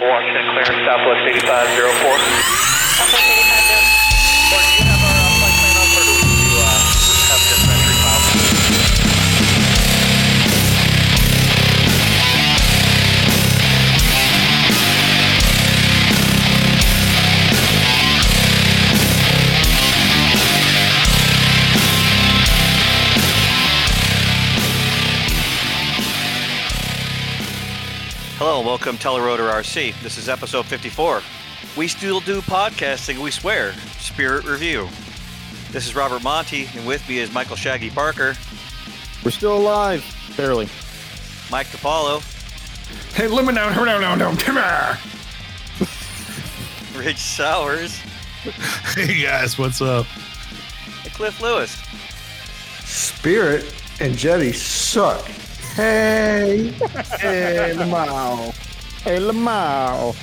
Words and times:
Washington 0.00 0.48
clearance, 0.52 0.86
Southwest 0.86 1.26
8504. 1.28 3.39
Hello 28.60 28.74
and 28.74 28.82
welcome 28.82 28.98
TellARotor 28.98 29.50
RC. 29.50 29.98
This 30.02 30.18
is 30.18 30.28
episode 30.28 30.66
54. 30.66 31.22
We 31.78 31.88
still 31.88 32.20
do 32.20 32.42
podcasting, 32.42 33.16
we 33.16 33.30
swear. 33.30 33.72
Spirit 33.98 34.44
Review. 34.44 34.86
This 35.70 35.86
is 35.86 35.94
Robert 35.94 36.22
Monty, 36.22 36.68
and 36.76 36.86
with 36.86 37.08
me 37.08 37.20
is 37.20 37.32
Michael 37.32 37.56
Shaggy 37.56 37.88
Parker, 37.88 38.36
We're 39.24 39.30
still 39.30 39.56
alive, 39.56 40.04
barely. 40.36 40.68
Mike 41.50 41.68
DePaulo, 41.68 42.20
Hey, 43.14 43.28
let 43.28 43.46
down, 43.46 43.54
down, 43.54 43.86
down, 43.86 44.00
down, 44.02 44.18
down, 44.18 44.36
come 44.36 44.56
here. 44.56 44.98
Rich 47.02 47.16
Sowers, 47.16 47.96
Hey 48.94 49.22
guys, 49.22 49.58
what's 49.58 49.80
up? 49.80 50.04
and 51.04 51.14
Cliff 51.14 51.40
Lewis. 51.40 51.78
Spirit 52.84 53.74
and 54.00 54.14
Jeti 54.16 54.52
suck. 54.54 55.26
Hey, 55.84 56.72
Hey, 57.20 57.72
Lamau. 57.74 58.52
Hey, 59.02 59.18
Lamau. 59.18 60.14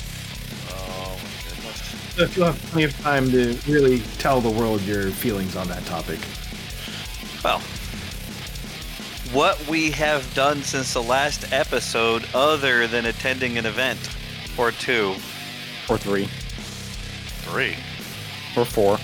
Oh 0.70 1.18
my 1.18 1.50
goodness. 1.50 2.38
You'll 2.38 2.46
have 2.46 2.62
plenty 2.70 2.84
of 2.84 2.96
time 3.02 3.32
to 3.32 3.58
really 3.68 4.02
tell 4.20 4.40
the 4.40 4.52
world 4.52 4.84
your 4.84 5.10
feelings 5.10 5.56
on 5.56 5.68
that 5.70 5.84
topic. 5.88 6.20
Well, 7.44 7.58
what 9.34 9.58
we 9.68 9.90
have 9.90 10.32
done 10.36 10.62
since 10.62 10.94
the 10.94 11.02
last 11.02 11.52
episode, 11.52 12.24
other 12.36 12.86
than 12.86 13.08
attending 13.08 13.58
an 13.58 13.66
event 13.66 13.98
or 14.60 14.70
two, 14.72 15.16
Or 15.90 15.98
three. 15.98 16.26
three. 17.50 17.76
Or 18.56 18.64
four. 18.64 19.00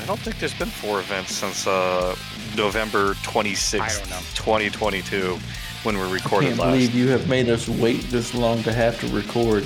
I 0.00 0.04
don't 0.06 0.20
think 0.20 0.38
there's 0.38 0.54
been 0.54 0.68
four 0.68 1.00
events 1.00 1.34
since 1.34 1.66
uh, 1.66 2.14
November 2.56 3.14
26th, 3.24 3.80
I 3.80 3.88
don't 3.88 4.08
know. 4.10 4.20
2022, 4.36 5.36
when 5.82 5.96
we 5.96 6.02
I 6.02 6.10
recorded 6.12 6.46
can't 6.48 6.58
last. 6.60 6.70
believe 6.72 6.94
you 6.94 7.08
have 7.08 7.28
made 7.28 7.48
us 7.48 7.68
wait 7.68 8.02
this 8.10 8.34
long 8.34 8.62
to 8.64 8.72
have 8.72 8.98
to 9.00 9.06
record. 9.08 9.64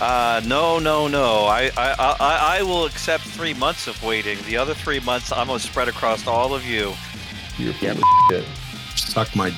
Uh, 0.00 0.42
no, 0.46 0.78
no, 0.78 1.08
no. 1.08 1.44
I, 1.46 1.70
I, 1.76 1.94
I, 2.20 2.58
I 2.58 2.62
will 2.62 2.84
accept 2.84 3.24
three 3.24 3.54
months 3.54 3.86
of 3.86 4.02
waiting. 4.02 4.38
The 4.46 4.56
other 4.56 4.74
three 4.74 5.00
months, 5.00 5.32
I'm 5.32 5.46
gonna 5.46 5.58
spread 5.58 5.88
across 5.88 6.26
all 6.26 6.54
of 6.54 6.64
you. 6.64 6.92
You're 7.58 7.72
full 7.74 7.90
of 7.92 8.02
shit. 8.30 8.44
Suck 8.96 9.34
my. 9.34 9.50
d- 9.50 9.56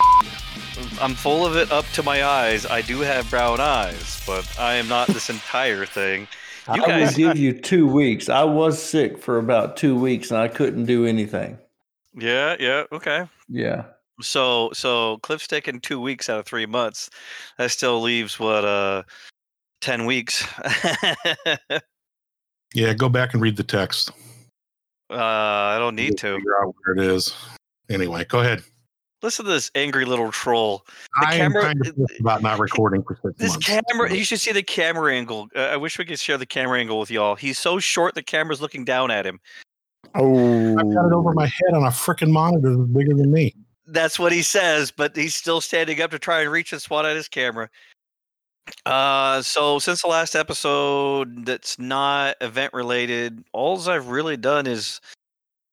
I'm 1.00 1.14
full 1.14 1.44
of 1.44 1.56
it 1.56 1.72
up 1.72 1.84
to 1.94 2.02
my 2.04 2.22
eyes. 2.24 2.64
I 2.66 2.82
do 2.82 3.00
have 3.00 3.28
brown 3.30 3.58
eyes, 3.60 4.22
but 4.26 4.48
I 4.60 4.74
am 4.74 4.86
not 4.86 5.08
this 5.08 5.28
entire 5.28 5.84
thing. 5.86 6.28
You 6.72 6.84
I 6.84 6.86
guys, 6.86 7.16
will 7.16 7.28
give 7.28 7.38
you 7.38 7.52
two 7.54 7.88
weeks. 7.88 8.28
I 8.28 8.44
was 8.44 8.80
sick 8.80 9.18
for 9.18 9.38
about 9.38 9.76
two 9.76 9.98
weeks 9.98 10.30
and 10.30 10.38
I 10.38 10.46
couldn't 10.48 10.84
do 10.84 11.04
anything. 11.06 11.58
yeah, 12.14 12.54
yeah, 12.60 12.84
okay. 12.92 13.24
Yeah. 13.48 13.84
So, 14.20 14.70
so 14.72 15.18
Cliff's 15.18 15.46
taking 15.46 15.80
two 15.80 16.00
weeks 16.00 16.28
out 16.28 16.38
of 16.40 16.46
three 16.46 16.66
months. 16.66 17.08
That 17.58 17.70
still 17.70 18.00
leaves 18.00 18.38
what, 18.38 18.64
uh, 18.64 19.02
ten 19.80 20.06
weeks. 20.06 20.46
Yeah, 22.74 22.92
go 22.92 23.08
back 23.08 23.32
and 23.32 23.42
read 23.42 23.56
the 23.56 23.62
text. 23.64 24.10
Uh, 25.10 25.14
I 25.16 25.78
don't 25.78 25.94
need 25.96 26.18
to. 26.18 26.36
Figure 26.36 26.62
out 26.62 26.74
where 26.84 26.96
it 26.96 27.00
is. 27.12 27.34
Anyway, 27.88 28.26
go 28.26 28.40
ahead. 28.40 28.62
Listen 29.22 29.46
to 29.46 29.50
this 29.50 29.70
angry 29.74 30.04
little 30.04 30.30
troll. 30.30 30.84
The 31.20 31.28
I 31.28 31.36
camera- 31.38 31.62
am 31.64 31.68
kind 31.78 31.86
of 31.86 31.96
pissed 31.96 32.20
about 32.20 32.42
not 32.42 32.58
recording 32.58 33.02
for 33.02 33.18
six 33.24 33.38
This 33.38 33.52
months. 33.52 33.66
camera, 33.66 34.14
you 34.14 34.22
should 34.22 34.38
see 34.38 34.52
the 34.52 34.62
camera 34.62 35.14
angle. 35.14 35.48
Uh, 35.56 35.60
I 35.60 35.76
wish 35.78 35.98
we 35.98 36.04
could 36.04 36.18
share 36.18 36.36
the 36.36 36.44
camera 36.44 36.78
angle 36.78 36.98
with 37.00 37.10
y'all. 37.10 37.34
He's 37.36 37.58
so 37.58 37.78
short, 37.78 38.14
the 38.14 38.22
camera's 38.22 38.60
looking 38.60 38.84
down 38.84 39.10
at 39.10 39.26
him. 39.26 39.40
Oh. 40.14 40.76
I've 40.78 40.92
got 40.92 41.06
it 41.06 41.12
over 41.14 41.32
my 41.32 41.46
head 41.46 41.72
on 41.74 41.84
a 41.84 41.90
freaking 41.90 42.30
monitor 42.30 42.76
that's 42.76 42.90
bigger 42.90 43.14
than 43.14 43.32
me. 43.32 43.54
That's 43.90 44.18
what 44.18 44.32
he 44.32 44.42
says, 44.42 44.90
but 44.90 45.16
he's 45.16 45.34
still 45.34 45.60
standing 45.60 46.00
up 46.00 46.10
to 46.10 46.18
try 46.18 46.42
and 46.42 46.50
reach 46.50 46.72
and 46.72 46.80
swat 46.82 47.06
at 47.06 47.16
his 47.16 47.28
camera. 47.28 47.70
Uh, 48.84 49.40
so 49.42 49.78
since 49.78 50.02
the 50.02 50.08
last 50.08 50.34
episode, 50.34 51.46
that's 51.46 51.78
not 51.78 52.36
event 52.40 52.72
related. 52.74 53.42
All 53.52 53.88
I've 53.88 54.08
really 54.08 54.36
done 54.36 54.66
is 54.66 55.00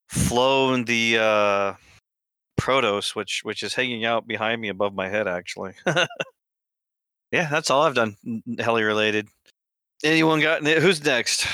flown 0.08 0.86
the 0.86 1.18
uh, 1.20 1.74
Protos, 2.60 3.16
which 3.16 3.42
which 3.44 3.64
is 3.64 3.74
hanging 3.74 4.06
out 4.06 4.28
behind 4.28 4.62
me 4.62 4.70
above 4.70 4.94
my 4.94 5.10
head, 5.10 5.28
actually. 5.28 5.74
yeah, 7.32 7.48
that's 7.50 7.70
all 7.70 7.84
I've 7.84 7.96
done 7.96 8.16
n- 8.26 8.44
heli 8.60 8.84
related. 8.84 9.28
Anyone 10.04 10.40
got 10.40 10.66
who's 10.66 11.04
next? 11.04 11.48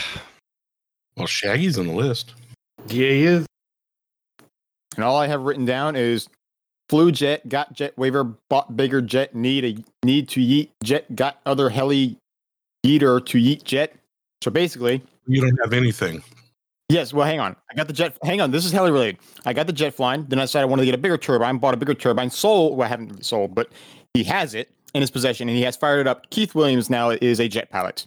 Well, 1.17 1.27
Shaggy's 1.27 1.77
on 1.77 1.88
the 1.88 1.94
list. 1.94 2.33
Yeah, 2.88 3.09
he 3.09 3.23
is. 3.23 3.45
And 4.95 5.05
all 5.05 5.17
I 5.17 5.27
have 5.27 5.41
written 5.41 5.66
down 5.66 5.95
is 5.95 6.27
flew 6.91 7.09
jet, 7.09 7.47
got 7.47 7.72
jet 7.72 7.97
waiver, 7.97 8.25
bought 8.25 8.75
bigger 8.75 9.02
jet, 9.02 9.34
need 9.34 9.63
a 9.63 10.06
need 10.06 10.28
to 10.28 10.41
yeet 10.41 10.68
jet, 10.84 11.16
got 11.16 11.40
other 11.46 11.69
heli 11.69 12.18
yeeter 12.85 13.25
to 13.25 13.38
yeet 13.38 13.63
jet. 13.63 13.96
So 14.44 14.52
basically, 14.52 15.01
You 15.25 15.40
don't 15.41 15.57
have 15.63 15.72
anything. 15.72 16.22
yes, 16.90 17.13
well 17.13 17.25
hang 17.25 17.40
on. 17.40 17.56
I 17.72 17.75
got 17.75 17.88
the 17.88 17.94
jet 17.94 18.18
hang 18.24 18.41
on, 18.41 18.51
this 18.51 18.66
is 18.66 18.74
heli 18.74 18.91
related. 18.91 19.19
I 19.46 19.53
got 19.53 19.68
the 19.68 19.74
jet 19.74 19.94
flying, 19.94 20.25
then 20.28 20.38
I 20.38 20.44
decided 20.44 20.63
I 20.63 20.66
wanted 20.69 20.81
to 20.81 20.85
get 20.88 20.96
a 20.96 20.97
bigger 20.97 21.18
turbine, 21.18 21.57
bought 21.59 21.74
a 21.74 21.78
bigger 21.78 21.94
turbine, 21.94 22.30
sold 22.30 22.78
well 22.78 22.85
I 22.85 22.90
haven't 22.90 23.07
really 23.09 23.24
sold, 23.24 23.56
but 23.56 23.72
he 24.13 24.25
has 24.25 24.53
it 24.53 24.69
in 24.94 25.00
his 25.00 25.09
possession 25.12 25.47
and 25.47 25.57
he 25.57 25.63
has 25.63 25.78
fired 25.78 26.01
it 26.01 26.07
up. 26.07 26.30
Keith 26.30 26.53
Williams 26.56 26.90
now 26.90 27.12
is 27.12 27.40
a 27.40 27.47
jet 27.47 27.69
pilot. 27.69 28.06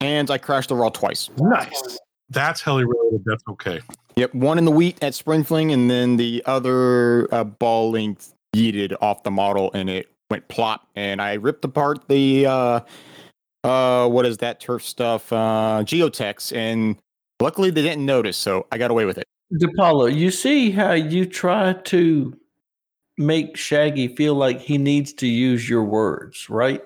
And 0.00 0.30
I 0.30 0.38
crashed 0.38 0.68
the 0.68 0.76
raw 0.76 0.88
twice. 0.90 1.30
Nice. 1.38 1.98
That's 2.30 2.60
heli 2.60 2.84
related. 2.84 3.22
That's 3.24 3.42
okay. 3.48 3.80
Yep, 4.16 4.34
one 4.34 4.58
in 4.58 4.64
the 4.64 4.70
wheat 4.70 5.02
at 5.02 5.14
spring 5.14 5.42
fling, 5.42 5.72
and 5.72 5.90
then 5.90 6.16
the 6.16 6.42
other 6.46 7.32
uh, 7.32 7.44
ball 7.44 7.90
link 7.90 8.18
yeeted 8.54 8.94
off 9.00 9.22
the 9.22 9.30
model, 9.30 9.70
and 9.72 9.88
it 9.88 10.10
went 10.30 10.46
plop. 10.48 10.86
And 10.94 11.22
I 11.22 11.34
ripped 11.34 11.64
apart 11.64 12.08
the 12.08 12.46
uh, 12.46 12.80
uh, 13.64 14.08
what 14.08 14.26
is 14.26 14.38
that 14.38 14.60
turf 14.60 14.84
stuff? 14.84 15.32
Uh, 15.32 15.82
Geotex, 15.84 16.54
and 16.54 16.96
luckily 17.40 17.70
they 17.70 17.82
didn't 17.82 18.04
notice, 18.04 18.36
so 18.36 18.66
I 18.70 18.78
got 18.78 18.90
away 18.90 19.04
with 19.04 19.18
it. 19.18 19.24
DePaulo, 19.54 20.14
you 20.14 20.30
see 20.30 20.70
how 20.70 20.92
you 20.92 21.26
try 21.26 21.74
to 21.74 22.36
make 23.18 23.56
Shaggy 23.56 24.08
feel 24.08 24.34
like 24.34 24.60
he 24.60 24.78
needs 24.78 25.12
to 25.14 25.26
use 25.26 25.68
your 25.68 25.84
words, 25.84 26.48
right? 26.48 26.82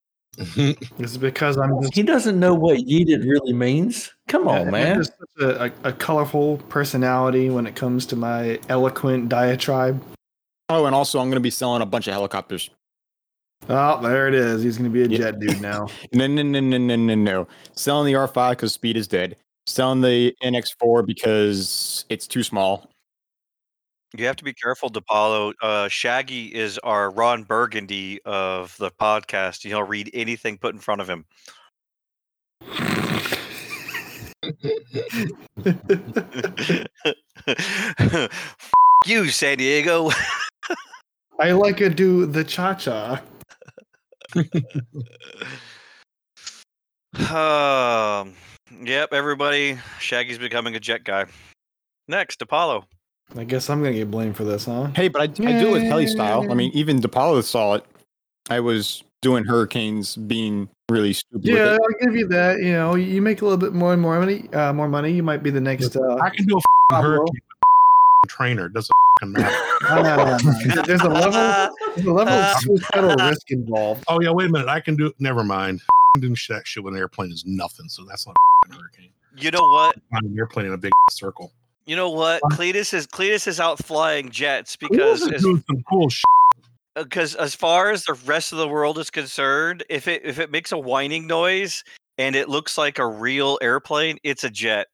it's 0.38 1.16
because 1.16 1.56
I'm 1.56 1.80
just, 1.82 1.94
He 1.94 2.02
doesn't 2.02 2.38
know 2.38 2.54
what 2.54 2.78
yeeted 2.78 3.24
really 3.24 3.52
means. 3.52 4.12
Come 4.28 4.46
on, 4.46 4.66
I'm 4.66 4.70
man. 4.70 4.96
just 4.98 5.12
such 5.18 5.42
a, 5.42 5.64
a, 5.64 5.72
a 5.84 5.92
colorful 5.92 6.58
personality 6.68 7.50
when 7.50 7.66
it 7.66 7.74
comes 7.74 8.06
to 8.06 8.16
my 8.16 8.58
eloquent 8.68 9.28
diatribe. 9.28 10.02
Oh, 10.68 10.84
and 10.84 10.94
also 10.94 11.18
I'm 11.18 11.26
going 11.28 11.36
to 11.36 11.40
be 11.40 11.50
selling 11.50 11.80
a 11.82 11.86
bunch 11.86 12.06
of 12.08 12.12
helicopters. 12.12 12.68
Oh, 13.70 14.00
there 14.02 14.28
it 14.28 14.34
is. 14.34 14.62
He's 14.62 14.78
going 14.78 14.90
to 14.90 14.94
be 14.94 15.02
a 15.02 15.08
Yeah. 15.08 15.30
jet 15.30 15.40
dude 15.40 15.60
now. 15.60 15.88
No, 16.12 16.26
no, 16.26 16.42
no, 16.42 16.60
no, 16.60 16.76
no, 16.78 16.96
no, 16.96 17.14
no. 17.14 17.48
Selling 17.72 18.06
the 18.06 18.18
R5 18.18 18.50
because 18.50 18.72
speed 18.74 18.96
is 18.96 19.08
dead. 19.08 19.36
Selling 19.66 20.00
the 20.02 20.34
NX4 20.42 21.04
because 21.06 22.04
it's 22.08 22.26
too 22.26 22.42
small. 22.42 22.88
You 24.16 24.26
have 24.26 24.36
to 24.36 24.44
be 24.44 24.54
careful, 24.54 24.88
DePaulo. 24.90 25.52
Uh, 25.60 25.88
Shaggy 25.88 26.46
is 26.54 26.78
our 26.78 27.10
Ron 27.10 27.42
Burgundy 27.42 28.20
of 28.24 28.74
the 28.78 28.90
podcast. 28.90 29.64
He'll 29.66 29.82
read 29.82 30.10
anything 30.14 30.56
put 30.56 30.74
in 30.74 30.80
front 30.80 31.00
of 31.02 31.08
him. 31.10 31.26
F- 37.48 38.52
you, 39.06 39.28
San 39.28 39.58
Diego. 39.58 40.10
I 41.40 41.52
like 41.52 41.76
to 41.78 41.88
do 41.88 42.26
the 42.26 42.44
cha 42.44 42.74
cha. 42.74 43.22
um, 47.30 48.34
yep, 48.84 49.12
everybody. 49.12 49.78
Shaggy's 50.00 50.38
becoming 50.38 50.74
a 50.74 50.80
jet 50.80 51.04
guy. 51.04 51.26
Next, 52.08 52.42
Apollo. 52.42 52.84
I 53.36 53.44
guess 53.44 53.68
I'm 53.68 53.80
going 53.80 53.92
to 53.92 53.98
get 53.98 54.10
blamed 54.10 54.36
for 54.36 54.44
this, 54.44 54.64
huh? 54.64 54.86
Hey, 54.94 55.08
but 55.08 55.20
I, 55.20 55.24
I 55.24 55.26
do 55.60 55.68
it 55.68 55.72
with 55.72 55.82
heli 55.82 56.06
style. 56.06 56.50
I 56.50 56.54
mean, 56.54 56.70
even 56.72 57.00
DePaulo 57.00 57.42
saw 57.44 57.74
it. 57.74 57.84
I 58.48 58.60
was 58.60 59.04
doing 59.20 59.44
hurricanes, 59.44 60.16
being 60.16 60.70
really 60.90 61.12
stupid. 61.12 61.44
Yeah. 61.44 61.72
I'll 61.80 62.06
give 62.06 62.16
you 62.16 62.26
that. 62.28 62.58
You 62.60 62.72
know, 62.72 62.94
you 62.94 63.20
make 63.22 63.42
a 63.42 63.44
little 63.44 63.58
bit 63.58 63.72
more 63.74 63.92
and 63.92 64.00
more 64.02 64.18
money. 64.18 64.48
Uh, 64.52 64.72
more 64.72 64.88
money. 64.88 65.12
You 65.12 65.22
might 65.22 65.42
be 65.42 65.50
the 65.50 65.60
next. 65.60 65.96
Uh, 65.96 66.16
I 66.20 66.30
can 66.30 66.46
do 66.46 66.58
a 66.58 66.60
Pablo. 66.92 67.08
hurricane 67.10 67.34
with 68.22 68.28
trainer. 68.30 68.66
It 68.66 68.72
doesn't 68.72 68.92
matter. 69.22 69.56
no. 69.82 70.82
There's 70.84 71.00
a 71.02 71.08
level. 71.08 71.74
There's 71.94 72.06
a 72.06 72.12
level 72.12 72.32
of 72.32 72.56
suicidal 72.60 73.16
risk 73.28 73.50
involved. 73.50 74.04
Oh 74.08 74.20
yeah, 74.20 74.30
wait 74.30 74.48
a 74.48 74.52
minute. 74.52 74.68
I 74.68 74.80
can 74.80 74.96
do. 74.96 75.12
Never 75.18 75.44
mind. 75.44 75.80
doing 76.20 76.36
that 76.48 76.66
shit 76.66 76.82
with 76.82 76.94
an 76.94 76.98
airplane 77.00 77.32
is 77.32 77.44
nothing. 77.46 77.88
So 77.88 78.04
that's 78.04 78.26
not 78.26 78.36
a 78.70 78.74
hurricane. 78.74 79.10
You 79.36 79.50
know 79.52 79.62
what? 79.70 79.96
Not 80.10 80.24
an 80.24 80.36
airplane 80.36 80.66
in 80.66 80.72
a 80.72 80.78
big 80.78 80.90
circle. 81.10 81.52
You 81.86 81.96
know 81.96 82.10
what? 82.10 82.42
Cletus 82.52 82.92
is 82.92 83.06
Cletus 83.06 83.46
is 83.46 83.60
out 83.60 83.78
flying 83.84 84.30
jets 84.30 84.76
because 84.76 85.22
is 85.22 85.42
doing 85.42 85.62
some 85.66 85.82
cool 85.88 86.08
shit. 86.08 86.24
Uh, 86.98 87.04
because 87.04 87.34
as 87.36 87.54
far 87.54 87.90
as 87.90 88.04
the 88.04 88.14
rest 88.24 88.52
of 88.52 88.58
the 88.58 88.68
world 88.68 88.98
is 88.98 89.10
concerned, 89.10 89.84
if 89.88 90.08
it 90.08 90.22
if 90.24 90.38
it 90.38 90.50
makes 90.50 90.72
a 90.72 90.78
whining 90.78 91.26
noise 91.26 91.84
and 92.18 92.34
it 92.34 92.48
looks 92.48 92.76
like 92.76 92.98
a 92.98 93.06
real 93.06 93.58
airplane, 93.62 94.18
it's 94.24 94.44
a 94.44 94.50
jet. 94.50 94.88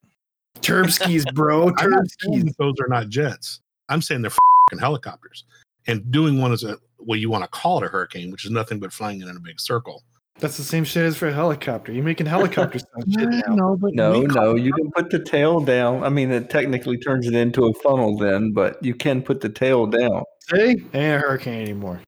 Turbskis, 0.61 1.33
bro. 1.35 1.73
I'm 1.79 1.91
not 1.91 2.05
saying 2.21 2.47
Turbskis. 2.47 2.57
those 2.59 2.75
are 2.81 2.89
not 2.89 3.09
jets. 3.09 3.61
I'm 3.89 4.03
saying 4.03 4.23
they're 4.23 4.31
fucking 4.31 4.81
helicopters. 4.81 5.45
And 5.87 6.11
doing 6.11 6.41
one 6.41 6.53
is 6.53 6.65
a 6.65 6.79
what 6.99 7.19
you 7.21 7.31
want 7.31 7.45
to 7.45 7.49
call 7.49 7.83
it 7.83 7.87
a 7.87 7.89
hurricane, 7.89 8.31
which 8.31 8.45
is 8.45 8.51
nothing 8.51 8.79
but 8.79 8.93
flying 8.93 9.21
it 9.21 9.29
in 9.29 9.37
a 9.37 9.41
big 9.41 9.61
circle. 9.61 10.03
That's 10.41 10.57
the 10.57 10.65
same 10.65 10.83
shit 10.83 11.05
as 11.05 11.17
for 11.17 11.29
a 11.29 11.33
helicopter. 11.33 11.93
You're 11.93 12.03
making 12.03 12.27
helicopters 12.27 12.85
sound 12.93 13.15
shit 13.15 13.29
now. 13.49 13.55
No, 13.55 13.77
but 13.77 13.95
No, 13.95 14.23
no, 14.23 14.57
you 14.57 14.73
can 14.73 14.91
put 14.91 15.11
the 15.11 15.21
tail 15.21 15.61
down. 15.61 16.03
I 16.03 16.09
mean, 16.09 16.33
it 16.33 16.51
technically 16.51 16.99
turns 16.99 17.29
it 17.29 17.35
into 17.35 17.67
a 17.67 17.75
funnel 17.75 18.19
then, 18.19 18.53
but 18.53 18.83
you 18.85 18.95
can 18.95 19.23
put 19.23 19.41
the 19.41 19.49
tail 19.49 19.87
down. 19.87 20.25
See? 20.49 20.71
Ain't 20.71 20.95
a 20.95 21.19
hurricane 21.19 21.63
anymore. 21.63 22.01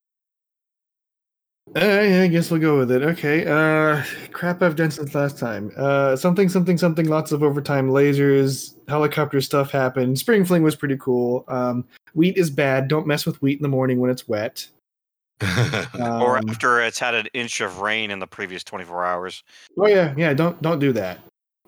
Uh, 1.75 1.81
yeah, 1.81 2.23
I 2.23 2.29
guess 2.29 2.51
we'll 2.51 2.61
go 2.61 2.79
with 2.79 2.91
it. 2.91 3.03
Okay. 3.03 3.47
Uh, 3.47 4.03
crap 4.33 4.63
I've 4.63 4.77
done 4.77 4.91
since 4.91 5.15
last 5.15 5.39
time. 5.39 5.73
Uh, 5.77 6.15
something, 6.17 6.49
something, 6.49 6.79
something. 6.79 7.09
Lots 7.09 7.33
of 7.33 7.43
overtime 7.43 7.91
lasers, 7.91 8.75
helicopter 8.89 9.41
stuff 9.41 9.71
happened. 9.71 10.19
Spring 10.19 10.45
fling 10.45 10.63
was 10.63 10.77
pretty 10.77 10.97
cool. 10.99 11.45
Um, 11.49 11.85
wheat 12.15 12.37
is 12.37 12.51
bad. 12.51 12.89
Don't 12.89 13.07
mess 13.07 13.27
with 13.27 13.41
wheat 13.43 13.59
in 13.59 13.63
the 13.63 13.69
morning 13.69 14.01
when 14.01 14.11
it's 14.11 14.29
wet. 14.29 14.67
Um, 15.95 16.23
or 16.23 16.39
after 16.39 16.81
it's 16.81 16.99
had 16.99 17.15
an 17.15 17.27
inch 17.35 17.61
of 17.61 17.81
rain 17.81 18.11
in 18.11 18.19
the 18.19 18.27
previous 18.27 18.63
24 18.65 19.05
hours. 19.05 19.43
oh 19.79 19.87
yeah, 19.87 20.15
yeah. 20.17 20.33
Don't 20.33 20.61
don't 20.63 20.79
do 20.79 20.93
that. 20.93 21.19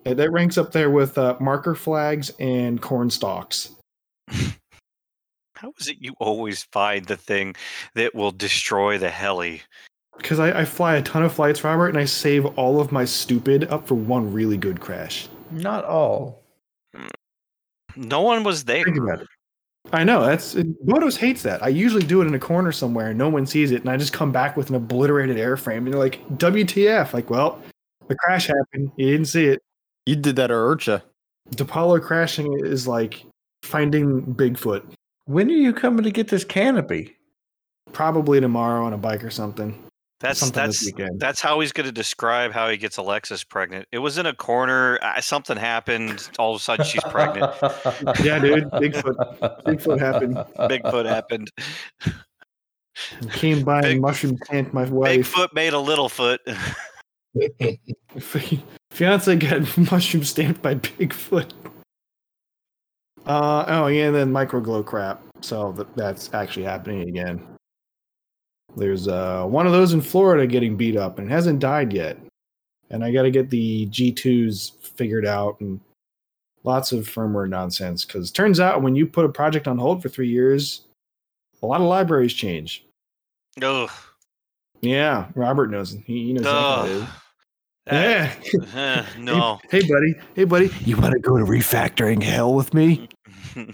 That 0.05 0.31
ranks 0.31 0.57
up 0.57 0.73
there 0.73 0.91
with 0.91 1.19
uh, 1.19 1.37
marker 1.41 1.75
flags 1.75 2.31
and 2.39 2.81
corn 2.81 3.11
stalks. 3.11 3.71
How 5.61 5.73
is 5.81 5.89
it 5.89 5.97
you 5.99 6.15
always 6.21 6.63
find 6.63 7.05
the 7.05 7.17
thing 7.17 7.57
that 7.95 8.15
will 8.15 8.31
destroy 8.31 8.97
the 8.97 9.11
heli? 9.11 9.63
Because 10.17 10.39
I, 10.39 10.61
I 10.61 10.65
fly 10.65 10.95
a 10.95 11.03
ton 11.03 11.25
of 11.25 11.33
flights, 11.33 11.65
Robert, 11.65 11.89
and 11.89 11.99
I 11.99 12.05
save 12.05 12.47
all 12.57 12.81
of 12.81 12.93
my 12.93 13.05
stupid 13.05 13.65
up 13.65 13.89
for 13.89 13.97
one 13.97 14.33
really 14.33 14.57
good 14.57 14.81
crash. 14.81 15.29
Not 15.51 15.85
all. 15.85 16.45
Mm. 16.95 17.11
No 17.97 18.21
one 18.21 18.45
was 18.45 18.65
there. 18.65 18.85
Think 18.85 18.99
about 18.99 19.23
it. 19.23 19.27
I 19.93 20.05
know 20.05 20.25
that's 20.25 20.55
Motos 20.55 21.17
hates 21.17 21.43
that. 21.43 21.61
I 21.61 21.69
usually 21.69 22.05
do 22.05 22.23
it 22.23 22.27
in 22.27 22.35
a 22.35 22.39
corner 22.39 22.71
somewhere, 22.71 23.09
and 23.09 23.19
no 23.19 23.29
one 23.29 23.45
sees 23.45 23.73
it, 23.73 23.81
and 23.81 23.91
I 23.91 23.97
just 23.97 24.13
come 24.13 24.31
back 24.31 24.57
with 24.57 24.69
an 24.69 24.77
obliterated 24.77 25.39
airframe, 25.39 25.79
and 25.79 25.89
they're 25.89 25.99
like, 25.99 26.21
"WTF?" 26.37 27.13
Like, 27.13 27.31
well, 27.31 27.61
the 28.07 28.15
crash 28.15 28.47
happened. 28.47 28.93
You 28.97 29.11
didn't 29.11 29.27
see 29.27 29.47
it. 29.47 29.63
You 30.07 30.15
did 30.15 30.37
that 30.37 30.53
at 30.53 30.57
IRCHA. 30.57 31.03
DePaulo 31.51 32.01
crashing 32.01 32.61
is 32.65 32.87
like 32.87 33.25
finding 33.65 34.23
Bigfoot. 34.23 34.85
When 35.29 35.51
are 35.51 35.53
you 35.53 35.75
coming 35.75 36.05
to 36.05 36.11
get 36.11 36.29
this 36.29 36.43
canopy? 36.43 37.15
Probably 37.93 38.41
tomorrow 38.41 38.87
on 38.87 38.95
a 38.95 38.97
bike 38.97 39.23
or 39.23 39.29
something. 39.29 39.79
That's 40.21 40.41
Something 40.41 40.55
that's 40.65 40.91
that's 41.19 41.41
how 41.43 41.61
he's 41.61 41.71
going 41.71 41.85
to 41.85 41.93
describe 41.93 42.51
how 42.51 42.71
he 42.71 42.79
gets 42.79 42.97
Alexis 42.97 43.45
pregnant. 43.45 43.87
It 43.93 43.99
was 43.99 44.17
in 44.17 44.25
a 44.25 44.35
corner. 44.35 44.99
Uh, 45.03 45.21
something 45.21 45.59
happened. 45.59 46.31
All 46.39 46.55
of 46.55 46.61
a 46.63 46.65
sudden, 46.65 46.87
she's 46.87 47.05
pregnant. 47.05 47.53
Yeah, 48.25 48.39
dude, 48.39 48.65
Bigfoot. 48.71 49.63
Bigfoot 49.65 50.01
happened. 50.01 50.37
Bigfoot 50.57 51.05
happened. 51.05 51.51
Came 53.33 53.65
by 53.65 53.83
Big- 53.83 53.93
and 53.93 54.01
mushroom 54.01 54.39
stamped 54.45 54.73
my 54.73 54.87
wife. 54.87 55.31
Bigfoot 55.35 55.53
made 55.53 55.75
a 55.75 55.79
little 55.79 56.09
foot. 56.09 56.41
Fiance 58.91 59.37
got 59.37 59.77
mushroom 59.93 60.25
stamped 60.25 60.63
by 60.63 60.75
Bigfoot. 60.77 61.53
Uh 63.29 63.65
oh 63.69 63.87
yeah, 63.89 64.07
and 64.07 64.15
then 64.15 64.33
microglow 64.33 64.85
crap. 64.85 65.23
So 65.43 65.73
th- 65.73 65.89
that's 65.95 66.33
actually 66.33 66.65
happening 66.65 67.09
again. 67.09 67.47
There's 68.75 69.07
uh 69.07 69.45
one 69.45 69.67
of 69.67 69.73
those 69.73 69.93
in 69.93 70.01
Florida 70.01 70.47
getting 70.47 70.77
beat 70.77 70.97
up 70.97 71.19
and 71.19 71.31
hasn't 71.31 71.59
died 71.59 71.93
yet. 71.93 72.19
And 72.91 73.05
I 73.05 73.13
got 73.13 73.23
to 73.23 73.31
get 73.31 73.51
the 73.51 73.87
G2s 73.89 74.73
figured 74.97 75.27
out 75.27 75.61
and 75.61 75.79
lots 76.65 76.91
of 76.93 77.07
firmware 77.07 77.49
nonsense 77.49 78.03
cuz 78.05 78.31
turns 78.31 78.61
out 78.61 78.83
when 78.83 78.97
you 78.97 79.07
put 79.07 79.27
a 79.27 79.29
project 79.29 79.69
on 79.69 79.77
hold 79.77 80.03
for 80.03 80.09
3 80.09 80.27
years, 80.27 80.87
a 81.63 81.67
lot 81.67 81.83
of 81.83 81.87
libraries 81.87 82.33
change. 82.33 82.87
Ugh. 83.63 83.91
Yeah, 84.81 85.27
Robert 85.35 85.71
knows. 85.71 85.93
He, 86.07 86.27
he 86.27 86.33
knows. 86.33 86.47
Ugh. 86.47 87.09
Yeah. 87.87 88.35
eh, 88.75 89.05
no. 89.19 89.61
Hey, 89.71 89.83
hey, 89.83 89.89
buddy. 89.89 90.15
Hey, 90.35 90.45
buddy. 90.45 90.71
You 90.85 90.97
want 90.97 91.13
to 91.15 91.21
go 91.21 91.37
to 91.37 91.45
refactoring 91.45 92.23
hell 92.23 92.55
with 92.55 92.75
me? 92.75 93.09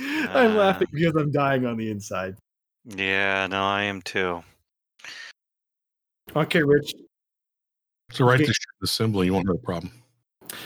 I'm 0.00 0.56
laughing 0.56 0.88
because 0.92 1.14
I'm 1.16 1.30
dying 1.30 1.66
on 1.66 1.76
the 1.76 1.90
inside. 1.90 2.36
yeah, 2.84 3.46
no, 3.46 3.62
I 3.62 3.82
am 3.82 4.00
too. 4.02 4.42
Okay, 6.34 6.62
Rich. 6.62 6.94
So 8.12 8.24
write 8.24 8.36
Okay. 8.36 8.46
the 8.46 8.54
shit 8.54 8.66
assembly, 8.82 9.26
you 9.26 9.34
won't 9.34 9.46
have 9.48 9.56
a 9.56 9.58
problem. 9.58 9.92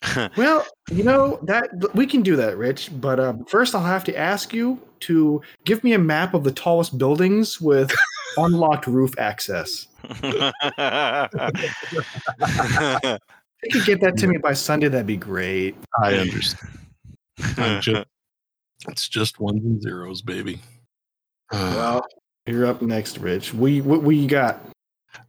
Well, 0.37 0.67
you 0.91 1.05
know 1.05 1.38
that 1.43 1.69
we 1.94 2.06
can 2.06 2.23
do 2.23 2.37
that, 2.37 2.56
Rich. 2.56 2.91
But 3.00 3.20
um, 3.20 3.44
first, 3.44 3.75
I'll 3.75 3.85
have 3.85 4.05
to 4.05 4.17
ask 4.17 4.53
you 4.53 4.81
to 5.00 5.43
give 5.65 5.85
me 5.85 5.93
a 5.93 5.99
map 5.99 6.35
of 6.35 6.44
the 6.44 6.53
tallest 6.53 6.97
buildings 6.99 7.61
with 7.61 7.93
unlocked 8.37 8.87
roof 8.87 9.15
access. 9.19 9.87
If 13.65 13.75
you 13.75 13.81
could 13.81 13.87
get 13.87 14.01
that 14.01 14.17
to 14.19 14.27
me 14.27 14.39
by 14.39 14.53
Sunday, 14.53 14.89
that'd 14.89 15.07
be 15.07 15.17
great. 15.17 15.77
I 16.03 16.15
understand. 16.15 16.71
Just, 17.83 18.07
it's 18.89 19.09
just 19.09 19.41
ones 19.41 19.65
and 19.65 19.83
zeros, 19.83 20.23
baby. 20.23 20.61
Uh, 21.51 21.73
Well, 21.77 22.07
you're 22.47 22.67
up 22.67 22.81
next, 22.83 23.19
Rich. 23.19 23.53
We 23.55 23.81
what 23.81 24.03
we 24.03 24.27
got? 24.27 24.61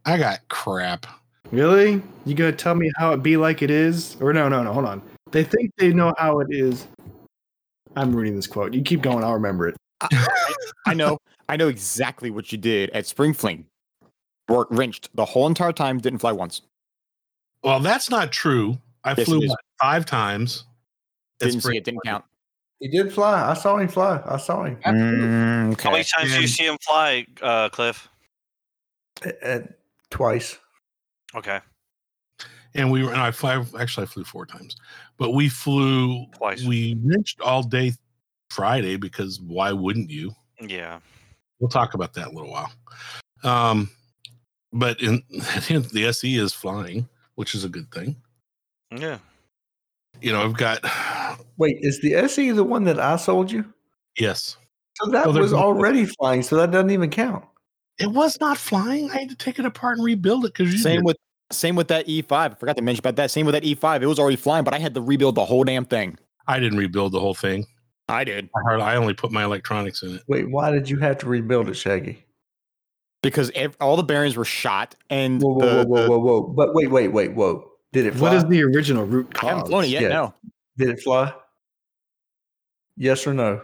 I 0.04 0.18
got 0.18 0.46
crap. 0.48 1.06
Really? 1.50 2.02
You 2.24 2.34
gonna 2.34 2.52
tell 2.52 2.74
me 2.74 2.90
how 2.96 3.12
it 3.12 3.22
be 3.22 3.36
like 3.36 3.62
it 3.62 3.70
is? 3.70 4.16
Or 4.20 4.32
no, 4.32 4.48
no, 4.48 4.62
no. 4.62 4.72
Hold 4.72 4.86
on. 4.86 5.02
They 5.32 5.42
think 5.42 5.72
they 5.78 5.92
know 5.92 6.12
how 6.18 6.40
it 6.40 6.48
is. 6.50 6.86
I'm 7.96 8.14
reading 8.14 8.36
this 8.36 8.46
quote. 8.46 8.74
You 8.74 8.82
keep 8.82 9.02
going. 9.02 9.24
I'll 9.24 9.34
remember 9.34 9.68
it. 9.68 9.76
I 10.86 10.94
know. 10.94 11.18
I 11.48 11.56
know 11.56 11.68
exactly 11.68 12.30
what 12.30 12.52
you 12.52 12.58
did 12.58 12.90
at 12.90 13.06
Spring 13.06 13.32
Fling. 13.32 13.66
Worked 14.48 14.72
wrenched 14.72 15.08
the 15.14 15.24
whole 15.24 15.46
entire 15.46 15.72
time. 15.72 15.98
Didn't 15.98 16.18
fly 16.18 16.32
once. 16.32 16.62
Well, 17.66 17.80
that's 17.80 18.08
not 18.08 18.30
true. 18.30 18.78
I 19.02 19.14
Yes, 19.18 19.26
flew 19.26 19.40
it 19.40 19.44
is. 19.46 19.50
what, 19.50 19.58
five 19.82 20.06
times. 20.06 20.64
at 21.40 21.48
Didn't 21.48 21.62
see 21.62 21.76
it. 21.76 21.84
Didn't 21.84 22.00
fling. 22.04 22.12
count. 22.14 22.24
He 22.78 22.86
did 22.88 23.12
fly. 23.12 23.50
I 23.50 23.54
saw 23.54 23.76
him 23.78 23.88
fly. 23.88 24.22
I 24.24 24.36
saw 24.36 24.62
him. 24.62 24.76
Mm, 24.76 25.80
How 25.80 25.90
many 25.90 26.04
times 26.04 26.32
do 26.32 26.40
you 26.40 26.46
see 26.46 26.64
him 26.66 26.76
fly, 26.86 27.26
uh, 27.42 27.68
Cliff? 27.70 28.08
Uh, 29.24 29.30
uh, 29.44 29.58
twice. 30.10 30.58
Okay, 31.34 31.58
And 32.74 32.90
we 32.92 33.02
were, 33.02 33.10
and 33.10 33.20
I 33.20 33.32
fly, 33.32 33.62
actually, 33.80 34.04
I 34.04 34.06
flew 34.06 34.22
four 34.22 34.46
times, 34.46 34.76
but 35.18 35.32
we 35.32 35.48
flew 35.48 36.24
Twice. 36.36 36.62
We 36.64 36.96
wrenched 37.02 37.40
all 37.40 37.62
day 37.64 37.92
Friday 38.50 38.96
because 38.96 39.40
why 39.40 39.72
wouldn't 39.72 40.08
you? 40.08 40.30
yeah. 40.60 41.00
We'll 41.58 41.68
talk 41.68 41.94
about 41.94 42.14
that 42.14 42.28
in 42.28 42.32
a 42.32 42.38
little 42.38 42.52
while. 42.52 42.70
Um, 43.42 43.90
but 44.72 45.00
in 45.02 45.22
the 45.30 46.06
SE 46.10 46.36
is 46.36 46.52
flying, 46.52 47.08
which 47.36 47.54
is 47.54 47.64
a 47.64 47.68
good 47.68 47.90
thing. 47.92 48.16
Yeah. 48.90 49.18
You 50.20 50.32
know, 50.32 50.42
I've 50.42 50.56
got 50.56 50.80
Wait, 51.58 51.76
is 51.80 52.00
the 52.00 52.14
SE 52.14 52.50
the 52.50 52.64
one 52.64 52.84
that 52.84 52.98
I 52.98 53.16
sold 53.16 53.50
you? 53.52 53.64
yes, 54.18 54.56
So 55.02 55.10
that 55.10 55.26
Well, 55.26 55.32
there's 55.34 55.44
was 55.44 55.52
no- 55.52 55.58
already 55.58 56.06
flying, 56.06 56.42
so 56.42 56.56
that 56.56 56.70
doesn't 56.70 56.90
even 56.90 57.10
count. 57.10 57.44
it 57.98 58.08
was 58.10 58.38
not 58.40 58.58
flying. 58.58 59.10
I 59.10 59.18
had 59.18 59.28
to 59.30 59.36
take 59.36 59.58
it 59.58 59.64
apart 59.64 59.96
and 59.98 60.04
rebuild 60.04 60.44
it 60.44 60.52
because 60.54 60.72
you 60.72 60.78
Same 60.78 60.96
did. 61.00 61.04
with 61.06 61.16
same 61.52 61.76
with 61.76 61.86
that 61.88 62.08
E5. 62.08 62.32
I 62.32 62.54
forgot 62.56 62.76
to 62.76 62.82
mention 62.82 62.98
about 63.00 63.14
that. 63.16 63.30
Same 63.30 63.46
with 63.46 63.52
that 63.52 63.62
E5. 63.62 64.02
It 64.02 64.06
was 64.06 64.18
already 64.18 64.34
flying, 64.36 64.64
but 64.64 64.74
I 64.74 64.80
had 64.80 64.94
to 64.94 65.00
rebuild 65.00 65.36
the 65.36 65.44
whole 65.44 65.62
damn 65.62 65.84
thing. 65.84 66.18
I 66.48 66.58
didn't 66.58 66.76
rebuild 66.78 67.12
the 67.12 67.20
whole 67.20 67.34
thing. 67.34 67.64
I 68.08 68.24
did 68.24 68.48
I 68.56 68.60
hard- 68.62 68.80
I 68.80 68.96
only 68.96 69.14
put 69.14 69.30
my 69.30 69.44
electronics 69.44 70.02
in 70.02 70.16
it. 70.16 70.22
Wait, 70.26 70.50
why 70.50 70.70
did 70.72 70.90
you 70.90 70.98
have 70.98 71.18
to 71.18 71.26
rebuild 71.28 71.68
it, 71.68 71.74
Shaggy? 71.74 72.24
Because 73.30 73.50
ev- 73.54 73.76
all 73.80 73.96
the 73.96 74.02
bearings 74.02 74.36
were 74.36 74.44
shot, 74.44 74.94
and 75.10 75.40
Whoa, 75.42 75.54
whoa, 75.54 75.60
the, 75.60 75.66
whoa, 75.66 75.82
the- 75.82 75.88
whoa, 75.88 76.08
whoa, 76.08 76.18
whoa! 76.18 76.40
But 76.42 76.74
wait, 76.74 76.90
wait, 76.90 77.08
wait, 77.08 77.34
whoa! 77.34 77.70
Did 77.92 78.06
it 78.06 78.14
fly? 78.14 78.28
What 78.28 78.36
is 78.36 78.44
the 78.46 78.62
original 78.62 79.04
root 79.04 79.32
cause? 79.34 79.44
I 79.44 79.48
haven't 79.54 79.66
flown 79.68 79.84
it 79.84 79.88
yet. 79.88 80.02
Yeah. 80.02 80.08
No, 80.08 80.34
Did 80.78 80.90
it 80.90 81.00
fly? 81.00 81.32
Yes 82.96 83.26
or 83.26 83.34
no? 83.34 83.60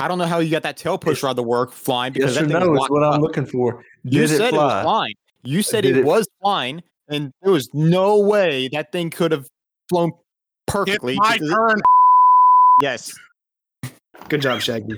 I 0.00 0.08
don't 0.08 0.18
know 0.18 0.26
how 0.26 0.40
you 0.40 0.50
got 0.50 0.62
that 0.64 0.76
tail 0.76 0.98
push 0.98 1.22
rod 1.22 1.36
to 1.36 1.42
work 1.42 1.72
flying 1.72 2.12
because 2.12 2.34
Yes 2.34 2.42
or 2.42 2.46
that 2.46 2.52
thing 2.58 2.60
no 2.66 2.70
was 2.70 2.76
is 2.76 2.80
locked 2.80 2.90
what 2.92 3.04
I'm 3.04 3.20
looking 3.20 3.46
for. 3.46 3.82
You 4.02 4.26
said 4.26 4.40
it 4.40 4.46
it, 4.48 4.52
was 4.52 4.60
fly? 4.60 4.82
flying. 4.82 5.14
You 5.44 5.62
said 5.62 5.84
it, 5.84 5.96
it- 5.96 6.04
was 6.04 6.26
flying, 6.42 6.82
and 7.08 7.32
there 7.42 7.52
was 7.52 7.72
no 7.72 8.18
way 8.20 8.68
that 8.68 8.90
thing 8.92 9.10
could 9.10 9.32
have 9.32 9.46
flown 9.88 10.10
It's 10.10 10.18
perfectly. 10.74 11.14
my 11.16 11.34
because 11.34 11.50
it- 11.50 11.54
turn. 11.54 11.76
yes. 12.82 13.14
Good 14.28 14.42
job, 14.42 14.60
Shaggy. 14.60 14.96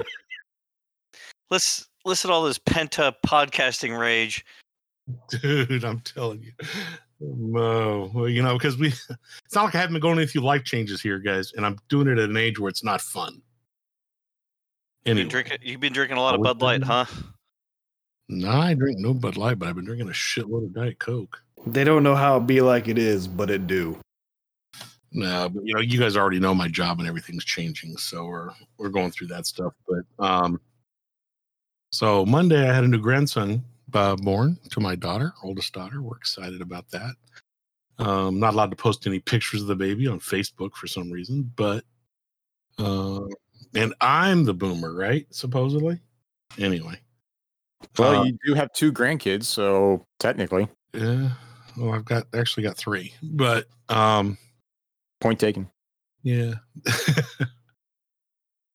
Let's 1.51 1.87
listen 2.07 2.29
to 2.29 2.35
all 2.35 2.45
this 2.45 2.59
pent 2.59 2.99
up 2.99 3.21
podcasting 3.27 3.99
rage. 3.99 4.45
dude. 5.29 5.85
I'm 5.85 6.01
telling 6.01 6.43
you, 6.43 6.53
no, 7.21 8.11
well, 8.15 8.29
you 8.29 8.43
know, 8.43 8.55
because 8.55 8.79
we. 8.79 8.93
It's 9.45 9.55
not 9.55 9.65
like 9.65 9.75
I 9.75 9.79
haven't 9.79 9.95
been 9.95 10.03
going 10.03 10.27
through 10.27 10.43
life 10.43 10.65
changes 10.65 11.01
here, 11.01 11.19
guys, 11.19 11.53
and 11.57 11.65
I'm 11.65 11.79
doing 11.89 12.09
it 12.09 12.19
at 12.19 12.29
an 12.29 12.37
age 12.37 12.59
where 12.59 12.69
it's 12.69 12.83
not 12.83 13.01
fun. 13.01 13.41
You've 15.05 15.17
been 15.17 15.29
drinking. 15.29 15.59
You've 15.63 15.81
been 15.81 15.93
drinking 15.93 16.17
a 16.17 16.21
lot 16.21 16.35
of 16.35 16.43
Bud 16.43 16.61
Light, 16.61 16.81
been. 16.81 16.89
huh? 16.89 17.05
no, 18.29 18.51
I 18.51 18.75
drink 18.75 18.99
no 18.99 19.15
Bud 19.15 19.37
Light, 19.37 19.59
but 19.59 19.69
I've 19.69 19.77
been 19.77 19.85
drinking 19.85 20.09
a 20.09 20.13
shitload 20.13 20.65
of 20.65 20.75
Diet 20.75 20.99
Coke. 20.99 21.41
They 21.65 21.85
don't 21.85 22.03
know 22.03 22.17
how 22.17 22.39
it 22.39 22.47
be 22.47 22.61
like 22.61 22.89
it 22.89 22.99
is, 22.99 23.29
but 23.29 23.51
it 23.51 23.67
do. 23.67 23.99
No, 25.13 25.49
but 25.49 25.65
you 25.65 25.75
know, 25.75 25.81
you 25.81 25.99
guys 25.99 26.17
already 26.17 26.41
know 26.41 26.55
my 26.55 26.69
job 26.69 26.99
and 26.99 27.09
everything's 27.09 27.45
changing, 27.45 27.97
so 27.97 28.27
we're 28.27 28.51
we're 28.79 28.89
going 28.89 29.13
through 29.13 29.29
that 29.29 29.47
stuff. 29.47 29.73
But 29.89 30.25
um, 30.25 30.61
so 31.91 32.25
Monday 32.27 32.69
I 32.69 32.75
had 32.75 32.85
a 32.85 32.89
new 32.89 33.01
grandson 33.01 33.65
uh, 33.95 34.17
born 34.17 34.59
to 34.71 34.81
my 34.81 34.95
daughter, 34.95 35.33
oldest 35.43 35.73
daughter. 35.73 36.03
We're 36.03 36.17
excited 36.17 36.61
about 36.61 36.91
that. 36.91 37.15
Um, 37.99 38.39
not 38.39 38.53
allowed 38.53 38.71
to 38.71 38.77
post 38.77 39.07
any 39.07 39.21
pictures 39.21 39.63
of 39.63 39.69
the 39.69 39.77
baby 39.77 40.07
on 40.07 40.21
Facebook 40.21 40.75
for 40.75 40.87
some 40.87 41.11
reason, 41.11 41.51
but 41.57 41.83
uh, 42.79 43.21
and 43.75 43.95
I'm 44.01 44.45
the 44.45 44.53
boomer, 44.53 44.95
right? 44.95 45.27
Supposedly. 45.31 46.01
Anyway, 46.59 47.01
Well, 47.99 48.21
uh, 48.21 48.25
you 48.25 48.39
do 48.47 48.55
have 48.55 48.73
two 48.73 48.93
grandkids, 48.93 49.45
so 49.45 50.05
technically, 50.19 50.69
yeah. 50.93 51.31
Well, 51.77 51.93
I've 51.93 52.05
got 52.05 52.27
actually 52.35 52.65
got 52.65 52.77
three, 52.77 53.13
but 53.23 53.67
um, 53.89 54.37
point 55.21 55.41
taken. 55.41 55.69
Yeah. 56.23 56.55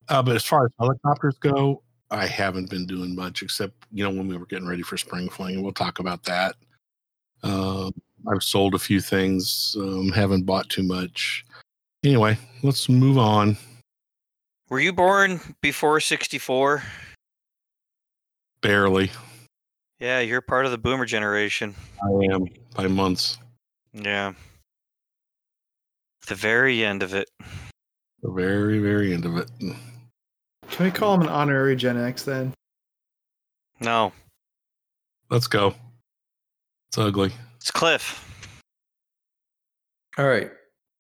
uh, 0.08 0.22
but 0.24 0.36
as 0.36 0.44
far 0.44 0.65
as 0.65 0.72
helicopters 0.80 1.38
go, 1.39 1.84
I 2.12 2.27
haven't 2.27 2.70
been 2.70 2.86
doing 2.86 3.15
much 3.15 3.41
except, 3.41 3.74
you 3.91 4.03
know, 4.03 4.10
when 4.10 4.27
we 4.27 4.38
were 4.38 4.46
getting 4.46 4.68
ready 4.68 4.84
for 4.84 4.98
spring 4.98 5.30
fling, 5.30 5.56
and 5.56 5.63
we'll 5.63 5.72
talk 5.72 6.00
about 6.00 6.24
that. 6.24 6.56
Um, 7.41 7.94
I've 8.32 8.44
sold 8.44 8.75
a 8.75 8.80
few 8.80 9.00
things, 9.00 9.75
um, 9.80 10.12
haven't 10.12 10.46
bought 10.46 10.70
too 10.70 10.84
much. 10.84 11.46
Anyway, 12.03 12.38
let's 12.63 12.89
move 12.89 13.18
on. 13.18 13.58
Were 14.70 14.80
you 14.80 14.94
born 14.94 15.39
before 15.62 16.00
'64? 16.00 16.84
Barely. 18.62 19.10
Yeah, 20.00 20.20
you're 20.20 20.41
part 20.41 20.65
of 20.65 20.72
the 20.72 20.77
Boomer 20.77 21.06
generation. 21.06 21.75
I 22.03 22.34
am 22.34 22.46
by 22.75 22.88
months. 22.88 23.38
Yeah. 23.94 24.34
The 26.27 26.36
very 26.36 26.84
end 26.84 27.03
of 27.03 27.13
it. 27.13 27.30
The 28.22 28.32
very, 28.32 28.80
very 28.80 29.13
end 29.13 29.25
of 29.25 29.38
it. 29.38 29.50
Can 30.71 30.85
we 30.85 30.91
call 30.91 31.13
him 31.15 31.21
an 31.21 31.27
honorary 31.29 31.75
Gen 31.75 31.97
X 32.01 32.23
then? 32.23 32.53
No, 33.79 34.11
Let's 35.29 35.47
go. 35.47 35.73
It's 36.89 36.97
ugly. 36.97 37.31
it's 37.57 37.71
Cliff. 37.71 38.27
All 40.17 40.27
right. 40.27 40.51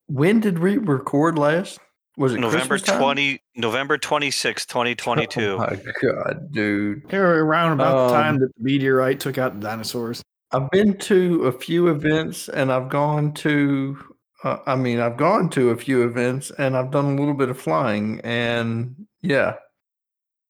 When 0.07 0.39
did 0.39 0.59
we 0.59 0.77
record 0.77 1.37
last? 1.37 1.79
Was 2.17 2.33
it 2.33 2.39
November 2.39 2.67
Christmas 2.75 2.81
time? 2.83 2.99
twenty, 2.99 3.41
November 3.55 3.97
twenty 3.97 4.31
sixth, 4.31 4.67
twenty 4.67 4.95
twenty 4.95 5.23
Oh 5.23 5.25
two. 5.25 5.57
my 5.57 5.77
god, 6.01 6.51
dude! 6.51 7.07
They 7.09 7.17
were 7.19 7.43
around 7.45 7.73
about 7.73 8.07
the 8.09 8.13
time 8.13 8.35
Um, 8.35 8.39
that 8.41 8.51
the 8.57 8.63
meteorite 8.63 9.19
took 9.19 9.37
out 9.37 9.53
the 9.53 9.59
dinosaurs. 9.59 10.21
I've 10.51 10.69
been 10.71 10.97
to 10.99 11.45
a 11.45 11.51
few 11.51 11.87
events, 11.87 12.49
and 12.49 12.71
I've 12.71 12.89
gone 12.89 13.33
to. 13.35 13.97
Uh, 14.43 14.57
I 14.65 14.75
mean, 14.75 14.99
I've 14.99 15.17
gone 15.17 15.49
to 15.51 15.69
a 15.69 15.77
few 15.77 16.03
events, 16.03 16.51
and 16.57 16.75
I've 16.75 16.91
done 16.91 17.05
a 17.05 17.15
little 17.15 17.33
bit 17.33 17.49
of 17.49 17.59
flying, 17.59 18.19
and 18.23 18.95
yeah, 19.21 19.55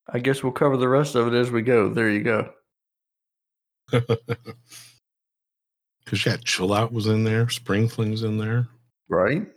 I 0.10 0.20
guess 0.20 0.44
we'll 0.44 0.52
cover 0.52 0.78
the 0.78 0.90
rest 0.90 1.16
of 1.16 1.28
it 1.28 1.34
as 1.38 1.52
we 1.52 1.62
go. 1.62 1.90
There 1.90 2.10
you 2.10 2.24
go. 2.24 2.50
Because 6.04 6.26
yeah, 6.26 6.38
Chill 6.44 6.74
Out 6.74 6.92
was 6.92 7.08
in 7.08 7.24
there, 7.24 7.48
Spring 7.48 7.88
Fling's 7.88 8.24
in 8.24 8.38
there, 8.38 8.68
Right? 9.08 9.48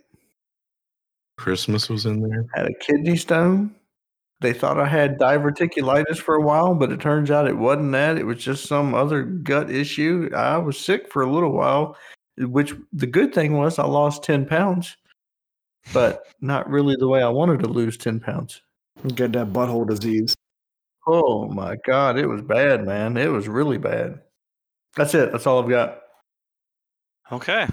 Christmas 1.37 1.89
was 1.89 2.05
in 2.05 2.21
there. 2.21 2.45
Had 2.53 2.67
a 2.67 2.73
kidney 2.79 3.17
stone. 3.17 3.75
They 4.39 4.53
thought 4.53 4.79
I 4.79 4.87
had 4.87 5.19
diverticulitis 5.19 6.17
for 6.17 6.35
a 6.35 6.41
while, 6.41 6.75
but 6.75 6.91
it 6.93 7.01
turns 7.01 7.29
out 7.29 7.47
it 7.47 7.57
wasn't 7.57 7.91
that. 7.91 8.17
It 8.17 8.25
was 8.25 8.37
just 8.37 8.67
some 8.67 8.93
other 8.93 9.23
gut 9.23 9.69
issue. 9.69 10.29
I 10.35 10.57
was 10.57 10.77
sick 10.77 11.11
for 11.11 11.23
a 11.23 11.29
little 11.29 11.51
while, 11.51 11.97
which 12.37 12.73
the 12.93 13.07
good 13.07 13.33
thing 13.33 13.57
was 13.57 13.79
I 13.79 13.85
lost 13.85 14.23
10 14.23 14.45
pounds, 14.45 14.95
but 15.93 16.23
not 16.41 16.69
really 16.69 16.95
the 16.97 17.07
way 17.07 17.21
I 17.21 17.29
wanted 17.29 17.59
to 17.61 17.67
lose 17.67 17.97
10 17.97 18.19
pounds. 18.19 18.61
Get 19.15 19.33
that 19.33 19.53
butthole 19.53 19.87
disease. 19.87 20.35
Oh 21.07 21.47
my 21.47 21.75
God. 21.85 22.17
It 22.17 22.27
was 22.27 22.41
bad, 22.41 22.85
man. 22.85 23.17
It 23.17 23.27
was 23.27 23.47
really 23.47 23.77
bad. 23.77 24.21
That's 24.95 25.13
it. 25.13 25.31
That's 25.31 25.45
all 25.45 25.61
I've 25.61 25.69
got. 25.69 25.99
Okay. 27.31 27.67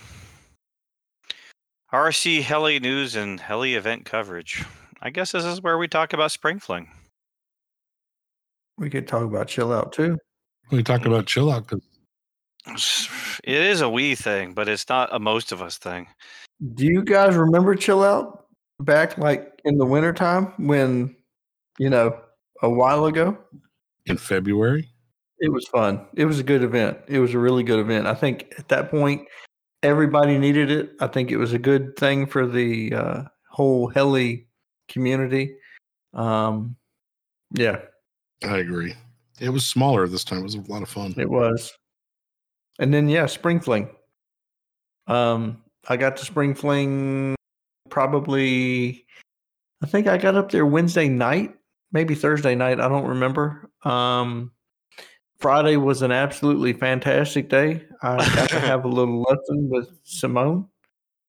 RC 1.93 2.43
Heli 2.43 2.81
news 2.81 3.17
and 3.17 3.39
Heli 3.39 3.75
event 3.75 4.05
coverage. 4.05 4.65
I 5.01 5.11
guess 5.11 5.33
this 5.33 5.45
is 5.45 5.63
where 5.63 5.79
we 5.79 5.89
talk 5.89 6.13
about 6.13 6.33
Spring 6.33 6.59
Fling. 6.59 6.89
We 8.79 8.91
could 8.91 9.07
talk 9.07 9.25
about 9.25 9.49
chill 9.49 9.73
out 9.73 9.93
too. 9.93 10.19
We 10.71 10.83
talked 10.83 11.05
about 11.05 11.27
Chill 11.27 11.53
Out 11.53 11.69
because 11.69 13.09
It 13.45 13.61
is 13.61 13.83
a 13.83 13.89
we 13.89 14.15
thing, 14.15 14.55
but 14.55 14.69
it's 14.69 14.89
not 14.89 15.11
a 15.13 15.19
most 15.19 15.53
of 15.53 15.61
us 15.61 15.77
thing. 15.77 16.07
Do 16.75 16.87
you 16.87 17.03
guys 17.03 17.37
remember 17.37 17.75
chill 17.75 18.03
out 18.03 18.42
back 18.85 19.19
like 19.19 19.61
in 19.65 19.79
the 19.79 19.87
wintertime 19.87 20.53
when, 20.59 21.15
you 21.79 21.91
know, 21.91 22.19
a 22.63 22.71
while 22.71 23.07
ago? 23.07 23.39
in 24.07 24.17
February. 24.17 24.89
It 25.39 25.53
was 25.53 25.67
fun. 25.69 26.07
It 26.15 26.25
was 26.25 26.39
a 26.39 26.45
good 26.45 26.63
event. 26.63 26.99
It 27.09 27.19
was 27.19 27.35
a 27.35 27.39
really 27.39 27.63
good 27.63 27.81
event. 27.81 28.07
I 28.07 28.15
think 28.15 28.55
at 28.59 28.69
that 28.69 28.91
point, 28.91 29.27
everybody 29.83 30.39
needed 30.39 30.71
it. 30.71 30.93
I 31.01 31.09
think 31.09 31.31
it 31.31 31.37
was 31.37 31.53
a 31.53 31.59
good 31.59 31.97
thing 31.97 32.27
for 32.27 32.47
the 32.47 32.95
uh, 32.95 33.23
whole 33.51 33.89
heli 33.89 34.47
community. 34.89 35.57
Um, 36.15 36.77
yeah, 37.53 37.81
I 38.45 38.59
agree. 38.59 38.95
It 39.41 39.49
was 39.49 39.67
smaller 39.67 40.07
this 40.07 40.25
time. 40.25 40.41
It 40.41 40.45
was 40.45 40.55
a 40.55 40.61
lot 40.69 40.83
of 40.83 40.89
fun. 40.89 41.15
it 41.17 41.29
was. 41.29 41.73
And 42.79 42.95
then 42.95 43.09
yeah, 43.09 43.27
spring 43.27 43.61
fling. 43.61 43.91
Um, 45.09 45.63
I 45.89 45.97
got 45.97 46.17
to 46.19 46.25
spring 46.25 46.55
fling 46.55 47.35
probably. 47.93 49.05
I 49.83 49.87
think 49.87 50.07
I 50.07 50.17
got 50.17 50.35
up 50.35 50.51
there 50.51 50.65
Wednesday 50.65 51.09
night, 51.09 51.55
maybe 51.93 52.15
Thursday 52.15 52.55
night. 52.55 52.81
I 52.81 52.89
don't 52.89 53.07
remember. 53.07 53.71
Um, 53.85 54.51
Friday 55.39 55.77
was 55.77 56.01
an 56.01 56.11
absolutely 56.11 56.73
fantastic 56.73 57.51
day. 57.51 57.85
I 58.03 58.17
got 58.35 58.49
to 58.51 58.61
have 58.61 58.87
a 58.87 58.89
little 58.99 59.23
lesson 59.23 59.69
with 59.69 59.91
Simone, 60.05 60.67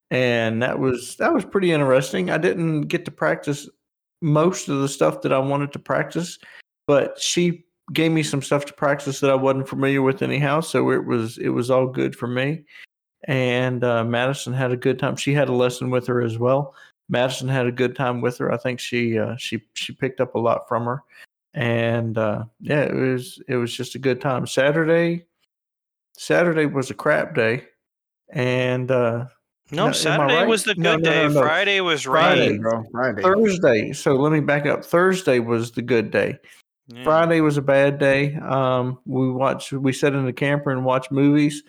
and 0.10 0.64
that 0.64 0.80
was 0.80 1.18
that 1.18 1.34
was 1.34 1.44
pretty 1.44 1.74
interesting. 1.74 2.32
I 2.32 2.38
didn't 2.38 2.84
get 2.84 3.04
to 3.06 3.12
practice 3.12 3.70
most 4.22 4.70
of 4.70 4.80
the 4.80 4.88
stuff 4.88 5.22
that 5.24 5.34
I 5.34 5.40
wanted 5.40 5.74
to 5.74 5.80
practice, 5.80 6.40
but 6.88 7.20
she 7.20 7.66
gave 7.92 8.14
me 8.14 8.24
some 8.24 8.42
stuff 8.42 8.64
to 8.66 8.74
practice 8.74 9.20
that 9.20 9.30
I 9.30 9.36
wasn't 9.36 9.68
familiar 9.68 10.02
with 10.02 10.22
anyhow. 10.22 10.62
So 10.62 10.92
it 10.92 11.06
was 11.06 11.38
it 11.40 11.50
was 11.50 11.70
all 11.70 11.88
good 11.88 12.16
for 12.16 12.28
me. 12.28 12.64
And 13.26 13.84
uh, 13.84 14.04
Madison 14.04 14.54
had 14.54 14.72
a 14.72 14.78
good 14.78 15.00
time. 15.00 15.16
She 15.16 15.34
had 15.34 15.50
a 15.50 15.54
lesson 15.54 15.90
with 15.90 16.06
her 16.08 16.22
as 16.22 16.38
well. 16.38 16.76
Madison 17.10 17.48
had 17.48 17.68
a 17.68 17.72
good 17.72 17.96
time 17.96 18.22
with 18.22 18.38
her. 18.38 18.52
I 18.52 18.58
think 18.58 18.80
she 18.80 19.18
uh, 19.18 19.36
she 19.38 19.62
she 19.74 19.94
picked 19.94 20.20
up 20.22 20.36
a 20.36 20.40
lot 20.40 20.68
from 20.68 20.86
her. 20.86 21.04
And 21.54 22.18
uh, 22.18 22.46
yeah, 22.60 22.82
it 22.82 22.94
was 22.96 23.42
it 23.48 23.56
was 23.56 23.74
just 23.76 23.96
a 23.96 24.00
good 24.00 24.20
time. 24.20 24.48
Saturday 24.48 25.26
Saturday 26.18 26.66
was 26.66 26.90
a 26.90 26.94
crap 26.94 27.36
day, 27.36 27.64
and 28.30 28.90
uh, 28.92 29.26
No, 29.72 29.88
No, 29.88 29.92
Saturday 29.92 30.36
right? 30.36 30.48
was 30.48 30.64
the 30.64 30.76
good 30.76 30.84
no, 30.84 30.98
day. 30.98 31.24
no, 31.24 31.30
no. 31.30 31.42
Friday 31.42 31.82
was 31.82 32.04
Friday, 32.04 32.52
rain. 32.52 32.62
bro. 32.62 32.84
Friday. 32.92 33.22
Thursday. 33.22 33.94
So 33.94 34.16
let 34.16 34.32
me 34.32 34.40
back 34.40 34.66
up. 34.66 34.84
Thursday 34.86 35.40
was 35.40 35.72
the 35.72 35.82
good 35.82 36.12
day. 36.12 36.38
Yeah. 36.88 37.04
Friday 37.04 37.42
was 37.42 37.58
a 37.58 37.62
bad 37.62 37.98
day. 37.98 38.36
Um, 38.36 39.00
we 39.06 39.32
watched, 39.32 39.72
we 39.72 39.94
sat 39.94 40.14
in 40.14 40.26
the 40.26 40.34
camper 40.34 40.70
and 40.72 40.84
watched 40.84 41.12
movies. 41.12 41.64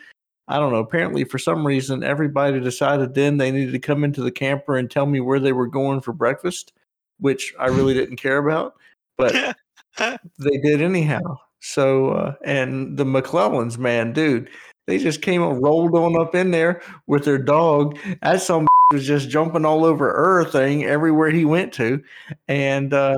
I 0.49 0.59
don't 0.59 0.73
know. 0.73 0.79
Apparently, 0.79 1.25
for 1.25 1.39
some 1.39 1.67
reason, 1.67 2.03
everybody 2.03 2.61
decided 2.61 3.15
then 3.15 3.39
they 3.39 3.51
needed 3.51 3.73
to 3.73 3.79
come 3.79 4.05
into 4.05 4.23
the 4.23 4.31
camper 4.31 4.77
and 4.77 4.91
tell 4.91 5.07
me 5.07 5.21
where 5.21 5.41
they 5.41 5.53
were 5.53 5.67
going 5.67 6.01
for 6.01 6.13
breakfast, 6.13 6.73
which 7.19 7.55
I 7.59 7.67
really 7.67 7.95
didn't 7.95 8.17
care 8.17 8.39
about, 8.39 8.75
but 9.17 9.33
they 9.99 10.59
did 10.63 10.83
anyhow. 10.83 11.39
So, 11.61 12.11
uh, 12.11 12.35
and 12.45 12.99
the 12.99 13.05
McClellans, 13.05 13.79
man, 13.79 14.13
dude, 14.13 14.51
they 14.87 14.99
just 14.99 15.23
came 15.23 15.43
and 15.43 15.63
rolled 15.63 15.95
on 15.95 16.21
up 16.21 16.35
in 16.35 16.51
there 16.51 16.83
with 17.07 17.25
their 17.25 17.39
dog. 17.39 17.99
That 18.21 18.43
some 18.43 18.67
was 18.93 19.07
just 19.07 19.31
jumping 19.31 19.65
all 19.65 19.85
over 19.87 20.41
everything 20.41 20.85
everywhere 20.85 21.31
he 21.31 21.47
went 21.47 21.73
to, 21.75 22.03
and 22.49 22.93
uh, 22.93 23.17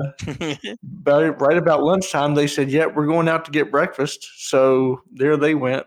about, 1.01 1.41
right 1.41 1.57
about 1.57 1.83
lunchtime, 1.83 2.35
they 2.35 2.47
said, 2.47 2.71
"Yep, 2.71 2.95
we're 2.95 3.05
going 3.05 3.27
out 3.27 3.43
to 3.45 3.51
get 3.51 3.69
breakfast." 3.69 4.25
So 4.37 5.01
there 5.11 5.35
they 5.35 5.55
went. 5.55 5.85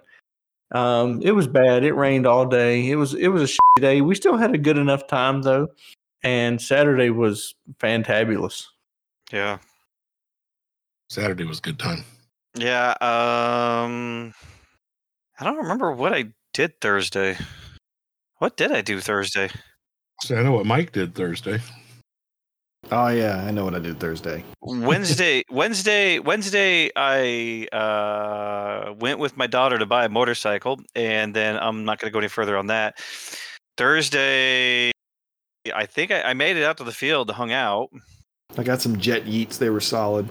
Um, 0.72 1.20
it 1.22 1.32
was 1.32 1.46
bad. 1.48 1.84
It 1.84 1.94
rained 1.94 2.26
all 2.26 2.46
day. 2.46 2.88
It 2.90 2.96
was 2.96 3.14
it 3.14 3.28
was 3.28 3.42
a 3.42 3.46
shitty 3.46 3.80
day. 3.80 4.00
We 4.00 4.14
still 4.14 4.36
had 4.36 4.54
a 4.54 4.58
good 4.58 4.78
enough 4.78 5.06
time 5.06 5.42
though, 5.42 5.68
and 6.22 6.60
Saturday 6.60 7.10
was 7.10 7.54
fantabulous. 7.78 8.66
yeah. 9.32 9.58
Saturday 11.08 11.44
was 11.44 11.58
a 11.58 11.62
good 11.62 11.78
time. 11.78 12.04
Yeah. 12.54 12.90
Um 13.00 14.32
I 15.40 15.44
don't 15.44 15.56
remember 15.56 15.90
what 15.92 16.12
I 16.12 16.26
did 16.52 16.80
Thursday. 16.80 17.36
What 18.38 18.56
did 18.56 18.70
I 18.70 18.80
do 18.80 19.00
Thursday? 19.00 19.50
So 20.22 20.36
I 20.36 20.42
know 20.42 20.52
what 20.52 20.66
Mike 20.66 20.92
did 20.92 21.14
Thursday. 21.14 21.60
Oh 22.92 23.08
yeah, 23.08 23.44
I 23.44 23.50
know 23.52 23.64
what 23.64 23.74
I 23.74 23.78
did 23.78 24.00
Thursday. 24.00 24.44
Wednesday, 24.62 25.44
Wednesday, 25.50 26.18
Wednesday. 26.18 26.90
I 26.96 27.68
uh, 27.72 28.94
went 28.94 29.18
with 29.18 29.36
my 29.36 29.46
daughter 29.46 29.78
to 29.78 29.86
buy 29.86 30.06
a 30.06 30.08
motorcycle, 30.08 30.80
and 30.94 31.34
then 31.34 31.56
I'm 31.56 31.84
not 31.84 32.00
going 32.00 32.10
to 32.10 32.12
go 32.12 32.18
any 32.18 32.28
further 32.28 32.56
on 32.56 32.66
that. 32.66 32.98
Thursday, 33.76 34.90
I 35.72 35.86
think 35.86 36.10
I, 36.10 36.22
I 36.22 36.34
made 36.34 36.56
it 36.56 36.64
out 36.64 36.78
to 36.78 36.84
the 36.84 36.92
field, 36.92 37.28
to 37.28 37.34
hung 37.34 37.52
out. 37.52 37.90
I 38.58 38.64
got 38.64 38.82
some 38.82 38.98
jet 38.98 39.24
yeets. 39.24 39.58
They 39.58 39.70
were 39.70 39.80
solid. 39.80 40.28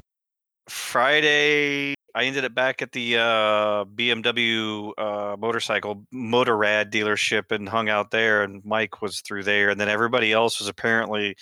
Friday, 0.67 1.93
I 2.13 2.23
ended 2.25 2.43
up 2.43 2.53
back 2.53 2.81
at 2.81 2.91
the 2.91 3.17
uh, 3.17 3.85
BMW 3.85 4.91
uh, 4.97 5.37
motorcycle 5.37 6.03
Motorrad 6.13 6.91
dealership 6.91 7.51
and 7.51 7.69
hung 7.69 7.87
out 7.87 8.11
there. 8.11 8.43
And 8.43 8.63
Mike 8.65 9.01
was 9.01 9.21
through 9.21 9.43
there, 9.43 9.69
and 9.69 9.79
then 9.79 9.87
everybody 9.87 10.33
else 10.33 10.59
was 10.59 10.67
apparently 10.67 11.37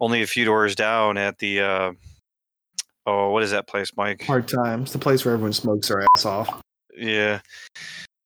only 0.00 0.22
a 0.22 0.26
few 0.26 0.44
doors 0.44 0.74
down 0.74 1.16
at 1.16 1.38
the. 1.38 1.60
Uh, 1.60 1.92
oh, 3.06 3.30
what 3.30 3.42
is 3.42 3.50
that 3.50 3.66
place, 3.66 3.92
Mike? 3.96 4.22
Hard 4.22 4.48
times. 4.48 4.92
The 4.92 4.98
place 4.98 5.24
where 5.24 5.34
everyone 5.34 5.52
smokes 5.52 5.88
their 5.88 6.06
ass 6.16 6.24
off. 6.24 6.62
Yeah. 6.96 7.40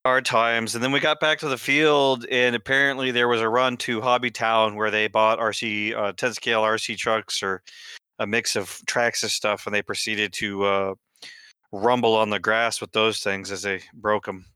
Hard 0.04 0.24
times. 0.24 0.74
And 0.74 0.82
then 0.82 0.92
we 0.92 1.00
got 1.00 1.20
back 1.20 1.38
to 1.40 1.48
the 1.48 1.58
field, 1.58 2.24
and 2.30 2.56
apparently 2.56 3.10
there 3.10 3.28
was 3.28 3.40
a 3.40 3.48
run 3.48 3.76
to 3.78 4.00
Hobby 4.00 4.30
Town 4.30 4.74
where 4.74 4.90
they 4.90 5.08
bought 5.08 5.38
RC, 5.38 5.94
uh, 5.94 6.12
10 6.12 6.32
scale 6.34 6.62
RC 6.62 6.96
trucks 6.96 7.42
or 7.42 7.62
a 8.18 8.26
mix 8.26 8.56
of 8.56 8.80
tracks 8.86 9.22
and 9.22 9.30
stuff, 9.30 9.66
and 9.66 9.74
they 9.74 9.82
proceeded 9.82 10.32
to 10.34 10.64
uh, 10.64 10.94
rumble 11.72 12.14
on 12.14 12.30
the 12.30 12.38
grass 12.38 12.80
with 12.80 12.92
those 12.92 13.20
things 13.20 13.50
as 13.50 13.62
they 13.62 13.82
broke 13.92 14.24
them. 14.24 14.46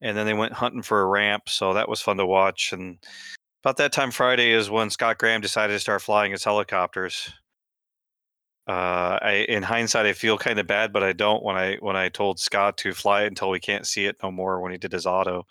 And 0.00 0.16
then 0.16 0.26
they 0.26 0.34
went 0.34 0.52
hunting 0.52 0.82
for 0.82 1.02
a 1.02 1.06
ramp, 1.06 1.48
so 1.48 1.74
that 1.74 1.88
was 1.88 2.00
fun 2.00 2.16
to 2.18 2.26
watch. 2.26 2.72
And 2.72 2.98
about 3.66 3.78
that 3.78 3.90
time 3.90 4.12
Friday 4.12 4.52
is 4.52 4.70
when 4.70 4.90
Scott 4.90 5.18
Graham 5.18 5.40
decided 5.40 5.72
to 5.72 5.80
start 5.80 6.00
flying 6.00 6.30
his 6.30 6.44
helicopters. 6.44 7.32
Uh, 8.68 9.18
I, 9.20 9.44
in 9.48 9.64
hindsight, 9.64 10.06
I 10.06 10.12
feel 10.12 10.38
kind 10.38 10.60
of 10.60 10.68
bad, 10.68 10.92
but 10.92 11.02
I 11.02 11.12
don't 11.12 11.42
when 11.42 11.56
I 11.56 11.74
when 11.80 11.96
I 11.96 12.08
told 12.08 12.38
Scott 12.38 12.76
to 12.78 12.94
fly 12.94 13.24
it 13.24 13.26
until 13.26 13.50
we 13.50 13.58
can't 13.58 13.84
see 13.84 14.04
it 14.04 14.18
no 14.22 14.30
more 14.30 14.60
when 14.60 14.70
he 14.70 14.78
did 14.78 14.92
his 14.92 15.04
auto. 15.04 15.46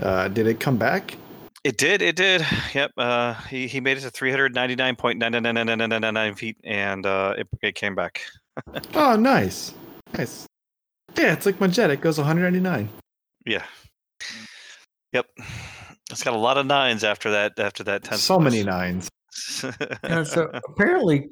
Uh, 0.00 0.26
did 0.26 0.48
it 0.48 0.58
come 0.58 0.76
back? 0.76 1.16
It 1.62 1.76
did. 1.78 2.02
It 2.02 2.16
did. 2.16 2.44
Yep. 2.74 2.90
Uh, 2.96 3.34
he 3.48 3.68
he 3.68 3.80
made 3.80 3.96
it 3.96 4.00
to 4.00 4.10
three 4.10 4.30
hundred 4.30 4.52
ninety 4.52 4.74
nine 4.74 4.96
point 4.96 5.20
nine 5.20 5.30
nine 5.30 5.44
nine 5.44 5.54
nine 5.54 5.78
nine 5.78 6.00
nine 6.00 6.14
nine 6.14 6.34
feet, 6.34 6.56
and 6.64 7.06
uh, 7.06 7.34
it, 7.38 7.46
it 7.62 7.74
came 7.76 7.94
back. 7.94 8.22
Oh, 8.94 9.14
nice, 9.14 9.72
nice. 10.18 10.46
Yeah, 11.16 11.32
it's 11.32 11.46
like 11.46 11.60
my 11.60 11.68
jet. 11.68 11.90
It 11.90 12.00
goes 12.00 12.18
199. 12.18 12.88
Yeah. 13.46 13.62
Yep. 15.14 15.26
It's 16.10 16.22
got 16.22 16.34
a 16.34 16.38
lot 16.38 16.58
of 16.58 16.66
nines 16.66 17.02
after 17.04 17.30
that. 17.30 17.58
After 17.58 17.82
that 17.84 18.04
ten. 18.04 18.18
So 18.18 18.38
many 18.38 18.62
nines. 18.62 19.08
Yeah, 20.04 20.22
so 20.22 20.48
apparently, 20.68 21.28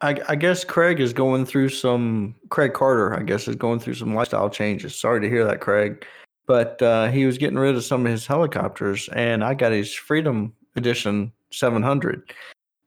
I, 0.00 0.16
I 0.28 0.34
guess 0.34 0.64
Craig 0.64 0.98
is 0.98 1.12
going 1.12 1.46
through 1.46 1.68
some. 1.68 2.34
Craig 2.48 2.72
Carter, 2.72 3.16
I 3.16 3.22
guess, 3.22 3.46
is 3.46 3.54
going 3.54 3.78
through 3.78 3.94
some 3.94 4.12
lifestyle 4.14 4.50
changes. 4.50 4.98
Sorry 4.98 5.20
to 5.20 5.28
hear 5.28 5.44
that, 5.44 5.60
Craig. 5.60 6.04
But 6.46 6.82
uh, 6.82 7.08
he 7.10 7.26
was 7.26 7.38
getting 7.38 7.58
rid 7.58 7.76
of 7.76 7.84
some 7.84 8.04
of 8.06 8.10
his 8.10 8.26
helicopters, 8.26 9.08
and 9.12 9.44
I 9.44 9.54
got 9.54 9.70
his 9.72 9.94
Freedom 9.94 10.52
Edition 10.76 11.32
700, 11.52 12.34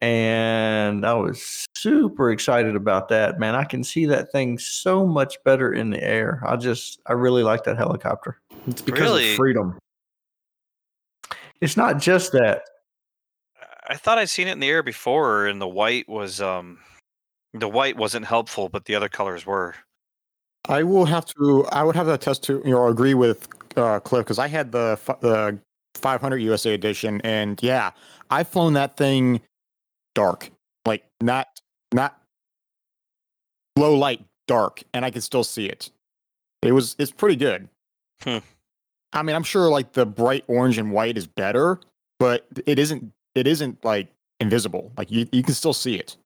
and 0.02 1.06
I 1.06 1.14
was 1.14 1.66
super 1.76 2.32
excited 2.32 2.76
about 2.76 3.08
that. 3.10 3.40
Man, 3.40 3.56
I 3.56 3.64
can 3.64 3.84
see 3.84 4.06
that 4.08 4.32
thing 4.32 4.60
so 4.60 5.06
much 5.08 5.38
better 5.44 5.72
in 5.74 5.90
the 5.92 6.04
air. 6.04 6.44
I 6.46 6.56
just, 6.58 7.00
I 7.08 7.14
really 7.14 7.44
like 7.44 7.64
that 7.64 7.78
helicopter. 7.78 8.40
It's 8.68 8.82
because 8.82 9.02
Really? 9.02 9.32
of 9.32 9.38
freedom. 9.38 9.80
It's 11.62 11.78
not 11.78 12.00
just 12.00 12.32
that. 12.34 12.64
I 13.90 13.96
thought 13.96 14.18
I'd 14.18 14.30
seen 14.30 14.48
it 14.48 14.52
in 14.52 14.60
the 14.60 14.70
air 14.70 14.84
before, 14.84 15.48
and 15.48 15.62
the 15.62 15.68
white 15.68 16.08
was 16.10 16.42
um, 16.42 16.80
the 17.54 17.70
white 17.70 17.96
wasn't 17.96 18.26
helpful, 18.26 18.70
but 18.70 18.86
the 18.86 18.96
other 18.96 19.10
colors 19.10 19.46
were. 19.46 19.76
I 20.68 20.84
will 20.84 21.06
have 21.06 21.26
to. 21.38 21.66
I 21.72 21.84
would 21.84 21.96
have 21.96 22.08
to 22.08 22.14
attest 22.14 22.44
to 22.44 22.62
you 22.66 22.72
know 22.72 22.88
agree 22.88 23.14
with 23.14 23.48
uh, 23.78 24.00
Cliff 24.02 24.26
because 24.26 24.40
I 24.40 24.48
had 24.48 24.72
the 24.72 25.00
the 25.22 25.58
500 25.96 26.38
USA 26.38 26.74
edition, 26.74 27.22
and 27.22 27.62
yeah, 27.64 27.92
I've 28.30 28.48
flown 28.48 28.74
that 28.74 28.98
thing 28.98 29.42
dark, 30.16 30.52
like 30.86 31.06
not 31.22 31.48
not 31.94 32.22
low 33.78 33.96
light, 33.96 34.24
dark, 34.48 34.84
and 34.94 35.06
I 35.06 35.12
can 35.12 35.22
still 35.22 35.44
see 35.44 35.68
it. 35.68 35.90
It 36.62 36.74
was 36.74 36.96
it's 37.00 37.12
pretty 37.12 37.38
good. 37.38 37.70
Hmm. 38.24 38.40
I 39.14 39.24
mean, 39.24 39.36
I'm 39.36 39.44
sure 39.44 39.70
like 39.70 39.94
the 39.94 40.06
bright 40.06 40.44
orange 40.48 40.78
and 40.78 40.92
white 40.92 41.18
is 41.18 41.28
better, 41.28 41.80
but 42.20 42.46
it 42.66 42.80
isn't. 42.80 43.12
It 43.36 43.48
isn't 43.48 43.84
like 43.86 44.10
invisible. 44.40 44.92
Like 44.98 45.12
you, 45.12 45.28
you 45.32 45.44
can 45.44 45.54
still 45.54 45.74
see 45.74 45.96
it. 45.96 46.18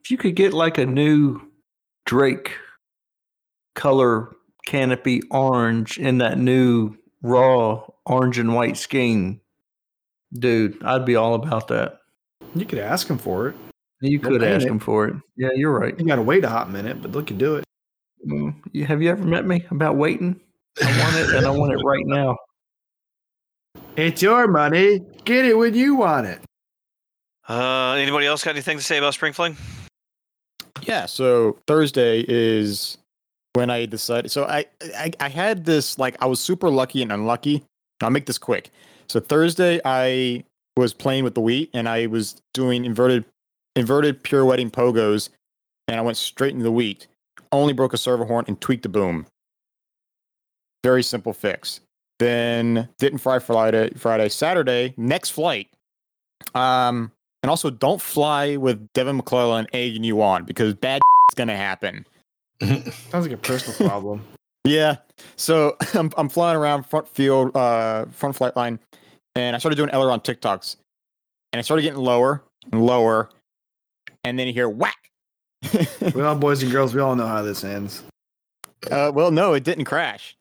If 0.00 0.10
you 0.10 0.16
could 0.16 0.34
get 0.34 0.52
like 0.52 0.78
a 0.78 0.86
new 0.86 1.40
Drake 2.06 2.56
color 3.74 4.34
canopy 4.66 5.22
orange 5.30 5.98
in 5.98 6.18
that 6.18 6.38
new 6.38 6.96
raw 7.22 7.84
orange 8.06 8.38
and 8.38 8.54
white 8.54 8.76
scheme, 8.76 9.40
dude, 10.32 10.82
I'd 10.84 11.04
be 11.04 11.16
all 11.16 11.34
about 11.34 11.68
that. 11.68 12.00
You 12.54 12.64
could 12.64 12.78
ask 12.78 13.08
him 13.08 13.18
for 13.18 13.48
it. 13.48 13.56
You 14.00 14.18
could 14.18 14.42
ask 14.42 14.66
it. 14.66 14.70
him 14.70 14.78
for 14.78 15.08
it. 15.08 15.16
Yeah, 15.36 15.50
you're 15.54 15.78
right. 15.78 15.98
You 15.98 16.06
got 16.06 16.16
to 16.16 16.22
wait 16.22 16.44
a 16.44 16.48
hot 16.48 16.70
minute, 16.70 17.00
but 17.02 17.12
look, 17.12 17.30
you 17.30 17.36
do 17.36 17.56
it. 17.56 17.64
Have 18.86 19.02
you 19.02 19.10
ever 19.10 19.24
met 19.24 19.46
me 19.46 19.64
about 19.70 19.96
waiting? 19.96 20.40
I 20.82 21.02
want 21.02 21.16
it, 21.16 21.34
and 21.36 21.46
I 21.46 21.50
want 21.50 21.72
it 21.72 21.82
right 21.84 22.06
now. 22.06 22.36
It's 23.96 24.20
your 24.20 24.46
money. 24.46 25.00
Get 25.24 25.44
it 25.46 25.56
when 25.56 25.74
you 25.74 25.94
want 25.94 26.26
it. 26.26 26.40
Uh, 27.48 27.92
anybody 27.92 28.26
else 28.26 28.44
got 28.44 28.50
anything 28.50 28.76
to 28.76 28.84
say 28.84 28.98
about 28.98 29.14
spring 29.14 29.32
fling? 29.32 29.56
Yeah, 30.82 31.06
so 31.06 31.58
Thursday 31.66 32.24
is 32.28 32.98
when 33.54 33.70
I 33.70 33.86
decided. 33.86 34.30
So 34.30 34.44
I, 34.44 34.66
I 34.96 35.12
I 35.20 35.28
had 35.28 35.64
this 35.64 35.98
like 35.98 36.16
I 36.20 36.26
was 36.26 36.40
super 36.40 36.68
lucky 36.68 37.02
and 37.02 37.10
unlucky. 37.10 37.64
I'll 38.02 38.10
make 38.10 38.26
this 38.26 38.38
quick. 38.38 38.70
So 39.08 39.20
Thursday 39.20 39.80
I 39.84 40.44
was 40.76 40.92
playing 40.92 41.24
with 41.24 41.34
the 41.34 41.40
Wii 41.40 41.70
and 41.72 41.88
I 41.88 42.06
was 42.06 42.36
doing 42.52 42.84
inverted 42.84 43.24
inverted 43.74 44.22
pirouetting 44.22 44.70
pogos, 44.70 45.30
and 45.88 45.98
I 45.98 46.02
went 46.02 46.16
straight 46.16 46.52
into 46.52 46.64
the 46.64 46.72
wheat. 46.72 47.06
Only 47.52 47.72
broke 47.72 47.94
a 47.94 47.98
servo 47.98 48.24
horn 48.24 48.44
and 48.48 48.60
tweaked 48.60 48.82
the 48.82 48.88
boom. 48.88 49.26
Very 50.86 51.02
simple 51.02 51.32
fix. 51.32 51.80
Then 52.20 52.88
didn't 52.98 53.18
fly 53.18 53.40
Friday. 53.40 53.90
Friday, 53.96 54.28
Saturday, 54.28 54.94
next 54.96 55.30
flight. 55.30 55.66
Um, 56.54 57.10
and 57.42 57.50
also 57.50 57.70
don't 57.70 58.00
fly 58.00 58.56
with 58.56 58.92
Devin 58.92 59.16
McClellan 59.16 59.66
egging 59.72 60.04
you 60.04 60.22
on 60.22 60.44
because 60.44 60.74
bad 60.74 61.00
is 61.32 61.34
gonna 61.34 61.56
happen. 61.56 62.06
Sounds 62.62 63.26
like 63.26 63.32
a 63.32 63.36
personal 63.36 63.76
problem. 63.88 64.22
Yeah. 64.62 64.98
So 65.34 65.76
I'm 65.92 66.12
I'm 66.16 66.28
flying 66.28 66.56
around 66.56 66.84
front 66.84 67.08
field, 67.08 67.56
uh, 67.56 68.04
front 68.12 68.36
flight 68.36 68.54
line, 68.54 68.78
and 69.34 69.56
I 69.56 69.58
started 69.58 69.74
doing 69.74 69.90
aileron 69.92 70.20
TikToks, 70.20 70.76
and 71.52 71.58
I 71.58 71.62
started 71.62 71.82
getting 71.82 71.98
lower 71.98 72.44
and 72.70 72.86
lower, 72.86 73.30
and 74.22 74.38
then 74.38 74.46
you 74.46 74.52
hear 74.52 74.68
whack. 74.68 75.10
well, 76.14 76.36
boys 76.36 76.62
and 76.62 76.70
girls, 76.70 76.94
we 76.94 77.00
all 77.00 77.16
know 77.16 77.26
how 77.26 77.42
this 77.42 77.64
ends. 77.64 78.04
uh, 78.88 79.10
well, 79.12 79.32
no, 79.32 79.52
it 79.54 79.64
didn't 79.64 79.86
crash. 79.86 80.36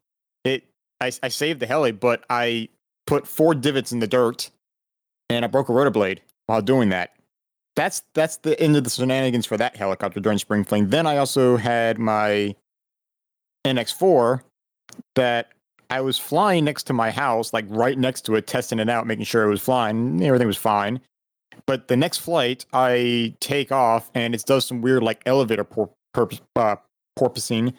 It 0.45 0.63
I 1.01 1.11
I 1.21 1.27
saved 1.27 1.59
the 1.59 1.67
heli, 1.67 1.91
but 1.91 2.23
I 2.29 2.69
put 3.05 3.27
four 3.27 3.53
divots 3.53 3.91
in 3.91 3.99
the 3.99 4.07
dirt, 4.07 4.49
and 5.29 5.43
I 5.43 5.49
broke 5.49 5.67
a 5.67 5.73
rotor 5.73 5.91
blade 5.91 6.21
while 6.45 6.61
doing 6.61 6.89
that. 6.89 7.15
That's 7.75 8.03
that's 8.13 8.37
the 8.37 8.57
end 8.61 8.77
of 8.77 8.85
the 8.85 8.89
shenanigans 8.89 9.45
for 9.45 9.57
that 9.57 9.75
helicopter 9.75 10.21
during 10.21 10.37
spring 10.37 10.63
fling. 10.63 10.89
Then 10.89 11.05
I 11.05 11.17
also 11.17 11.57
had 11.57 11.99
my 11.99 12.55
NX4 13.65 14.41
that 15.15 15.49
I 15.89 16.01
was 16.01 16.17
flying 16.17 16.63
next 16.63 16.83
to 16.83 16.93
my 16.93 17.11
house, 17.11 17.51
like 17.51 17.65
right 17.67 17.97
next 17.97 18.21
to 18.25 18.35
it, 18.35 18.47
testing 18.47 18.79
it 18.79 18.89
out, 18.89 19.07
making 19.07 19.25
sure 19.25 19.43
it 19.43 19.49
was 19.49 19.61
flying. 19.61 20.23
Everything 20.23 20.47
was 20.47 20.57
fine. 20.57 21.01
But 21.65 21.87
the 21.87 21.97
next 21.97 22.19
flight, 22.19 22.65
I 22.73 23.33
take 23.39 23.71
off 23.71 24.09
and 24.13 24.35
it 24.35 24.43
does 24.45 24.65
some 24.65 24.81
weird 24.81 25.03
like 25.03 25.21
elevator 25.25 25.63
por- 25.63 25.91
purpose, 26.13 26.41
uh, 26.55 26.77
porpoising, 27.17 27.73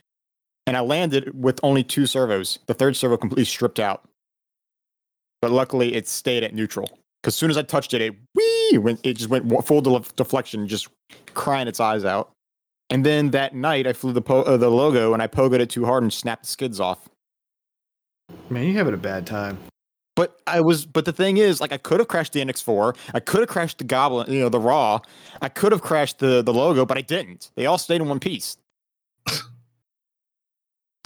and 0.67 0.77
I 0.77 0.81
landed 0.81 1.41
with 1.41 1.61
only 1.63 1.85
two 1.85 2.07
servos. 2.07 2.59
The 2.67 2.75
third 2.75 2.97
servo 2.97 3.17
completely 3.17 3.45
stripped 3.45 3.79
out. 3.79 4.09
But 5.41 5.51
luckily, 5.53 5.95
it 5.95 6.09
stayed 6.09 6.43
at 6.43 6.55
neutral. 6.55 6.99
Because 7.23 7.35
as 7.35 7.39
soon 7.39 7.51
as 7.51 7.57
I 7.57 7.63
touched 7.63 7.95
it, 7.95 8.01
it 8.01 8.15
wee 8.35 8.79
went. 8.79 9.01
It 9.05 9.15
just 9.15 9.31
went 9.31 9.51
full 9.67 9.81
def- 9.81 10.15
deflection, 10.17 10.67
just 10.67 10.89
crying 11.35 11.69
its 11.69 11.81
eyes 11.81 12.05
out. 12.05 12.31
And 12.91 13.05
then 13.05 13.31
that 13.31 13.55
night, 13.55 13.87
I 13.87 13.93
flew 13.93 14.13
the 14.13 14.23
po- 14.23 14.43
uh, 14.43 14.57
the 14.57 14.71
logo 14.71 15.13
and 15.13 15.23
I 15.23 15.27
pogoed 15.27 15.61
it 15.61 15.71
too 15.71 15.85
hard 15.85 16.03
and 16.03 16.13
snapped 16.13 16.45
the 16.45 16.49
skids 16.49 16.81
off. 16.81 17.09
Man, 18.49 18.65
you're 18.65 18.75
having 18.75 18.95
a 18.95 18.99
bad 18.99 19.27
time. 19.27 19.59
But 20.15 20.41
I 20.47 20.61
was, 20.63 20.87
but 20.87 21.05
the 21.05 21.13
thing 21.13 21.37
is, 21.37 21.61
like, 21.61 21.73
I 21.73 21.77
could 21.77 22.01
have 22.01 22.09
crashed 22.09 22.33
the 22.33 22.41
NX4. 22.41 22.97
I 23.13 23.21
could 23.21 23.41
have 23.41 23.49
crashed 23.51 23.79
the 23.79 23.85
Goblin, 23.85 24.33
you 24.33 24.41
know, 24.41 24.49
the 24.49 24.59
Raw. 24.59 25.01
I 25.43 25.49
could 25.49 25.73
have 25.73 25.83
crashed 25.83 26.21
the 26.21 26.43
the 26.43 26.55
logo, 26.55 26.87
but 26.87 26.97
I 26.97 27.03
didn't. 27.03 27.51
They 27.55 27.67
all 27.67 27.77
stayed 27.77 28.01
in 28.01 28.09
one 28.09 28.21
piece. 28.21 28.57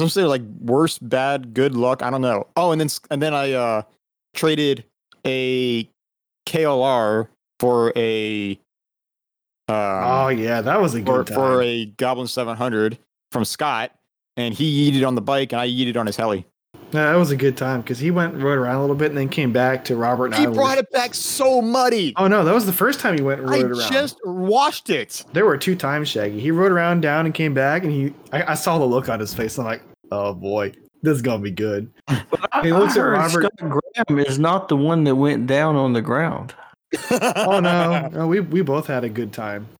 Some 0.00 0.08
say 0.08 0.24
like 0.24 0.40
worst, 0.62 1.06
bad, 1.06 1.52
good 1.52 1.74
luck. 1.74 2.02
I 2.02 2.08
don't 2.08 2.22
know. 2.22 2.46
Oh, 2.56 2.72
and 2.72 2.80
then 2.80 2.88
and 3.10 3.20
then 3.20 3.34
I 3.34 3.52
uh 3.52 3.82
traded 4.34 4.82
a 5.26 5.86
KLR 6.46 7.28
for 7.58 7.92
a 7.94 8.52
um, 9.68 9.76
oh 9.76 10.28
yeah, 10.28 10.62
that 10.62 10.80
was 10.80 10.94
a 10.94 11.04
for, 11.04 11.26
for 11.26 11.60
a 11.60 11.84
Goblin 11.84 12.28
700 12.28 12.98
from 13.30 13.44
Scott, 13.44 13.92
and 14.38 14.54
he 14.54 14.90
yeeted 14.90 15.06
on 15.06 15.16
the 15.16 15.20
bike 15.20 15.52
and 15.52 15.60
I 15.60 15.68
yeeted 15.68 15.98
on 15.98 16.06
his 16.06 16.16
heli. 16.16 16.46
Yeah, 16.92 17.12
that 17.12 17.16
was 17.18 17.30
a 17.30 17.36
good 17.36 17.58
time 17.58 17.82
because 17.82 17.98
he 17.98 18.10
went 18.10 18.34
rode 18.34 18.58
around 18.58 18.76
a 18.76 18.80
little 18.80 18.96
bit 18.96 19.10
and 19.10 19.18
then 19.18 19.28
came 19.28 19.52
back 19.52 19.84
to 19.84 19.96
Robert 19.96 20.26
and 20.26 20.34
He 20.36 20.44
I. 20.44 20.48
was- 20.48 20.56
brought 20.56 20.78
it 20.78 20.90
back 20.90 21.12
so 21.14 21.60
muddy. 21.60 22.14
Oh 22.16 22.26
no, 22.26 22.42
that 22.42 22.54
was 22.54 22.64
the 22.64 22.72
first 22.72 23.00
time 23.00 23.16
he 23.16 23.22
went 23.22 23.42
and 23.42 23.50
I 23.50 23.60
rode 23.60 23.76
around. 23.76 23.92
just 23.92 24.16
washed 24.24 24.88
it. 24.88 25.26
There 25.34 25.44
were 25.44 25.58
two 25.58 25.76
times, 25.76 26.08
Shaggy. 26.08 26.40
He 26.40 26.50
rode 26.50 26.72
around 26.72 27.02
down 27.02 27.26
and 27.26 27.34
came 27.34 27.52
back, 27.52 27.82
and 27.84 27.92
he 27.92 28.14
I, 28.32 28.52
I 28.52 28.54
saw 28.54 28.78
the 28.78 28.86
look 28.86 29.10
on 29.10 29.20
his 29.20 29.34
face. 29.34 29.58
I'm 29.58 29.66
like, 29.66 29.82
oh 30.10 30.34
boy, 30.34 30.72
this 31.02 31.16
is 31.16 31.22
gonna 31.22 31.42
be 31.42 31.50
good. 31.50 31.90
He 32.62 32.72
looks 32.72 32.96
at 32.96 33.02
I 33.02 33.02
heard 33.02 33.12
Robert- 33.12 33.30
Scott 33.58 33.80
Graham 34.06 34.18
is 34.18 34.38
not 34.38 34.68
the 34.68 34.76
one 34.76 35.04
that 35.04 35.14
went 35.16 35.46
down 35.46 35.76
on 35.76 35.92
the 35.92 36.02
ground. 36.02 36.54
Oh 37.10 37.60
no, 37.60 38.08
no 38.08 38.26
we 38.26 38.40
we 38.40 38.62
both 38.62 38.86
had 38.86 39.04
a 39.04 39.08
good 39.08 39.32
time. 39.32 39.66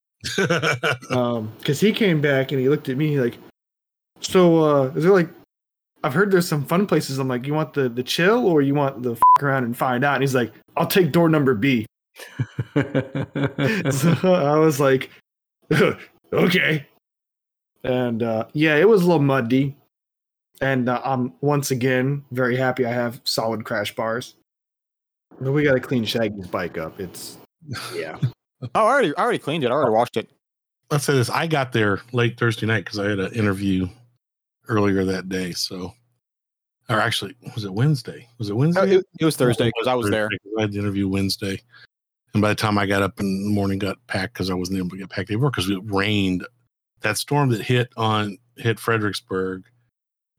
Um, 1.11 1.51
because 1.59 1.81
he 1.81 1.93
came 1.93 2.21
back 2.21 2.53
and 2.53 2.61
he 2.61 2.69
looked 2.69 2.89
at 2.89 2.97
me 2.97 3.19
like, 3.21 3.37
so 4.21 4.59
uh, 4.63 4.85
is 4.95 5.03
there 5.03 5.13
like, 5.13 5.29
I've 6.05 6.15
heard 6.15 6.31
there's 6.31 6.47
some 6.47 6.65
fun 6.65 6.87
places. 6.87 7.19
I'm 7.19 7.27
like, 7.27 7.47
you 7.47 7.55
want 7.55 7.73
the 7.75 7.89
the 7.89 8.03
chill 8.03 8.47
or 8.47 8.63
you 8.63 8.75
want 8.75 9.03
the 9.03 9.13
f- 9.13 9.21
around 9.43 9.65
and 9.65 9.77
find 9.77 10.05
out? 10.05 10.15
And 10.15 10.23
he's 10.23 10.35
like, 10.35 10.53
I'll 10.77 10.87
take 10.87 11.11
door 11.11 11.29
number 11.29 11.55
B. 11.55 11.85
so 12.75 12.83
I 14.25 14.57
was 14.59 14.79
like, 14.79 15.11
okay. 16.33 16.87
And 17.83 18.23
uh, 18.23 18.47
yeah, 18.53 18.77
it 18.77 18.89
was 18.89 19.03
a 19.03 19.07
little 19.07 19.23
muddy. 19.23 19.77
And 20.61 20.89
uh, 20.89 21.01
I'm 21.05 21.33
once 21.41 21.71
again 21.71 22.25
very 22.33 22.57
happy 22.57 22.85
I 22.85 22.93
have 22.93 23.21
solid 23.25 23.65
crash 23.65 23.95
bars. 23.95 24.35
But 25.41 25.53
we 25.53 25.63
got 25.65 25.75
to 25.75 25.81
clean 25.81 26.05
Shaggy's 26.05 26.47
bike 26.47 26.77
up. 26.77 27.01
It's 27.01 27.39
yeah. 27.95 28.19
Oh, 28.63 28.69
I 28.75 28.81
already, 28.81 29.17
I 29.17 29.23
already 29.23 29.39
cleaned 29.39 29.65
it. 29.65 29.69
I 29.69 29.75
already 29.75 29.93
washed 29.93 30.17
it. 30.17 30.29
Let's 30.91 31.05
say 31.05 31.15
this: 31.15 31.31
I 31.31 31.47
got 31.47 31.73
there 31.73 32.01
late 32.13 32.39
Thursday 32.39 32.67
night 32.67 32.85
because 32.85 32.99
I 32.99 33.09
had 33.09 33.19
an 33.19 33.33
interview 33.33 33.89
earlier 34.69 35.05
that 35.05 35.29
day. 35.31 35.53
So, 35.53 35.95
or 36.91 37.01
actually, 37.01 37.37
was 37.55 37.65
it 37.65 37.73
Wednesday? 37.73 38.29
Was 38.39 38.51
it 38.51 38.53
Oh, 38.53 38.57
Wednesday? 38.57 38.97
it, 38.97 39.07
it 39.19 39.25
was 39.25 39.37
Thursday 39.37 39.71
because 39.75 39.87
I 39.87 39.95
was 39.95 40.11
there. 40.11 40.29
I 40.59 40.63
had 40.63 40.73
the 40.73 40.79
interview 40.79 41.09
Wednesday, 41.09 41.59
and 42.35 42.43
by 42.43 42.51
the 42.51 42.55
time 42.55 42.77
I 42.77 42.85
got 42.85 43.03
up 43.03 43.19
in 43.21 43.45
the 43.45 43.51
morning, 43.51 43.79
got 43.79 43.97
packed 44.09 44.35
because 44.35 44.51
I 44.51 44.55
wasn't 44.55 44.79
able 44.79 44.91
to 44.91 44.99
get 44.99 45.09
packed 45.09 45.31
anymore 45.31 45.51
because 45.51 45.71
it 45.71 45.81
rained. 45.85 46.47
That 47.01 47.17
storm 47.17 47.49
that 47.51 47.63
hit 47.63 47.89
on 47.97 48.37
hit 48.57 48.79
Fredericksburg 48.79 49.63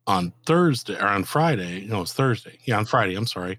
on 0.07 0.33
Thursday 0.45 0.95
or 0.95 1.07
on 1.07 1.23
Friday. 1.23 1.85
No, 1.85 2.01
it's 2.01 2.13
Thursday. 2.13 2.57
Yeah, 2.65 2.77
on 2.77 2.85
Friday. 2.85 3.15
I'm 3.15 3.27
sorry. 3.27 3.57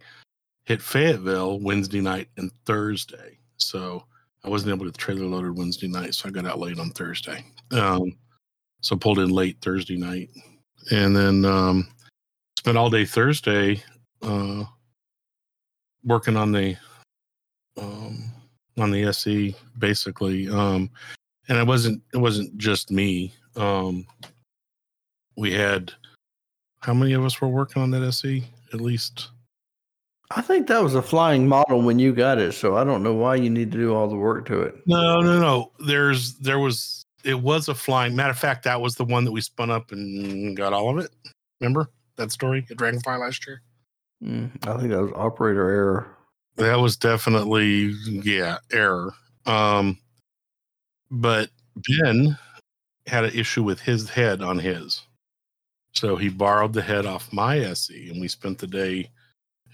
Hit 0.64 0.80
Fayetteville 0.80 1.60
Wednesday 1.60 2.00
night 2.00 2.28
and 2.36 2.52
Thursday. 2.66 3.38
So 3.56 4.04
I 4.44 4.48
wasn't 4.48 4.72
able 4.74 4.90
to 4.90 4.96
trailer 4.98 5.26
loaded 5.26 5.56
Wednesday 5.56 5.88
night, 5.88 6.14
so 6.14 6.28
I 6.28 6.32
got 6.32 6.46
out 6.46 6.58
late 6.58 6.78
on 6.78 6.90
Thursday. 6.90 7.44
Um, 7.70 8.16
so 8.80 8.96
pulled 8.96 9.18
in 9.18 9.30
late 9.30 9.58
Thursday 9.60 9.96
night, 9.96 10.30
and 10.90 11.14
then 11.14 11.44
um, 11.44 11.88
spent 12.58 12.76
all 12.76 12.90
day 12.90 13.04
Thursday 13.04 13.82
uh, 14.22 14.64
working 16.04 16.36
on 16.36 16.50
the 16.50 16.76
um, 17.80 18.32
on 18.78 18.90
the 18.90 19.04
SE 19.04 19.54
basically. 19.78 20.48
Um, 20.48 20.90
and 21.48 21.58
it 21.58 21.66
wasn't 21.66 22.02
it 22.12 22.18
wasn't 22.18 22.56
just 22.56 22.90
me. 22.90 23.32
Um, 23.56 24.06
we 25.36 25.52
had 25.52 25.92
how 26.82 26.94
many 26.94 27.12
of 27.12 27.24
us 27.24 27.40
were 27.40 27.48
working 27.48 27.82
on 27.82 27.90
that 27.92 28.02
SE? 28.02 28.44
At 28.72 28.80
least 28.80 29.28
I 30.34 30.40
think 30.40 30.66
that 30.68 30.82
was 30.82 30.94
a 30.94 31.02
flying 31.02 31.46
model 31.46 31.82
when 31.82 31.98
you 31.98 32.12
got 32.12 32.38
it, 32.38 32.52
so 32.52 32.76
I 32.76 32.84
don't 32.84 33.02
know 33.02 33.12
why 33.12 33.34
you 33.34 33.50
need 33.50 33.70
to 33.72 33.78
do 33.78 33.94
all 33.94 34.08
the 34.08 34.16
work 34.16 34.46
to 34.46 34.62
it. 34.62 34.76
no, 34.86 35.20
no, 35.20 35.38
no. 35.40 35.72
There's 35.78 36.34
there 36.34 36.58
was 36.58 37.04
it 37.24 37.40
was 37.40 37.68
a 37.68 37.74
flying. 37.74 38.16
Matter 38.16 38.30
of 38.30 38.38
fact, 38.38 38.64
that 38.64 38.80
was 38.80 38.94
the 38.94 39.04
one 39.04 39.24
that 39.24 39.32
we 39.32 39.40
spun 39.40 39.70
up 39.70 39.92
and 39.92 40.56
got 40.56 40.72
all 40.72 40.90
of 40.90 41.04
it. 41.04 41.10
Remember 41.60 41.90
that 42.16 42.32
story 42.32 42.66
at 42.70 42.76
Dragonfly 42.76 43.16
last 43.16 43.46
year? 43.46 43.62
Mm, 44.22 44.50
I 44.66 44.78
think 44.78 44.90
that 44.90 45.02
was 45.02 45.12
operator 45.14 45.68
error. 45.68 46.16
That 46.56 46.76
was 46.76 46.96
definitely 46.96 47.94
yeah 48.06 48.58
error. 48.72 49.12
Um, 49.46 49.98
but 51.10 51.50
Ben 51.88 52.38
had 53.06 53.24
an 53.24 53.34
issue 53.34 53.62
with 53.62 53.80
his 53.80 54.08
head 54.08 54.40
on 54.42 54.58
his, 54.58 55.02
so 55.92 56.16
he 56.16 56.28
borrowed 56.28 56.72
the 56.72 56.82
head 56.82 57.06
off 57.06 57.32
my 57.32 57.58
SE, 57.58 58.10
and 58.10 58.20
we 58.20 58.28
spent 58.28 58.58
the 58.58 58.66
day. 58.66 59.10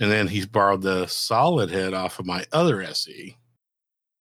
And 0.00 0.11
then 0.11 0.28
he 0.28 0.44
borrowed 0.46 0.83
the 0.83 1.07
solid 1.07 1.70
head 1.70 1.92
off 1.92 2.18
of 2.20 2.26
my 2.26 2.44
other 2.52 2.83
SE, 2.83 3.37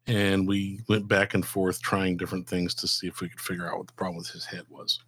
and 0.08 0.48
we 0.48 0.82
went 0.90 1.08
back 1.08 1.36
and 1.36 1.46
forth 1.46 1.82
trying 1.82 2.18
different 2.18 2.48
things 2.48 2.74
to 2.76 2.88
see 2.88 3.08
if 3.08 3.22
we 3.22 3.30
could 3.30 3.40
figure 3.40 3.70
out 3.70 3.78
what 3.78 3.88
the 3.88 3.94
problem 3.94 4.18
with 4.18 4.30
his 4.30 4.46
head 4.46 4.64
was. 4.70 5.00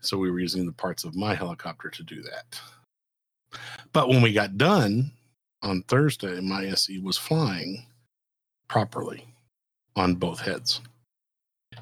So 0.00 0.16
we 0.16 0.30
were 0.30 0.38
using 0.38 0.66
the 0.66 0.72
parts 0.72 1.02
of 1.02 1.16
my 1.16 1.34
helicopter 1.34 1.90
to 1.90 2.02
do 2.04 2.22
that. 2.22 2.60
But 3.92 4.08
when 4.08 4.22
we 4.22 4.32
got 4.32 4.56
done, 4.56 5.10
on 5.64 5.82
Thursday, 5.84 6.40
my 6.40 6.66
SE 6.66 6.98
was 6.98 7.16
flying 7.16 7.86
properly 8.68 9.26
on 9.96 10.14
both 10.14 10.40
heads. 10.40 10.80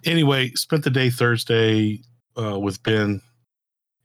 Anyway, 0.04 0.50
spent 0.54 0.84
the 0.84 0.90
day 0.90 1.10
Thursday 1.10 2.00
uh, 2.40 2.58
with 2.58 2.82
Ben 2.82 3.20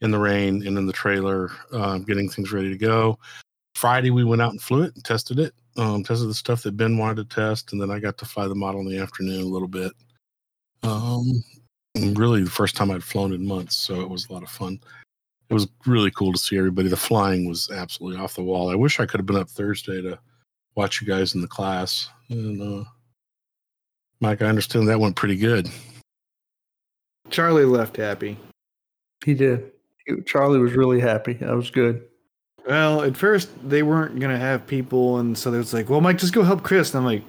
in 0.01 0.11
the 0.11 0.19
rain 0.19 0.65
and 0.67 0.77
in 0.77 0.85
the 0.85 0.93
trailer, 0.93 1.51
um, 1.71 2.03
getting 2.03 2.29
things 2.29 2.51
ready 2.51 2.69
to 2.69 2.77
go. 2.77 3.17
Friday, 3.75 4.09
we 4.09 4.23
went 4.23 4.41
out 4.41 4.51
and 4.51 4.61
flew 4.61 4.83
it 4.83 4.95
and 4.95 5.03
tested 5.03 5.39
it, 5.39 5.53
um, 5.77 6.03
tested 6.03 6.29
the 6.29 6.33
stuff 6.33 6.63
that 6.63 6.77
Ben 6.77 6.97
wanted 6.97 7.29
to 7.29 7.35
test, 7.35 7.71
and 7.71 7.81
then 7.81 7.91
I 7.91 7.99
got 7.99 8.17
to 8.19 8.25
fly 8.25 8.47
the 8.47 8.55
model 8.55 8.81
in 8.81 8.87
the 8.87 8.99
afternoon 8.99 9.41
a 9.41 9.45
little 9.45 9.67
bit. 9.67 9.91
Um, 10.83 11.43
really, 11.95 12.43
the 12.43 12.49
first 12.49 12.75
time 12.75 12.91
I'd 12.91 13.03
flown 13.03 13.33
in 13.33 13.45
months, 13.45 13.75
so 13.75 14.01
it 14.01 14.09
was 14.09 14.27
a 14.29 14.33
lot 14.33 14.43
of 14.43 14.49
fun 14.49 14.79
it 15.49 15.53
was 15.53 15.67
really 15.85 16.11
cool 16.11 16.33
to 16.33 16.39
see 16.39 16.57
everybody. 16.57 16.89
The 16.89 16.97
flying 16.97 17.47
was 17.47 17.71
absolutely 17.71 18.19
off 18.21 18.35
the 18.35 18.43
wall. 18.43 18.69
I 18.69 18.75
wish 18.75 18.99
I 18.99 19.05
could 19.05 19.19
have 19.19 19.25
been 19.25 19.37
up 19.37 19.49
Thursday 19.49 20.01
to 20.01 20.19
watch 20.75 21.01
you 21.01 21.07
guys 21.07 21.35
in 21.35 21.41
the 21.41 21.47
class. 21.47 22.09
And 22.29 22.61
uh, 22.61 22.83
Mike, 24.19 24.41
I 24.41 24.47
understand 24.47 24.87
that 24.89 24.99
went 24.99 25.15
pretty 25.15 25.37
good. 25.37 25.69
Charlie 27.29 27.65
left 27.65 27.97
happy. 27.97 28.37
He 29.25 29.33
did. 29.33 29.71
He- 30.07 30.21
Charlie 30.21 30.59
was 30.59 30.73
really 30.73 30.99
happy. 30.99 31.33
That 31.33 31.55
was 31.55 31.69
good. 31.69 32.03
Well, 32.65 33.03
at 33.03 33.15
first 33.15 33.49
they 33.69 33.83
weren't 33.83 34.19
gonna 34.19 34.37
have 34.39 34.65
people, 34.67 35.19
and 35.19 35.37
so 35.37 35.51
they 35.51 35.57
was 35.57 35.73
like, 35.73 35.89
"Well, 35.89 36.01
Mike, 36.01 36.17
just 36.17 36.33
go 36.33 36.43
help 36.43 36.63
Chris." 36.63 36.93
And 36.93 36.99
I'm 36.99 37.05
like, 37.05 37.23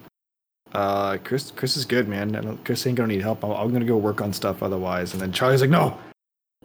"Uh, 0.73 1.17
Chris, 1.23 1.51
Chris 1.51 1.77
is 1.77 1.85
good, 1.85 2.07
man. 2.09 2.35
I 2.35 2.41
don't, 2.41 2.63
Chris 2.65 2.85
ain't 2.87 2.97
gonna 2.97 3.07
need 3.13 3.21
help. 3.21 3.43
I'm, 3.43 3.51
I'm 3.51 3.71
gonna 3.71 3.85
go 3.85 3.95
work 3.97 4.21
on 4.21 4.33
stuff 4.33 4.61
otherwise." 4.63 5.13
And 5.13 5.21
then 5.21 5.31
Charlie's 5.31 5.61
like, 5.61 5.69
"No, 5.69 5.97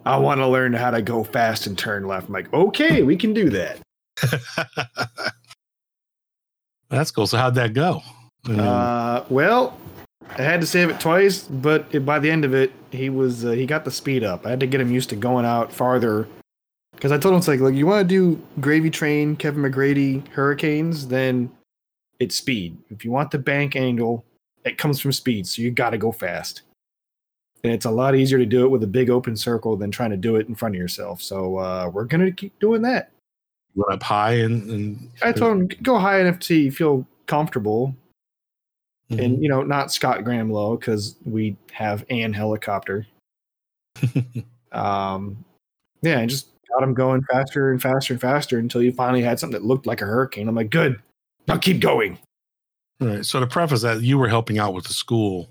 I 0.05 0.17
want 0.17 0.41
to 0.41 0.49
learn 0.49 0.73
how 0.73 0.91
to 0.91 1.03
go 1.03 1.23
fast 1.23 1.67
and 1.69 1.79
turn 1.79 2.07
left." 2.09 2.27
I'm 2.29 2.33
like, 2.35 2.53
"Okay, 2.53 3.03
we 3.03 3.17
can 3.17 3.33
do 3.33 3.51
that." 3.51 3.79
That's 6.91 7.11
cool. 7.11 7.27
So 7.27 7.37
how'd 7.39 7.55
that 7.57 7.75
go? 7.75 8.03
I 8.49 8.53
Uh, 8.53 9.25
well, 9.29 9.79
I 10.31 10.43
had 10.43 10.61
to 10.61 10.67
save 10.67 10.91
it 10.91 11.01
twice, 11.01 11.43
but 11.43 11.87
it, 11.93 12.01
by 12.01 12.19
the 12.19 12.31
end 12.31 12.45
of 12.45 12.55
it, 12.55 12.73
he 12.91 13.09
was 13.09 13.45
uh, 13.45 13.51
he 13.51 13.67
got 13.67 13.85
the 13.85 13.91
speed 13.91 14.25
up. 14.25 14.47
I 14.47 14.51
had 14.51 14.61
to 14.61 14.67
get 14.67 14.81
him 14.81 14.91
used 14.91 15.11
to 15.11 15.17
going 15.17 15.45
out 15.45 15.73
farther 15.73 16.27
because 16.93 17.13
I 17.13 17.19
told 17.19 17.35
him 17.35 17.39
it's 17.39 17.49
like, 17.49 17.61
look, 17.61 17.75
you 17.75 17.87
want 17.87 18.09
to 18.09 18.09
do 18.09 18.43
Gravy 18.61 18.91
Train, 18.91 19.37
Kevin 19.37 19.63
McGrady, 19.63 20.27
Hurricanes, 20.29 21.09
then 21.09 21.51
it's 22.21 22.37
speed. 22.37 22.77
If 22.91 23.05
you 23.05 23.11
want 23.11 23.31
the 23.31 23.39
bank 23.39 23.77
angle, 23.77 24.25
it 24.65 24.79
comes 24.79 25.01
from 25.01 25.13
speed, 25.13 25.47
so 25.47 25.61
you 25.63 25.71
got 25.71 25.91
to 25.91 25.99
go 25.99 26.13
fast. 26.13 26.63
And 27.63 27.73
it's 27.73 27.87
a 27.87 27.91
lot 27.91 28.15
easier 28.15 28.39
to 28.39 28.47
do 28.47 28.65
it 28.65 28.69
with 28.69 28.83
a 28.83 28.89
big 28.89 29.11
open 29.11 29.37
circle 29.37 29.77
than 29.77 29.91
trying 29.91 30.11
to 30.11 30.17
do 30.17 30.37
it 30.37 30.49
in 30.49 30.55
front 30.55 30.75
of 30.75 30.79
yourself. 30.79 31.23
So 31.23 31.57
uh, 31.59 31.91
we're 31.93 32.05
gonna 32.05 32.31
keep 32.31 32.59
doing 32.59 32.83
that. 32.83 33.11
went 33.75 33.93
up 33.93 34.03
high 34.03 34.35
and, 34.35 34.71
and 34.71 35.11
I 35.23 35.33
told 35.33 35.53
him 35.53 35.69
go 35.83 35.99
high 35.99 36.21
enough 36.21 36.39
to 36.41 36.55
you 36.55 36.71
feel 36.71 37.07
comfortable, 37.27 37.95
Mhm. 39.11 39.25
and 39.25 39.43
you 39.43 39.49
know 39.49 39.63
not 39.63 39.93
Scott 39.93 40.25
Graham 40.25 40.51
low 40.51 40.77
because 40.77 41.17
we 41.25 41.57
have 41.73 42.05
an 42.11 42.33
helicopter. 42.33 43.07
Um, 44.73 45.45
yeah, 46.03 46.19
and 46.19 46.29
just 46.29 46.49
got 46.69 46.83
him 46.83 46.95
going 46.95 47.23
faster 47.31 47.71
and 47.71 47.81
faster 47.81 48.13
and 48.13 48.21
faster 48.21 48.59
until 48.59 48.83
you 48.83 48.91
finally 48.91 49.23
had 49.23 49.39
something 49.39 49.61
that 49.61 49.65
looked 49.65 49.87
like 49.87 50.03
a 50.03 50.05
hurricane. 50.05 50.49
I'm 50.49 50.57
like, 50.57 50.71
good, 50.71 51.01
now 51.47 51.59
keep 51.59 51.81
going. 51.81 52.19
All 53.01 53.07
right. 53.07 53.25
So 53.25 53.39
to 53.39 53.47
preface 53.47 53.83
that, 53.83 54.03
you 54.03 54.19
were 54.19 54.27
helping 54.27 54.59
out 54.59 54.75
with 54.75 54.85
the 54.87 54.93
school 54.93 55.49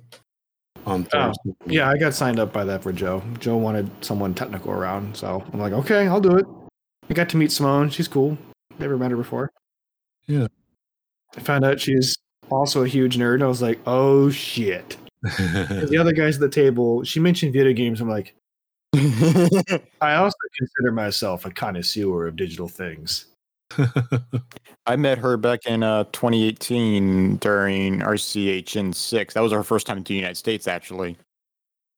on 0.85 1.07
Oh, 1.13 1.31
Yeah, 1.65 1.89
I 1.89 1.97
got 1.97 2.13
signed 2.13 2.37
up 2.37 2.51
by 2.51 2.65
that 2.65 2.83
for 2.83 2.91
Joe. 2.91 3.23
Joe 3.39 3.55
wanted 3.55 3.89
someone 4.03 4.33
technical 4.33 4.73
around, 4.73 5.15
so 5.15 5.41
I'm 5.53 5.59
like, 5.61 5.71
okay, 5.71 6.05
I'll 6.07 6.19
do 6.19 6.35
it. 6.35 6.45
I 7.09 7.13
got 7.13 7.29
to 7.29 7.37
meet 7.37 7.51
Simone. 7.53 7.89
She's 7.89 8.09
cool. 8.09 8.37
Never 8.77 8.97
met 8.97 9.11
her 9.11 9.17
before. 9.17 9.51
Yeah. 10.27 10.47
I 11.37 11.39
found 11.39 11.63
out 11.63 11.79
she's 11.79 12.17
also 12.49 12.83
a 12.83 12.87
huge 12.87 13.17
nerd. 13.17 13.41
I 13.41 13.47
was 13.47 13.61
like, 13.61 13.79
oh 13.85 14.29
shit. 14.29 14.97
the 15.21 15.97
other 15.99 16.11
guys 16.11 16.35
at 16.35 16.41
the 16.41 16.49
table, 16.49 17.03
she 17.03 17.19
mentioned 17.19 17.53
video 17.53 17.73
games. 17.73 18.01
I'm 18.01 18.09
like, 18.09 18.35
I 20.01 20.15
also 20.15 20.35
consider 20.57 20.91
myself 20.91 21.45
a 21.45 21.51
connoisseur 21.51 22.27
of 22.27 22.35
digital 22.35 22.67
things. 22.67 23.25
I 24.85 24.95
met 24.95 25.17
her 25.17 25.37
back 25.37 25.65
in 25.65 25.81
uh, 25.81 26.03
2018 26.11 27.37
during 27.37 27.99
RCHN 27.99 28.93
six. 28.93 29.33
That 29.33 29.41
was 29.41 29.53
our 29.53 29.63
first 29.63 29.87
time 29.87 30.03
to 30.03 30.03
the 30.03 30.15
United 30.15 30.35
States, 30.35 30.67
actually. 30.67 31.17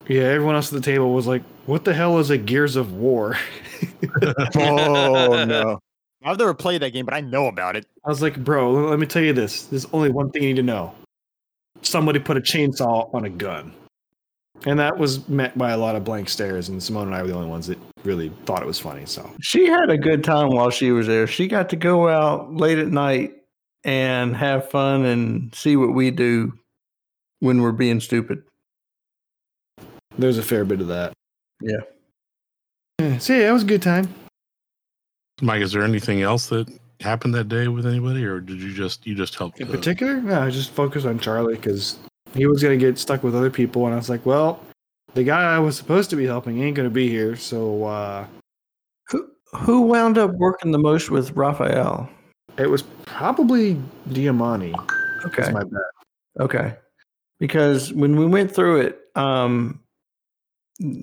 Yeah, 0.08 0.24
everyone 0.24 0.56
else 0.56 0.72
at 0.72 0.76
the 0.76 0.86
table 0.86 1.14
was 1.14 1.26
like, 1.26 1.42
"What 1.66 1.84
the 1.84 1.94
hell 1.94 2.20
is 2.20 2.30
a 2.30 2.38
Gears 2.38 2.76
of 2.76 2.94
War?" 2.94 3.38
oh 4.56 5.46
no, 5.46 5.80
I've 6.26 6.40
never 6.40 6.54
played 6.54 6.82
that 6.82 6.92
game, 6.92 7.06
but 7.06 7.14
I 7.14 7.22
know 7.22 7.48
about 7.48 7.76
it. 7.76 7.86
I 8.04 8.10
was 8.10 8.22
like, 8.22 8.44
"Bro, 8.44 8.72
let 8.90 9.00
me 9.00 9.06
tell 9.06 9.22
you 9.22 9.34
this. 9.34 9.64
There's 9.66 9.86
only 9.94 10.10
one 10.10 10.32
thing 10.32 10.42
you 10.44 10.50
need 10.50 10.56
to 10.58 10.64
know. 10.64 10.94
Somebody 11.82 12.20
put 12.20 12.36
a 12.36 12.42
chainsaw 12.42 13.14
on 13.14 13.26
a 13.26 13.30
gun." 13.30 13.74
And 14.66 14.80
that 14.80 14.98
was 14.98 15.28
met 15.30 15.58
by 15.58 15.72
a 15.72 15.78
lot 15.78 15.96
of 15.96 16.04
blank 16.04 16.30
stares, 16.30 16.70
and 16.70 16.82
Simone 16.82 17.08
and 17.08 17.16
I 17.16 17.22
were 17.22 17.28
the 17.28 17.36
only 17.36 17.50
ones 17.50 17.68
that 17.68 17.78
really 18.04 18.30
thought 18.46 18.62
it 18.62 18.66
was 18.66 18.80
funny. 18.80 19.06
So 19.06 19.30
She 19.42 19.68
had 19.68 19.90
a 19.90 19.98
good 19.98 20.24
time 20.24 20.50
while 20.50 20.70
she 20.70 20.92
was 20.92 21.08
there. 21.08 21.28
She 21.28 21.48
got 21.48 21.70
to 21.70 21.76
go 21.76 22.08
out 22.08 22.56
late 22.56 22.80
at 22.80 22.88
night 22.88 23.34
and 23.84 24.36
have 24.36 24.70
fun 24.72 25.06
and 25.06 25.54
see 25.54 25.76
what 25.76 25.94
we 25.94 26.10
do 26.10 26.54
when 27.42 27.62
we're 27.62 27.72
being 27.74 28.00
stupid. 28.00 28.42
there's 30.18 30.38
a 30.38 30.44
fair 30.44 30.64
bit 30.64 30.80
of 30.80 30.88
that. 30.88 31.12
Yeah. 31.62 31.82
Yeah, 33.00 33.18
So 33.18 33.34
yeah, 33.34 33.50
it 33.50 33.52
was 33.52 33.64
a 33.64 33.68
good 33.68 33.82
time. 33.82 34.08
Mike, 35.42 35.62
is 35.62 35.72
there 35.72 35.84
anything 35.84 36.22
else 36.22 36.48
that 36.48 36.68
happened 37.02 37.34
that 37.36 37.50
day 37.50 37.68
with 37.68 37.86
anybody, 37.86 38.24
or 38.24 38.40
did 38.40 38.62
you 38.62 38.74
just 38.74 39.06
you 39.06 39.16
just 39.16 39.36
help? 39.36 39.60
In 39.60 39.68
uh, 39.68 39.72
particular, 39.72 40.22
no, 40.22 40.42
I 40.42 40.50
just 40.50 40.72
focused 40.72 41.06
on 41.06 41.20
Charlie 41.20 41.56
because 41.56 41.98
he 42.34 42.46
was 42.48 42.64
gonna 42.64 42.78
get 42.78 42.98
stuck 42.98 43.24
with 43.24 43.36
other 43.36 43.50
people, 43.50 43.86
and 43.86 43.94
I 43.94 43.98
was 43.98 44.10
like, 44.10 44.26
well, 44.26 44.62
the 45.14 45.24
guy 45.24 45.56
I 45.56 45.60
was 45.60 45.76
supposed 45.76 46.10
to 46.12 46.16
be 46.16 46.26
helping 46.26 46.62
ain't 46.62 46.76
gonna 46.76 46.90
be 46.90 47.10
here, 47.10 47.36
so 47.36 47.84
uh, 47.84 48.26
Who 49.10 49.30
who 49.54 49.82
wound 49.82 50.18
up 50.18 50.32
working 50.36 50.72
the 50.72 50.80
most 50.80 51.10
with 51.10 51.32
Raphael? 51.32 52.10
it 52.58 52.70
was 52.70 52.84
probably 53.06 53.82
Diamante. 54.12 54.74
Okay. 55.26 55.52
My 55.52 55.64
bet. 55.64 55.82
Okay. 56.40 56.76
Because 57.40 57.92
when 57.94 58.16
we 58.16 58.26
went 58.26 58.54
through 58.54 58.82
it, 58.82 59.00
um, 59.16 59.82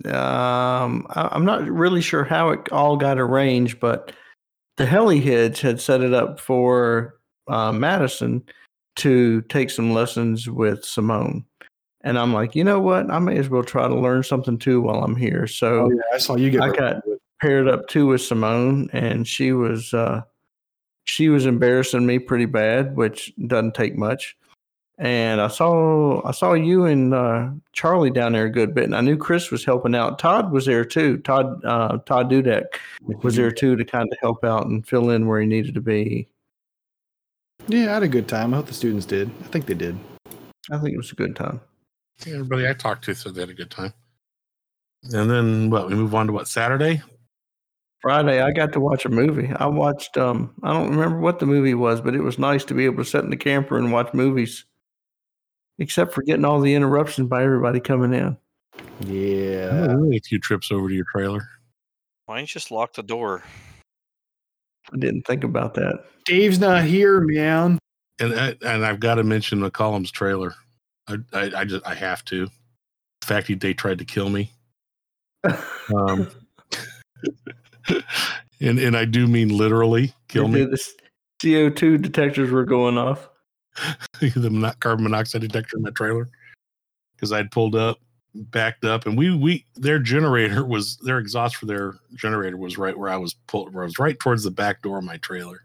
um, 0.07 1.07
I, 1.11 1.29
I'm 1.33 1.45
not 1.45 1.69
really 1.69 2.01
sure 2.01 2.25
how 2.25 2.51
it 2.51 2.73
all 2.73 2.97
got 2.97 3.19
arranged, 3.19 3.81
but 3.81 4.13
the 4.83 4.89
Heliheads 4.89 5.61
had 5.61 5.81
set 5.81 6.01
it 6.01 6.13
up 6.13 6.41
for 6.41 7.15
uh, 7.47 7.71
Madison 7.71 8.43
to 8.97 9.41
take 9.43 9.71
some 9.71 9.93
lessons 9.93 10.51
with 10.51 10.85
Simone. 10.85 11.45
And 12.01 12.19
I'm 12.19 12.33
like, 12.35 12.57
you 12.57 12.65
know 12.65 12.81
what? 12.81 13.09
I 13.09 13.21
may 13.21 13.39
as 13.39 13.49
well 13.49 13.63
try 13.63 13.87
to 13.87 13.95
learn 13.95 14.25
something 14.25 14.59
too 14.59 14.81
while 14.81 15.05
I'm 15.05 15.15
here. 15.15 15.47
So 15.47 15.85
Oh 15.85 15.91
yeah, 15.91 16.03
I 16.13 16.19
saw 16.19 16.35
you 16.35 16.51
get. 16.51 16.63
I 16.63 16.71
got- 16.73 17.03
paired 17.41 17.69
up 17.69 17.87
too 17.87 18.07
with 18.07 18.23
Simone, 18.23 18.89
and 18.93 19.27
she 19.27 19.53
was 19.53 19.95
uh, 19.95 20.23
she 21.05 21.29
was 21.29 21.47
embarrassing 21.47 22.05
me 22.05 22.19
pretty 22.19 22.47
bad, 22.47 22.97
which 22.97 23.33
doesn't 23.47 23.75
take 23.75 23.97
much. 23.97 24.37
And 24.99 25.41
I 25.41 25.49
saw 25.49 26.27
I 26.27 26.33
saw 26.33 26.53
you 26.53 26.85
and 26.85 27.15
uh, 27.15 27.49
Charlie 27.73 28.11
down 28.11 28.33
there 28.33 28.45
a 28.45 28.51
good 28.51 28.75
bit, 28.75 28.85
and 28.85 28.95
I 28.95 29.01
knew 29.01 29.17
Chris 29.17 29.51
was 29.51 29.65
helping 29.65 29.95
out. 29.95 30.19
Todd 30.19 30.53
was 30.53 30.67
there 30.67 30.85
too. 30.85 31.19
Todd 31.19 31.65
uh, 31.65 31.99
Todd 32.05 32.31
Dudek 32.31 32.67
was 33.23 33.37
there 33.37 33.51
too 33.51 33.75
to 33.77 33.85
kind 33.85 34.09
of 34.13 34.19
help 34.21 34.45
out 34.45 34.67
and 34.67 34.87
fill 34.87 35.11
in 35.11 35.27
where 35.27 35.41
he 35.41 35.47
needed 35.47 35.75
to 35.75 35.81
be. 35.81 36.29
Yeah, 37.69 37.91
I 37.91 37.95
had 37.95 38.03
a 38.03 38.09
good 38.09 38.29
time. 38.29 38.53
I 38.53 38.59
hope 38.59 38.67
the 38.67 38.75
students 38.75 39.07
did. 39.07 39.31
I 39.43 39.47
think 39.49 39.67
they 39.67 39.75
did. 39.75 39.99
I 40.71 40.79
think 40.79 40.95
it 40.95 40.99
was 40.99 41.13
a 41.13 41.17
good 41.17 41.35
time. 41.37 41.61
Everybody 42.27 42.69
I 42.69 42.73
talked 42.73 43.05
to 43.05 43.15
said 43.15 43.35
they 43.35 43.41
had 43.41 43.51
a 43.51 43.55
good 43.55 43.71
time. 43.71 43.93
And 45.05 45.31
then 45.31 45.71
what? 45.71 45.89
We 45.89 45.95
move 45.95 46.15
on 46.15 46.27
to 46.27 46.33
what 46.33 46.49
Saturday? 46.49 47.03
Friday, 48.01 48.41
I 48.41 48.51
got 48.51 48.73
to 48.73 48.81
watch 48.81 49.05
a 49.05 49.09
movie. 49.09 49.53
I 49.57 49.67
watched. 49.67 50.17
Um, 50.17 50.53
I 50.63 50.73
don't 50.73 50.91
remember 50.91 51.21
what 51.21 51.39
the 51.39 51.47
movie 51.47 51.75
was, 51.75 52.01
but 52.01 52.15
it 52.15 52.21
was 52.21 52.39
nice 52.39 52.65
to 52.67 52.75
be 52.75 52.85
able 52.85 53.05
to 53.05 53.09
sit 53.09 53.25
in 53.25 53.31
the 53.31 53.37
camper 53.37 53.79
and 53.79 53.93
watch 53.93 54.13
movies. 54.13 54.65
Except 55.83 56.15
for 56.15 56.23
getting 56.23 56.45
all 56.45 56.61
the 56.61 56.73
interruptions 56.77 57.29
by 57.29 57.43
everybody 57.43 57.81
coming 57.81 58.15
in. 58.15 58.37
Yeah. 59.01 59.71
Oh, 59.73 59.95
really? 59.97 60.19
A 60.19 60.21
few 60.21 60.39
trips 60.39 60.71
over 60.71 60.89
to 60.89 60.95
your 60.95 61.07
trailer. 61.11 61.49
Why 62.27 62.37
don't 62.37 62.43
you 62.43 62.47
just 62.47 62.71
lock 62.71 62.95
the 62.95 63.03
door? 63.03 63.43
I 64.93 64.97
didn't 64.97 65.23
think 65.23 65.43
about 65.43 65.75
that. 65.75 66.05
Dave's 66.25 66.61
not 66.61 66.85
here, 66.85 67.21
man. 67.21 67.81
And 68.21 68.33
I, 68.33 68.55
and 68.65 68.87
I've 68.87 69.01
got 69.01 69.17
to 69.17 69.25
mention 69.25 69.59
McCollum's 69.61 70.13
trailer. 70.13 70.55
I, 71.09 71.17
I 71.33 71.51
I 71.57 71.65
just 71.65 71.85
I 71.85 71.95
have 71.95 72.25
to. 72.27 72.47
The 73.23 73.27
fact 73.27 73.49
that 73.49 73.59
they 73.59 73.75
tried 73.75 73.99
to 73.99 74.05
kill 74.05 74.31
me. 74.31 74.51
Um, 75.93 76.31
and 78.61 78.79
and 78.79 78.97
I 78.97 79.05
do 79.05 79.27
mean 79.27 79.49
literally 79.49 80.15
kill 80.29 80.47
me. 80.47 80.65
The 80.65 80.79
CO 81.43 81.69
two 81.71 81.99
detectors 81.99 82.51
were 82.53 82.65
going 82.65 82.97
off. 82.97 83.29
the 84.21 84.77
carbon 84.81 85.05
monoxide 85.05 85.43
detector 85.43 85.77
in 85.77 85.83
my 85.83 85.91
trailer 85.91 86.29
because 87.15 87.33
I'd 87.33 87.51
pulled 87.51 87.75
up, 87.75 87.99
backed 88.35 88.85
up, 88.85 89.07
and 89.07 89.17
we 89.17 89.35
we 89.35 89.67
their 89.77 89.99
generator 89.99 90.65
was 90.65 90.97
their 90.99 91.19
exhaust 91.19 91.57
for 91.57 91.67
their 91.67 91.95
generator 92.15 92.57
was 92.57 92.79
right 92.79 92.97
where 92.97 93.11
I 93.11 93.17
was 93.17 93.35
pulled. 93.47 93.73
Where 93.73 93.85
I 93.85 93.87
was 93.87 93.99
right 93.99 94.19
towards 94.19 94.45
the 94.45 94.51
back 94.51 94.83
door 94.83 94.99
of 94.99 95.05
my 95.05 95.17
trailer, 95.19 95.65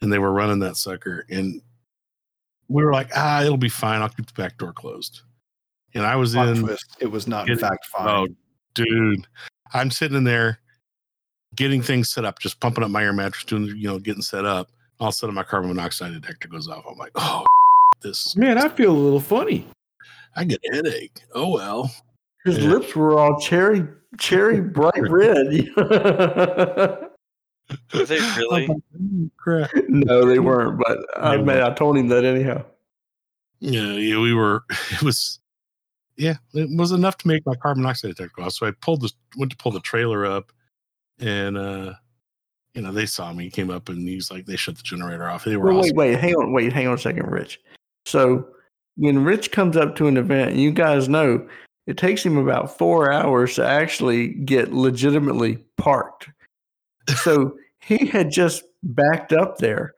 and 0.00 0.12
they 0.12 0.18
were 0.18 0.32
running 0.32 0.60
that 0.60 0.76
sucker, 0.76 1.26
and 1.30 1.60
we 2.68 2.84
were 2.84 2.92
like, 2.92 3.10
ah, 3.16 3.42
it'll 3.42 3.56
be 3.56 3.68
fine. 3.68 4.00
I'll 4.00 4.08
keep 4.08 4.26
the 4.26 4.40
back 4.40 4.56
door 4.56 4.72
closed. 4.72 5.22
And 5.94 6.06
I 6.06 6.14
was 6.14 6.34
in. 6.36 6.60
twist. 6.60 6.96
It 7.00 7.08
was 7.08 7.26
not, 7.26 7.50
in 7.50 7.58
fact, 7.58 7.84
fine. 7.86 8.08
Oh, 8.08 8.28
dude, 8.74 9.26
I'm 9.72 9.90
sitting 9.90 10.16
in 10.16 10.24
there 10.24 10.60
getting 11.56 11.82
things 11.82 12.10
set 12.10 12.24
up, 12.24 12.38
just 12.38 12.60
pumping 12.60 12.84
up 12.84 12.90
my 12.90 13.02
air 13.02 13.12
mattress, 13.12 13.44
doing 13.44 13.66
you 13.76 13.88
know, 13.88 13.98
getting 13.98 14.22
set 14.22 14.44
up. 14.44 14.70
All 15.00 15.08
of 15.08 15.12
a 15.12 15.16
sudden, 15.16 15.34
my 15.34 15.42
carbon 15.42 15.68
monoxide 15.70 16.12
detector 16.12 16.48
goes 16.48 16.68
off. 16.68 16.84
I'm 16.88 16.96
like, 16.98 17.12
oh, 17.14 17.44
this. 18.02 18.36
Man, 18.36 18.58
I 18.58 18.68
feel 18.68 18.92
a 18.92 18.96
little 18.96 19.20
funny. 19.20 19.66
I 20.36 20.44
get 20.44 20.60
a 20.70 20.74
headache. 20.76 21.20
Oh 21.34 21.50
well. 21.50 21.90
His 22.44 22.58
Yeah. 22.58 22.70
lips 22.70 22.94
were 22.94 23.18
all 23.18 23.38
cherry, 23.40 23.86
cherry 24.18 24.60
bright 24.62 24.94
red. 25.08 25.68
Were 27.94 28.04
they 28.04 28.18
really? 28.36 28.68
Crap. 29.38 29.70
no, 29.88 30.24
they 30.26 30.38
weren't. 30.40 30.78
But 30.84 30.98
I 31.16 31.36
They 31.36 31.42
mean, 31.42 31.58
I 31.62 31.72
told 31.72 31.96
him 31.96 32.08
that 32.08 32.24
anyhow. 32.24 32.64
Yeah, 33.60 33.92
yeah, 33.92 34.18
we 34.18 34.34
were. 34.34 34.64
It 34.90 35.02
was. 35.02 35.38
Yeah, 36.16 36.34
it 36.54 36.68
was 36.76 36.90
enough 36.92 37.16
to 37.18 37.28
make 37.28 37.46
my 37.46 37.54
carbon 37.54 37.82
monoxide 37.82 38.10
detector 38.10 38.32
go 38.36 38.44
off. 38.44 38.52
So 38.52 38.66
I 38.66 38.72
pulled 38.72 39.02
this, 39.02 39.12
went 39.36 39.52
to 39.52 39.56
pull 39.56 39.70
the 39.72 39.80
trailer 39.80 40.26
up, 40.26 40.52
and 41.20 41.56
uh, 41.56 41.92
you 42.74 42.82
know, 42.82 42.92
they 42.92 43.06
saw 43.06 43.32
me, 43.32 43.50
came 43.50 43.70
up, 43.70 43.88
and 43.88 44.06
he's 44.08 44.30
like, 44.30 44.46
they 44.46 44.56
shut 44.56 44.76
the 44.76 44.82
generator 44.82 45.28
off. 45.28 45.44
They 45.44 45.56
were 45.56 45.70
Well, 45.70 45.80
awesome. 45.80 45.96
wait, 45.96 46.10
wait, 46.10 46.20
hang 46.20 46.34
on, 46.36 46.52
wait, 46.52 46.72
hang 46.72 46.86
on 46.86 46.94
a 46.94 46.98
second, 46.98 47.26
Rich. 47.30 47.60
So 48.06 48.48
when 48.96 49.24
Rich 49.24 49.50
comes 49.52 49.76
up 49.76 49.96
to 49.96 50.06
an 50.06 50.16
event, 50.16 50.56
you 50.56 50.70
guys 50.70 51.08
know 51.08 51.46
it 51.86 51.96
takes 51.96 52.24
him 52.24 52.36
about 52.36 52.76
four 52.78 53.12
hours 53.12 53.54
to 53.56 53.66
actually 53.66 54.28
get 54.28 54.72
legitimately 54.72 55.58
parked. 55.76 56.28
So 57.22 57.56
he 57.80 58.06
had 58.06 58.30
just 58.30 58.62
backed 58.82 59.32
up 59.32 59.58
there, 59.58 59.94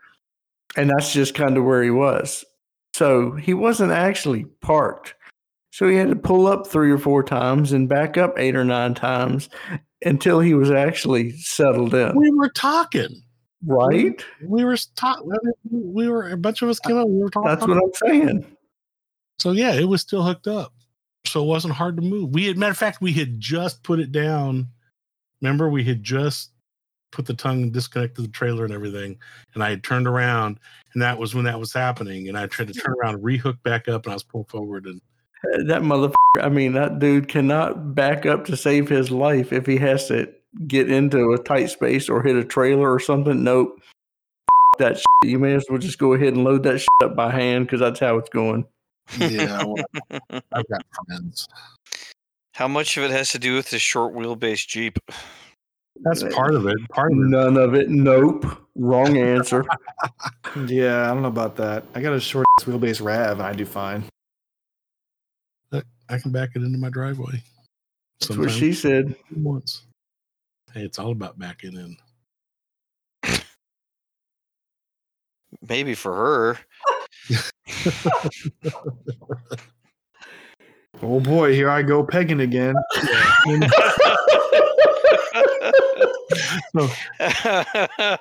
and 0.77 0.91
that's 0.91 1.13
just 1.13 1.35
kind 1.35 1.57
of 1.57 1.65
where 1.65 1.83
he 1.83 1.91
was. 1.91 2.45
So 2.95 3.33
he 3.33 3.55
wasn't 3.55 3.93
actually 3.93 4.45
parked. 4.61 5.15
So 5.73 5.89
he 5.89 5.97
had 5.97 6.11
to 6.11 6.17
pull 6.17 6.47
up 6.47 6.67
three 6.67 6.91
or 6.91 6.99
four 6.99 7.23
times 7.23 7.73
and 7.73 7.89
back 7.89 8.19
up 8.19 8.35
eight 8.39 8.55
or 8.55 8.65
nine 8.65 8.95
times 8.95 9.49
until 10.05 10.41
he 10.41 10.55
was 10.55 10.71
actually 10.71 11.33
settled 11.39 11.95
in. 11.95 12.17
We 12.17 12.31
were 12.31 12.51
talking. 12.51 13.23
Right? 13.65 14.25
We 14.43 14.65
were 14.65 14.77
talking. 14.97 15.31
We 15.71 16.09
were 16.09 16.31
a 16.31 16.37
bunch 16.37 16.63
of 16.63 16.69
us 16.69 16.81
came 16.81 16.99
out. 16.99 17.09
We 17.09 17.19
were 17.19 17.31
talking. 17.31 17.49
That's 17.49 17.67
what 17.67 17.77
I'm 17.77 17.93
saying. 17.95 18.57
So 19.39 19.53
yeah, 19.53 19.73
it 19.75 19.85
was 19.85 20.01
still 20.01 20.23
hooked 20.23 20.49
up. 20.49 20.73
So 21.27 21.43
it 21.43 21.47
wasn't 21.47 21.75
hard 21.75 21.97
to 21.97 22.03
move. 22.03 22.31
We 22.31 22.47
had 22.47 22.59
matter 22.59 22.73
of 22.73 22.79
fact, 22.79 23.01
we 23.01 23.13
had 23.13 23.39
just 23.39 23.83
put 23.85 24.01
it 24.01 24.11
down. 24.11 24.67
Remember, 25.41 25.69
we 25.69 25.85
had 25.85 26.03
just 26.03 26.51
put 27.13 27.27
the 27.27 27.35
tongue 27.35 27.63
and 27.63 27.73
disconnected 27.73 28.25
the 28.25 28.29
trailer 28.29 28.65
and 28.65 28.75
everything. 28.75 29.19
And 29.55 29.63
I 29.63 29.71
had 29.71 29.85
turned 29.85 30.09
around, 30.09 30.59
and 30.95 31.03
that 31.03 31.19
was 31.19 31.35
when 31.35 31.45
that 31.45 31.61
was 31.61 31.73
happening. 31.73 32.29
And 32.29 32.37
I 32.37 32.47
tried 32.47 32.69
to 32.69 32.75
turn 32.75 32.95
around, 33.01 33.23
rehook 33.23 33.63
back 33.63 33.87
up, 33.87 34.07
and 34.07 34.13
I 34.13 34.15
was 34.15 34.25
pulled 34.25 34.49
forward. 34.49 34.87
And 34.87 35.01
that 35.67 35.83
motherfucker, 35.83 36.13
I 36.43 36.49
mean, 36.49 36.73
that 36.75 36.99
dude 36.99 37.29
cannot 37.29 37.95
back 37.95 38.27
up 38.27 38.45
to 38.47 38.57
save 38.57 38.89
his 38.89 39.11
life 39.11 39.53
if 39.53 39.67
he 39.67 39.77
has 39.79 40.09
to 40.09 40.33
get 40.67 40.91
into 40.91 41.33
a 41.33 41.39
tight 41.39 41.67
space 41.71 42.09
or 42.09 42.23
hit 42.23 42.37
a 42.37 42.45
trailer 42.45 42.93
or 42.93 43.01
something. 43.01 43.43
Nope. 43.43 43.81
That 44.79 44.97
shit. 44.97 45.07
You 45.25 45.39
may 45.39 45.55
as 45.55 45.67
well 45.69 45.79
just 45.79 45.99
go 45.99 46.15
ahead 46.15 46.35
and 46.35 46.45
load 46.45 46.63
that 46.65 46.79
shit 46.79 46.89
up 47.03 47.15
by 47.15 47.31
hand 47.31 47.67
because 47.67 47.81
that's 47.81 48.01
how 48.01 48.17
it's 48.19 48.31
going. 48.31 48.67
yeah, 49.19 49.63
well, 49.65 49.85
I've 50.53 50.69
got 50.69 50.85
friends. 51.07 51.49
How 52.55 52.69
much 52.69 52.97
of 52.97 53.05
it 53.05 53.11
has 53.11 53.31
to 53.31 53.39
do 53.39 53.55
with 53.55 53.71
the 53.71 53.79
short 53.79 54.15
wheelbase 54.15 54.67
Jeep? 54.67 54.99
That's 56.01 56.23
uh, 56.23 56.31
part 56.31 56.55
of 56.55 56.67
it. 56.67 56.77
Part 56.91 57.13
of 57.13 57.19
it. 57.19 57.29
None 57.29 57.57
of 57.57 57.75
it. 57.75 57.89
Nope. 57.89 58.47
Wrong 58.75 59.17
answer. 59.17 59.65
Yeah, 60.67 61.05
I 61.05 61.15
don't 61.15 61.23
know 61.23 61.29
about 61.29 61.57
that. 61.57 61.85
I 61.95 62.03
got 62.03 62.13
a 62.13 62.21
short 62.21 62.45
wheelbase 62.61 63.03
Rav, 63.03 63.39
and 63.39 63.43
I 63.43 63.53
do 63.55 63.65
fine. 63.65 64.05
I 66.09 66.19
can 66.19 66.33
back 66.33 66.51
it 66.55 66.63
into 66.63 66.79
my 66.79 66.91
driveway. 66.91 67.43
That's 68.21 68.37
what 68.37 68.51
she 68.51 68.73
said. 68.73 69.15
once. 69.37 69.83
Hey, 70.73 70.83
it's 70.83 70.99
all 70.99 71.13
about 71.13 71.39
backing 71.39 71.75
in. 71.75 71.97
Maybe 75.69 75.95
for 75.95 76.15
her. 76.15 76.59
Oh 81.05 81.19
boy, 81.19 81.53
here 81.53 81.69
I 81.69 81.83
go 81.83 82.05
pegging 82.05 82.41
again. 82.41 82.77
So 86.75 86.89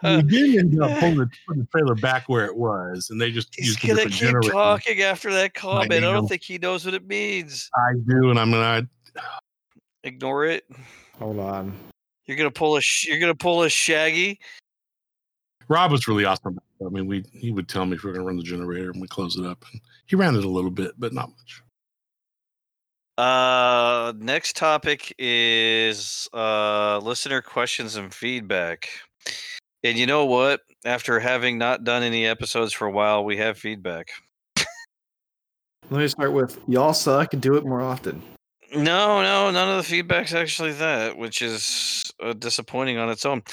we 0.04 0.22
did 0.24 0.58
end 0.58 0.82
up 0.82 1.00
pulling 1.00 1.18
the, 1.18 1.30
putting 1.48 1.62
the 1.64 1.68
trailer 1.72 1.96
back 1.96 2.28
where 2.28 2.46
it 2.46 2.56
was, 2.56 3.10
and 3.10 3.20
they 3.22 3.32
just 3.32 3.54
He's 3.56 3.68
used 3.68 3.84
a 3.84 3.88
gonna 3.88 4.04
keep 4.04 4.14
generator. 4.14 4.52
talking 4.52 5.02
after 5.02 5.32
that 5.34 5.54
comment. 5.54 5.94
I 5.94 6.00
know. 6.00 6.14
don't 6.14 6.28
think 6.28 6.44
he 6.44 6.58
knows 6.58 6.84
what 6.86 6.94
it 6.94 7.08
means. 7.08 7.70
I 7.76 7.94
do, 8.08 8.30
and 8.30 8.40
I'm 8.40 8.52
gonna. 8.52 8.88
Ignore 10.04 10.46
it. 10.46 10.66
Hold 11.20 11.40
on. 11.40 11.74
You're 12.26 12.38
gonna 12.38 12.52
pull 12.52 12.78
a. 12.78 12.82
You're 13.04 13.20
gonna 13.20 13.36
pull 13.36 13.64
a 13.64 13.70
Shaggy. 13.70 14.40
Rob 15.68 15.92
was 15.92 16.08
really 16.08 16.26
awesome. 16.26 16.60
I 16.86 16.90
mean, 16.90 17.08
we 17.08 17.24
he 17.32 17.52
would 17.52 17.70
tell 17.70 17.86
me 17.86 17.96
if 17.96 18.04
we 18.04 18.10
are 18.10 18.14
gonna 18.14 18.26
run 18.26 18.38
the 18.38 18.44
generator, 18.44 18.92
and 18.92 19.00
we 19.02 19.08
close 19.08 19.38
it 19.38 19.46
up. 19.46 19.64
And 19.72 19.80
he 20.08 20.16
ran 20.16 20.36
it 20.36 20.44
a 20.44 20.50
little 20.50 20.72
bit, 20.72 20.92
but 20.98 21.14
not 21.14 21.30
much. 21.30 21.62
Uh, 23.22 24.14
next 24.18 24.56
topic 24.56 25.14
is 25.20 26.28
uh 26.34 26.98
listener 27.04 27.40
questions 27.40 27.96
and 27.96 28.12
feedback. 28.12 28.90
And 29.84 29.96
you 29.96 30.08
know 30.08 30.26
what? 30.26 30.62
After 30.86 31.20
having 31.20 31.60
not 31.60 31.84
done 31.84 32.02
any 32.02 32.26
episodes 32.26 32.74
for 32.74 32.88
a 32.88 32.92
while, 32.92 33.24
we 33.24 33.38
have 33.38 33.60
feedback. 33.60 34.10
Let 35.92 36.00
me 36.00 36.08
start 36.08 36.34
with 36.34 36.60
y'all 36.68 36.96
suck 36.96 37.34
and 37.34 37.42
do 37.44 37.58
it 37.58 37.64
more 37.64 37.82
often. 37.82 38.24
No, 38.74 39.22
no, 39.22 39.52
none 39.52 39.70
of 39.70 39.78
the 39.78 39.84
feedback's 39.84 40.34
actually 40.34 40.72
that, 40.74 41.16
which 41.16 41.44
is 41.44 42.12
uh, 42.24 42.34
disappointing 42.34 42.98
on 42.98 43.12
its 43.12 43.24
own. 43.24 43.44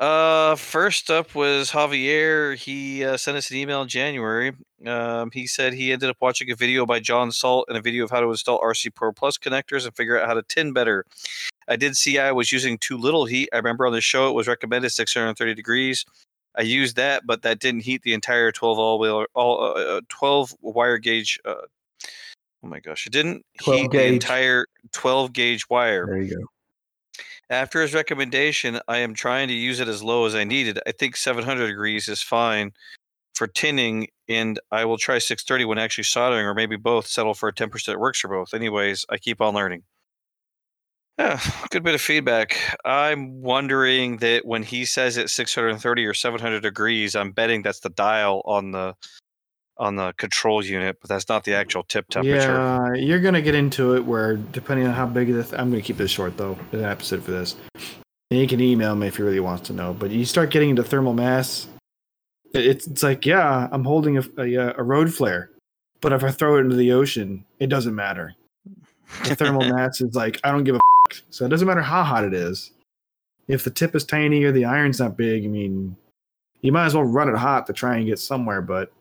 Uh, 0.00 0.56
first 0.56 1.10
up 1.10 1.34
was 1.34 1.70
Javier. 1.70 2.56
He 2.56 3.04
uh, 3.04 3.18
sent 3.18 3.36
us 3.36 3.50
an 3.50 3.58
email 3.58 3.82
in 3.82 3.88
January. 3.88 4.52
Um, 4.86 5.30
he 5.30 5.46
said 5.46 5.74
he 5.74 5.92
ended 5.92 6.08
up 6.08 6.16
watching 6.20 6.50
a 6.50 6.56
video 6.56 6.86
by 6.86 7.00
John 7.00 7.30
Salt 7.30 7.66
and 7.68 7.76
a 7.76 7.82
video 7.82 8.04
of 8.04 8.10
how 8.10 8.20
to 8.20 8.30
install 8.30 8.58
RC 8.62 8.94
Pro 8.94 9.12
Plus 9.12 9.36
connectors 9.36 9.84
and 9.84 9.94
figure 9.94 10.18
out 10.18 10.26
how 10.26 10.32
to 10.32 10.42
tin 10.42 10.72
better. 10.72 11.04
I 11.68 11.76
did 11.76 11.98
see 11.98 12.18
I 12.18 12.32
was 12.32 12.50
using 12.50 12.78
too 12.78 12.96
little 12.96 13.26
heat. 13.26 13.50
I 13.52 13.58
remember 13.58 13.86
on 13.86 13.92
the 13.92 14.00
show 14.00 14.26
it 14.30 14.32
was 14.32 14.48
recommended 14.48 14.88
630 14.88 15.54
degrees. 15.54 16.06
I 16.56 16.62
used 16.62 16.96
that, 16.96 17.26
but 17.26 17.42
that 17.42 17.58
didn't 17.58 17.82
heat 17.82 18.00
the 18.02 18.14
entire 18.14 18.50
12 18.52 18.78
all 18.78 18.98
wheel 18.98 19.26
all 19.34 19.60
uh, 19.60 19.98
uh, 19.98 20.00
12 20.08 20.56
wire 20.62 20.96
gauge. 20.96 21.38
Uh, 21.44 21.56
oh 22.64 22.68
my 22.68 22.80
gosh, 22.80 23.06
it 23.06 23.12
didn't 23.12 23.44
12 23.60 23.80
heat 23.80 23.90
the 23.90 24.06
entire 24.06 24.64
12 24.92 25.34
gauge 25.34 25.68
wire. 25.68 26.06
There 26.06 26.22
you 26.22 26.38
go. 26.38 26.46
After 27.50 27.82
his 27.82 27.94
recommendation, 27.94 28.78
I 28.86 28.98
am 28.98 29.12
trying 29.12 29.48
to 29.48 29.54
use 29.54 29.80
it 29.80 29.88
as 29.88 30.04
low 30.04 30.24
as 30.24 30.36
I 30.36 30.44
needed. 30.44 30.78
I 30.86 30.92
think 30.92 31.16
700 31.16 31.66
degrees 31.66 32.08
is 32.08 32.22
fine 32.22 32.70
for 33.34 33.48
tinning, 33.48 34.06
and 34.28 34.60
I 34.70 34.84
will 34.84 34.98
try 34.98 35.18
630 35.18 35.64
when 35.64 35.78
actually 35.78 36.04
soldering, 36.04 36.46
or 36.46 36.54
maybe 36.54 36.76
both. 36.76 37.08
Settle 37.08 37.34
for 37.34 37.48
a 37.48 37.52
10% 37.52 37.86
that 37.86 37.98
works 37.98 38.20
for 38.20 38.28
both. 38.28 38.54
Anyways, 38.54 39.04
I 39.10 39.18
keep 39.18 39.40
on 39.40 39.54
learning. 39.54 39.82
Yeah, 41.18 41.40
good 41.70 41.82
bit 41.82 41.96
of 41.96 42.00
feedback. 42.00 42.56
I'm 42.84 43.42
wondering 43.42 44.18
that 44.18 44.46
when 44.46 44.62
he 44.62 44.84
says 44.84 45.16
it's 45.16 45.32
630 45.32 46.06
or 46.06 46.14
700 46.14 46.60
degrees, 46.60 47.16
I'm 47.16 47.32
betting 47.32 47.62
that's 47.62 47.80
the 47.80 47.90
dial 47.90 48.42
on 48.44 48.70
the 48.70 48.94
on 49.80 49.96
the 49.96 50.12
control 50.18 50.64
unit, 50.64 50.98
but 51.00 51.08
that's 51.08 51.28
not 51.28 51.44
the 51.44 51.54
actual 51.54 51.82
tip 51.82 52.06
temperature. 52.08 52.36
Yeah, 52.36 52.92
you're 52.94 53.18
gonna 53.18 53.40
get 53.40 53.54
into 53.54 53.96
it 53.96 54.04
where 54.04 54.36
depending 54.36 54.86
on 54.86 54.92
how 54.92 55.06
big 55.06 55.32
the 55.32 55.42
th- 55.42 55.54
I'm 55.58 55.70
gonna 55.70 55.82
keep 55.82 55.96
this 55.96 56.10
short 56.10 56.36
though. 56.36 56.56
An 56.72 56.84
episode 56.84 57.24
for 57.24 57.30
this. 57.30 57.56
And 58.30 58.38
you 58.38 58.46
can 58.46 58.60
email 58.60 58.94
me 58.94 59.08
if 59.08 59.18
you 59.18 59.24
really 59.24 59.40
wants 59.40 59.66
to 59.68 59.72
know. 59.72 59.94
But 59.94 60.10
you 60.10 60.24
start 60.24 60.50
getting 60.50 60.70
into 60.70 60.84
thermal 60.84 61.14
mass. 61.14 61.66
It's 62.52 62.86
it's 62.86 63.02
like 63.02 63.24
yeah, 63.24 63.68
I'm 63.72 63.84
holding 63.84 64.18
a, 64.18 64.24
a 64.38 64.56
uh, 64.56 64.72
a 64.76 64.82
road 64.82 65.12
flare, 65.14 65.50
but 66.00 66.12
if 66.12 66.22
I 66.22 66.30
throw 66.30 66.56
it 66.56 66.60
into 66.60 66.76
the 66.76 66.92
ocean, 66.92 67.44
it 67.58 67.68
doesn't 67.68 67.94
matter. 67.94 68.34
The 69.24 69.34
thermal 69.34 69.66
mass 69.74 70.00
is 70.02 70.14
like 70.14 70.38
I 70.44 70.52
don't 70.52 70.64
give 70.64 70.76
a 70.76 70.80
f- 71.10 71.22
so 71.30 71.46
it 71.46 71.48
doesn't 71.48 71.66
matter 71.66 71.82
how 71.82 72.04
hot 72.04 72.24
it 72.24 72.34
is. 72.34 72.70
If 73.48 73.64
the 73.64 73.70
tip 73.70 73.96
is 73.96 74.04
tiny 74.04 74.44
or 74.44 74.52
the 74.52 74.66
iron's 74.66 75.00
not 75.00 75.16
big, 75.16 75.44
I 75.44 75.48
mean, 75.48 75.96
you 76.60 76.70
might 76.70 76.86
as 76.86 76.94
well 76.94 77.04
run 77.04 77.28
it 77.28 77.36
hot 77.36 77.66
to 77.66 77.72
try 77.72 77.96
and 77.96 78.06
get 78.06 78.18
somewhere. 78.18 78.60
But 78.62 78.92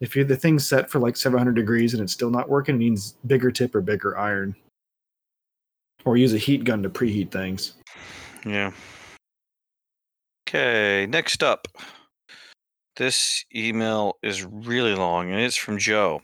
if 0.00 0.14
you're 0.14 0.24
the 0.24 0.36
thing's 0.36 0.66
set 0.66 0.90
for 0.90 0.98
like 0.98 1.16
700 1.16 1.54
degrees 1.54 1.94
and 1.94 2.02
it's 2.02 2.12
still 2.12 2.30
not 2.30 2.48
working, 2.48 2.74
it 2.74 2.78
means 2.78 3.14
bigger 3.26 3.50
tip 3.50 3.74
or 3.74 3.80
bigger 3.80 4.16
iron. 4.18 4.54
Or 6.04 6.16
use 6.16 6.34
a 6.34 6.38
heat 6.38 6.64
gun 6.64 6.82
to 6.82 6.90
preheat 6.90 7.30
things. 7.30 7.72
Yeah. 8.44 8.72
Okay, 10.48 11.06
next 11.08 11.42
up. 11.42 11.66
This 12.96 13.44
email 13.54 14.16
is 14.22 14.44
really 14.44 14.94
long 14.94 15.30
and 15.30 15.40
it's 15.40 15.56
from 15.56 15.78
Joe. 15.78 16.22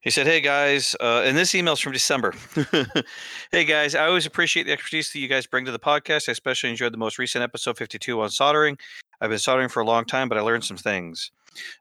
He 0.00 0.08
said, 0.08 0.26
Hey 0.26 0.40
guys, 0.40 0.96
uh, 0.98 1.22
and 1.26 1.36
this 1.36 1.54
email's 1.54 1.80
from 1.80 1.92
December. 1.92 2.34
hey 3.52 3.64
guys, 3.66 3.94
I 3.94 4.06
always 4.06 4.24
appreciate 4.24 4.64
the 4.64 4.72
expertise 4.72 5.12
that 5.12 5.18
you 5.18 5.28
guys 5.28 5.46
bring 5.46 5.66
to 5.66 5.72
the 5.72 5.78
podcast. 5.78 6.28
I 6.28 6.32
especially 6.32 6.70
enjoyed 6.70 6.94
the 6.94 6.98
most 6.98 7.18
recent 7.18 7.44
episode 7.44 7.76
52 7.76 8.18
on 8.18 8.30
soldering. 8.30 8.78
I've 9.20 9.28
been 9.28 9.38
soldering 9.38 9.68
for 9.68 9.80
a 9.80 9.84
long 9.84 10.06
time, 10.06 10.30
but 10.30 10.38
I 10.38 10.40
learned 10.40 10.64
some 10.64 10.78
things. 10.78 11.30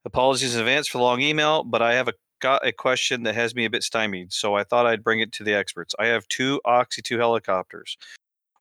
Apologies 0.06 0.56
in 0.56 0.62
advance 0.62 0.88
for 0.88 0.98
the 0.98 1.04
long 1.04 1.22
email, 1.22 1.64
but 1.64 1.82
I 1.82 1.94
have 1.94 2.08
a, 2.08 2.14
got 2.40 2.66
a 2.66 2.72
question 2.72 3.24
that 3.24 3.36
has 3.36 3.56
me 3.56 3.66
a 3.66 3.70
bit 3.70 3.84
stymied, 3.84 4.34
so 4.34 4.56
I 4.56 4.64
thought 4.64 4.86
I'd 4.86 5.04
bring 5.04 5.20
it 5.20 5.32
to 5.34 5.44
the 5.44 5.54
experts. 5.54 5.96
I 6.00 6.08
have 6.08 6.28
two 6.28 6.62
Oxy 6.66 7.02
2 7.02 7.18
helicopters. 7.18 7.98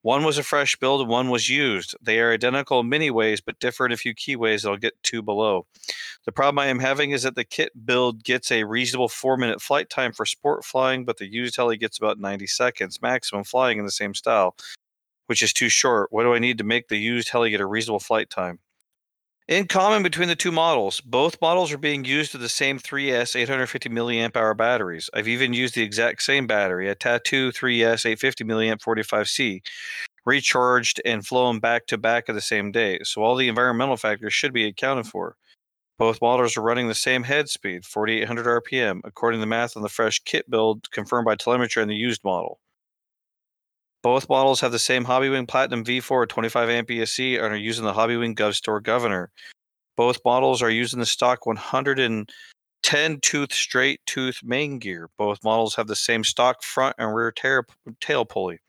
One 0.03 0.23
was 0.23 0.39
a 0.39 0.45
fresh 0.45 0.77
build 0.77 1.01
and 1.01 1.11
one 1.11 1.29
was 1.29 1.49
used. 1.49 1.97
They 2.01 2.21
are 2.21 2.33
identical 2.33 2.81
in 2.81 2.89
many 2.89 3.11
ways, 3.11 3.41
but 3.41 3.59
differ 3.59 3.85
in 3.85 3.93
a 3.93 3.97
few 3.97 4.15
key 4.15 4.37
ways 4.37 4.63
that 4.63 4.71
I'll 4.71 4.77
get 4.77 5.03
to 5.05 5.23
below. 5.23 5.67
The 6.25 6.33
problem 6.33 6.61
I 6.61 6.67
am 6.67 6.79
having 6.79 7.11
is 7.11 7.25
that 7.25 7.35
the 7.35 7.45
kit 7.45 7.85
build 7.85 8.23
gets 8.23 8.53
a 8.53 8.63
reasonable 8.63 9.09
four 9.09 9.37
minute 9.37 9.61
flight 9.61 9.91
time 9.91 10.13
for 10.13 10.25
sport 10.25 10.65
flying, 10.65 11.05
but 11.05 11.17
the 11.17 11.31
used 11.31 11.57
heli 11.57 11.77
gets 11.77 11.99
about 11.99 12.21
90 12.21 12.47
seconds 12.47 13.03
maximum 13.03 13.43
flying 13.43 13.79
in 13.79 13.85
the 13.85 13.91
same 13.91 14.15
style, 14.15 14.55
which 15.27 15.43
is 15.43 15.53
too 15.53 15.69
short. 15.69 16.13
What 16.13 16.23
do 16.23 16.33
I 16.33 16.39
need 16.39 16.59
to 16.59 16.65
make 16.65 16.89
the 16.89 16.99
used 16.99 17.31
heli 17.31 17.51
get 17.51 17.61
a 17.61 17.67
reasonable 17.67 18.01
flight 18.01 18.31
time? 18.31 18.61
In 19.49 19.67
common 19.67 20.03
between 20.03 20.29
the 20.29 20.37
two 20.37 20.53
models, 20.53 21.01
both 21.01 21.41
models 21.41 21.73
are 21.73 21.79
being 21.79 22.05
used 22.05 22.35
with 22.35 22.43
the 22.43 22.51
same 22.51 22.79
3S 22.79 23.35
850 23.35 23.89
milliamp 23.89 24.37
hour 24.37 24.53
batteries. 24.53 25.09
I've 25.15 25.27
even 25.27 25.55
used 25.55 25.75
the 25.75 25.83
exact 25.83 26.21
same 26.21 26.47
battery, 26.47 26.87
a 26.91 26.95
Tattu 26.95 27.51
3S 27.51 28.05
850 28.05 28.45
milliamp 28.45 28.83
45C, 28.83 29.63
recharged 30.27 31.01
and 31.07 31.27
flown 31.27 31.61
back 31.61 31.87
to 31.87 31.97
back 31.97 32.29
of 32.29 32.35
the 32.35 32.43
same 32.43 32.71
day. 32.73 32.99
So 33.05 33.23
all 33.23 33.37
the 33.37 33.49
environmental 33.49 33.97
factors 33.97 34.35
should 34.35 34.53
be 34.53 34.67
accounted 34.67 35.07
for. 35.07 35.37
Both 35.97 36.21
models 36.21 36.59
are 36.59 36.63
running 36.63 36.89
the 36.89 36.95
same 36.95 37.23
head 37.23 37.49
speed, 37.49 37.87
4800 37.87 38.63
RPM, 38.63 39.01
according 39.05 39.39
to 39.39 39.41
the 39.41 39.47
math 39.47 39.79
on 39.79 39.83
the 39.83 39.89
fresh 39.89 40.19
kit 40.19 40.51
build 40.51 40.91
confirmed 40.91 41.25
by 41.25 41.37
telemetry 41.37 41.81
on 41.81 41.89
the 41.89 41.95
used 41.95 42.23
model. 42.23 42.61
Both 44.03 44.29
models 44.29 44.61
have 44.61 44.71
the 44.71 44.79
same 44.79 45.05
Hobbywing 45.05 45.49
Platinum 45.49 45.85
V4 45.85 46.29
25 46.29 46.69
amp 46.69 46.89
ESC 46.89 47.35
and 47.43 47.53
are 47.53 47.57
using 47.57 47.85
the 47.85 47.93
Hobbywing 47.93 48.37
GovStore 48.37 48.83
governor. 48.83 49.31
Both 49.97 50.21
models 50.25 50.63
are 50.63 50.71
using 50.71 51.01
the 51.01 51.07
stock 51.07 51.47
110 51.47 53.21
tooth 53.21 53.53
straight 53.53 54.01
tooth 54.07 54.39
main 54.45 54.79
gear. 54.79 55.11
Both 55.19 55.43
models 55.43 55.75
have 55.75 55.89
the 55.89 55.97
same 55.97 56.23
stock 56.23 56.63
front 56.63 56.95
and 56.99 57.13
rear 57.13 57.33
tail, 57.33 57.63
tail 58.01 58.25
pulley. 58.25 58.61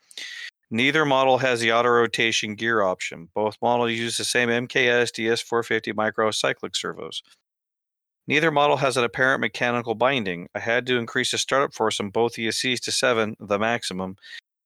Neither 0.72 1.06
model 1.06 1.38
has 1.40 1.60
the 1.60 1.72
auto 1.74 1.90
rotation 1.90 2.56
gear 2.56 2.82
option. 2.82 3.30
Both 3.36 3.58
models 3.62 3.92
use 3.92 4.18
the 4.18 4.24
same 4.24 4.50
MKS 4.50 5.12
DS450 5.12 5.96
micro 5.96 6.32
cyclic 6.32 6.76
servos. 6.76 7.22
Neither 8.28 8.52
model 8.52 8.78
has 8.78 8.98
an 8.98 9.04
apparent 9.04 9.42
mechanical 9.42 9.96
binding. 9.96 10.48
I 10.54 10.60
had 10.60 10.86
to 10.88 10.98
increase 10.98 11.32
the 11.32 11.40
startup 11.40 11.74
force 11.74 12.00
on 12.00 12.10
both 12.10 12.34
ESCs 12.34 12.80
to 12.82 12.92
7, 12.92 13.36
the 13.40 13.58
maximum, 13.58 14.18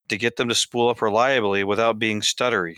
to 0.10 0.18
get 0.18 0.36
them 0.36 0.50
to 0.50 0.56
spool 0.56 0.90
up 0.90 1.02
reliably 1.02 1.64
without 1.64 2.00
being 2.00 2.22
stuttery. 2.22 2.78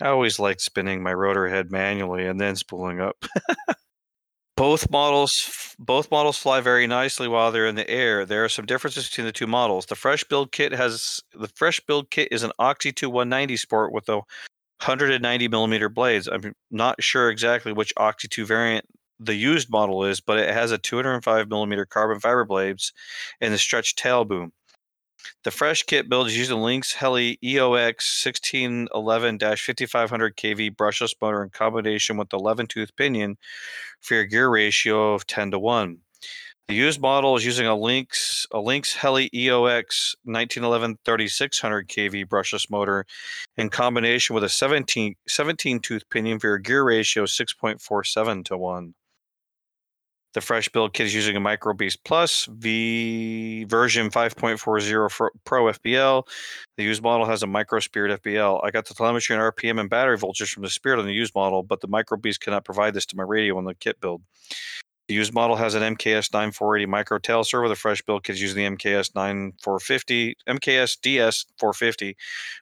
I 0.00 0.08
always 0.08 0.38
liked 0.38 0.62
spinning 0.62 1.02
my 1.02 1.12
rotor 1.12 1.48
head 1.48 1.70
manually 1.70 2.26
and 2.26 2.40
then 2.40 2.56
spooling 2.56 3.00
up. 3.00 3.24
both 4.56 4.90
models 4.90 5.74
both 5.78 6.10
models 6.10 6.36
fly 6.36 6.60
very 6.60 6.86
nicely 6.86 7.26
while 7.26 7.50
they're 7.50 7.66
in 7.66 7.74
the 7.74 7.88
air. 7.88 8.26
There 8.26 8.44
are 8.44 8.48
some 8.50 8.66
differences 8.66 9.08
between 9.08 9.26
the 9.26 9.32
two 9.32 9.46
models. 9.46 9.86
The 9.86 9.94
fresh 9.94 10.24
build 10.24 10.52
kit 10.52 10.72
has 10.72 11.20
the 11.32 11.48
fresh 11.48 11.80
build 11.80 12.10
kit 12.10 12.28
is 12.30 12.42
an 12.42 12.52
Oxy 12.58 12.92
2 12.92 13.08
190 13.08 13.56
Sport 13.56 13.92
with 13.92 14.08
a 14.08 14.16
190 14.16 15.48
millimeter 15.48 15.88
blades. 15.88 16.28
I'm 16.28 16.54
not 16.70 17.02
sure 17.02 17.30
exactly 17.30 17.72
which 17.72 17.94
Oxy 17.96 18.28
2 18.28 18.44
variant 18.44 18.86
the 19.18 19.34
used 19.34 19.70
model 19.70 20.04
is, 20.04 20.20
but 20.20 20.38
it 20.38 20.52
has 20.52 20.72
a 20.72 20.78
205 20.78 21.48
millimeter 21.48 21.84
carbon 21.84 22.20
fiber 22.20 22.44
blades 22.44 22.92
and 23.40 23.52
the 23.52 23.58
stretched 23.58 23.98
tail 23.98 24.24
boom. 24.24 24.52
The 25.44 25.50
fresh 25.50 25.84
kit 25.84 26.08
build 26.08 26.26
is 26.26 26.36
using 26.36 26.58
Lynx 26.58 26.94
Heli 26.94 27.38
EOX 27.42 28.24
1611 28.24 29.38
5500 29.38 30.36
kV 30.36 30.76
brushless 30.76 31.14
motor 31.20 31.42
in 31.42 31.50
combination 31.50 32.16
with 32.16 32.28
the 32.28 32.38
11 32.38 32.66
tooth 32.66 32.94
pinion 32.96 33.38
for 34.00 34.14
your 34.14 34.24
gear 34.24 34.50
ratio 34.50 35.14
of 35.14 35.26
10 35.26 35.52
to 35.52 35.58
1. 35.58 35.98
The 36.68 36.76
used 36.76 37.00
model 37.00 37.36
is 37.36 37.44
using 37.44 37.66
a 37.66 37.74
Lynx 37.74 38.46
a 38.52 38.60
Lynx 38.60 38.94
Heli 38.94 39.28
EOX 39.30 40.14
1911 40.22 40.98
3600 41.04 41.88
kV 41.88 42.26
brushless 42.26 42.70
motor 42.70 43.06
in 43.56 43.70
combination 43.70 44.34
with 44.34 44.44
a 44.44 44.48
17, 44.48 45.16
17 45.26 45.80
tooth 45.80 46.08
pinion 46.10 46.38
for 46.38 46.54
a 46.54 46.62
gear 46.62 46.84
ratio 46.84 47.24
of 47.24 47.28
6.47 47.28 48.44
to 48.44 48.56
1. 48.56 48.94
The 50.32 50.40
fresh 50.40 50.68
build 50.68 50.92
kit 50.92 51.06
is 51.06 51.14
using 51.14 51.34
a 51.34 51.40
Micro 51.40 51.74
Beast 51.74 52.04
Plus 52.04 52.46
V 52.52 53.64
version 53.64 54.10
5.40 54.10 55.28
Pro 55.44 55.64
FBL. 55.64 56.22
The 56.76 56.84
used 56.84 57.02
model 57.02 57.26
has 57.26 57.42
a 57.42 57.48
Micro 57.48 57.80
Spirit 57.80 58.22
FBL. 58.22 58.60
I 58.62 58.70
got 58.70 58.86
the 58.86 58.94
telemetry 58.94 59.34
and 59.34 59.42
RPM 59.42 59.80
and 59.80 59.90
battery 59.90 60.16
voltage 60.16 60.52
from 60.52 60.62
the 60.62 60.70
Spirit 60.70 61.00
on 61.00 61.06
the 61.06 61.12
used 61.12 61.34
model, 61.34 61.64
but 61.64 61.80
the 61.80 61.88
Micro 61.88 62.16
Beast 62.16 62.40
cannot 62.40 62.64
provide 62.64 62.94
this 62.94 63.06
to 63.06 63.16
my 63.16 63.24
radio 63.24 63.58
on 63.58 63.64
the 63.64 63.74
kit 63.74 64.00
build. 64.00 64.22
The 65.08 65.14
used 65.14 65.34
model 65.34 65.56
has 65.56 65.74
an 65.74 65.82
MKS 65.96 66.32
9480 66.32 66.86
micro 66.86 67.18
tail 67.18 67.42
servo. 67.42 67.68
The 67.68 67.74
fresh 67.74 68.00
build 68.00 68.22
kit 68.22 68.36
is 68.36 68.42
using 68.42 68.62
the 68.62 68.76
MKS 68.76 69.16
9450, 69.16 70.36
MKS 70.48 71.00
DS 71.00 71.46
450 71.58 72.16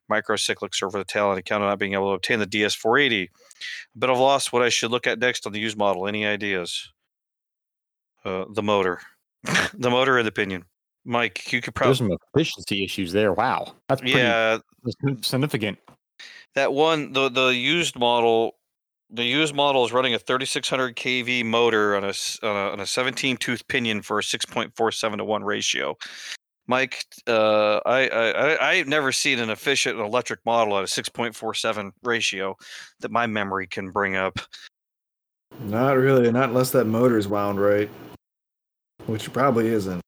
micro 0.08 0.36
cyclic 0.36 0.74
servo 0.74 0.92
for 0.92 0.98
the 1.00 1.04
tail 1.04 1.26
on 1.26 1.36
account 1.36 1.62
of 1.62 1.68
not 1.68 1.78
being 1.78 1.92
able 1.92 2.08
to 2.08 2.14
obtain 2.14 2.38
the 2.38 2.46
DS 2.46 2.74
480. 2.74 3.24
A 3.24 3.98
bit 3.98 4.08
of 4.08 4.18
loss. 4.18 4.50
What 4.50 4.62
I 4.62 4.70
should 4.70 4.90
look 4.90 5.06
at 5.06 5.18
next 5.18 5.46
on 5.46 5.52
the 5.52 5.60
used 5.60 5.76
model? 5.76 6.08
Any 6.08 6.24
ideas? 6.24 6.90
Uh, 8.24 8.44
the 8.50 8.62
motor, 8.62 9.00
the 9.74 9.90
motor 9.90 10.18
and 10.18 10.26
the 10.26 10.32
pinion. 10.32 10.64
Mike, 11.04 11.52
you 11.52 11.60
could 11.60 11.74
probably 11.74 11.90
There's 11.90 11.98
some 11.98 12.18
efficiency 12.34 12.84
issues 12.84 13.12
there. 13.12 13.32
Wow, 13.32 13.74
that's 13.88 14.00
pretty 14.00 14.18
yeah. 14.18 14.58
significant. 15.22 15.78
That 16.54 16.72
one, 16.72 17.12
the 17.12 17.28
the 17.28 17.48
used 17.54 17.98
model, 17.98 18.56
the 19.10 19.24
used 19.24 19.54
model 19.54 19.84
is 19.84 19.92
running 19.92 20.14
a 20.14 20.18
3600 20.18 20.96
kV 20.96 21.44
motor 21.44 21.96
on 21.96 22.04
a 22.04 22.08
s- 22.08 22.38
on 22.42 22.56
a, 22.56 22.72
on 22.72 22.80
a 22.80 22.86
17 22.86 23.36
tooth 23.36 23.66
pinion 23.68 24.02
for 24.02 24.18
a 24.18 24.22
6.47 24.22 25.16
to 25.18 25.24
one 25.24 25.44
ratio. 25.44 25.96
Mike, 26.66 27.04
uh, 27.26 27.76
I, 27.86 28.08
I 28.08 28.30
I 28.30 28.70
I've 28.70 28.86
never 28.86 29.10
seen 29.12 29.38
an 29.38 29.48
efficient 29.48 29.98
electric 29.98 30.44
model 30.44 30.76
at 30.76 30.84
a 30.84 30.86
6.47 30.86 31.92
ratio 32.02 32.54
that 33.00 33.10
my 33.10 33.26
memory 33.26 33.66
can 33.66 33.90
bring 33.90 34.16
up. 34.16 34.38
Not 35.60 35.96
really, 35.96 36.30
not 36.30 36.50
unless 36.50 36.70
that 36.72 36.84
motor's 36.84 37.26
wound 37.26 37.58
right, 37.60 37.88
which 39.07 39.32
probably 39.32 39.68
isn't. 39.68 40.01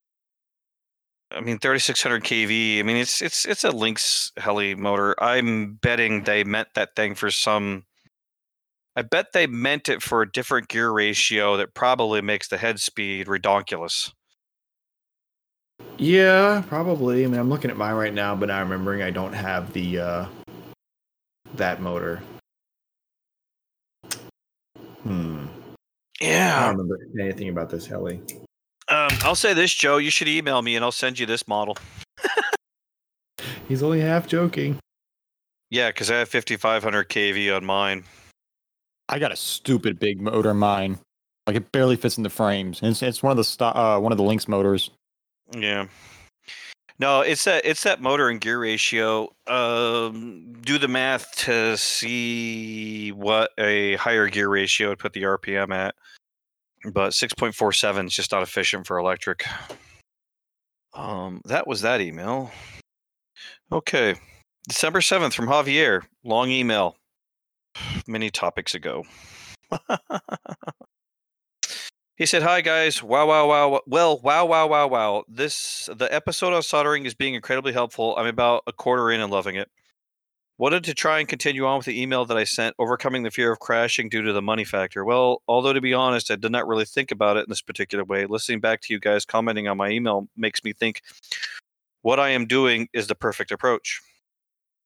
I 1.33 1.41
mean, 1.41 1.59
3600 1.59 2.25
kV. 2.25 2.81
I 2.81 2.83
mean, 2.83 2.97
it's 2.97 3.23
it's 3.23 3.47
it's 3.47 3.65
a 3.65 3.71
Lynx 3.71 4.33
heli 4.37 4.75
motor. 4.75 5.15
I'm 5.23 5.75
betting 5.75 6.25
they 6.25 6.43
meant 6.43 6.69
that 6.75 6.97
thing 6.97 7.15
for 7.15 7.31
some. 7.31 7.85
I 8.97 9.03
bet 9.03 9.33
they 9.33 9.47
meant 9.47 9.89
it 9.89 10.03
for 10.03 10.23
a 10.23 10.31
different 10.31 10.69
gear 10.69 10.91
ratio 10.91 11.57
that 11.57 11.75
probably 11.75 12.21
makes 12.21 12.49
the 12.49 12.59
head 12.59 12.81
speed 12.81 13.29
redonkulous. 13.29 14.13
Yeah, 15.97 16.63
probably. 16.67 17.25
I 17.25 17.29
mean, 17.29 17.39
I'm 17.39 17.49
looking 17.49 17.71
at 17.71 17.77
mine 17.77 17.95
right 17.95 18.13
now, 18.13 18.35
but 18.35 18.47
now 18.47 18.61
remembering 18.61 19.03
I 19.03 19.11
don't 19.11 19.33
have 19.33 19.73
the 19.73 19.99
uh, 20.01 20.27
that 21.55 21.81
motor. 21.81 22.21
Hmm. 25.03 25.47
Yeah. 26.21 26.57
I 26.59 26.67
don't 26.67 26.77
remember 26.77 26.99
anything 27.19 27.49
about 27.49 27.71
this 27.71 27.87
heli. 27.87 28.21
Um, 28.91 29.11
I'll 29.23 29.37
say 29.37 29.55
this, 29.55 29.73
Joe. 29.73 29.99
You 29.99 30.11
should 30.11 30.29
email 30.29 30.63
me 30.63 30.75
and 30.75 30.85
I'll 30.85 30.91
send 30.91 31.19
you 31.19 31.27
this 31.27 31.47
model. 31.47 31.77
He's 33.69 33.83
only 33.83 34.01
half 34.01 34.27
joking. 34.27 34.79
Yeah, 35.71 35.91
because 35.91 36.11
I 36.11 36.17
have 36.17 36.29
5500 36.29 37.09
kV 37.09 37.57
on 37.57 37.65
mine. 37.65 38.03
I 39.09 39.21
got 39.21 39.31
a 39.31 39.37
stupid 39.37 40.01
big 40.01 40.21
motor 40.21 40.51
in 40.51 40.57
mine. 40.57 40.99
Like 41.47 41.57
it 41.57 41.71
barely 41.71 41.97
fits 41.97 42.17
in 42.17 42.25
the 42.25 42.31
frames. 42.31 42.83
And 42.83 42.91
it's, 42.91 43.03
it's 43.03 43.23
one 43.23 43.31
of 43.31 43.37
the 43.37 43.45
sto- 43.45 43.67
uh, 43.67 43.99
one 44.01 44.11
of 44.13 44.19
the 44.19 44.25
Lynx 44.25 44.49
motors. 44.49 44.91
Yeah. 45.57 45.87
No, 46.99 47.23
it's 47.23 47.45
that 47.45 47.65
it's 47.65 47.83
that 47.85 48.03
motor 48.03 48.29
and 48.29 48.41
gear 48.41 48.59
ratio. 48.59 49.33
Um, 49.47 50.53
do 50.61 50.79
the 50.79 50.87
math 50.87 51.35
to 51.37 51.77
see 51.79 53.11
what 53.13 53.53
a 53.57 53.97
higher 53.97 54.29
gear 54.29 54.49
ratio 54.49 54.91
would 54.91 54.99
put 54.99 55.15
the 55.15 55.23
RPM 55.23 55.75
at. 55.75 55.95
But 56.93 57.15
six 57.15 57.35
point 57.35 57.55
four 57.55 57.73
seven 57.73 58.07
is 58.07 58.15
just 58.15 58.33
not 58.33 58.43
efficient 58.43 58.87
for 58.87 58.99
electric. 58.99 59.45
Um, 60.95 61.43
that 61.45 61.67
was 61.67 61.83
that 61.83 62.01
email. 62.01 62.51
Okay, 63.71 64.17
December 64.69 65.01
seventh 65.01 65.35
from 65.35 65.47
Javier. 65.47 66.03
Long 66.25 66.51
email. 66.51 66.97
Many 68.07 68.31
topics 68.31 68.75
ago. 68.75 69.05
He 72.21 72.27
said, 72.27 72.43
"Hi 72.43 72.61
guys, 72.61 73.03
wow, 73.03 73.27
wow, 73.27 73.49
wow. 73.49 73.81
Well, 73.87 74.21
wow, 74.23 74.45
wow, 74.45 74.67
wow, 74.67 74.87
wow. 74.89 75.25
This 75.27 75.89
the 75.91 76.05
episode 76.15 76.53
on 76.53 76.63
soldering 76.63 77.07
is 77.07 77.15
being 77.15 77.33
incredibly 77.33 77.73
helpful. 77.73 78.15
I'm 78.19 78.27
about 78.27 78.63
a 78.67 78.75
quarter 78.75 79.11
in 79.11 79.23
and 79.23 79.33
loving 79.33 79.57
it. 79.57 79.71
Wanted 80.61 80.85
to 80.85 80.95
try 80.95 81.21
and 81.21 81.27
continue 81.27 81.65
on 81.65 81.79
with 81.79 81.87
the 81.87 82.03
email 82.03 82.27
that 82.27 82.37
I 82.37 82.45
sent, 82.45 82.77
overcoming 82.79 83.23
the 83.23 83.31
fear 83.31 83.51
of 83.51 83.61
crashing 83.61 84.11
due 84.11 84.21
to 84.21 84.35
the 84.35 84.43
money 84.43 84.65
factor. 84.65 85.07
Well, 85.07 85.41
although 85.49 85.73
to 85.73 85.81
be 85.81 85.95
honest, 85.95 86.31
I 86.31 86.37
did 86.37 86.53
not 86.53 86.69
really 86.69 86.85
think 86.85 87.11
about 87.11 87.39
it 87.39 87.45
in 87.45 87.49
this 87.49 87.63
particular 87.63 88.05
way. 88.05 88.27
Listening 88.27 88.61
back 88.61 88.83
to 88.83 88.93
you 88.93 89.01
guys 89.01 89.25
commenting 89.25 89.69
on 89.69 89.79
my 89.79 89.89
email 89.89 90.29
makes 90.37 90.63
me 90.63 90.75
think 90.75 91.01
what 92.03 92.21
I 92.21 92.29
am 92.29 92.45
doing 92.45 92.89
is 92.93 93.07
the 93.07 93.15
perfect 93.15 93.53
approach. 93.53 94.03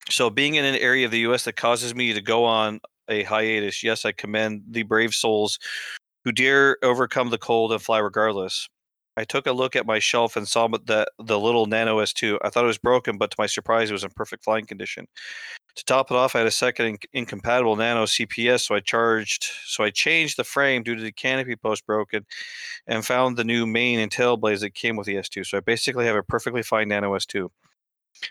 So, 0.09 0.31
being 0.31 0.55
in 0.55 0.65
an 0.65 0.77
area 0.77 1.07
of 1.07 1.11
the 1.11 1.19
U.S. 1.21 1.43
that 1.43 1.57
causes 1.57 1.93
me 1.93 2.13
to 2.13 2.23
go 2.23 2.45
on 2.45 2.79
a 3.09 3.25
hiatus, 3.25 3.83
yes, 3.83 4.05
I 4.05 4.13
commend 4.13 4.63
the 4.71 4.85
brave 4.85 5.13
souls 5.13 5.59
who 6.25 6.31
dare 6.31 6.77
overcome 6.85 7.31
the 7.31 7.39
cold 7.39 7.73
and 7.73 7.83
fly 7.83 7.99
regardless. 7.99 8.69
I 9.17 9.25
took 9.25 9.47
a 9.47 9.53
look 9.53 9.77
at 9.77 9.87
my 9.87 9.99
shelf 9.99 10.37
and 10.37 10.47
saw 10.47 10.67
that 10.69 11.09
the 11.19 11.39
little 11.39 11.67
Nano 11.67 11.99
S2. 11.99 12.39
I 12.43 12.51
thought 12.51 12.65
it 12.65 12.69
was 12.69 12.79
broken, 12.79 13.17
but 13.17 13.31
to 13.31 13.37
my 13.39 13.47
surprise, 13.47 13.91
it 13.91 13.93
was 13.93 14.05
in 14.05 14.11
perfect 14.11 14.45
flying 14.45 14.67
condition. 14.67 15.07
To 15.77 15.85
top 15.85 16.11
it 16.11 16.17
off, 16.17 16.35
I 16.35 16.39
had 16.39 16.49
a 16.49 16.53
second 16.53 16.99
inc- 16.99 17.07
incompatible 17.13 17.77
Nano 17.77 18.05
CPS, 18.05 18.63
so 18.67 18.75
I 18.75 18.81
charged, 18.81 19.47
so 19.67 19.85
I 19.85 19.91
changed 19.91 20.37
the 20.37 20.45
frame 20.45 20.83
due 20.83 20.97
to 20.97 21.03
the 21.03 21.13
canopy 21.13 21.57
post 21.57 21.87
broken, 21.87 22.27
and 22.87 23.05
found 23.05 23.37
the 23.37 23.45
new 23.45 23.67
main 23.67 23.99
and 24.01 24.11
tail 24.11 24.37
blades 24.37 24.63
that 24.63 24.75
came 24.75 24.97
with 24.97 25.07
the 25.07 25.17
S2. 25.17 25.47
So 25.47 25.59
I 25.59 25.61
basically 25.61 26.07
have 26.07 26.17
a 26.17 26.23
perfectly 26.23 26.63
fine 26.63 26.89
Nano 26.89 27.15
S2. 27.15 27.49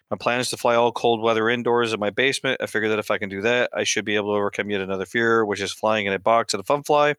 My 0.10 0.18
plan 0.18 0.40
is 0.40 0.50
to 0.50 0.58
fly 0.58 0.76
all 0.76 0.94
cold 0.94 1.22
weather 1.22 1.50
indoors 1.50 1.92
in 1.92 2.00
my 2.00 2.10
basement. 2.10 2.62
I 2.62 2.68
figure 2.68 2.90
that 2.90 3.00
if 3.00 3.12
I 3.12 3.18
can 3.18 3.30
do 3.30 3.42
that, 3.42 3.70
I 3.74 3.84
should 3.84 4.06
be 4.06 4.16
able 4.16 4.34
to 4.34 4.38
overcome 4.38 4.70
yet 4.70 4.80
another 4.80 5.06
fear, 5.06 5.46
which 5.46 5.60
is 5.60 5.74
flying 5.74 6.06
in 6.06 6.14
a 6.14 6.20
box 6.20 6.54
at 6.54 6.62
a 6.62 6.64
fun 6.64 6.84
fly 6.84 7.16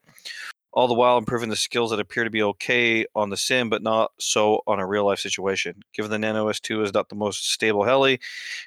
all 0.75 0.89
the 0.89 0.95
while 0.95 1.17
improving 1.17 1.49
the 1.49 1.57
skills 1.57 1.91
that 1.91 2.01
appear 2.01 2.25
to 2.25 2.31
be 2.31 2.43
okay 2.43 3.07
on 3.15 3.31
the 3.31 3.37
sim, 3.37 3.71
but 3.71 3.83
not 3.83 4.11
so 4.19 4.61
on 4.67 4.81
a 4.81 4.87
real 4.87 5.07
life 5.07 5.21
situation. 5.21 5.81
Given 5.95 6.11
the 6.11 6.19
Nano 6.19 6.49
S2 6.51 6.83
is 6.83 6.93
not 6.93 7.09
the 7.09 7.15
most 7.15 7.53
stable 7.53 7.85
heli, 7.85 8.15
it 8.15 8.21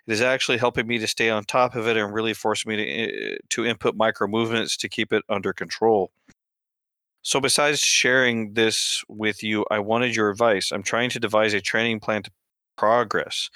is 0.08 0.22
actually 0.22 0.58
helping 0.58 0.88
me 0.88 0.98
to 1.00 1.08
stay 1.08 1.30
on 1.30 1.44
top 1.44 1.76
of 1.76 1.86
it 1.86 1.98
and 1.98 2.14
really 2.14 2.34
forcing 2.34 2.70
me 2.70 2.76
to, 2.78 3.34
uh, 3.34 3.38
to 3.50 3.66
input 3.66 3.96
micro 3.98 4.26
movements 4.26 4.78
to 4.78 4.88
keep 4.88 5.12
it 5.12 5.24
under 5.28 5.52
control. 5.52 6.10
So, 7.24 7.42
besides 7.42 7.82
sharing 7.82 8.54
this 8.54 9.04
with 9.10 9.44
you, 9.44 9.66
I 9.70 9.80
wanted 9.80 10.16
your 10.16 10.30
advice. 10.30 10.72
I'm 10.72 10.84
trying 10.84 11.10
to 11.10 11.20
devise 11.20 11.54
a 11.54 11.60
training 11.60 12.00
plan 12.00 12.24
to 12.24 12.32
progress. 12.78 13.50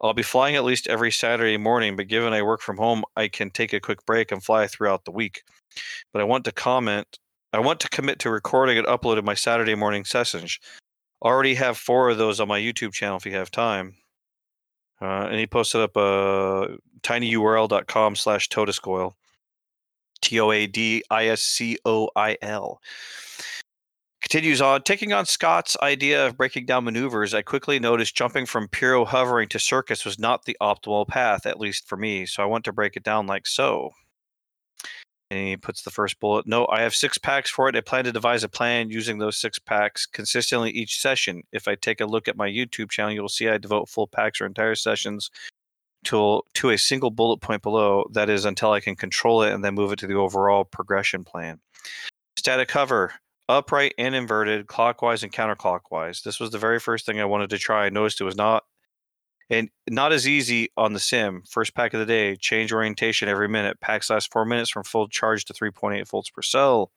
I'll 0.00 0.12
be 0.12 0.24
flying 0.24 0.56
at 0.56 0.64
least 0.64 0.88
every 0.88 1.12
Saturday 1.12 1.56
morning, 1.56 1.94
but 1.94 2.08
given 2.08 2.32
I 2.32 2.42
work 2.42 2.62
from 2.62 2.78
home, 2.78 3.04
I 3.16 3.28
can 3.28 3.50
take 3.50 3.72
a 3.72 3.78
quick 3.78 4.04
break 4.04 4.32
and 4.32 4.42
fly 4.42 4.66
throughout 4.66 5.04
the 5.04 5.12
week. 5.12 5.44
But 6.12 6.20
I 6.20 6.24
want 6.24 6.44
to 6.46 6.52
comment 6.52 7.20
I 7.52 7.60
want 7.60 7.80
to 7.80 7.88
commit 7.88 8.18
to 8.20 8.30
recording 8.30 8.78
and 8.78 8.86
uploading 8.86 9.24
my 9.24 9.34
Saturday 9.34 9.74
morning 9.74 10.04
sessions. 10.04 10.58
Already 11.22 11.54
have 11.54 11.76
four 11.76 12.08
of 12.08 12.18
those 12.18 12.40
on 12.40 12.48
my 12.48 12.58
YouTube 12.58 12.92
channel 12.92 13.18
if 13.18 13.26
you 13.26 13.32
have 13.32 13.50
time. 13.50 13.94
Uh, 15.00 15.26
and 15.30 15.38
he 15.38 15.46
posted 15.46 15.82
up 15.82 15.96
uh, 15.96 16.68
tinyurl.com 17.02 18.16
slash 18.16 18.48
todiscoil. 18.48 19.14
T 20.22 20.40
O 20.40 20.50
A 20.52 20.66
D 20.66 21.02
I 21.10 21.26
S 21.26 21.42
C 21.42 21.76
O 21.84 22.08
I 22.16 22.38
L. 22.40 22.80
Continues 24.22 24.62
on, 24.62 24.82
taking 24.82 25.12
on 25.12 25.26
Scott's 25.26 25.76
idea 25.82 26.24
of 26.24 26.36
breaking 26.36 26.64
down 26.64 26.84
maneuvers, 26.84 27.34
I 27.34 27.42
quickly 27.42 27.80
noticed 27.80 28.14
jumping 28.14 28.46
from 28.46 28.68
Puro 28.68 29.04
hovering 29.04 29.48
to 29.48 29.58
circus 29.58 30.04
was 30.04 30.16
not 30.18 30.44
the 30.44 30.56
optimal 30.60 31.08
path, 31.08 31.44
at 31.44 31.58
least 31.58 31.88
for 31.88 31.96
me. 31.96 32.24
So 32.24 32.40
I 32.40 32.46
want 32.46 32.64
to 32.64 32.72
break 32.72 32.96
it 32.96 33.02
down 33.02 33.26
like 33.26 33.48
so. 33.48 33.90
And 35.32 35.48
he 35.48 35.56
puts 35.56 35.80
the 35.80 35.90
first 35.90 36.20
bullet. 36.20 36.46
No, 36.46 36.66
I 36.70 36.82
have 36.82 36.94
six 36.94 37.16
packs 37.16 37.48
for 37.48 37.66
it. 37.66 37.74
I 37.74 37.80
plan 37.80 38.04
to 38.04 38.12
devise 38.12 38.44
a 38.44 38.50
plan 38.50 38.90
using 38.90 39.16
those 39.16 39.38
six 39.38 39.58
packs 39.58 40.04
consistently 40.04 40.70
each 40.70 41.00
session. 41.00 41.42
If 41.52 41.66
I 41.66 41.74
take 41.74 42.02
a 42.02 42.06
look 42.06 42.28
at 42.28 42.36
my 42.36 42.50
YouTube 42.50 42.90
channel, 42.90 43.14
you'll 43.14 43.30
see 43.30 43.48
I 43.48 43.56
devote 43.56 43.88
full 43.88 44.06
packs 44.06 44.42
or 44.42 44.44
entire 44.44 44.74
sessions 44.74 45.30
to, 46.04 46.42
to 46.52 46.68
a 46.68 46.76
single 46.76 47.10
bullet 47.10 47.38
point 47.38 47.62
below. 47.62 48.04
That 48.12 48.28
is 48.28 48.44
until 48.44 48.72
I 48.72 48.80
can 48.80 48.94
control 48.94 49.42
it 49.42 49.54
and 49.54 49.64
then 49.64 49.74
move 49.74 49.90
it 49.90 50.00
to 50.00 50.06
the 50.06 50.16
overall 50.16 50.64
progression 50.64 51.24
plan. 51.24 51.60
Static 52.36 52.68
cover, 52.68 53.14
upright 53.48 53.94
and 53.96 54.14
inverted, 54.14 54.66
clockwise 54.66 55.22
and 55.22 55.32
counterclockwise. 55.32 56.22
This 56.22 56.40
was 56.40 56.50
the 56.50 56.58
very 56.58 56.78
first 56.78 57.06
thing 57.06 57.20
I 57.20 57.24
wanted 57.24 57.48
to 57.50 57.58
try. 57.58 57.86
I 57.86 57.88
noticed 57.88 58.20
it 58.20 58.24
was 58.24 58.36
not 58.36 58.64
and 59.52 59.68
not 59.88 60.12
as 60.12 60.26
easy 60.26 60.70
on 60.78 60.94
the 60.94 60.98
sim. 60.98 61.42
First 61.48 61.74
pack 61.74 61.92
of 61.92 62.00
the 62.00 62.06
day, 62.06 62.36
change 62.36 62.72
orientation 62.72 63.28
every 63.28 63.48
minute. 63.48 63.78
Packs 63.80 64.08
last 64.08 64.32
four 64.32 64.46
minutes 64.46 64.70
from 64.70 64.82
full 64.82 65.08
charge 65.08 65.44
to 65.44 65.52
3.8 65.52 66.08
volts 66.08 66.30
per 66.30 66.40
cell. 66.40 66.90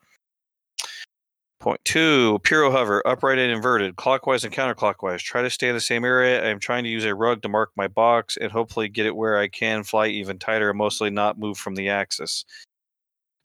Point 1.59 1.81
two, 1.83 2.39
Puro 2.43 2.71
hover, 2.71 3.05
upright 3.05 3.39
and 3.39 3.51
inverted, 3.51 3.95
clockwise 3.97 4.43
and 4.43 4.53
counterclockwise. 4.53 5.19
Try 5.19 5.41
to 5.41 5.49
stay 5.49 5.67
in 5.67 5.75
the 5.75 5.81
same 5.81 6.05
area. 6.05 6.43
I 6.43 6.49
am 6.49 6.59
trying 6.59 6.83
to 6.85 6.89
use 6.89 7.05
a 7.05 7.15
rug 7.15 7.41
to 7.41 7.49
mark 7.49 7.71
my 7.75 7.87
box 7.87 8.37
and 8.37 8.51
hopefully 8.51 8.87
get 8.87 9.05
it 9.05 9.15
where 9.15 9.37
I 9.37 9.47
can 9.47 9.83
fly 9.83 10.07
even 10.07 10.39
tighter 10.39 10.69
and 10.69 10.77
mostly 10.77 11.09
not 11.09 11.39
move 11.39 11.57
from 11.57 11.75
the 11.75 11.89
axis. 11.89 12.45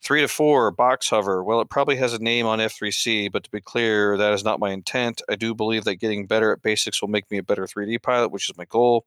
Three 0.03 0.21
to 0.21 0.27
four, 0.27 0.71
box 0.71 1.09
hover. 1.09 1.43
Well, 1.43 1.61
it 1.61 1.69
probably 1.69 1.95
has 1.97 2.13
a 2.13 2.19
name 2.19 2.47
on 2.47 2.57
F3C, 2.57 3.31
but 3.31 3.43
to 3.43 3.51
be 3.51 3.61
clear, 3.61 4.17
that 4.17 4.33
is 4.33 4.43
not 4.43 4.59
my 4.59 4.71
intent. 4.71 5.21
I 5.29 5.35
do 5.35 5.53
believe 5.53 5.83
that 5.83 5.97
getting 5.97 6.25
better 6.25 6.51
at 6.51 6.63
basics 6.63 7.01
will 7.01 7.09
make 7.09 7.29
me 7.29 7.37
a 7.37 7.43
better 7.43 7.67
3D 7.67 8.01
pilot, 8.01 8.31
which 8.31 8.49
is 8.49 8.57
my 8.57 8.65
goal. 8.65 9.05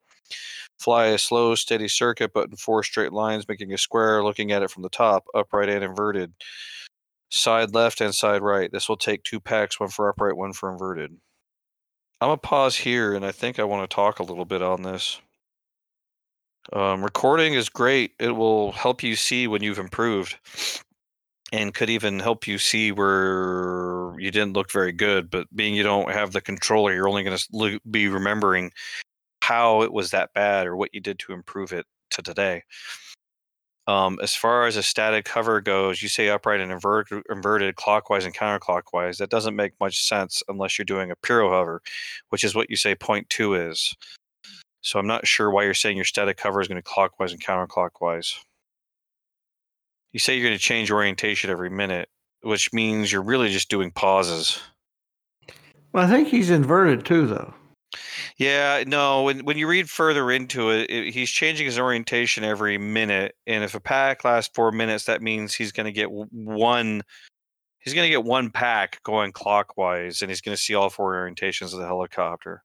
Fly 0.79 1.07
a 1.07 1.19
slow, 1.19 1.57
steady 1.57 1.89
circuit, 1.89 2.33
but 2.33 2.49
in 2.49 2.57
four 2.57 2.85
straight 2.85 3.13
lines, 3.13 3.49
making 3.49 3.73
a 3.73 3.79
square, 3.79 4.23
looking 4.23 4.53
at 4.53 4.63
it 4.63 4.71
from 4.71 4.85
the 4.85 4.89
top, 4.89 5.27
upright 5.35 5.69
and 5.69 5.83
inverted. 5.83 6.33
Side 7.29 7.75
left 7.75 8.01
and 8.01 8.15
side 8.15 8.43
right. 8.43 8.71
This 8.71 8.89
will 8.89 8.97
take 8.97 9.25
two 9.25 9.41
packs, 9.41 9.81
one 9.81 9.89
for 9.89 10.09
upright, 10.09 10.37
one 10.37 10.53
for 10.53 10.71
inverted. 10.71 11.17
I'm 12.21 12.29
gonna 12.29 12.37
pause 12.39 12.77
here, 12.77 13.15
and 13.15 13.25
I 13.25 13.33
think 13.33 13.59
I 13.59 13.65
want 13.65 13.89
to 13.89 13.95
talk 13.95 14.21
a 14.21 14.23
little 14.23 14.45
bit 14.45 14.63
on 14.63 14.83
this. 14.83 15.21
Um, 16.73 17.05
recording 17.05 17.55
is 17.55 17.69
great. 17.69 18.13
It 18.19 18.31
will 18.31 18.73
help 18.73 19.03
you 19.03 19.17
see 19.17 19.47
when 19.47 19.63
you've 19.63 19.79
improved, 19.79 20.37
and 21.53 21.75
could 21.75 21.91
even 21.91 22.19
help 22.19 22.47
you 22.47 22.59
see 22.59 22.91
where 22.91 24.15
you 24.19 24.31
didn't 24.31 24.55
look 24.55 24.73
very 24.73 24.93
good. 24.93 25.31
But 25.31 25.47
being 25.55 25.75
you 25.75 25.83
don't 25.83 26.11
have 26.11 26.33
the 26.33 26.41
controller, 26.41 26.93
you're 26.93 27.09
only 27.09 27.23
going 27.23 27.37
to 27.37 27.81
be 27.91 28.09
remembering 28.09 28.73
how 29.43 29.83
it 29.83 29.93
was 29.93 30.11
that 30.11 30.33
bad 30.33 30.67
or 30.67 30.75
what 30.75 30.95
you 30.95 31.01
did 31.01 31.19
to 31.21 31.33
improve 31.33 31.73
it 31.73 31.87
to 32.11 32.23
today. 32.23 32.63
Um, 33.87 34.19
as 34.23 34.35
far 34.35 34.67
as 34.67 34.77
a 34.77 34.83
static 34.83 35.29
hover 35.29 35.61
goes, 35.61 36.03
you 36.03 36.09
say 36.09 36.31
upright 36.31 36.61
and 36.61 36.73
invert, 36.73 37.09
inverted 37.31 37.77
clockwise 37.77 38.25
and 38.25 38.35
counterclockwise. 38.35 39.19
That 39.19 39.29
doesn't 39.29 39.55
make 39.55 39.79
much 39.79 40.03
sense 40.03 40.43
unless 40.49 40.79
you're 40.79 40.87
doing 40.87 41.11
a 41.11 41.17
puro 41.17 41.51
hover, 41.51 41.83
which 42.31 42.43
is 42.43 42.55
what 42.55 42.71
you 42.71 42.77
say 42.77 42.95
point 42.95 43.29
two 43.29 43.53
is. 43.53 43.95
So 44.85 44.99
I'm 44.99 45.07
not 45.07 45.27
sure 45.27 45.51
why 45.51 45.65
you're 45.65 45.73
saying 45.73 45.97
your 45.97 46.05
static 46.05 46.39
hover 46.39 46.61
is 46.61 46.69
going 46.69 46.77
to 46.77 46.83
clockwise 46.83 47.33
and 47.33 47.43
counterclockwise. 47.43 48.35
You 50.13 50.21
say 50.21 50.37
you're 50.37 50.47
going 50.47 50.57
to 50.57 50.63
change 50.63 50.91
orientation 50.91 51.49
every 51.49 51.71
minute, 51.71 52.11
which 52.43 52.71
means 52.75 53.11
you're 53.11 53.23
really 53.23 53.49
just 53.49 53.71
doing 53.71 53.91
pauses. 53.91 54.61
Well, 55.93 56.05
I 56.05 56.11
think 56.11 56.29
he's 56.29 56.51
inverted 56.51 57.07
too, 57.07 57.27
though. 57.27 57.55
Yeah, 58.37 58.85
no. 58.87 59.23
When 59.23 59.45
when 59.47 59.57
you 59.57 59.67
read 59.67 59.89
further 59.89 60.31
into 60.31 60.71
it, 60.71 60.91
it, 60.91 61.15
he's 61.15 61.31
changing 61.31 61.65
his 61.65 61.79
orientation 61.79 62.45
every 62.45 62.77
minute, 62.77 63.37
and 63.47 63.65
if 63.65 63.75
a 63.75 63.81
pack 63.81 64.23
lasts 64.23 64.53
four 64.55 64.71
minutes, 64.71 65.05
that 65.05 65.23
means 65.23 65.55
he's 65.55 65.73
going 65.73 65.87
to 65.87 65.93
get 65.93 66.11
one. 66.11 67.03
He's 67.79 67.95
going 67.95 68.07
to 68.07 68.11
get 68.11 68.25
one 68.25 68.51
pack 68.51 69.03
going 69.03 69.33
clockwise, 69.33 70.21
and 70.21 70.31
he's 70.31 70.43
going 70.43 70.57
to 70.57 70.63
see 70.63 70.75
all 70.75 70.91
four 70.91 71.15
orientations 71.15 71.73
of 71.73 71.79
the 71.79 71.87
helicopter. 71.87 72.63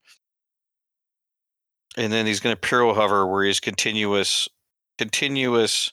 And 1.97 2.13
then 2.13 2.25
he's 2.25 2.39
going 2.39 2.55
to 2.55 2.59
puro 2.59 2.93
hover, 2.93 3.25
where 3.25 3.43
he's 3.43 3.59
continuous, 3.59 4.47
continuous. 4.97 5.91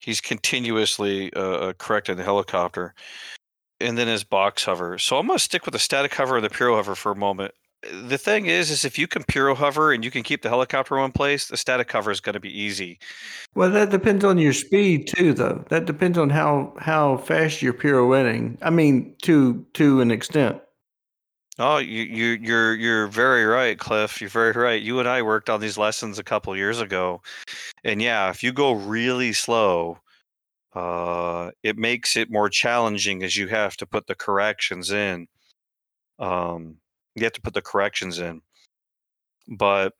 He's 0.00 0.20
continuously 0.20 1.32
uh, 1.34 1.40
uh, 1.40 1.72
correcting 1.78 2.16
the 2.16 2.24
helicopter, 2.24 2.92
and 3.80 3.96
then 3.96 4.08
his 4.08 4.24
box 4.24 4.64
hover. 4.64 4.98
So 4.98 5.16
I'm 5.16 5.26
going 5.26 5.38
to 5.38 5.44
stick 5.44 5.64
with 5.64 5.72
the 5.72 5.78
static 5.78 6.12
hover 6.12 6.36
and 6.36 6.44
the 6.44 6.50
puro 6.50 6.74
hover 6.74 6.94
for 6.94 7.12
a 7.12 7.16
moment 7.16 7.54
the 7.90 8.18
thing 8.18 8.46
is, 8.46 8.70
is 8.70 8.84
if 8.84 8.98
you 8.98 9.06
can 9.06 9.24
puro 9.24 9.54
hover 9.54 9.92
and 9.92 10.04
you 10.04 10.10
can 10.10 10.22
keep 10.22 10.42
the 10.42 10.48
helicopter 10.48 10.94
in 10.96 11.02
one 11.02 11.12
place, 11.12 11.48
the 11.48 11.56
static 11.56 11.90
hover 11.90 12.10
is 12.10 12.20
going 12.20 12.34
to 12.34 12.40
be 12.40 12.56
easy. 12.56 12.98
Well, 13.54 13.70
that 13.70 13.90
depends 13.90 14.24
on 14.24 14.38
your 14.38 14.52
speed 14.52 15.08
too, 15.08 15.32
though. 15.32 15.64
That 15.68 15.86
depends 15.86 16.16
on 16.16 16.30
how 16.30 16.74
how 16.78 17.18
fast 17.18 17.60
you're 17.60 17.72
pirouetting. 17.72 18.58
I 18.62 18.70
mean, 18.70 19.14
to 19.22 19.64
to 19.74 20.00
an 20.00 20.10
extent. 20.10 20.60
Oh, 21.58 21.78
you 21.78 22.02
you 22.04 22.26
you're 22.42 22.74
you're 22.74 23.06
very 23.08 23.44
right, 23.44 23.78
Cliff. 23.78 24.20
You're 24.20 24.30
very 24.30 24.52
right. 24.52 24.80
You 24.82 24.98
and 25.00 25.08
I 25.08 25.22
worked 25.22 25.50
on 25.50 25.60
these 25.60 25.76
lessons 25.78 26.18
a 26.18 26.24
couple 26.24 26.56
years 26.56 26.80
ago, 26.80 27.20
and 27.84 28.02
yeah, 28.02 28.30
if 28.30 28.42
you 28.42 28.52
go 28.52 28.72
really 28.72 29.32
slow, 29.34 29.98
uh, 30.74 31.50
it 31.62 31.78
makes 31.78 32.16
it 32.16 32.30
more 32.30 32.48
challenging 32.50 33.22
as 33.24 33.36
you 33.36 33.48
have 33.48 33.76
to 33.78 33.86
put 33.86 34.06
the 34.06 34.14
corrections 34.16 34.90
in. 34.92 35.28
Um, 36.18 36.78
you 37.16 37.24
have 37.24 37.32
to 37.34 37.42
put 37.42 37.54
the 37.54 37.62
corrections 37.62 38.18
in. 38.18 38.42
But 39.48 39.94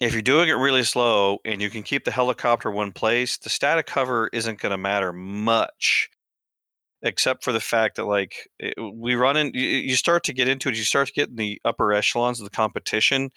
if 0.00 0.12
you're 0.12 0.22
doing 0.22 0.48
it 0.48 0.54
really 0.54 0.84
slow 0.84 1.40
and 1.44 1.62
you 1.62 1.70
can 1.70 1.82
keep 1.82 2.04
the 2.04 2.10
helicopter 2.10 2.70
one 2.70 2.92
place, 2.92 3.36
the 3.38 3.50
static 3.50 3.88
hover 3.90 4.30
isn't 4.32 4.60
going 4.60 4.72
to 4.72 4.78
matter 4.78 5.12
much, 5.12 6.10
except 7.02 7.42
for 7.42 7.52
the 7.52 7.60
fact 7.60 7.96
that 7.96 8.04
like 8.04 8.48
we 8.92 9.14
run 9.14 9.36
in. 9.36 9.52
You, 9.54 9.62
you 9.62 9.96
start 9.96 10.24
to 10.24 10.32
get 10.32 10.48
into 10.48 10.68
it. 10.68 10.76
You 10.76 10.84
start 10.84 11.08
to 11.08 11.14
get 11.14 11.30
in 11.30 11.36
the 11.36 11.60
upper 11.64 11.92
echelons 11.92 12.40
of 12.40 12.44
the 12.44 12.56
competition, 12.56 13.30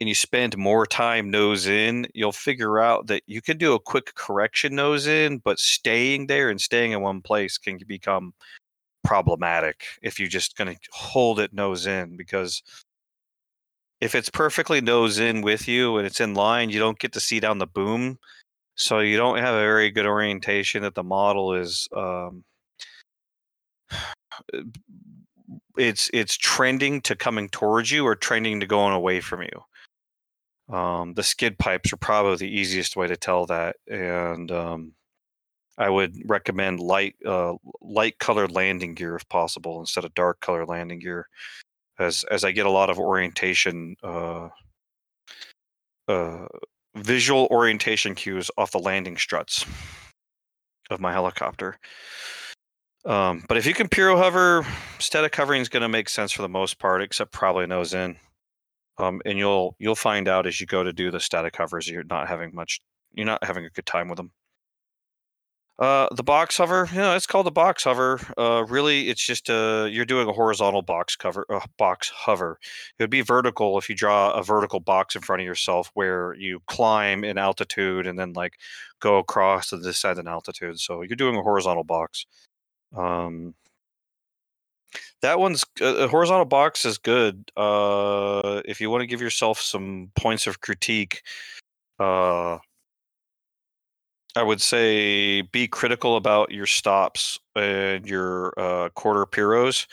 and 0.00 0.08
you 0.08 0.14
spend 0.14 0.56
more 0.56 0.86
time 0.86 1.30
nose 1.30 1.66
in. 1.66 2.06
You'll 2.14 2.32
figure 2.32 2.80
out 2.80 3.06
that 3.08 3.22
you 3.26 3.40
can 3.40 3.58
do 3.58 3.74
a 3.74 3.80
quick 3.80 4.14
correction 4.14 4.74
nose 4.74 5.06
in, 5.06 5.38
but 5.38 5.58
staying 5.58 6.26
there 6.26 6.50
and 6.50 6.60
staying 6.60 6.92
in 6.92 7.00
one 7.00 7.22
place 7.22 7.58
can 7.58 7.78
become 7.86 8.34
problematic 9.04 9.84
if 10.02 10.18
you're 10.18 10.28
just 10.28 10.56
going 10.56 10.74
to 10.74 10.80
hold 10.92 11.40
it 11.40 11.52
nose 11.52 11.86
in 11.86 12.16
because 12.16 12.62
if 14.00 14.14
it's 14.14 14.28
perfectly 14.28 14.80
nose 14.80 15.18
in 15.18 15.40
with 15.42 15.66
you 15.66 15.96
and 15.96 16.06
it's 16.06 16.20
in 16.20 16.34
line, 16.34 16.70
you 16.70 16.78
don't 16.78 16.98
get 16.98 17.12
to 17.12 17.20
see 17.20 17.40
down 17.40 17.58
the 17.58 17.66
boom. 17.66 18.18
So 18.76 19.00
you 19.00 19.16
don't 19.16 19.38
have 19.38 19.54
a 19.54 19.60
very 19.60 19.90
good 19.90 20.06
orientation 20.06 20.82
that 20.82 20.94
the 20.94 21.02
model 21.02 21.54
is 21.54 21.88
um, 21.96 22.44
it's 25.76 26.10
it's 26.12 26.36
trending 26.36 27.00
to 27.02 27.16
coming 27.16 27.48
towards 27.48 27.90
you 27.90 28.04
or 28.04 28.14
trending 28.14 28.60
to 28.60 28.66
going 28.66 28.94
away 28.94 29.20
from 29.20 29.42
you. 29.42 30.74
Um, 30.74 31.14
the 31.14 31.22
skid 31.22 31.58
pipes 31.58 31.92
are 31.92 31.98
probably 31.98 32.36
the 32.36 32.58
easiest 32.58 32.96
way 32.96 33.06
to 33.06 33.16
tell 33.16 33.46
that, 33.46 33.76
and 33.86 34.50
um, 34.52 34.92
I 35.78 35.88
would 35.88 36.14
recommend 36.26 36.80
light 36.80 37.14
uh, 37.24 37.54
light 37.80 38.18
colored 38.18 38.50
landing 38.50 38.94
gear 38.94 39.16
if 39.16 39.28
possible 39.28 39.80
instead 39.80 40.04
of 40.04 40.14
dark 40.14 40.40
colored 40.40 40.68
landing 40.68 40.98
gear, 40.98 41.28
as 41.98 42.24
as 42.30 42.44
I 42.44 42.52
get 42.52 42.66
a 42.66 42.70
lot 42.70 42.90
of 42.90 42.98
orientation 42.98 43.96
uh, 44.02 44.48
uh, 46.08 46.46
visual 46.96 47.46
orientation 47.50 48.14
cues 48.14 48.50
off 48.58 48.72
the 48.72 48.78
landing 48.78 49.16
struts 49.16 49.64
of 50.90 51.00
my 51.00 51.12
helicopter. 51.12 51.78
Um, 53.08 53.42
but 53.48 53.56
if 53.56 53.64
you 53.64 53.72
can 53.72 53.88
puro 53.88 54.18
hover, 54.18 54.66
static 54.98 55.34
hovering 55.34 55.62
is 55.62 55.70
going 55.70 55.80
to 55.80 55.88
make 55.88 56.10
sense 56.10 56.30
for 56.30 56.42
the 56.42 56.48
most 56.48 56.78
part, 56.78 57.02
except 57.02 57.32
probably 57.32 57.66
nose 57.66 57.94
in. 57.94 58.16
Um, 58.98 59.22
and 59.24 59.38
you'll 59.38 59.76
you'll 59.78 59.94
find 59.94 60.28
out 60.28 60.46
as 60.46 60.60
you 60.60 60.66
go 60.66 60.84
to 60.84 60.92
do 60.92 61.10
the 61.10 61.18
static 61.18 61.56
hovers, 61.56 61.88
you're 61.88 62.04
not 62.04 62.28
having 62.28 62.54
much, 62.54 62.80
you're 63.14 63.24
not 63.24 63.42
having 63.42 63.64
a 63.64 63.70
good 63.70 63.86
time 63.86 64.08
with 64.08 64.18
them. 64.18 64.32
Uh, 65.78 66.08
the 66.12 66.24
box 66.24 66.58
hover, 66.58 66.88
you 66.92 66.98
know, 66.98 67.14
it's 67.14 67.26
called 67.26 67.46
the 67.46 67.52
box 67.52 67.84
hover. 67.84 68.20
Uh, 68.36 68.64
really, 68.68 69.08
it's 69.08 69.24
just 69.24 69.48
uh, 69.48 69.86
you're 69.88 70.04
doing 70.04 70.28
a 70.28 70.32
horizontal 70.32 70.82
box 70.82 71.14
cover, 71.14 71.46
uh, 71.48 71.60
box 71.78 72.10
hover. 72.10 72.58
It 72.98 73.02
would 73.04 73.10
be 73.10 73.20
vertical 73.20 73.78
if 73.78 73.88
you 73.88 73.94
draw 73.94 74.32
a 74.32 74.42
vertical 74.42 74.80
box 74.80 75.14
in 75.14 75.22
front 75.22 75.40
of 75.40 75.46
yourself 75.46 75.92
where 75.94 76.34
you 76.34 76.60
climb 76.66 77.22
in 77.22 77.38
altitude 77.38 78.08
and 78.08 78.18
then 78.18 78.32
like 78.32 78.54
go 79.00 79.18
across 79.18 79.70
to 79.70 79.80
descend 79.80 80.18
in 80.18 80.26
altitude. 80.26 80.80
So 80.80 81.02
you're 81.02 81.16
doing 81.16 81.36
a 81.36 81.42
horizontal 81.42 81.84
box. 81.84 82.26
Um, 82.96 83.54
that 85.22 85.38
one's 85.38 85.64
uh, 85.80 85.96
a 85.96 86.08
horizontal 86.08 86.44
box 86.44 86.84
is 86.84 86.98
good. 86.98 87.50
Uh, 87.56 88.62
if 88.64 88.80
you 88.80 88.90
want 88.90 89.02
to 89.02 89.06
give 89.06 89.20
yourself 89.20 89.60
some 89.60 90.10
points 90.16 90.46
of 90.46 90.60
critique, 90.60 91.22
uh, 91.98 92.58
I 94.36 94.42
would 94.42 94.60
say 94.60 95.42
be 95.42 95.66
critical 95.66 96.16
about 96.16 96.52
your 96.52 96.66
stops 96.66 97.38
and 97.56 98.06
your 98.06 98.54
uh, 98.58 98.88
quarter 98.90 99.26
piros 99.26 99.86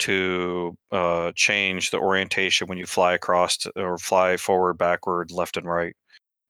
to 0.00 0.76
uh, 0.92 1.32
change 1.34 1.90
the 1.90 1.98
orientation 1.98 2.66
when 2.66 2.78
you 2.78 2.86
fly 2.86 3.14
across 3.14 3.56
to, 3.58 3.72
or 3.80 3.96
fly 3.98 4.36
forward, 4.36 4.74
backward, 4.74 5.30
left, 5.30 5.56
and 5.56 5.66
right. 5.66 5.94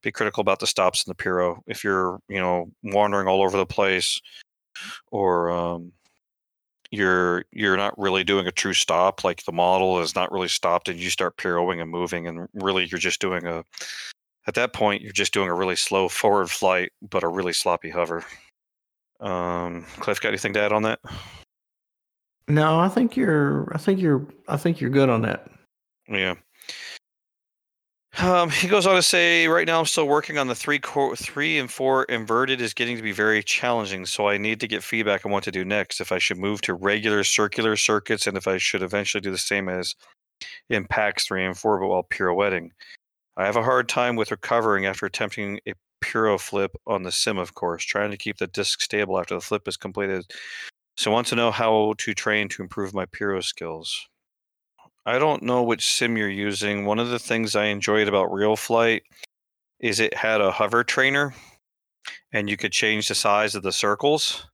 Be 0.03 0.11
critical 0.11 0.41
about 0.41 0.59
the 0.59 0.67
stops 0.67 1.07
in 1.07 1.11
the 1.11 1.15
piro. 1.15 1.63
If 1.67 1.85
you're, 1.85 2.19
you 2.29 2.41
know, 2.41 2.71
wandering 2.83 3.29
all 3.29 3.43
over 3.43 3.57
the 3.57 3.67
place, 3.67 4.21
or 5.11 5.51
um, 5.51 5.93
you're 6.91 7.45
you're 7.53 7.77
not 7.77 7.99
really 7.99 8.25
doing 8.25 8.47
a 8.47 8.53
true 8.53 8.75
stop, 8.75 9.25
like 9.25 9.45
the 9.45 9.53
model 9.53 10.01
is 10.01 10.15
not 10.15 10.33
really 10.33 10.49
stopped, 10.49 10.89
and 10.89 10.99
you 10.99 11.11
start 11.11 11.37
piroing 11.37 11.81
and 11.81 11.91
moving, 11.91 12.27
and 12.27 12.49
really 12.55 12.87
you're 12.87 12.99
just 12.99 13.21
doing 13.21 13.47
a 13.47 13.65
at 14.47 14.55
that 14.55 14.73
point, 14.73 15.03
you're 15.03 15.13
just 15.13 15.35
doing 15.35 15.49
a 15.49 15.55
really 15.55 15.77
slow 15.77 16.09
forward 16.09 16.51
flight, 16.51 16.93
but 17.03 17.25
a 17.25 17.29
really 17.29 17.53
sloppy 17.53 17.91
hover. 17.91 18.25
Um, 19.21 19.85
Cliff, 19.99 20.21
got 20.21 20.29
anything 20.29 20.53
to 20.53 20.61
add 20.61 20.73
on 20.73 20.83
that? 20.83 21.01
No, 22.49 22.79
I 22.79 22.89
think 22.89 23.17
you're. 23.17 23.69
I 23.75 23.79
think 23.79 24.01
you're. 24.01 24.27
I 24.47 24.57
think 24.57 24.81
you're 24.81 24.91
good 24.91 25.09
on 25.09 25.23
that. 25.23 25.51
Yeah. 26.09 26.35
Um, 28.19 28.49
he 28.49 28.67
goes 28.67 28.87
on 28.87 28.97
to 28.97 29.03
say, 29.03 29.47
right 29.47 29.67
now 29.67 29.79
I'm 29.79 29.87
still 29.87 30.09
working 30.09 30.39
on 30.39 30.47
the 30.47 30.55
three 30.55 30.79
core, 30.79 31.15
three 31.17 31.59
and 31.59 31.71
four 31.71 32.05
inverted 32.05 32.63
is 32.63 32.73
getting 32.73 32.97
to 32.97 33.03
be 33.03 33.13
very 33.13 33.43
challenging. 33.43 34.07
So 34.07 34.29
I 34.29 34.39
need 34.39 34.59
to 34.61 34.69
get 34.69 34.83
feedback 34.83 35.27
on 35.27 35.33
what 35.33 35.45
to 35.45 35.51
do 35.51 35.65
next. 35.65 36.01
If 36.01 36.13
I 36.13 36.19
should 36.19 36.39
move 36.39 36.63
to 36.63 36.75
regular 36.75 37.25
circular 37.25 37.77
circuits, 37.77 38.27
and 38.27 38.37
if 38.37 38.49
I 38.49 38.57
should 38.57 38.83
eventually 38.83 39.21
do 39.21 39.31
the 39.31 39.39
same 39.39 39.69
as 39.69 39.95
in 40.71 40.87
packs 40.87 41.27
three 41.27 41.45
and 41.45 41.57
four, 41.57 41.79
but 41.79 41.89
while 41.89 42.05
pirouetting. 42.05 42.71
I 43.37 43.45
have 43.45 43.57
a 43.57 43.63
hard 43.63 43.89
time 43.89 44.17
with 44.17 44.31
recovering 44.31 44.87
after 44.87 45.05
attempting 45.05 45.61
a 45.69 45.75
puro 46.01 46.39
flip 46.39 46.75
on 46.87 47.03
the 47.03 47.13
sim, 47.13 47.37
of 47.37 47.55
course, 47.55 47.85
trying 47.85 48.11
to 48.11 48.17
keep 48.17 48.39
the 48.39 48.47
disc 48.47 48.81
stable 48.81 49.19
after 49.19 49.35
the 49.35 49.41
flip 49.43 49.69
is 49.69 49.77
completed. 49.77 50.25
So 50.97 51.11
I 51.11 51.15
want 51.15 51.27
to 51.29 51.37
know 51.37 51.51
how 51.51 51.95
to 51.99 52.15
train 52.15 52.49
to 52.51 52.63
improve 52.63 52.95
my 52.95 53.05
puro 53.07 53.41
skills. 53.41 54.09
I 55.07 55.21
don't 55.21 55.45
know 55.45 55.63
which 55.63 55.87
sim 55.87 56.17
you're 56.17 56.29
using. 56.29 56.85
One 56.85 56.99
of 56.99 57.11
the 57.11 57.21
things 57.21 57.55
I 57.55 57.67
enjoyed 57.67 58.09
about 58.09 58.31
RealFlight 58.31 59.03
is 59.79 60.01
it 60.01 60.13
had 60.13 60.41
a 60.41 60.51
hover 60.51 60.83
trainer 60.83 61.33
and 62.33 62.51
you 62.51 62.57
could 62.57 62.73
change 62.73 63.07
the 63.07 63.15
size 63.15 63.55
of 63.55 63.63
the 63.63 63.71
circles. 63.71 64.47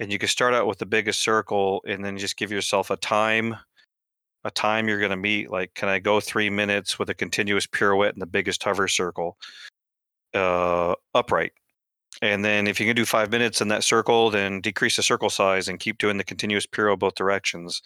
And 0.00 0.12
you 0.12 0.18
could 0.18 0.28
start 0.28 0.54
out 0.54 0.66
with 0.66 0.78
the 0.78 0.86
biggest 0.86 1.22
circle 1.22 1.82
and 1.86 2.04
then 2.04 2.18
just 2.18 2.36
give 2.36 2.50
yourself 2.50 2.90
a 2.90 2.96
time 2.96 3.56
a 4.46 4.50
time 4.50 4.86
you're 4.88 5.00
going 5.00 5.10
to 5.10 5.16
meet 5.16 5.50
like 5.50 5.74
can 5.74 5.88
i 5.88 5.98
go 5.98 6.20
three 6.20 6.48
minutes 6.48 7.00
with 7.00 7.10
a 7.10 7.14
continuous 7.14 7.66
pirouette 7.66 8.14
in 8.14 8.20
the 8.20 8.26
biggest 8.26 8.62
hover 8.62 8.86
circle 8.86 9.36
uh, 10.34 10.94
upright 11.14 11.50
and 12.22 12.44
then 12.44 12.68
if 12.68 12.78
you 12.78 12.86
can 12.86 12.94
do 12.94 13.04
five 13.04 13.32
minutes 13.32 13.60
in 13.60 13.66
that 13.66 13.82
circle 13.82 14.30
then 14.30 14.60
decrease 14.60 14.94
the 14.94 15.02
circle 15.02 15.30
size 15.30 15.66
and 15.66 15.80
keep 15.80 15.98
doing 15.98 16.16
the 16.16 16.22
continuous 16.22 16.64
pirouette 16.64 17.00
both 17.00 17.16
directions 17.16 17.82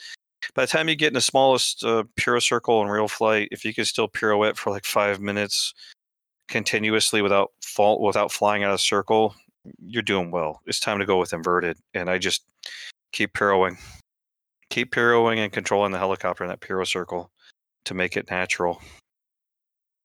by 0.55 0.63
the 0.63 0.67
time 0.67 0.89
you 0.89 0.97
get 0.97 1.09
in 1.09 1.15
the 1.15 1.21
smallest 1.21 1.85
uh, 1.85 2.05
puro 2.17 2.41
circle 2.41 2.83
in 2.83 2.89
real 2.89 3.09
flight 3.09 3.49
if 3.53 3.65
you 3.65 3.75
can 3.75 3.85
still 3.85 4.09
pirouette 4.09 4.57
for 4.57 4.71
like 4.71 4.85
five 4.85 5.21
minutes 5.21 5.75
continuously 6.49 7.23
without 7.23 7.53
fall 7.63 8.01
without 8.01 8.33
flying 8.33 8.65
out 8.65 8.73
of 8.73 8.81
circle 8.81 9.35
you're 9.87 10.03
doing 10.03 10.31
well 10.31 10.61
it's 10.67 10.81
time 10.81 10.99
to 10.99 11.07
go 11.07 11.19
with 11.19 11.33
inverted 11.33 11.77
and 11.95 12.11
i 12.11 12.19
just 12.19 12.45
keep 13.13 13.33
pirouing 13.35 13.77
keep 14.71 14.93
pirouing 14.93 15.39
and 15.39 15.53
controlling 15.53 15.93
the 15.93 15.99
helicopter 15.99 16.45
in 16.45 16.49
that 16.49 16.61
piro 16.61 16.85
circle 16.85 17.31
to 17.85 17.95
make 17.95 18.17
it 18.17 18.31
natural. 18.31 18.81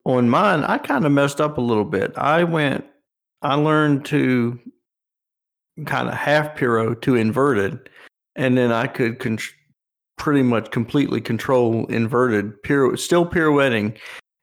On 0.03 0.29
mine, 0.29 0.63
I 0.63 0.77
kind 0.77 1.05
of 1.05 1.11
messed 1.11 1.39
up 1.39 1.57
a 1.57 1.61
little 1.61 1.85
bit. 1.85 2.15
I 2.17 2.43
went, 2.43 2.85
I 3.41 3.55
learned 3.55 4.05
to 4.05 4.59
kind 5.85 6.07
of 6.07 6.13
half 6.13 6.55
piro 6.55 6.93
to 6.93 7.15
inverted, 7.15 7.89
and 8.35 8.57
then 8.57 8.71
I 8.71 8.87
could 8.87 9.19
con- 9.19 9.39
pretty 10.17 10.43
much 10.43 10.71
completely 10.71 11.21
control 11.21 11.85
inverted 11.87 12.61
piro, 12.63 12.95
still 12.95 13.25
pirouetting. 13.25 13.97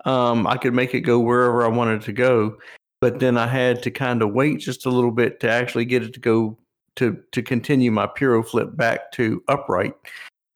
Um, 0.04 0.46
I 0.46 0.56
could 0.56 0.74
make 0.74 0.94
it 0.94 1.00
go 1.00 1.18
wherever 1.20 1.64
I 1.64 1.68
wanted 1.68 2.02
to 2.02 2.12
go, 2.12 2.56
but 3.00 3.20
then 3.20 3.38
I 3.38 3.46
had 3.46 3.82
to 3.84 3.90
kind 3.90 4.22
of 4.22 4.32
wait 4.32 4.60
just 4.60 4.86
a 4.86 4.90
little 4.90 5.12
bit 5.12 5.40
to 5.40 5.50
actually 5.50 5.84
get 5.84 6.02
it 6.02 6.12
to 6.14 6.20
go 6.20 6.58
to 6.96 7.18
to 7.32 7.42
continue 7.42 7.90
my 7.90 8.06
piro 8.06 8.42
flip 8.42 8.76
back 8.76 9.12
to 9.12 9.42
upright. 9.48 9.94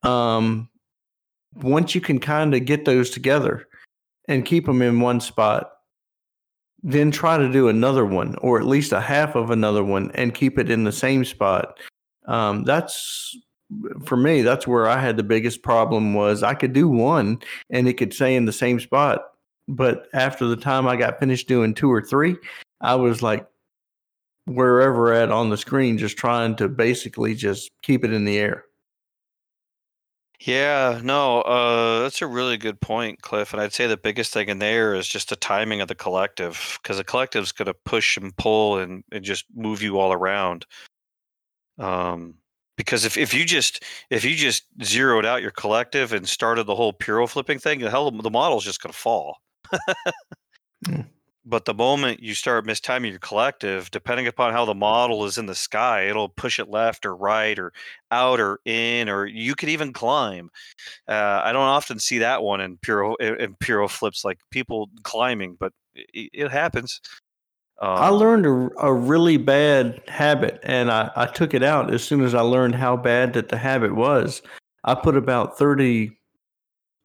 Um, 0.03 0.69
once 1.55 1.95
you 1.95 2.01
can 2.01 2.19
kind 2.19 2.55
of 2.55 2.65
get 2.65 2.85
those 2.85 3.11
together 3.11 3.67
and 4.29 4.45
keep 4.45 4.67
them 4.67 4.83
in 4.83 5.01
one 5.01 5.21
spot, 5.21 5.71
then 6.83 7.11
try 7.11 7.39
to 7.39 7.51
do 7.51 7.69
another 7.69 8.05
one 8.05 8.35
or 8.37 8.59
at 8.59 8.67
least 8.67 8.93
a 8.93 9.01
half 9.01 9.35
of 9.35 9.51
another 9.51 9.83
one 9.83 10.11
and 10.15 10.35
keep 10.35 10.59
it 10.59 10.71
in 10.71 10.85
the 10.85 10.93
same 10.93 11.25
spot. 11.25 11.79
Um, 12.27 12.65
that's 12.65 13.37
for 14.05 14.17
me. 14.17 14.43
That's 14.43 14.67
where 14.67 14.89
I 14.89 15.01
had 15.01 15.17
the 15.17 15.23
biggest 15.23 15.63
problem 15.63 16.15
was 16.15 16.43
I 16.43 16.55
could 16.55 16.73
do 16.73 16.89
one 16.89 17.41
and 17.71 17.89
it 17.89 17.95
could 17.95 18.15
stay 18.15 18.37
in 18.37 18.45
the 18.45 18.53
same 18.53 18.81
spot, 18.81 19.23
but 19.69 20.09
after 20.13 20.47
the 20.47 20.57
time 20.57 20.87
I 20.87 20.97
got 20.97 21.19
finished 21.19 21.49
doing 21.49 21.75
two 21.75 21.91
or 21.91 22.03
three, 22.03 22.37
I 22.81 22.95
was 22.95 23.23
like, 23.23 23.47
wherever 24.47 25.13
at 25.13 25.33
on 25.33 25.51
the 25.51 25.57
screen, 25.57 25.99
just 25.99 26.17
trying 26.17 26.55
to 26.57 26.69
basically 26.69 27.35
just 27.35 27.71
keep 27.83 28.05
it 28.05 28.13
in 28.13 28.25
the 28.25 28.39
air. 28.39 28.65
Yeah, 30.39 31.01
no, 31.03 31.41
uh, 31.41 32.03
that's 32.03 32.21
a 32.21 32.27
really 32.27 32.59
good 32.59 32.81
point, 32.81 33.23
Cliff. 33.23 33.53
And 33.53 33.61
I'd 33.61 33.73
say 33.73 33.87
the 33.87 33.97
biggest 33.97 34.33
thing 34.33 34.49
in 34.49 34.59
there 34.59 34.95
is 34.95 35.09
just 35.09 35.31
the 35.31 35.37
timing 35.37 35.81
of 35.81 35.89
the 35.89 35.95
collective, 35.95 36.79
because 36.83 36.99
the 36.99 37.05
collective's 37.05 37.53
going 37.53 37.67
to 37.67 37.75
push 37.75 38.19
and 38.19 38.37
pull 38.37 38.79
and, 38.79 39.03
and 39.11 39.25
just 39.25 39.47
move 39.55 39.83
you 39.83 39.99
all 39.99 40.13
around. 40.13 40.67
Um, 41.79 42.35
because 42.77 43.05
if, 43.05 43.17
if 43.17 43.33
you 43.35 43.45
just 43.45 43.83
if 44.11 44.25
you 44.25 44.35
just 44.35 44.65
zeroed 44.83 45.27
out 45.27 45.43
your 45.43 45.51
collective 45.51 46.13
and 46.13 46.29
started 46.29 46.65
the 46.65 46.75
whole 46.75 46.93
puro 46.93 47.27
flipping 47.27 47.59
thing, 47.59 47.81
the 47.81 47.91
hell 47.91 48.11
the 48.11 48.31
model's 48.31 48.65
just 48.65 48.83
going 48.83 48.93
to 48.93 48.99
fall. 48.99 49.39
Mm. 50.87 51.07
But 51.49 51.65
the 51.65 51.75
moment 51.75 52.21
you 52.21 52.35
start 52.35 52.67
mistiming 52.67 53.11
your 53.11 53.21
collective, 53.21 53.89
depending 53.93 54.27
upon 54.27 54.53
how 54.53 54.65
the 54.65 54.75
model 54.75 55.25
is 55.25 55.39
in 55.39 55.47
the 55.47 55.55
sky, 55.55 56.03
it'll 56.03 56.29
push 56.29 56.59
it 56.59 56.69
left 56.69 57.07
or 57.07 57.15
right 57.15 57.57
or 57.57 57.73
out 58.11 58.41
or 58.41 58.59
in, 58.65 59.09
or 59.09 59.27
you 59.27 59.55
could 59.55 59.69
even 59.69 59.93
climb. 59.93 60.51
Uh, 61.07 61.41
I 61.45 61.53
don't 61.53 61.63
often 61.63 62.01
see 62.01 62.19
that 62.19 62.43
one 62.43 62.61
in 62.61 62.79
puro 62.79 63.15
in 63.17 63.55
puro 63.61 63.87
flips, 63.87 64.25
like 64.25 64.41
people 64.51 64.91
climbing, 65.05 65.57
but 65.59 65.73
it, 65.95 66.31
it 66.33 66.51
happens. 66.51 67.01
Um, 67.83 67.91
I 67.91 68.09
learned 68.09 68.47
a, 68.47 68.71
a 68.87 68.93
really 68.93 69.37
bad 69.37 70.01
habit 70.09 70.61
and 70.63 70.91
I, 70.91 71.11
I 71.15 71.27
took 71.27 71.53
it 71.53 71.63
out 71.63 71.93
as 71.93 72.03
soon 72.03 72.23
as 72.23 72.35
I 72.35 72.41
learned 72.41 72.75
how 72.75 72.97
bad 72.97 73.35
that 73.35 73.51
the 73.51 73.59
habit 73.59 73.95
was. 73.95 74.41
I 74.85 74.95
put 74.95 75.17
about 75.17 75.59
30, 75.59 76.17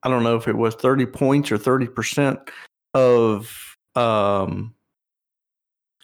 I 0.02 0.08
don't 0.08 0.22
know 0.22 0.36
if 0.36 0.48
it 0.48 0.56
was 0.56 0.74
30 0.76 1.06
points 1.06 1.52
or 1.52 1.58
30% 1.58 2.48
of 2.94 3.76
um 3.94 4.74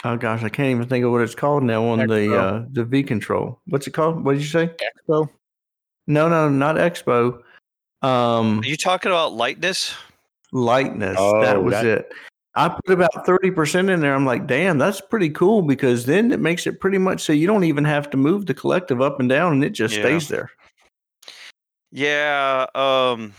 oh 0.05 0.17
gosh 0.17 0.43
i 0.43 0.49
can't 0.49 0.71
even 0.71 0.87
think 0.87 1.05
of 1.05 1.11
what 1.11 1.21
it's 1.23 1.35
called 1.35 1.63
now 1.63 1.85
on 1.85 2.07
the 2.07 2.35
uh 2.39 2.65
the 2.73 2.85
v 2.85 3.03
control. 3.03 3.61
What's 3.67 3.87
it 3.87 3.93
called? 3.93 4.25
What 4.25 4.33
did 4.35 4.43
you 4.43 4.49
say? 4.49 4.69
Expo. 4.69 5.29
no 6.07 6.29
no 6.29 6.49
not 6.49 6.77
expo. 6.77 7.41
Um 8.03 8.61
Are 8.61 8.67
you 8.67 8.77
talking 8.77 9.11
about 9.11 9.33
lightness? 9.33 9.95
lightness. 10.53 11.17
Oh, 11.19 11.41
that 11.41 11.63
was 11.63 11.73
that- 11.73 11.87
it 11.87 12.13
i 12.59 12.69
put 12.69 12.93
about 12.93 13.27
30% 13.27 13.89
in 13.89 14.01
there 14.01 14.15
i'm 14.15 14.27
like 14.27 14.47
damn 14.47 14.79
that's 14.79 15.01
pretty 15.01 15.31
cool 15.31 15.63
because 15.63 16.07
then 16.07 16.33
it 16.33 16.41
makes 16.41 16.67
it 16.67 16.81
pretty 16.81 16.99
much 16.99 17.21
so 17.21 17.33
you 17.33 17.47
don't 17.47 17.65
even 17.65 17.85
have 17.85 18.11
to 18.11 18.17
move 18.17 18.47
the 18.47 18.55
collective 18.55 19.01
up 19.01 19.21
and 19.21 19.29
down 19.29 19.53
and 19.53 19.65
it 19.65 19.71
just 19.71 19.95
Yeah. 19.95 20.03
stays 20.03 20.29
there 20.29 20.51
Yeah. 21.91 22.67
Um, 22.75 23.33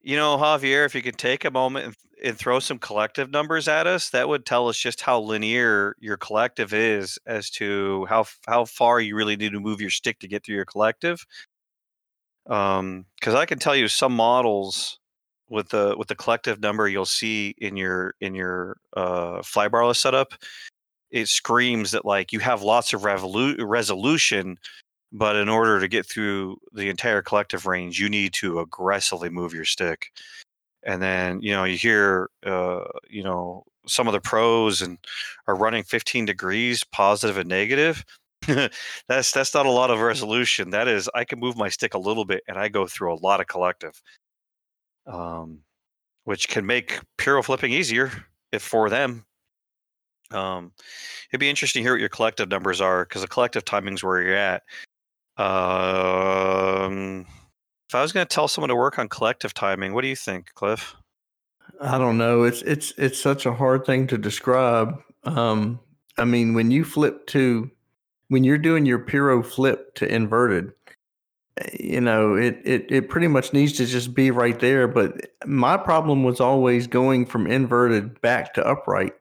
you 0.00 0.16
know, 0.16 0.36
Javier, 0.36 0.86
if 0.86 0.94
you 0.94 1.02
could 1.02 1.18
take 1.18 1.44
a 1.44 1.50
moment 1.50 1.86
and, 1.86 1.96
and 2.24 2.38
throw 2.38 2.60
some 2.60 2.78
collective 2.78 3.30
numbers 3.30 3.68
at 3.68 3.86
us, 3.86 4.10
that 4.10 4.28
would 4.28 4.46
tell 4.46 4.68
us 4.68 4.78
just 4.78 5.00
how 5.00 5.20
linear 5.20 5.96
your 6.00 6.16
collective 6.16 6.72
is 6.72 7.18
as 7.26 7.50
to 7.50 8.06
how 8.06 8.24
how 8.46 8.64
far 8.64 9.00
you 9.00 9.16
really 9.16 9.36
need 9.36 9.52
to 9.52 9.60
move 9.60 9.80
your 9.80 9.90
stick 9.90 10.18
to 10.20 10.28
get 10.28 10.44
through 10.44 10.56
your 10.56 10.64
collective. 10.64 11.24
Um, 12.46 13.04
because 13.20 13.34
I 13.34 13.44
can 13.44 13.58
tell 13.58 13.76
you 13.76 13.88
some 13.88 14.14
models 14.14 14.97
with 15.48 15.70
the 15.70 15.94
with 15.98 16.08
the 16.08 16.14
collective 16.14 16.60
number 16.60 16.88
you'll 16.88 17.04
see 17.04 17.54
in 17.58 17.76
your 17.76 18.14
in 18.20 18.34
your 18.34 18.76
uh 18.96 19.38
flybarless 19.38 19.96
setup, 19.96 20.34
it 21.10 21.28
screams 21.28 21.90
that 21.92 22.04
like 22.04 22.32
you 22.32 22.40
have 22.40 22.62
lots 22.62 22.92
of 22.92 23.02
revolu- 23.02 23.56
resolution 23.60 24.58
but 25.12 25.36
in 25.36 25.48
order 25.48 25.80
to 25.80 25.88
get 25.88 26.06
through 26.06 26.58
the 26.72 26.88
entire 26.90 27.22
collective 27.22 27.66
range 27.66 27.98
you 27.98 28.08
need 28.08 28.32
to 28.34 28.60
aggressively 28.60 29.30
move 29.30 29.54
your 29.54 29.64
stick. 29.64 30.12
And 30.84 31.02
then 31.02 31.40
you 31.42 31.52
know 31.52 31.64
you 31.64 31.76
hear 31.76 32.30
uh, 32.46 32.84
you 33.08 33.22
know 33.22 33.64
some 33.86 34.06
of 34.06 34.12
the 34.12 34.20
pros 34.20 34.82
and 34.82 34.98
are 35.46 35.56
running 35.56 35.82
15 35.84 36.26
degrees 36.26 36.84
positive 36.84 37.38
and 37.38 37.48
negative. 37.48 38.04
That's 39.08 39.32
that's 39.32 39.54
not 39.54 39.66
a 39.66 39.70
lot 39.70 39.90
of 39.90 40.00
resolution. 40.00 40.70
That 40.70 40.88
is 40.88 41.10
i 41.14 41.24
can 41.24 41.40
move 41.40 41.56
my 41.56 41.68
stick 41.68 41.94
a 41.94 41.98
little 41.98 42.24
bit 42.24 42.42
and 42.48 42.58
i 42.58 42.68
go 42.68 42.86
through 42.86 43.12
a 43.12 43.16
lot 43.22 43.40
of 43.40 43.46
collective 43.46 44.00
um, 45.08 45.60
which 46.24 46.48
can 46.48 46.64
make 46.66 47.00
puro 47.16 47.42
flipping 47.42 47.72
easier 47.72 48.10
if 48.52 48.62
for 48.62 48.88
them 48.88 49.24
um, 50.30 50.72
it'd 51.30 51.40
be 51.40 51.48
interesting 51.48 51.80
to 51.80 51.84
hear 51.84 51.94
what 51.94 52.00
your 52.00 52.08
collective 52.08 52.48
numbers 52.48 52.80
are 52.80 53.04
because 53.04 53.22
the 53.22 53.28
collective 53.28 53.64
timing's 53.64 54.04
where 54.04 54.22
you're 54.22 54.34
at 54.34 54.62
um, 55.38 57.24
if 57.88 57.94
I 57.94 58.02
was 58.02 58.12
going 58.12 58.26
to 58.26 58.34
tell 58.34 58.48
someone 58.48 58.68
to 58.68 58.76
work 58.76 58.98
on 58.98 59.08
collective 59.08 59.54
timing, 59.54 59.94
what 59.94 60.02
do 60.02 60.08
you 60.08 60.16
think, 60.16 60.52
Cliff? 60.54 60.94
I 61.80 61.96
don't 61.96 62.18
know. 62.18 62.42
It's 62.42 62.60
it's 62.62 62.92
it's 62.98 63.20
such 63.20 63.46
a 63.46 63.54
hard 63.54 63.86
thing 63.86 64.06
to 64.08 64.18
describe. 64.18 65.00
Um, 65.24 65.80
I 66.18 66.24
mean, 66.24 66.54
when 66.54 66.70
you 66.70 66.84
flip 66.84 67.26
to 67.28 67.70
when 68.28 68.44
you're 68.44 68.58
doing 68.58 68.84
your 68.84 68.98
pyro 68.98 69.42
flip 69.42 69.94
to 69.94 70.12
inverted, 70.12 70.72
you 71.78 72.00
know, 72.00 72.34
it 72.34 72.60
it 72.64 72.86
it 72.90 73.08
pretty 73.08 73.28
much 73.28 73.52
needs 73.52 73.72
to 73.74 73.86
just 73.86 74.14
be 74.14 74.30
right 74.30 74.58
there. 74.58 74.88
But 74.88 75.30
my 75.46 75.76
problem 75.76 76.24
was 76.24 76.40
always 76.40 76.86
going 76.86 77.26
from 77.26 77.46
inverted 77.46 78.20
back 78.20 78.54
to 78.54 78.66
upright, 78.66 79.12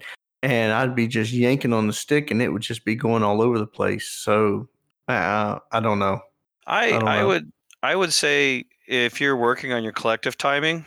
and 0.44 0.74
I'd 0.74 0.96
be 0.96 1.08
just 1.08 1.32
yanking 1.32 1.74
on 1.74 1.88
the 1.88 1.94
stick, 1.94 2.32
and 2.32 2.42
it 2.42 2.50
would 2.50 2.62
just 2.62 2.86
be 2.86 2.96
going 2.96 3.24
all 3.24 3.42
over 3.42 3.58
the 3.58 3.68
place. 3.68 4.08
So 4.10 4.68
uh, 5.08 5.60
I 5.72 5.80
don't 5.80 6.00
know. 6.00 6.22
I 6.66 6.92
I 6.94 7.20
know. 7.22 7.28
would 7.28 7.52
I 7.84 7.96
would 7.96 8.14
say 8.14 8.66
if 8.88 9.22
you're 9.22 9.38
working 9.38 9.74
on 9.74 9.84
your 9.84 9.94
collective 9.94 10.38
timing, 10.38 10.86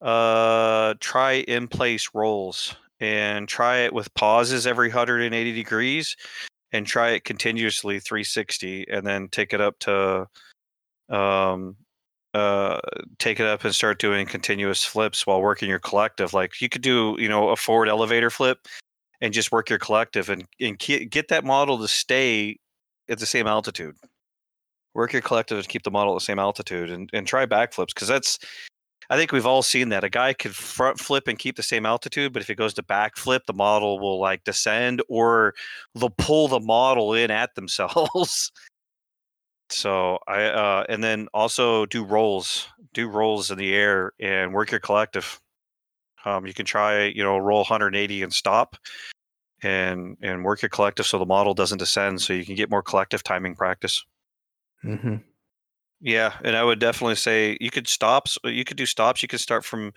uh, 0.00 0.94
try 1.00 1.44
in 1.48 1.68
place 1.68 2.10
rolls 2.14 2.74
and 3.00 3.48
try 3.48 3.78
it 3.78 3.92
with 3.92 4.12
pauses 4.14 4.66
every 4.66 4.88
180 4.88 5.52
degrees 5.52 6.16
and 6.72 6.86
try 6.86 7.10
it 7.10 7.24
continuously 7.24 7.98
360 8.00 8.86
and 8.90 9.06
then 9.06 9.28
take 9.28 9.52
it 9.52 9.60
up 9.60 9.78
to 9.80 10.26
um 11.08 11.76
uh 12.34 12.78
take 13.18 13.40
it 13.40 13.46
up 13.46 13.64
and 13.64 13.74
start 13.74 13.98
doing 13.98 14.26
continuous 14.26 14.84
flips 14.84 15.26
while 15.26 15.40
working 15.40 15.68
your 15.68 15.78
collective. 15.78 16.34
Like 16.34 16.60
you 16.60 16.68
could 16.68 16.82
do 16.82 17.16
you 17.18 17.28
know 17.28 17.48
a 17.48 17.56
forward 17.56 17.88
elevator 17.88 18.30
flip 18.30 18.66
and 19.20 19.32
just 19.32 19.50
work 19.50 19.70
your 19.70 19.78
collective 19.78 20.28
and, 20.28 20.44
and 20.60 20.78
get 20.78 21.28
that 21.28 21.44
model 21.44 21.78
to 21.78 21.88
stay 21.88 22.58
at 23.08 23.18
the 23.18 23.26
same 23.26 23.46
altitude. 23.46 23.96
Work 24.94 25.12
your 25.12 25.22
collective 25.22 25.58
and 25.58 25.68
keep 25.68 25.82
the 25.82 25.90
model 25.90 26.14
at 26.14 26.18
the 26.18 26.24
same 26.24 26.38
altitude 26.38 26.90
and, 26.90 27.10
and 27.12 27.26
try 27.26 27.46
backflips 27.46 27.88
because 27.94 28.08
that's 28.08 28.38
I 29.10 29.16
think 29.16 29.32
we've 29.32 29.46
all 29.46 29.62
seen 29.62 29.88
that. 29.88 30.04
A 30.04 30.10
guy 30.10 30.34
could 30.34 30.54
front 30.54 30.98
flip 30.98 31.28
and 31.28 31.38
keep 31.38 31.56
the 31.56 31.62
same 31.62 31.86
altitude, 31.86 32.32
but 32.32 32.42
if 32.42 32.50
it 32.50 32.56
goes 32.56 32.74
to 32.74 32.82
back 32.82 33.16
flip, 33.16 33.46
the 33.46 33.54
model 33.54 33.98
will 33.98 34.20
like 34.20 34.44
descend 34.44 35.02
or 35.08 35.54
they'll 35.94 36.10
pull 36.10 36.48
the 36.48 36.60
model 36.60 37.14
in 37.14 37.30
at 37.30 37.54
themselves. 37.54 38.52
so 39.70 40.18
I 40.26 40.44
uh 40.44 40.84
and 40.88 41.02
then 41.02 41.28
also 41.34 41.86
do 41.86 42.04
rolls. 42.04 42.68
Do 42.94 43.08
rolls 43.08 43.50
in 43.50 43.58
the 43.58 43.74
air 43.74 44.12
and 44.20 44.52
work 44.52 44.70
your 44.70 44.80
collective. 44.80 45.40
Um 46.24 46.46
you 46.46 46.54
can 46.54 46.66
try, 46.66 47.04
you 47.04 47.22
know, 47.22 47.38
roll 47.38 47.58
180 47.60 48.22
and 48.22 48.32
stop 48.32 48.76
and 49.62 50.16
and 50.22 50.44
work 50.44 50.62
your 50.62 50.68
collective 50.68 51.06
so 51.06 51.18
the 51.18 51.26
model 51.26 51.54
doesn't 51.54 51.78
descend 51.78 52.20
so 52.20 52.32
you 52.32 52.44
can 52.44 52.54
get 52.54 52.70
more 52.70 52.82
collective 52.82 53.22
timing 53.22 53.54
practice. 53.54 54.04
hmm 54.82 55.16
Yeah, 56.00 56.34
and 56.44 56.56
I 56.56 56.62
would 56.62 56.78
definitely 56.78 57.16
say 57.16 57.58
you 57.60 57.70
could 57.70 57.88
stops. 57.88 58.38
You 58.44 58.64
could 58.64 58.76
do 58.76 58.86
stops. 58.86 59.20
You 59.20 59.28
could 59.28 59.40
start 59.40 59.64
from 59.64 59.92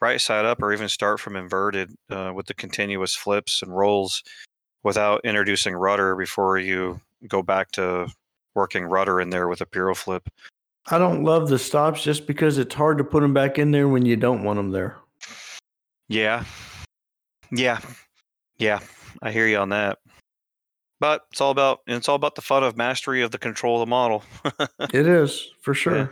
right 0.00 0.20
side 0.20 0.44
up, 0.44 0.62
or 0.62 0.72
even 0.72 0.88
start 0.88 1.18
from 1.18 1.34
inverted 1.34 1.94
uh, 2.10 2.32
with 2.34 2.46
the 2.46 2.54
continuous 2.54 3.14
flips 3.14 3.62
and 3.62 3.74
rolls, 3.74 4.22
without 4.82 5.20
introducing 5.24 5.74
rudder 5.74 6.14
before 6.14 6.58
you 6.58 7.00
go 7.26 7.42
back 7.42 7.70
to 7.72 8.06
working 8.54 8.84
rudder 8.84 9.20
in 9.20 9.30
there 9.30 9.48
with 9.48 9.60
a 9.62 9.66
piro 9.66 9.94
flip. 9.94 10.28
I 10.88 10.98
don't 10.98 11.24
love 11.24 11.48
the 11.48 11.58
stops 11.58 12.02
just 12.02 12.26
because 12.26 12.58
it's 12.58 12.74
hard 12.74 12.98
to 12.98 13.04
put 13.04 13.20
them 13.20 13.34
back 13.34 13.58
in 13.58 13.70
there 13.70 13.88
when 13.88 14.04
you 14.04 14.16
don't 14.16 14.44
want 14.44 14.58
them 14.58 14.70
there. 14.70 14.98
Yeah, 16.08 16.44
yeah, 17.50 17.80
yeah. 18.58 18.80
I 19.22 19.32
hear 19.32 19.46
you 19.46 19.56
on 19.56 19.70
that. 19.70 19.98
But 20.98 21.22
it's 21.30 21.40
all 21.40 21.50
about 21.50 21.80
it's 21.86 22.08
all 22.08 22.16
about 22.16 22.34
the 22.34 22.42
fun 22.42 22.64
of 22.64 22.76
mastery 22.76 23.22
of 23.22 23.30
the 23.30 23.38
control 23.38 23.76
of 23.76 23.80
the 23.80 23.90
model. 23.90 24.22
It 24.92 25.06
is 25.06 25.52
for 25.60 25.74
sure. 25.74 26.10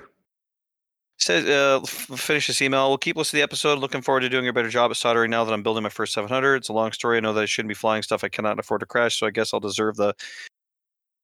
Says, 1.16 1.46
uh, 1.46 1.80
finish 2.16 2.48
this 2.48 2.60
email. 2.60 2.88
We'll 2.88 2.98
keep 2.98 3.16
listening 3.16 3.38
to 3.38 3.42
the 3.42 3.48
episode. 3.48 3.78
Looking 3.78 4.02
forward 4.02 4.20
to 4.20 4.28
doing 4.28 4.48
a 4.48 4.52
better 4.52 4.68
job 4.68 4.90
at 4.90 4.96
soldering 4.96 5.30
now 5.30 5.44
that 5.44 5.52
I'm 5.52 5.62
building 5.62 5.84
my 5.84 5.88
first 5.88 6.12
700. 6.12 6.56
It's 6.56 6.68
a 6.68 6.72
long 6.72 6.90
story. 6.90 7.16
I 7.16 7.20
know 7.20 7.32
that 7.32 7.42
I 7.42 7.46
shouldn't 7.46 7.68
be 7.68 7.74
flying 7.74 8.02
stuff 8.02 8.24
I 8.24 8.28
cannot 8.28 8.58
afford 8.58 8.80
to 8.80 8.86
crash, 8.86 9.18
so 9.18 9.26
I 9.26 9.30
guess 9.30 9.54
I'll 9.54 9.60
deserve 9.60 9.94
the 9.94 10.14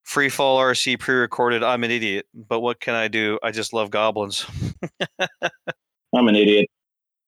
free 0.04 0.28
fall 0.28 0.58
RC 0.58 0.98
pre 1.00 1.16
recorded. 1.16 1.64
I'm 1.64 1.82
an 1.82 1.90
idiot, 1.90 2.26
but 2.34 2.60
what 2.60 2.80
can 2.80 2.94
I 2.94 3.08
do? 3.08 3.38
I 3.42 3.50
just 3.50 3.72
love 3.72 3.90
goblins. 3.90 4.46
I'm 6.14 6.28
an 6.28 6.36
idiot. 6.36 6.68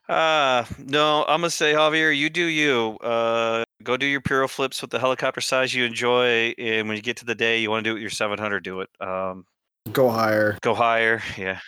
Uh, 0.09 0.64
no, 0.78 1.22
I'm 1.22 1.41
going 1.41 1.51
to 1.51 1.51
say, 1.51 1.72
Javier, 1.72 2.16
you 2.16 2.30
do 2.30 2.45
you. 2.45 2.97
Uh, 3.03 3.64
go 3.83 3.97
do 3.97 4.07
your 4.07 4.20
pyro 4.20 4.49
flips 4.49 4.80
with 4.80 4.91
the 4.91 4.99
helicopter 4.99 5.41
size 5.41 5.74
you 5.74 5.85
enjoy. 5.85 6.55
And 6.59 6.89
when 6.89 6.97
you 6.97 7.03
get 7.03 7.16
to 7.18 7.24
the 7.24 7.35
day, 7.35 7.61
you 7.61 7.70
want 7.70 7.85
to 7.85 7.89
do 7.89 7.93
it 7.93 7.95
with 7.95 8.03
your 8.03 8.11
700, 8.11 8.62
do 8.62 8.80
it. 8.80 8.91
Um, 9.01 9.45
Go 9.93 10.11
higher. 10.11 10.57
go 10.62 10.74
higher. 10.74 11.22
Yeah. 11.37 11.59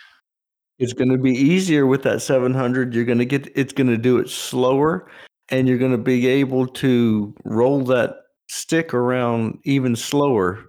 It's 0.79 0.93
going 0.93 1.09
to 1.09 1.17
be 1.17 1.31
easier 1.31 1.85
with 1.85 2.03
that 2.03 2.21
700. 2.21 2.93
You're 2.93 3.05
going 3.05 3.17
to 3.19 3.25
get 3.25 3.47
it's 3.55 3.73
going 3.73 3.89
to 3.89 3.97
do 3.97 4.17
it 4.17 4.29
slower 4.29 5.09
and 5.49 5.67
you're 5.67 5.77
going 5.77 5.91
to 5.91 5.97
be 5.97 6.27
able 6.27 6.67
to 6.67 7.33
roll 7.45 7.83
that 7.85 8.15
stick 8.49 8.93
around 8.93 9.59
even 9.63 9.95
slower 9.95 10.63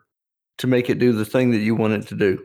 to 0.59 0.67
make 0.67 0.89
it 0.91 0.99
do 0.99 1.13
the 1.13 1.25
thing 1.25 1.51
that 1.53 1.59
you 1.59 1.75
want 1.75 1.93
it 1.93 2.07
to 2.09 2.15
do. 2.15 2.43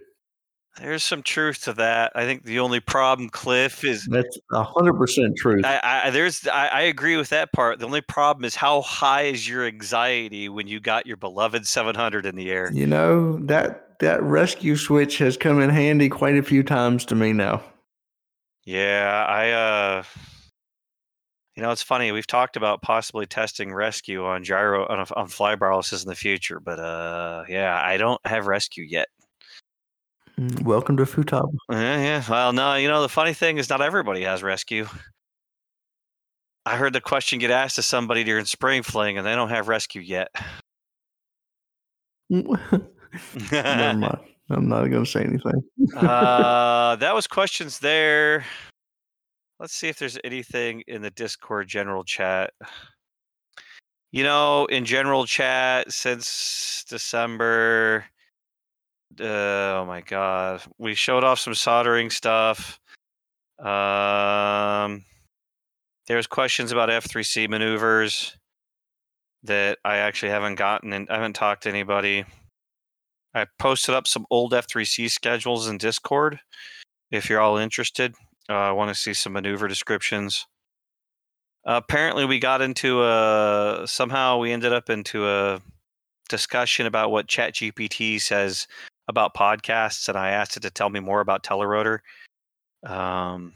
There's 0.80 1.04
some 1.04 1.22
truth 1.22 1.64
to 1.64 1.74
that. 1.74 2.14
I 2.16 2.26
think 2.26 2.44
the 2.44 2.60
only 2.60 2.80
problem, 2.80 3.30
Cliff, 3.30 3.84
is 3.84 4.08
That's 4.10 4.40
a 4.54 4.64
hundred 4.64 4.94
percent 4.94 5.36
truth. 5.36 5.66
I, 5.66 6.04
I 6.06 6.10
there's 6.12 6.48
I, 6.48 6.68
I 6.68 6.82
agree 6.82 7.18
with 7.18 7.30
that 7.30 7.52
part. 7.52 7.80
The 7.80 7.86
only 7.86 8.02
problem 8.02 8.46
is 8.46 8.56
how 8.56 8.82
high 8.82 9.24
is 9.24 9.48
your 9.48 9.66
anxiety 9.66 10.48
when 10.48 10.68
you 10.68 10.80
got 10.80 11.06
your 11.06 11.18
beloved 11.18 11.68
700 11.68 12.26
in 12.26 12.36
the 12.36 12.50
air. 12.50 12.72
You 12.74 12.88
know 12.88 13.38
that 13.40 14.00
that 14.00 14.24
rescue 14.24 14.78
switch 14.78 15.18
has 15.18 15.36
come 15.36 15.62
in 15.62 15.70
handy 15.70 16.08
quite 16.08 16.38
a 16.38 16.44
few 16.44 16.64
times 16.64 17.04
to 17.06 17.16
me 17.16 17.34
now. 17.34 17.62
Yeah, 18.64 19.26
I 19.28 19.50
uh, 19.52 20.04
you 21.56 21.64
know, 21.64 21.72
it's 21.72 21.84
funny. 21.84 22.12
We've 22.12 22.26
talked 22.26 22.56
about 22.56 22.82
possibly 22.82 23.26
testing 23.26 23.74
rescue 23.74 24.26
on 24.26 24.44
gyro 24.44 24.88
on, 24.88 25.06
on 25.16 25.28
fly 25.28 25.54
in 25.54 25.60
the 25.60 26.16
future, 26.16 26.60
but 26.60 26.80
uh, 26.80 27.44
yeah, 27.50 27.80
I 27.84 27.98
don't 27.98 28.26
have 28.26 28.48
rescue 28.48 28.86
yet. 28.86 29.10
Mm, 30.42 30.64
Welcome 30.64 30.98
to 30.98 31.04
Futaba. 31.04 31.54
Yeah, 31.70 32.02
yeah. 32.02 32.24
Well, 32.28 32.52
no, 32.52 32.74
you 32.76 32.88
know, 32.88 33.04
the 33.04 33.10
funny 33.10 33.34
thing 33.34 33.60
is 33.60 33.70
not 33.70 33.80
everybody 33.82 34.24
has 34.24 34.42
rescue. 34.42 34.88
I 36.66 36.78
heard 36.78 36.94
the 36.94 37.02
question 37.02 37.38
get 37.38 37.52
asked 37.52 37.76
to 37.76 37.84
somebody 37.84 38.24
during 38.24 38.46
spring 38.46 38.82
fling, 38.82 39.18
and 39.20 39.28
they 39.28 39.36
don't 39.36 39.50
have 39.50 39.68
rescue 39.68 40.02
yet. 40.02 40.30
Never 42.30 42.58
mind. 43.52 44.18
I'm 44.50 44.68
not 44.68 44.86
going 44.88 45.06
to 45.06 45.10
say 45.10 45.24
anything. 45.24 45.64
uh, 45.96 46.96
that 46.96 47.14
was 47.14 47.28
questions 47.28 47.78
there. 47.80 48.44
Let's 49.60 49.74
see 49.74 49.90
if 49.90 50.00
there's 50.00 50.18
anything 50.24 50.82
in 50.88 51.04
the 51.04 51.12
Discord 51.12 51.68
general 51.68 52.04
chat. 52.04 52.52
You 54.12 54.24
know, 54.24 54.66
in 54.66 54.86
general 54.86 55.26
chat 55.28 55.92
since 55.92 56.84
December. 56.90 58.06
Uh, 59.20 59.80
oh 59.80 59.86
my 59.88 60.02
god, 60.02 60.62
we 60.78 60.96
showed 60.96 61.24
off 61.24 61.40
some 61.40 61.54
soldering 61.54 62.10
stuff. 62.10 62.80
Um, 63.60 65.04
there's 66.08 66.28
questions 66.28 66.72
about 66.72 66.90
F3C 66.90 67.50
maneuvers 67.50 68.38
that 69.44 69.80
I 69.84 69.98
actually 69.98 70.32
haven't 70.32 70.56
gotten 70.56 70.94
and 70.94 71.10
I 71.10 71.16
haven't 71.16 71.34
talked 71.34 71.64
to 71.64 71.70
anybody. 71.70 72.26
I 73.34 73.48
posted 73.60 73.96
up 73.96 74.08
some 74.08 74.26
old 74.30 74.54
F3C 74.54 75.10
schedules 75.10 75.68
in 75.68 75.78
Discord. 75.78 76.40
If 77.12 77.30
you're 77.30 77.40
all 77.40 77.58
interested, 77.58 78.16
uh, 78.50 78.54
I 78.54 78.72
want 78.72 78.90
to 78.90 78.96
see 78.96 79.14
some 79.14 79.34
maneuver 79.34 79.68
descriptions. 79.68 80.46
Apparently, 81.66 82.26
we 82.26 82.40
got 82.40 82.62
into 82.62 83.04
a 83.04 83.84
somehow 83.86 84.38
we 84.38 84.52
ended 84.52 84.74
up 84.74 84.90
into 84.90 85.28
a 85.28 85.62
discussion 86.28 86.88
about 86.88 87.12
what 87.12 87.28
ChatGPT 87.28 88.20
says 88.20 88.68
about 89.12 89.36
podcasts, 89.36 90.10
and 90.10 90.18
I 90.18 90.32
asked 90.32 90.58
it 90.58 90.62
to 90.62 90.72
tell 90.72 90.90
me 90.90 91.00
more 91.00 91.22
about 91.22 91.44
TellARotor. 91.44 92.00
Um, 92.84 93.54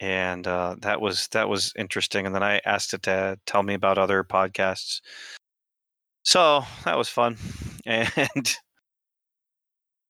and 0.00 0.46
uh, 0.46 0.76
that 0.80 1.00
was 1.00 1.28
that 1.28 1.48
was 1.48 1.72
interesting. 1.78 2.26
And 2.26 2.34
then 2.34 2.42
I 2.42 2.60
asked 2.66 2.94
it 2.94 3.02
to 3.04 3.38
tell 3.46 3.62
me 3.62 3.74
about 3.74 3.98
other 3.98 4.22
podcasts. 4.22 5.00
So 6.24 6.64
that 6.84 6.98
was 6.98 7.08
fun, 7.08 7.38
and 7.86 8.58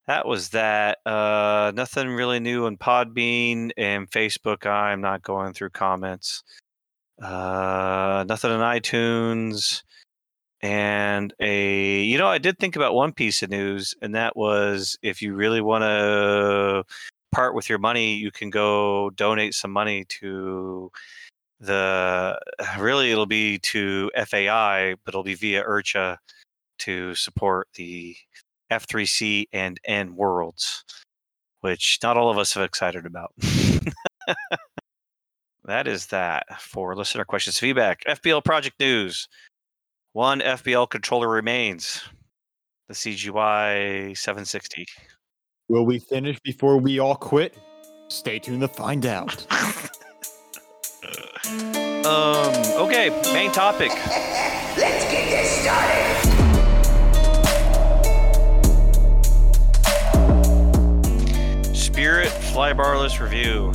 that 0.07 0.27
was 0.27 0.51
that. 0.51 0.99
Uh, 1.07 1.73
nothing 1.75 2.09
really 2.09 2.41
new 2.41 2.67
on 2.67 2.77
Podbean 2.77 3.71
and 3.77 4.11
Facebook. 4.11 4.67
I'm 4.67 5.01
not 5.01 5.23
going 5.23 5.53
through 5.55 5.71
comments. 5.71 6.43
Uh, 7.23 8.25
nothing 8.29 8.51
on 8.51 8.61
iTunes. 8.61 9.83
And 10.61 11.33
a, 11.39 12.03
you 12.03 12.19
know, 12.19 12.27
I 12.27 12.39
did 12.39 12.59
think 12.59 12.75
about 12.75 12.95
one 12.95 13.13
piece 13.13 13.43
of 13.43 13.51
news, 13.51 13.95
and 14.03 14.15
that 14.15 14.37
was 14.37 14.99
if 15.03 15.23
you 15.23 15.35
really 15.35 15.61
want 15.61 15.83
to 15.83 16.85
part 17.33 17.55
with 17.55 17.69
your 17.69 17.79
money, 17.79 18.15
you 18.15 18.31
can 18.31 18.51
go 18.51 19.11
donate 19.11 19.55
some 19.55 19.71
money 19.71 20.05
to 20.21 20.91
the 21.61 22.39
really 22.79 23.11
it'll 23.13 23.27
be 23.27 23.59
to 23.59 24.11
FAI, 24.17 24.97
but 25.05 25.15
it'll 25.15 25.23
be 25.23 25.35
via 25.35 25.65
IRCHA 25.65 26.17
to 26.81 27.15
support 27.15 27.69
the 27.75 28.17
F3C 28.71 29.47
and 29.53 29.79
N 29.85 30.17
worlds, 30.17 30.85
which 31.61 31.99
not 32.03 32.17
all 32.17 32.31
of 32.31 32.39
us 32.39 32.57
are 32.57 32.65
excited 32.65 33.07
about. 33.07 33.33
that 35.65 35.87
is 35.87 36.07
that 36.07 36.61
for 36.61 36.95
listener 36.97 37.25
questions, 37.25 37.59
feedback, 37.59 38.03
FBL 38.05 38.45
project 38.45 38.79
news. 38.81 39.29
One 40.19 40.41
FBL 40.41 40.91
controller 40.91 41.29
remains, 41.29 42.03
the 42.89 42.95
CGY 42.95 44.17
760. 44.17 44.85
Will 45.69 45.87
we 45.87 46.01
finish 46.01 46.41
before 46.41 46.77
we 46.79 46.99
all 46.99 47.15
quit? 47.15 47.57
Stay 48.09 48.41
tuned 48.41 48.63
to 48.63 48.69
find 48.69 49.07
out. 49.07 49.47
Um, 52.05 52.53
okay, 52.77 53.11
main 53.33 53.53
topic. 53.53 53.91
Let's 54.77 55.05
get 55.05 55.31
this 55.31 55.51
started. 55.63 56.27
Spirit 61.77 62.29
Flybarless 62.29 63.21
review. 63.21 63.73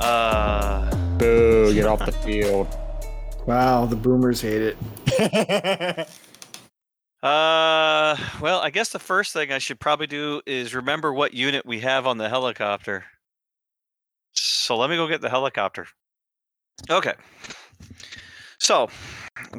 Uh, 0.00 0.90
Boo, 1.18 1.72
get 1.72 1.86
off 1.86 2.04
the 2.04 2.12
field. 2.12 2.68
Wow, 3.46 3.86
the 3.86 3.94
boomers 3.94 4.40
hate 4.40 4.60
it. 4.60 4.76
uh, 7.22 8.16
well, 8.40 8.58
I 8.58 8.70
guess 8.70 8.88
the 8.88 8.98
first 8.98 9.32
thing 9.32 9.52
I 9.52 9.58
should 9.58 9.78
probably 9.78 10.08
do 10.08 10.42
is 10.46 10.74
remember 10.74 11.12
what 11.12 11.32
unit 11.32 11.64
we 11.64 11.78
have 11.80 12.08
on 12.08 12.18
the 12.18 12.28
helicopter. 12.28 13.04
So 14.32 14.76
let 14.76 14.90
me 14.90 14.96
go 14.96 15.06
get 15.06 15.20
the 15.20 15.30
helicopter. 15.30 15.86
Okay. 16.90 17.14
So 18.58 18.88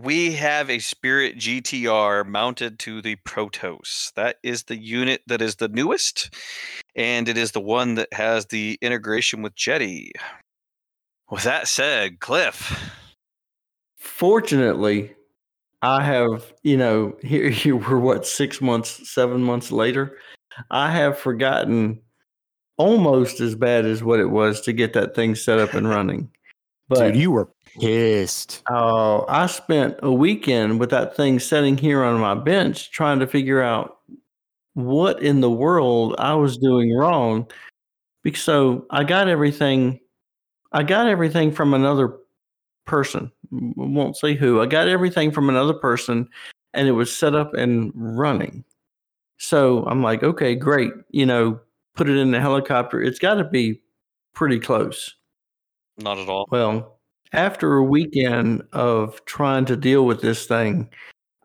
we 0.02 0.34
have 0.34 0.70
a 0.70 0.80
Spirit 0.80 1.38
GTR 1.38 2.28
mounted 2.28 2.80
to 2.80 3.02
the 3.02 3.16
Protos. 3.26 4.12
That 4.16 4.36
is 4.44 4.64
the 4.64 4.76
unit 4.76 5.22
that 5.28 5.42
is 5.42 5.56
the 5.56 5.70
newest, 5.70 6.36
and 6.94 7.30
it 7.30 7.38
is 7.38 7.54
the 7.54 7.62
one 7.62 7.96
that 7.96 8.12
has 8.12 8.48
the 8.48 8.78
integration 8.82 9.44
with 9.44 9.56
Jeti. 9.56 10.10
With 11.30 11.44
that 11.44 11.70
said, 11.70 12.20
Cliff, 12.20 12.92
Fortunately, 14.08 15.14
I 15.82 16.02
have, 16.02 16.54
you 16.64 16.78
know, 16.78 17.16
here 17.24 17.50
you 17.50 17.78
were 17.78 18.00
what, 18.00 18.26
six 18.26 18.62
months, 18.62 19.12
seven 19.12 19.44
months 19.44 19.72
later. 19.72 20.18
I 20.72 20.92
have 20.92 21.20
forgotten 21.20 22.02
almost 22.78 23.42
as 23.42 23.54
bad 23.54 23.86
as 23.86 24.04
what 24.04 24.20
it 24.20 24.30
was 24.30 24.62
to 24.62 24.74
get 24.74 24.94
that 24.94 25.14
thing 25.14 25.36
set 25.36 25.60
up 25.60 25.74
and 25.74 25.88
running. 25.98 26.30
But 26.90 27.10
Dude, 27.10 27.18
you 27.18 27.32
were 27.32 27.50
pissed. 27.80 28.64
Oh, 28.70 29.26
I 29.28 29.48
spent 29.48 29.98
a 30.02 30.12
weekend 30.12 30.80
with 30.80 30.90
that 30.92 31.16
thing 31.16 31.38
sitting 31.40 31.78
here 31.78 32.02
on 32.02 32.20
my 32.20 32.34
bench 32.34 32.92
trying 32.92 33.20
to 33.20 33.28
figure 33.28 33.62
out 33.62 33.98
what 34.74 35.22
in 35.22 35.42
the 35.42 35.52
world 35.52 36.16
I 36.18 36.34
was 36.36 36.58
doing 36.58 36.96
wrong. 36.96 37.52
Because 38.24 38.42
so 38.42 38.86
I 38.90 39.04
got 39.04 39.28
everything 39.28 40.00
I 40.72 40.84
got 40.84 41.08
everything 41.08 41.52
from 41.52 41.74
another 41.74 42.18
person. 42.88 43.32
Won't 43.52 44.18
say 44.18 44.34
who. 44.34 44.62
I 44.62 44.66
got 44.66 44.88
everything 44.88 45.32
from 45.32 45.50
another 45.50 45.74
person 45.74 46.28
and 46.74 46.88
it 46.88 46.94
was 46.94 47.16
set 47.16 47.36
up 47.36 47.54
and 47.54 47.92
running. 47.96 48.64
So 49.38 49.84
I'm 49.86 50.02
like, 50.02 50.24
okay, 50.24 50.56
great. 50.56 50.92
You 51.12 51.26
know, 51.26 51.60
put 51.96 52.10
it 52.10 52.18
in 52.18 52.32
the 52.32 52.42
helicopter. 52.42 53.02
It's 53.02 53.20
got 53.20 53.36
to 53.36 53.44
be 53.44 53.82
pretty 54.34 54.60
close. 54.60 55.16
not 55.98 56.18
at 56.18 56.30
all. 56.30 56.48
Well, 56.52 57.00
after 57.34 57.76
a 57.76 57.84
weekend 57.84 58.64
of 58.74 59.24
trying 59.26 59.66
to 59.66 59.76
deal 59.76 60.06
with 60.06 60.22
this 60.22 60.46
thing, 60.46 60.90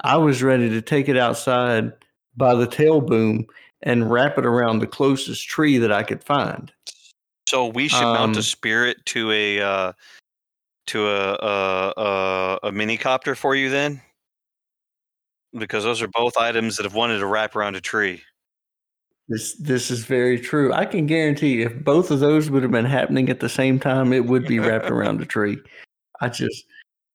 I 0.03 0.17
was 0.17 0.43
ready 0.43 0.69
to 0.71 0.83
take 0.83 1.09
it 1.09 1.17
outside 1.17 1.93
by 2.37 2.55
the 2.55 2.67
tail 2.67 3.01
boom 3.01 3.47
and 3.83 4.11
wrap 4.11 4.39
it 4.39 4.47
around 4.47 4.79
the 4.79 4.87
closest 4.87 5.49
tree 5.49 5.79
that 5.79 5.93
I 5.93 6.03
could 6.03 6.23
find. 6.23 6.73
So 7.49 7.67
we 7.67 7.89
should 7.89 8.03
mount 8.03 8.37
a 8.37 8.39
Um, 8.39 8.43
Spirit 8.43 9.05
to 9.07 9.31
a 9.33 9.61
uh, 9.61 9.93
to 10.87 11.09
a 11.09 11.33
a, 11.35 11.93
a 11.97 12.59
a 12.65 12.73
mini 12.73 12.97
copter 12.97 13.35
for 13.35 13.55
you 13.55 13.71
then, 13.71 14.01
because 15.59 15.85
those 15.85 16.03
are 16.03 16.09
both 16.09 16.37
items 16.37 16.77
that 16.77 16.85
have 16.85 16.95
wanted 16.95 17.19
to 17.19 17.27
wrap 17.27 17.57
around 17.57 17.77
a 17.77 17.81
tree. 17.81 18.23
This 19.29 19.55
this 19.55 19.91
is 19.91 20.05
very 20.05 20.39
true. 20.39 20.73
I 20.73 20.85
can 20.85 21.07
guarantee 21.07 21.63
if 21.63 21.85
both 21.85 22.11
of 22.11 22.21
those 22.21 22.51
would 22.51 22.63
have 22.63 22.73
been 22.73 22.85
happening 22.85 23.29
at 23.31 23.41
the 23.41 23.49
same 23.49 23.79
time, 23.79 24.13
it 24.13 24.27
would 24.27 24.47
be 24.47 24.59
wrapped 24.59 24.91
around 24.91 25.21
a 25.23 25.27
tree. 25.27 25.59
I 26.21 26.29
just 26.29 26.65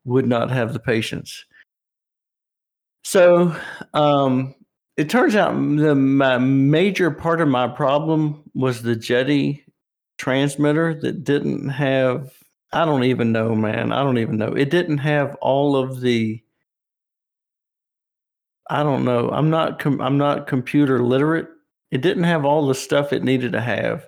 would 0.06 0.28
not 0.28 0.50
have 0.50 0.74
the 0.74 0.80
patience. 0.80 1.46
So, 3.04 3.56
um, 3.94 4.56
it 4.96 5.10
turns 5.10 5.36
out 5.36 5.54
the 5.54 5.96
my 5.96 6.38
major 6.38 7.12
part 7.12 7.42
of 7.42 7.50
my 7.50 7.68
problem 7.68 8.44
was 8.56 8.82
the 8.82 8.96
Jeti 8.96 9.64
transmitter 10.18 10.94
that 11.02 11.24
didn't 11.24 11.70
have. 11.70 12.32
I 12.74 12.86
don't 12.86 13.04
even 13.04 13.32
know, 13.32 13.56
man. 13.56 13.92
I 13.92 14.04
don't 14.04 14.18
even 14.18 14.38
know. 14.38 14.54
It 14.54 14.70
didn't 14.70 15.00
have 15.00 15.36
all 15.36 15.76
of 15.76 16.02
the. 16.02 16.42
I 18.70 18.84
don't 18.84 19.06
know. 19.06 19.30
I'm 19.30 19.50
not. 19.50 19.80
Com- 19.80 20.02
I'm 20.02 20.18
not 20.18 20.48
computer 20.48 21.02
literate 21.02 21.48
it 21.92 22.02
didn't 22.02 22.24
have 22.24 22.46
all 22.46 22.68
the 22.68 22.76
stuff 22.76 23.14
it 23.14 23.24
needed 23.24 23.52
to 23.54 23.62
have. 23.62 24.08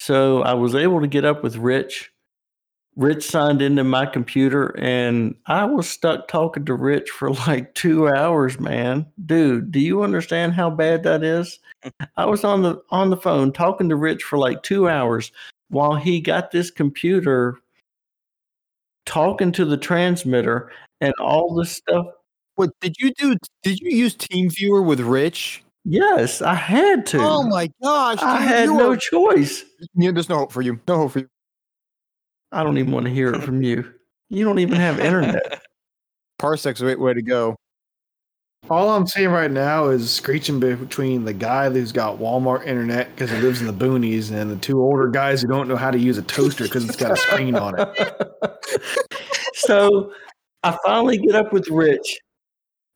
So 0.00 0.42
I 0.42 0.54
was 0.54 0.74
able 0.74 1.00
to 1.00 1.06
get 1.06 1.24
up 1.24 1.42
with 1.42 1.56
Rich. 1.56 2.10
Rich 2.96 3.28
signed 3.28 3.62
into 3.62 3.84
my 3.84 4.06
computer 4.06 4.76
and 4.78 5.34
I 5.46 5.64
was 5.64 5.88
stuck 5.88 6.26
talking 6.26 6.64
to 6.64 6.74
Rich 6.74 7.10
for 7.10 7.32
like 7.32 7.74
two 7.74 8.08
hours, 8.08 8.58
man. 8.58 9.06
Dude, 9.26 9.70
do 9.70 9.78
you 9.78 10.02
understand 10.02 10.54
how 10.54 10.70
bad 10.70 11.02
that 11.04 11.22
is? 11.22 11.58
I 12.16 12.24
was 12.24 12.42
on 12.44 12.62
the 12.62 12.82
on 12.90 13.10
the 13.10 13.16
phone 13.16 13.52
talking 13.52 13.88
to 13.88 13.96
Rich 13.96 14.24
for 14.24 14.38
like 14.38 14.62
two 14.62 14.88
hours 14.88 15.30
while 15.68 15.94
he 15.94 16.20
got 16.20 16.50
this 16.50 16.70
computer 16.70 17.58
talking 19.08 19.50
to 19.52 19.64
the 19.64 19.76
transmitter 19.76 20.70
and 21.00 21.14
all 21.18 21.54
this 21.54 21.72
stuff. 21.72 22.06
What 22.56 22.70
did 22.80 22.96
you 22.98 23.12
do? 23.14 23.36
Did 23.62 23.80
you 23.80 23.96
use 23.96 24.14
TeamViewer 24.14 24.84
with 24.84 25.00
Rich? 25.00 25.62
Yes, 25.84 26.42
I 26.42 26.54
had 26.54 27.06
to. 27.06 27.18
Oh 27.18 27.42
my 27.44 27.70
gosh! 27.82 28.18
I 28.20 28.42
had 28.42 28.68
no 28.68 28.94
choice. 28.94 29.64
Yeah, 29.94 30.10
there's 30.10 30.28
no 30.28 30.38
hope 30.38 30.52
for 30.52 30.60
you. 30.60 30.78
No 30.86 30.98
hope 30.98 31.12
for 31.12 31.20
you. 31.20 31.28
I 32.52 32.62
don't 32.62 32.76
even 32.78 32.92
want 32.92 33.06
to 33.06 33.12
hear 33.12 33.32
it 33.32 33.42
from 33.42 33.62
you. 33.62 33.90
You 34.28 34.44
don't 34.44 34.58
even 34.58 34.76
have 34.76 35.00
internet. 35.00 35.62
Parsec's 36.38 36.80
the 36.80 36.86
right 36.86 37.00
way 37.00 37.14
to 37.14 37.22
go. 37.22 37.56
All 38.70 38.90
I'm 38.90 39.06
seeing 39.06 39.30
right 39.30 39.50
now 39.50 39.88
is 39.88 40.10
screeching 40.10 40.60
between 40.60 41.24
the 41.24 41.32
guy 41.32 41.70
who's 41.70 41.90
got 41.92 42.18
Walmart 42.18 42.66
internet 42.66 43.08
because 43.14 43.30
he 43.30 43.38
lives 43.38 43.62
in 43.62 43.66
the 43.66 43.72
boonies 43.72 44.30
and 44.30 44.50
the 44.50 44.56
two 44.56 44.80
older 44.82 45.08
guys 45.08 45.40
who 45.40 45.48
don't 45.48 45.68
know 45.68 45.76
how 45.76 45.90
to 45.90 45.98
use 45.98 46.18
a 46.18 46.22
toaster 46.22 46.64
because 46.64 46.84
it's 46.84 46.96
got 46.96 47.12
a 47.12 47.16
screen 47.16 47.54
on 47.54 47.76
it. 47.78 48.28
so 49.54 50.12
I 50.64 50.76
finally 50.84 51.16
get 51.16 51.34
up 51.34 51.50
with 51.50 51.66
Rich, 51.68 52.18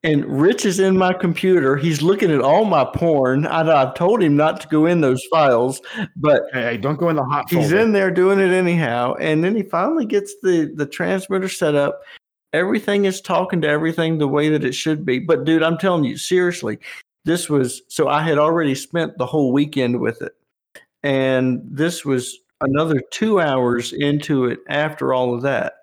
and 0.02 0.26
Rich 0.26 0.66
is 0.66 0.78
in 0.78 0.98
my 0.98 1.14
computer. 1.14 1.76
He's 1.76 2.02
looking 2.02 2.30
at 2.30 2.42
all 2.42 2.66
my 2.66 2.84
porn. 2.84 3.46
I, 3.46 3.60
I 3.88 3.92
told 3.94 4.22
him 4.22 4.36
not 4.36 4.60
to 4.62 4.68
go 4.68 4.84
in 4.84 5.00
those 5.00 5.24
files, 5.30 5.80
but 6.16 6.42
Hey, 6.52 6.62
hey, 6.62 6.76
don't 6.76 6.98
go 6.98 7.08
in 7.08 7.16
the 7.16 7.24
hot 7.24 7.48
he's 7.48 7.70
folder. 7.70 7.78
in 7.78 7.92
there 7.92 8.10
doing 8.10 8.40
it 8.40 8.52
anyhow. 8.52 9.14
And 9.20 9.42
then 9.42 9.56
he 9.56 9.62
finally 9.62 10.04
gets 10.04 10.34
the 10.42 10.70
the 10.74 10.84
transmitter 10.86 11.48
set 11.48 11.74
up. 11.76 12.02
Everything 12.52 13.06
is 13.06 13.20
talking 13.20 13.60
to 13.62 13.68
everything 13.68 14.18
the 14.18 14.28
way 14.28 14.48
that 14.50 14.64
it 14.64 14.74
should 14.74 15.06
be. 15.06 15.18
But 15.18 15.44
dude, 15.44 15.62
I'm 15.62 15.78
telling 15.78 16.04
you, 16.04 16.16
seriously, 16.16 16.78
this 17.24 17.48
was 17.48 17.82
so 17.88 18.08
I 18.08 18.22
had 18.22 18.38
already 18.38 18.74
spent 18.74 19.16
the 19.16 19.26
whole 19.26 19.52
weekend 19.52 20.00
with 20.00 20.22
it. 20.22 20.32
And 21.02 21.62
this 21.64 22.04
was 22.04 22.38
another 22.60 23.02
two 23.10 23.40
hours 23.40 23.92
into 23.92 24.46
it 24.46 24.60
after 24.68 25.12
all 25.12 25.34
of 25.34 25.42
that. 25.42 25.74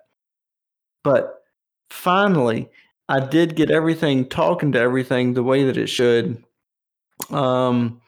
But 1.02 1.42
finally, 1.90 2.70
I 3.08 3.20
did 3.20 3.56
get 3.56 3.70
everything 3.70 4.28
talking 4.28 4.72
to 4.72 4.78
everything 4.78 5.34
the 5.34 5.42
way 5.42 5.64
that 5.64 5.76
it 5.76 5.88
should. 5.88 6.42
Um, 7.30 8.00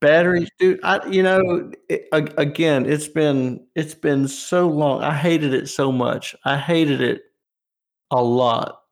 batteries, 0.00 0.50
dude. 0.58 0.80
I, 0.82 1.06
you 1.06 1.22
know, 1.22 1.72
it, 1.88 2.08
again, 2.12 2.86
it's 2.86 3.08
been 3.08 3.64
it's 3.74 3.94
been 3.94 4.28
so 4.28 4.68
long. 4.68 5.02
I 5.02 5.14
hated 5.14 5.54
it 5.54 5.68
so 5.68 5.92
much. 5.92 6.34
I 6.44 6.56
hated 6.56 7.00
it 7.00 7.22
a 8.10 8.22
lot, 8.22 8.82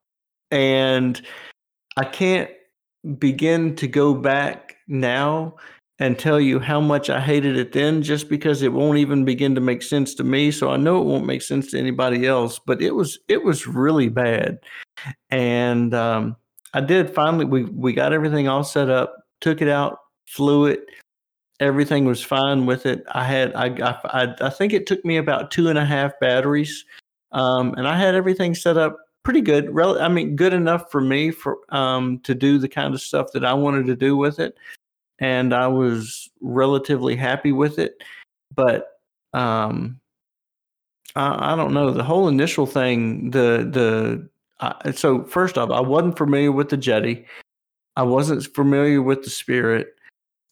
and 0.51 1.21
I 1.97 2.05
can't 2.05 2.51
begin 3.19 3.77
to 3.77 3.87
go 3.87 4.15
back 4.15 4.77
now 4.89 5.55
and 5.99 6.19
tell 6.19 6.39
you 6.39 6.61
how 6.61 6.81
much 6.81 7.09
I 7.09 7.21
hated 7.21 7.57
it 7.57 7.73
then 7.73 8.03
just 8.03 8.29
because 8.29 8.63
it 8.63 8.73
won't 8.73 8.99
even 8.99 9.25
begin 9.25 9.55
to 9.55 9.61
make 9.61 9.83
sense 9.83 10.15
to 10.17 10.25
me. 10.25 10.51
So 10.51 10.71
I 10.71 10.77
know 10.77 11.01
it 11.01 11.07
won't 11.07 11.25
make 11.25 11.43
sense 11.43 11.71
to 11.71 11.79
anybody 11.79 12.27
else 12.27 12.59
but 12.59 12.83
it 12.83 12.95
was 12.95 13.19
it 13.29 13.43
was 13.45 13.67
really 13.67 14.09
bad. 14.09 14.59
And 15.31 15.95
um, 15.95 16.37
I 16.75 16.81
did 16.81 17.15
finally 17.15 17.45
we 17.45 17.65
we 17.65 17.93
got 17.93 18.13
everything 18.13 18.49
all 18.49 18.65
set 18.65 18.91
up 18.91 19.17
took 19.41 19.63
it 19.63 19.69
out 19.69 19.99
flew 20.27 20.67
it. 20.67 20.85
Everything 21.61 22.05
was 22.05 22.23
fine 22.23 22.67
with 22.67 22.85
it. 22.85 23.03
I 23.13 23.25
had 23.25 23.55
I 23.55 23.69
I, 24.05 24.35
I, 24.41 24.51
think 24.51 24.75
it 24.75 24.87
took 24.87 25.03
me 25.05 25.17
about 25.17 25.51
two 25.51 25.69
and 25.69 25.79
a 25.79 25.85
half 25.85 26.13
batteries. 26.21 26.85
Um, 27.33 27.75
and 27.79 27.89
I 27.89 27.97
had 27.97 28.15
everything 28.15 28.55
set 28.55 28.77
up 28.77 28.99
pretty 29.27 29.41
good 29.41 29.75
rel- 29.75 30.01
I 30.01 30.07
mean 30.07 30.37
good 30.37 30.53
enough 30.53 30.89
for 30.89 31.01
me 31.01 31.33
for 31.33 31.59
um, 31.71 32.21
to 32.21 32.33
do 32.33 32.59
the 32.59 32.69
kind 32.69 32.95
of 32.95 33.01
stuff 33.01 33.33
that 33.33 33.45
I 33.45 33.53
wanted 33.55 33.87
to 33.87 33.97
do 33.97 34.17
with 34.17 34.39
it 34.39 34.57
and 35.19 35.55
I 35.55 35.67
was 35.67 36.31
relatively 36.41 37.17
happy 37.17 37.53
with 37.53 37.79
it. 37.79 38.03
But 38.55 39.01
um, 39.33 40.01
I, 41.15 41.53
I 41.53 41.57
don't 41.57 41.75
know 41.75 41.91
the 41.91 42.05
whole 42.05 42.29
initial 42.29 42.67
thing. 42.67 43.31
The 43.31 43.69
the 43.71 44.29
uh, 44.61 44.93
so 44.93 45.25
first 45.25 45.59
off, 45.59 45.71
I 45.71 45.81
wasn't 45.81 46.19
familiar 46.19 46.53
with 46.53 46.69
the 46.69 46.79
Jeti. 46.79 47.25
I 47.97 48.03
wasn't 48.03 48.45
familiar 48.55 49.03
with 49.03 49.25
the 49.25 49.31
Spirit, 49.31 49.96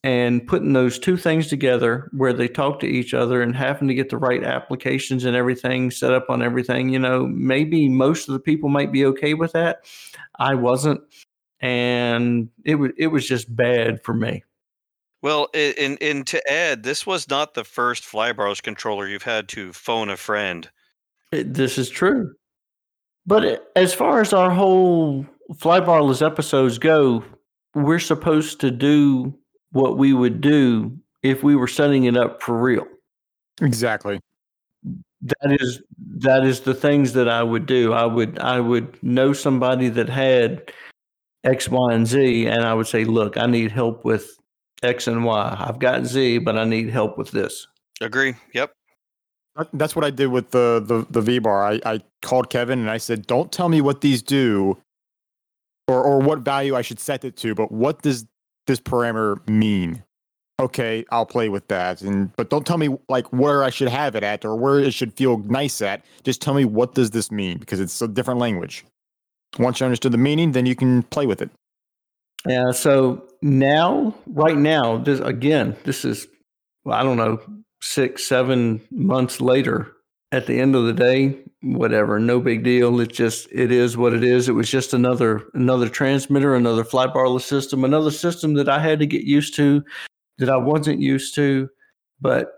and 0.05 0.47
putting 0.47 0.75
those 0.75 0.99
two 0.99 1.17
things 1.17 1.47
together, 1.49 2.11
where 2.13 2.35
they 2.35 2.47
talk 2.47 2.79
to 2.81 2.87
each 2.87 3.15
other, 3.15 3.41
and 3.41 3.57
having 3.57 3.89
to 3.89 3.95
get 3.95 4.11
the 4.11 4.19
right 4.19 4.45
applications 4.45 5.25
and 5.25 5.35
everything 5.35 5.91
set 5.91 6.13
up 6.13 6.27
on 6.29 6.43
everything. 6.43 6.91
You 6.91 6.99
know, 6.99 7.27
maybe 7.27 7.89
most 7.89 8.29
of 8.29 8.35
the 8.35 8.39
people 8.39 8.69
might 8.69 8.93
be 8.93 9.07
okay 9.07 9.33
with 9.33 9.53
that. 9.53 9.87
I 10.39 10.57
wasn't, 10.57 11.01
and 11.61 12.51
it 12.67 12.75
was 12.75 12.91
it 12.99 13.07
was 13.07 13.27
just 13.27 13.57
bad 13.57 14.05
for 14.05 14.13
me. 14.13 14.45
Well, 15.23 15.49
and 15.55 15.97
and 16.03 16.27
to 16.27 16.53
add, 16.53 16.83
this 16.83 17.07
was 17.07 17.31
not 17.31 17.55
the 17.55 17.65
first 17.65 18.05
Flybarless 18.05 18.63
controller 18.63 19.09
you've 19.09 19.23
had 19.23 19.49
to 19.49 19.73
phone 19.73 20.11
a 20.11 20.19
friend. 20.19 20.69
It- 21.33 21.55
this 21.55 21.79
is 21.79 21.89
true. 21.89 22.35
But 23.27 23.43
it- 23.47 23.63
as 23.75 23.95
far 23.95 24.21
as 24.21 24.35
our 24.35 24.51
whole 24.51 25.25
Flybarless 25.55 26.21
episodes 26.25 26.77
go, 26.77 27.25
we're 27.75 27.99
supposed 28.01 28.61
to 28.61 28.71
do 28.71 29.35
what 29.75 29.99
we 29.99 30.13
would 30.13 30.41
do 30.41 30.97
if 31.23 31.43
we 31.43 31.57
were 31.57 31.67
setting 31.69 32.05
it 32.05 32.17
up 32.17 32.41
for 32.43 32.57
real. 32.57 32.87
Exactly. 33.61 34.21
That 35.21 35.61
is 35.61 35.83
that 36.19 36.45
is 36.45 36.61
the 36.61 36.75
things 36.75 37.13
that 37.15 37.29
I 37.29 37.43
would 37.43 37.67
do. 37.67 37.93
I 37.93 38.05
would 38.05 38.39
I 38.39 38.61
would 38.61 39.03
know 39.03 39.33
somebody 39.33 39.89
that 39.89 40.09
had 40.09 40.71
X, 41.45 41.69
Y, 41.69 41.93
and 41.93 42.07
Z, 42.07 42.47
and 42.47 42.65
I 42.65 42.75
would 42.75 42.87
say, 42.87 43.05
"Look, 43.05 43.37
I 43.37 43.47
need 43.47 43.73
help 43.73 44.05
with 44.05 44.39
X 44.83 45.07
and 45.07 45.25
Y. 45.25 45.57
I've 45.59 45.79
got 45.79 46.05
Z, 46.05 46.39
but 46.39 46.57
I 46.59 46.65
need 46.65 46.91
help 46.91 47.17
with 47.17 47.31
this." 47.31 47.67
Agree. 48.01 48.35
Yep. 48.53 48.73
That's 49.73 49.97
what 49.97 50.05
I 50.05 50.11
did 50.11 50.27
with 50.27 50.51
the 50.51 50.83
the, 50.85 51.07
the 51.11 51.23
V 51.23 51.39
bar. 51.39 51.65
I, 51.65 51.81
I 51.87 52.01
called 52.23 52.51
Kevin 52.51 52.79
and 52.79 52.91
I 52.91 52.99
said, 52.99 53.27
"Don't 53.27 53.51
tell 53.51 53.69
me 53.71 53.81
what 53.81 54.03
these 54.03 54.23
do, 54.23 54.77
or 55.89 56.03
or 56.03 56.19
what 56.21 56.41
value 56.41 56.77
I 56.77 56.83
should 56.83 57.01
set 57.01 57.25
it 57.25 57.37
to, 57.39 57.55
but 57.55 57.73
what 57.73 58.03
does 58.03 58.27
this 58.67 58.81
parameter 58.81 59.47
mean?" 59.49 60.03
Okay, 60.61 61.05
I'll 61.11 61.27
play 61.27 61.49
with 61.49 61.67
that, 61.69 62.01
and 62.03 62.35
but 62.37 62.49
don't 62.49 62.65
tell 62.65 62.79
me 62.79 62.97
like 63.09 63.27
where 63.33 63.65
I 63.65 63.71
should 63.71 63.89
have 63.89 64.15
it 64.15 64.23
at 64.23 64.45
or 64.45 64.55
where 64.55 64.79
it 64.79 64.95
should 64.95 65.13
feel 65.15 65.39
nice 65.39 65.83
at. 65.83 66.05
Just 66.23 66.41
tell 66.41 66.55
me 66.55 66.65
what 66.65 66.95
does 66.95 67.11
this 67.11 67.31
mean 67.31 67.59
because 67.59 67.81
it's 67.81 68.01
a 68.01 68.07
different 68.07 68.39
language. 68.39 68.85
Once 69.59 69.81
you 69.81 69.87
understood 69.87 70.13
the 70.13 70.19
meaning, 70.19 70.53
then 70.53 70.67
you 70.67 70.77
can 70.77 71.03
play 71.05 71.27
with 71.27 71.43
it. 71.43 71.51
Yeah. 72.47 72.71
So 72.71 73.25
now, 73.43 74.15
right 74.27 74.57
now, 74.57 74.99
this 74.99 75.19
again, 75.21 75.77
this 75.85 76.05
is 76.05 76.29
I 76.87 77.03
don't 77.03 77.17
know, 77.17 77.41
six, 77.81 78.25
seven 78.25 78.81
months 78.91 79.41
later. 79.41 79.93
At 80.33 80.47
the 80.47 80.61
end 80.61 80.75
of 80.75 80.85
the 80.85 80.93
day, 80.93 81.39
whatever, 81.65 82.19
no 82.21 82.41
big 82.41 82.63
deal. 82.63 83.01
It 83.01 83.13
just 83.13 83.49
it 83.51 83.73
is 83.73 83.97
what 83.97 84.13
it 84.13 84.23
is. 84.23 84.49
It 84.49 84.53
was 84.53 84.71
just 84.71 84.95
another 84.95 85.43
another 85.55 85.89
transmitter, 85.89 86.55
another 86.55 86.85
flybarless 86.85 87.43
system, 87.43 87.85
another 87.85 88.11
system 88.11 88.55
that 88.55 88.69
I 88.69 88.79
had 88.79 88.99
to 89.01 89.07
get 89.07 89.25
used 89.25 89.55
to, 89.57 89.83
that 90.39 90.51
I 90.51 90.57
wasn't 90.57 91.01
used 91.01 91.35
to. 91.37 91.69
But 92.21 92.53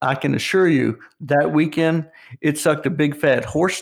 I 0.00 0.14
can 0.14 0.34
assure 0.34 0.68
you, 0.68 0.98
that 1.20 1.52
weekend 1.52 2.08
it 2.40 2.58
sucked 2.58 2.86
a 2.86 2.90
big 2.90 3.16
fat 3.16 3.44
horse, 3.44 3.80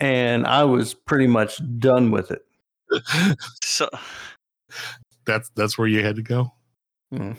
and 0.00 0.46
I 0.46 0.64
was 0.64 0.94
pretty 0.94 1.26
much 1.26 1.60
done 1.78 2.10
with 2.10 2.30
it. 2.30 2.42
So 3.62 3.88
That's 5.26 5.50
that's 5.56 5.76
where 5.76 5.88
you 5.88 6.04
had 6.04 6.16
to 6.16 6.22
go. 6.22 6.52
Mm. 7.12 7.36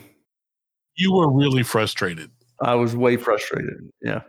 You 0.96 1.12
were 1.12 1.30
really 1.32 1.62
frustrated. 1.62 2.30
I 2.60 2.74
was 2.74 2.94
way 2.94 3.16
frustrated. 3.16 3.90
Yeah. 4.02 4.20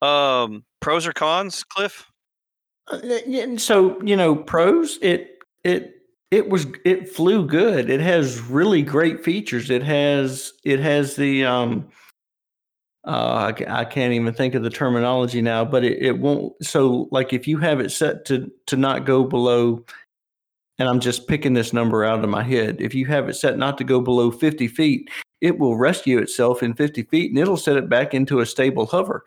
um 0.00 0.64
pros 0.82 1.06
or 1.06 1.12
cons, 1.12 1.64
Cliff? 1.64 2.10
Uh, 2.90 2.98
and 2.98 3.60
so 3.60 4.00
you 4.02 4.16
know, 4.16 4.36
pros. 4.36 4.98
It 5.00 5.38
it 5.64 5.94
it 6.30 6.48
was 6.48 6.66
it 6.84 7.08
flew 7.08 7.46
good. 7.46 7.88
It 7.88 8.00
has 8.00 8.40
really 8.40 8.82
great 8.82 9.24
features. 9.24 9.70
It 9.70 9.82
has 9.82 10.52
it 10.64 10.80
has 10.80 11.16
the 11.16 11.44
um. 11.46 11.88
Uh, 13.04 13.52
I, 13.68 13.80
I 13.80 13.84
can't 13.84 14.12
even 14.12 14.32
think 14.32 14.54
of 14.54 14.62
the 14.62 14.70
terminology 14.70 15.42
now, 15.42 15.64
but 15.64 15.82
it, 15.82 16.00
it 16.00 16.18
won't. 16.20 16.52
So, 16.64 17.08
like, 17.10 17.32
if 17.32 17.48
you 17.48 17.58
have 17.58 17.80
it 17.80 17.90
set 17.90 18.24
to 18.26 18.48
to 18.66 18.76
not 18.76 19.06
go 19.06 19.24
below, 19.24 19.84
and 20.78 20.88
I'm 20.88 21.00
just 21.00 21.26
picking 21.26 21.52
this 21.52 21.72
number 21.72 22.04
out 22.04 22.22
of 22.22 22.30
my 22.30 22.44
head. 22.44 22.80
If 22.80 22.94
you 22.94 23.06
have 23.06 23.28
it 23.28 23.34
set 23.34 23.58
not 23.58 23.76
to 23.78 23.84
go 23.84 24.00
below 24.00 24.30
50 24.30 24.68
feet, 24.68 25.10
it 25.40 25.58
will 25.58 25.76
rescue 25.76 26.18
itself 26.18 26.62
in 26.62 26.74
50 26.74 27.02
feet, 27.04 27.30
and 27.30 27.38
it'll 27.38 27.56
set 27.56 27.76
it 27.76 27.88
back 27.88 28.14
into 28.14 28.38
a 28.38 28.46
stable 28.46 28.86
hover. 28.86 29.24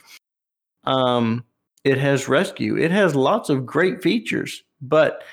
Um, 0.86 1.44
it 1.84 1.98
has 1.98 2.28
rescue. 2.28 2.78
It 2.78 2.92
has 2.92 3.16
lots 3.16 3.50
of 3.50 3.66
great 3.66 4.02
features, 4.02 4.64
but 4.82 5.24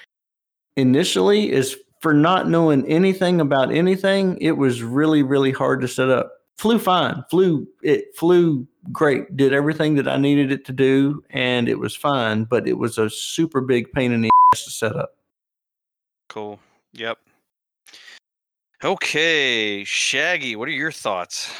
initially, 0.77 1.51
is 1.51 1.77
for 2.01 2.13
not 2.13 2.49
knowing 2.49 2.87
anything 2.87 3.41
about 3.41 3.73
anything, 3.73 4.37
it 4.41 4.53
was 4.53 4.83
really, 4.83 5.23
really 5.23 5.53
hard 5.53 5.81
to 5.81 5.89
set 5.89 6.11
up. 6.11 6.33
Flew 6.59 6.79
fine, 6.79 7.25
flew 7.31 7.67
it 7.83 8.15
flew 8.17 8.67
great, 8.93 9.37
did 9.37 9.53
everything 9.53 9.95
that 9.95 10.07
I 10.07 10.17
needed 10.17 10.53
it 10.53 10.65
to 10.67 10.73
do, 10.73 11.25
and 11.31 11.69
it 11.69 11.79
was 11.79 11.97
fine. 11.97 12.45
But 12.45 12.69
it 12.69 12.75
was 12.75 12.99
a 12.99 13.09
super 13.09 13.61
big 13.61 13.91
pain 13.93 14.13
in 14.13 14.21
the 14.21 14.31
ass 14.53 14.65
to 14.65 14.71
set 14.71 14.97
up. 14.97 15.17
Cool. 16.29 16.61
Yep. 16.93 17.19
Okay, 18.85 19.85
Shaggy, 19.85 20.57
what 20.57 20.69
are 20.69 20.73
your 20.73 20.93
thoughts? 20.93 21.53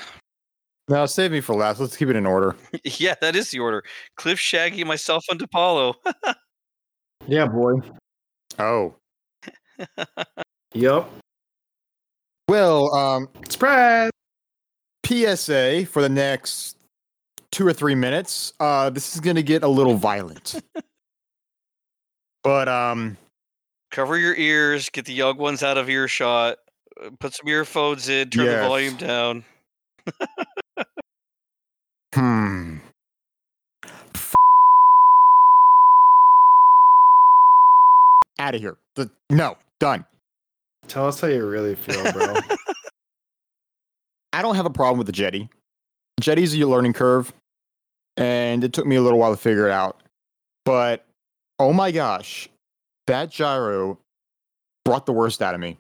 Now 0.93 1.07
save 1.07 1.33
me 1.33 1.41
for 1.41 1.55
last. 1.55 1.81
Let's 1.81 1.97
keep 1.97 2.11
it 2.11 2.17
in 2.17 2.27
order. 2.27 2.55
yeah, 2.85 3.15
that 3.23 3.35
is 3.35 3.51
the 3.51 3.61
order. 3.61 3.83
Cliff, 4.17 4.39
Shaggy, 4.39 4.85
myself, 4.85 5.25
and 5.31 5.41
DePaulo. 5.41 5.95
Yeah, 7.27 7.47
boy. 7.47 7.81
Oh 8.59 8.95
yep. 10.75 11.09
well, 12.47 12.95
um, 12.95 13.27
Surprise. 13.49 14.11
PSA 15.07 15.87
for 15.87 16.03
the 16.03 16.11
next 16.11 16.77
two 17.51 17.67
or 17.67 17.73
three 17.73 17.95
minutes. 17.95 18.53
Uh, 18.61 18.91
this 18.91 19.15
is 19.15 19.21
going 19.21 19.37
to 19.37 19.43
get 19.43 19.63
a 19.63 19.69
little 19.69 19.95
violent. 19.95 20.63
but 22.45 22.69
um, 22.69 23.17
Cover 23.91 24.19
your 24.19 24.35
ears, 24.37 24.91
get 24.91 25.07
the 25.07 25.15
young 25.15 25.39
ones 25.39 25.63
out 25.63 25.79
of 25.79 25.89
earshot, 25.89 26.59
uh, 27.03 27.09
put 27.19 27.33
some 27.33 27.49
earphones 27.49 28.11
in, 28.11 28.29
turn 28.29 28.45
Yes. 28.45 28.63
the 28.63 28.69
volume 28.69 28.97
down. 28.97 29.45
Hmm. 32.15 32.79
Out 38.39 38.55
of 38.55 38.61
here. 38.61 38.77
The, 38.97 39.11
no, 39.31 39.57
done. 39.79 40.05
Tell 40.89 41.07
us 41.07 41.21
how 41.21 41.29
you 41.29 41.47
really 41.47 41.75
feel, 41.75 42.13
bro. 42.13 42.35
I 44.33 44.43
don't 44.43 44.57
have 44.57 44.67
a 44.67 44.71
problem 44.71 44.99
with 44.99 45.07
the 45.07 45.13
Jeti. 45.13 45.49
Jeti's 46.21 46.55
a 46.55 46.67
learning 46.67 46.93
curve, 46.93 47.33
and 48.17 48.65
it 48.65 48.73
took 48.73 48.87
me 48.87 48.97
a 48.97 49.01
little 49.03 49.19
while 49.19 49.31
to 49.31 49.37
figure 49.37 49.69
it 49.69 49.73
out. 49.73 50.03
But 50.65 51.05
oh 51.59 51.73
my 51.73 51.91
gosh, 51.93 52.49
that 53.07 53.31
gyro 53.31 53.99
brought 54.85 55.07
the 55.07 55.13
worst 55.13 55.43
out 55.43 55.55
of 55.55 55.61
me. 55.61 55.79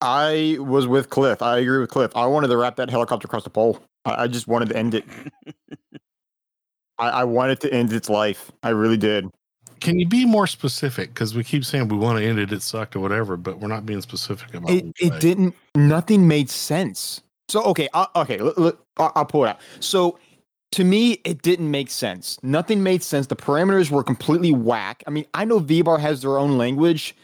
I 0.00 0.56
was 0.60 0.86
with 0.86 1.10
Cliff. 1.10 1.42
I 1.42 1.58
agree 1.58 1.78
with 1.78 1.90
Cliff. 1.90 2.12
I 2.14 2.26
wanted 2.26 2.48
to 2.48 2.56
wrap 2.56 2.76
that 2.76 2.90
helicopter 2.90 3.26
across 3.26 3.44
the 3.44 3.50
pole. 3.50 3.80
I, 4.04 4.24
I 4.24 4.26
just 4.26 4.48
wanted 4.48 4.68
to 4.70 4.76
end 4.76 4.94
it. 4.94 5.04
I, 6.98 7.08
I 7.08 7.24
wanted 7.24 7.60
to 7.60 7.72
end 7.72 7.92
its 7.92 8.08
life. 8.08 8.52
I 8.62 8.70
really 8.70 8.96
did. 8.96 9.28
Can 9.80 9.98
you 9.98 10.06
be 10.06 10.24
more 10.24 10.46
specific? 10.46 11.10
Because 11.12 11.34
we 11.34 11.44
keep 11.44 11.64
saying 11.64 11.88
we 11.88 11.96
want 11.96 12.18
to 12.18 12.24
end 12.24 12.38
it, 12.38 12.52
it 12.52 12.62
sucked 12.62 12.96
or 12.96 13.00
whatever, 13.00 13.36
but 13.36 13.58
we're 13.58 13.68
not 13.68 13.84
being 13.84 14.00
specific 14.00 14.54
about 14.54 14.70
it, 14.70 14.86
it 15.00 15.12
say. 15.12 15.18
didn't 15.18 15.54
nothing 15.74 16.26
made 16.28 16.48
sense 16.48 17.20
so 17.48 17.62
okay 17.64 17.88
uh, 17.94 18.06
okay 18.16 18.38
l- 18.38 18.54
l- 18.56 18.78
I'll, 18.96 19.12
I'll 19.16 19.24
pull 19.24 19.44
it 19.44 19.48
out 19.48 19.60
so 19.80 20.18
to 20.72 20.84
me 20.84 21.20
it 21.24 21.42
didn't 21.42 21.70
make 21.70 21.90
sense 21.90 22.38
nothing 22.42 22.82
made 22.82 23.02
sense 23.02 23.26
the 23.26 23.36
parameters 23.36 23.90
were 23.90 24.02
completely 24.02 24.52
whack 24.52 25.04
i 25.06 25.10
mean 25.10 25.26
i 25.34 25.44
know 25.44 25.60
vbar 25.60 26.00
has 26.00 26.22
their 26.22 26.38
own 26.38 26.56
language 26.56 27.14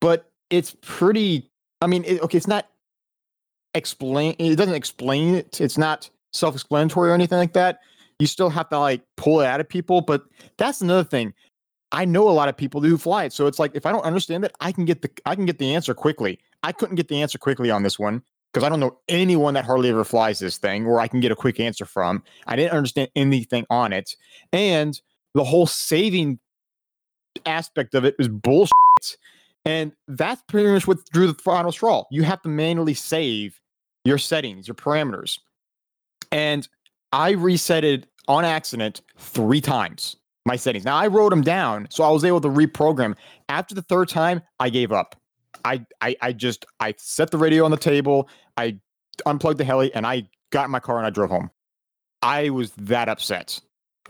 but 0.00 0.30
it's 0.50 0.76
pretty 0.80 1.48
i 1.80 1.86
mean 1.86 2.04
it, 2.04 2.20
okay 2.22 2.36
it's 2.36 2.48
not 2.48 2.68
explain 3.74 4.34
it 4.38 4.56
doesn't 4.56 4.74
explain 4.74 5.34
it 5.34 5.60
it's 5.60 5.78
not 5.78 6.10
self-explanatory 6.32 7.10
or 7.10 7.14
anything 7.14 7.38
like 7.38 7.52
that 7.52 7.80
you 8.18 8.26
still 8.26 8.50
have 8.50 8.68
to 8.68 8.78
like 8.78 9.02
pull 9.16 9.40
it 9.40 9.46
out 9.46 9.60
of 9.60 9.68
people 9.68 10.00
but 10.00 10.22
that's 10.56 10.80
another 10.80 11.04
thing 11.04 11.32
I 11.92 12.06
know 12.06 12.28
a 12.28 12.32
lot 12.32 12.48
of 12.48 12.56
people 12.56 12.80
who 12.80 12.96
fly 12.96 13.24
it, 13.24 13.34
so 13.34 13.46
it's 13.46 13.58
like 13.58 13.72
if 13.74 13.84
I 13.84 13.92
don't 13.92 14.04
understand 14.04 14.44
it, 14.46 14.52
I 14.60 14.72
can 14.72 14.86
get 14.86 15.02
the 15.02 15.10
I 15.26 15.34
can 15.34 15.44
get 15.44 15.58
the 15.58 15.74
answer 15.74 15.92
quickly. 15.92 16.38
I 16.62 16.72
couldn't 16.72 16.96
get 16.96 17.08
the 17.08 17.20
answer 17.20 17.36
quickly 17.38 17.70
on 17.70 17.82
this 17.82 17.98
one 17.98 18.22
because 18.50 18.64
I 18.64 18.70
don't 18.70 18.80
know 18.80 18.98
anyone 19.08 19.54
that 19.54 19.66
hardly 19.66 19.90
ever 19.90 20.04
flies 20.04 20.38
this 20.38 20.56
thing, 20.56 20.86
where 20.86 21.00
I 21.00 21.06
can 21.06 21.20
get 21.20 21.32
a 21.32 21.36
quick 21.36 21.60
answer 21.60 21.84
from. 21.84 22.22
I 22.46 22.56
didn't 22.56 22.72
understand 22.72 23.10
anything 23.14 23.66
on 23.68 23.92
it, 23.92 24.16
and 24.54 24.98
the 25.34 25.44
whole 25.44 25.66
saving 25.66 26.38
aspect 27.44 27.94
of 27.94 28.04
it 28.06 28.14
was 28.18 28.28
bullshit. 28.28 28.72
And 29.64 29.92
that's 30.08 30.42
pretty 30.48 30.68
much 30.72 30.88
what 30.88 30.98
drew 31.12 31.28
the 31.28 31.34
final 31.34 31.70
straw. 31.70 32.04
You 32.10 32.24
have 32.24 32.42
to 32.42 32.48
manually 32.48 32.94
save 32.94 33.60
your 34.04 34.18
settings, 34.18 34.66
your 34.66 34.74
parameters, 34.74 35.38
and 36.32 36.66
I 37.12 37.30
reset 37.32 37.84
it 37.84 38.06
on 38.28 38.44
accident 38.44 39.02
three 39.18 39.60
times 39.60 40.16
my 40.44 40.56
settings. 40.56 40.84
Now 40.84 40.96
I 40.96 41.06
wrote 41.06 41.30
them 41.30 41.42
down, 41.42 41.86
so 41.90 42.04
I 42.04 42.10
was 42.10 42.24
able 42.24 42.40
to 42.40 42.48
reprogram. 42.48 43.14
After 43.48 43.74
the 43.74 43.82
third 43.82 44.08
time, 44.08 44.42
I 44.58 44.70
gave 44.70 44.92
up. 44.92 45.16
I 45.64 45.84
I, 46.00 46.16
I 46.20 46.32
just 46.32 46.66
I 46.80 46.94
set 46.98 47.30
the 47.30 47.38
radio 47.38 47.64
on 47.64 47.70
the 47.70 47.76
table. 47.76 48.28
I 48.56 48.78
unplugged 49.26 49.58
the 49.58 49.64
heli, 49.64 49.94
and 49.94 50.06
I 50.06 50.28
got 50.50 50.64
in 50.64 50.70
my 50.70 50.80
car 50.80 50.96
and 50.98 51.06
I 51.06 51.10
drove 51.10 51.30
home. 51.30 51.50
I 52.22 52.50
was 52.50 52.72
that 52.72 53.08
upset. 53.08 53.60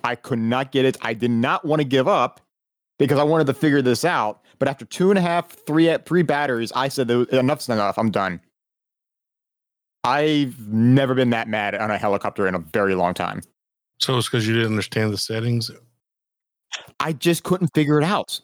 I 0.05 0.15
could 0.17 0.39
not 0.39 0.73
get 0.73 0.85
it. 0.85 0.97
I 1.03 1.15
did 1.15 1.31
not 1.31 1.65
want 1.65 1.81
to 1.81 1.85
give 1.85 2.09
up 2.09 2.41
because 2.99 3.19
I 3.19 3.23
wanted 3.25 3.47
to 3.49 3.55
figure 3.55 3.83
this 3.83 4.05
out. 4.05 4.43
But 4.59 4.69
after 4.69 4.85
two 4.85 5.11
and 5.11 5.19
a 5.19 5.23
half, 5.23 5.51
three 5.51 5.95
three 6.07 6.23
batteries, 6.23 6.73
I 6.75 6.89
said 6.89 7.09
"There- 7.09 7.25
enough's 7.25 7.69
enough. 7.69 7.99
I'm 7.99 8.11
done. 8.11 8.41
I've 10.05 10.59
never 10.69 11.15
been 11.15 11.31
that 11.31 11.49
mad 11.49 11.75
on 11.75 11.91
a 11.91 11.99
helicopter 11.99 12.47
in 12.49 12.55
a 12.55 12.59
very 12.59 12.95
long 12.95 13.15
time. 13.15 13.43
So 13.99 14.19
it's 14.19 14.29
because 14.29 14.47
you 14.47 14.55
didn't 14.55 14.71
understand 14.71 15.13
the 15.13 15.19
settings. 15.19 15.71
I 17.01 17.13
just 17.13 17.45
couldn't 17.45 17.71
figure 17.75 18.01
it 18.01 18.05
out. 18.05 18.41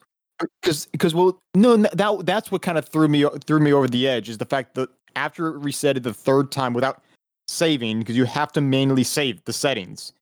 Because, 0.62 0.86
because, 0.86 1.14
well, 1.14 1.40
no, 1.56 1.76
that 1.76 2.20
that's 2.24 2.52
what 2.52 2.62
kind 2.62 2.78
of 2.78 2.88
threw 2.88 3.08
me 3.08 3.24
threw 3.44 3.58
me 3.58 3.72
over 3.72 3.88
the 3.88 4.06
edge 4.06 4.28
is 4.28 4.38
the 4.38 4.44
fact 4.44 4.76
that 4.76 4.88
after 5.16 5.48
it 5.48 5.60
resetted 5.60 6.04
the 6.04 6.14
third 6.14 6.52
time 6.52 6.74
without 6.74 7.02
saving, 7.48 7.98
because 7.98 8.16
you 8.16 8.24
have 8.24 8.52
to 8.52 8.60
manually 8.60 9.02
save 9.02 9.44
the 9.46 9.52
settings. 9.52 10.12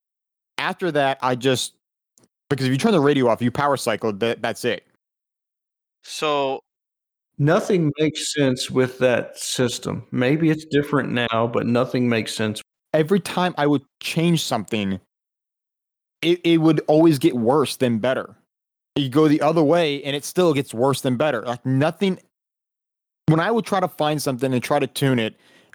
After 0.57 0.91
that, 0.93 1.19
I 1.21 1.35
just 1.35 1.75
because 2.49 2.65
if 2.65 2.73
you 2.73 2.79
turn 2.79 2.93
the 2.93 3.01
radio 3.01 3.29
off, 3.29 3.43
you 3.43 3.51
power 3.51 3.77
cycle. 3.77 4.11
That 4.11 4.41
that's 4.41 4.65
it. 4.65 4.87
So 6.03 6.61
Nothing 7.39 7.93
makes 7.99 8.33
sense 8.33 8.71
with 8.71 8.99
that 8.99 9.39
system. 9.39 10.07
Maybe 10.11 10.51
it's 10.51 10.65
different 10.65 11.11
now, 11.11 11.51
but 11.53 11.67
nothing 11.67 12.09
makes 12.09 12.35
sense. 12.35 12.63
Every 12.95 13.21
time 13.21 13.55
I 13.59 13.67
would 13.67 13.83
change 14.01 14.43
something, 14.43 15.01
it, 16.23 16.41
it 16.45 16.59
would 16.59 16.81
always 16.87 17.19
get 17.19 17.37
worse 17.37 17.77
than 17.77 17.99
better. 17.99 18.37
You 18.95 19.11
go 19.11 19.29
the 19.29 19.43
other 19.43 19.63
way 19.63 20.03
and 20.03 20.17
it 20.17 20.25
still 20.25 20.55
gets 20.55 20.73
worse 20.73 21.03
than 21.03 21.19
better. 21.19 21.43
Like 21.43 21.65
nothing 21.67 22.19
when 23.29 23.41
I 23.41 23.51
would 23.51 23.67
try 23.67 23.81
to 23.81 23.89
find 23.89 24.23
something 24.23 24.53
and 24.53 24.63
try 24.63 24.79
to 24.79 24.87
tune 24.87 25.19
it, 25.19 25.35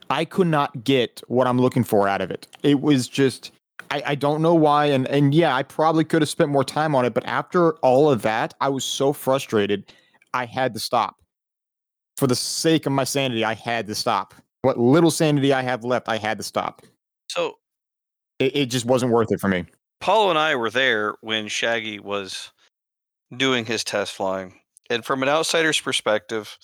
I 0.10 0.26
could 0.26 0.48
not 0.48 0.84
get 0.84 1.22
what 1.28 1.48
I'm 1.48 1.60
looking 1.60 1.84
for 1.84 2.08
out 2.08 2.22
of 2.22 2.32
it. 2.32 2.48
It 2.64 2.82
was 2.82 3.08
just 3.08 3.52
I, 3.92 4.02
I 4.08 4.16
don't 4.16 4.42
know 4.42 4.56
why 4.56 4.86
and 4.86 5.08
and 5.08 5.34
yeah, 5.34 5.56
I 5.56 5.64
probably 5.64 6.06
could 6.06 6.22
have 6.22 6.30
spent 6.30 6.50
more 6.50 6.64
time 6.64 6.96
on 6.96 7.06
it, 7.06 7.14
but 7.14 7.26
after 7.26 7.74
all 7.78 8.10
of 8.10 8.24
that, 8.24 8.54
I 8.62 8.70
was 8.70 8.84
so 8.84 9.14
frustrated 9.14 9.94
I 10.34 10.46
had 10.46 10.74
to 10.74 10.80
stop. 10.80 11.21
For 12.22 12.28
the 12.28 12.36
sake 12.36 12.86
of 12.86 12.92
my 12.92 13.04
sanity, 13.04 13.44
I 13.44 13.56
had 13.56 13.88
to 13.88 13.96
stop. 13.96 14.36
What 14.62 14.78
little 14.78 15.10
sanity 15.10 15.54
I 15.54 15.64
have 15.64 15.84
left, 15.84 16.08
I 16.08 16.18
had 16.18 16.38
to 16.38 16.44
stop. 16.44 16.84
so 17.28 17.56
It, 18.38 18.56
it 18.56 18.66
just 18.68 18.86
wasn't 18.86 19.12
worth 19.12 19.32
it 19.32 19.40
for 19.40 19.48
me. 19.48 19.66
Paulo 20.02 20.30
and 20.30 20.38
I 20.38 20.56
were 20.56 20.70
there 20.70 21.16
when 21.22 21.48
Shaggy 21.48 22.00
was 22.00 22.52
doing 23.36 23.66
his 23.66 23.84
test 23.84 24.14
flying. 24.14 24.54
And 24.88 25.04
from 25.04 25.24
an 25.24 25.30
outsider's 25.30 25.82
perspective, 25.82 26.60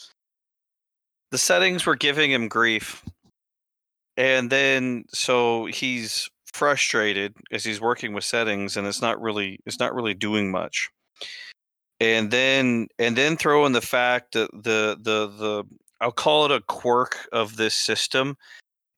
the 1.32 1.39
settings 1.39 1.88
were 1.88 1.95
giving 1.95 2.32
him 2.32 2.49
grief. 2.49 3.03
And 4.16 4.51
then 4.51 5.05
so 5.12 5.66
he's 5.66 6.30
frustrated 6.53 7.34
as 7.51 7.64
he's 7.64 7.82
working 7.82 8.14
with 8.14 8.26
settings 8.26 8.78
and 8.78 8.86
it's 8.86 9.01
not 9.01 9.20
really 9.20 9.58
it's 9.66 9.80
not 9.80 9.95
really 9.95 10.14
doing 10.14 10.51
much. 10.51 10.91
And 11.99 12.29
then 12.29 12.87
and 12.99 13.15
then 13.15 13.37
throw 13.37 13.65
in 13.65 13.71
the 13.71 13.81
fact 13.81 14.33
that 14.33 14.51
the 14.51 14.97
the 15.01 15.27
the 15.27 15.63
I'll 15.99 16.11
call 16.11 16.45
it 16.45 16.51
a 16.51 16.61
quirk 16.61 17.27
of 17.31 17.57
this 17.57 17.73
system 17.73 18.37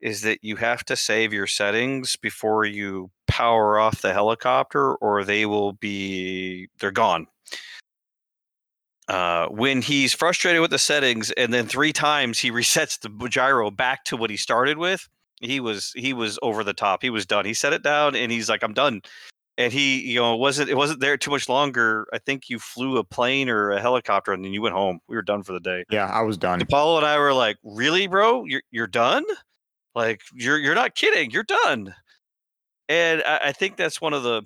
is 0.02 0.22
that 0.22 0.40
you 0.42 0.56
have 0.58 0.84
to 0.86 0.96
save 0.96 1.34
your 1.34 1.48
settings 1.48 2.16
before 2.16 2.66
you 2.66 3.10
power 3.28 3.80
off 3.80 4.02
the 4.02 4.14
helicopter 4.14 4.96
or 4.96 5.24
they 5.24 5.46
will 5.46 5.74
be 5.74 6.68
they're 6.80 6.92
gone. 6.92 7.28
Uh, 9.08 9.48
when 9.48 9.82
he's 9.82 10.14
frustrated 10.14 10.62
with 10.62 10.70
the 10.70 10.78
settings 10.78 11.32
and 11.32 11.52
then 11.54 11.68
three 11.68 11.92
times 11.92 12.38
he 12.40 12.52
resets 12.60 13.00
the 13.00 13.30
gyro 13.30 13.72
back 13.72 14.04
to 14.06 14.18
what 14.18 14.30
he 14.30 14.38
started 14.38 14.78
with 14.78 15.08
he 15.42 15.60
was 15.62 15.94
he 15.96 16.12
was 16.14 16.38
over 16.42 16.64
the 16.64 16.74
top. 16.74 17.02
He 17.02 17.10
was 17.10 17.26
done. 17.26 17.46
He 17.46 17.54
set 17.54 17.72
it 17.72 17.82
down 17.82 18.16
and 18.16 18.32
he's 18.32 18.50
like 18.50 18.62
i'm 18.64 18.74
done 18.74 19.02
and 19.60 19.72
he 19.74 20.00
you 20.02 20.20
know 20.20 20.34
it 20.34 20.40
wasn't 20.40 20.70
it 20.70 20.76
wasn't 20.76 21.00
there 21.02 21.18
too 21.18 21.30
much 21.30 21.48
longer 21.48 22.08
i 22.14 22.18
think 22.18 22.50
you 22.50 22.58
flew 22.58 22.98
a 22.98 23.04
plane 23.04 23.50
or 23.50 23.70
a 23.72 23.80
helicopter 23.80 24.32
and 24.32 24.44
then 24.44 24.54
you 24.54 24.62
went 24.62 24.74
home 24.74 25.00
we 25.08 25.16
were 25.16 25.22
done 25.22 25.44
for 25.44 25.54
the 25.54 25.60
day 25.60 25.84
Yeah, 25.92 26.08
I 26.08 26.22
was 26.22 26.38
done. 26.38 26.66
Paulo 26.66 26.98
and 26.98 27.06
I 27.06 27.20
were 27.20 27.34
like, 27.34 27.58
"Really, 27.64 28.08
bro? 28.08 28.46
You're 28.46 28.64
you're 28.72 28.88
done? 28.88 29.26
Like 29.94 30.22
you're 30.34 30.58
you're 30.58 30.76
not 30.76 30.96
kidding? 30.96 31.30
You're 31.30 31.44
done?" 31.44 31.94
And 32.88 33.22
I, 33.24 33.40
I 33.46 33.52
think 33.52 33.76
that's 33.78 34.02
one 34.02 34.14
of 34.14 34.24
the, 34.24 34.42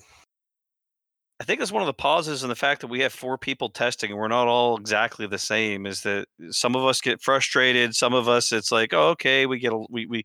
I 1.44 1.46
think 1.46 1.60
that's 1.60 1.74
one 1.74 1.82
of 1.82 1.88
the 1.88 1.94
pauses 1.94 2.44
in 2.44 2.48
the 2.48 2.56
fact 2.56 2.80
that 2.80 2.88
we 2.88 3.02
have 3.02 3.12
four 3.12 3.38
people 3.38 3.68
testing 3.68 4.12
and 4.12 4.18
we're 4.18 4.30
not 4.30 4.48
all 4.48 4.78
exactly 4.78 5.28
the 5.28 5.38
same. 5.38 5.86
Is 5.86 6.00
that 6.04 6.28
some 6.52 6.74
of 6.74 6.86
us 6.86 7.02
get 7.02 7.22
frustrated, 7.22 7.98
some 7.98 8.14
of 8.14 8.30
us 8.30 8.54
it's 8.54 8.72
like, 8.72 8.94
"Oh, 8.94 9.10
okay, 9.10 9.46
we 9.46 9.60
get 9.60 9.74
we 9.90 10.06
we 10.06 10.24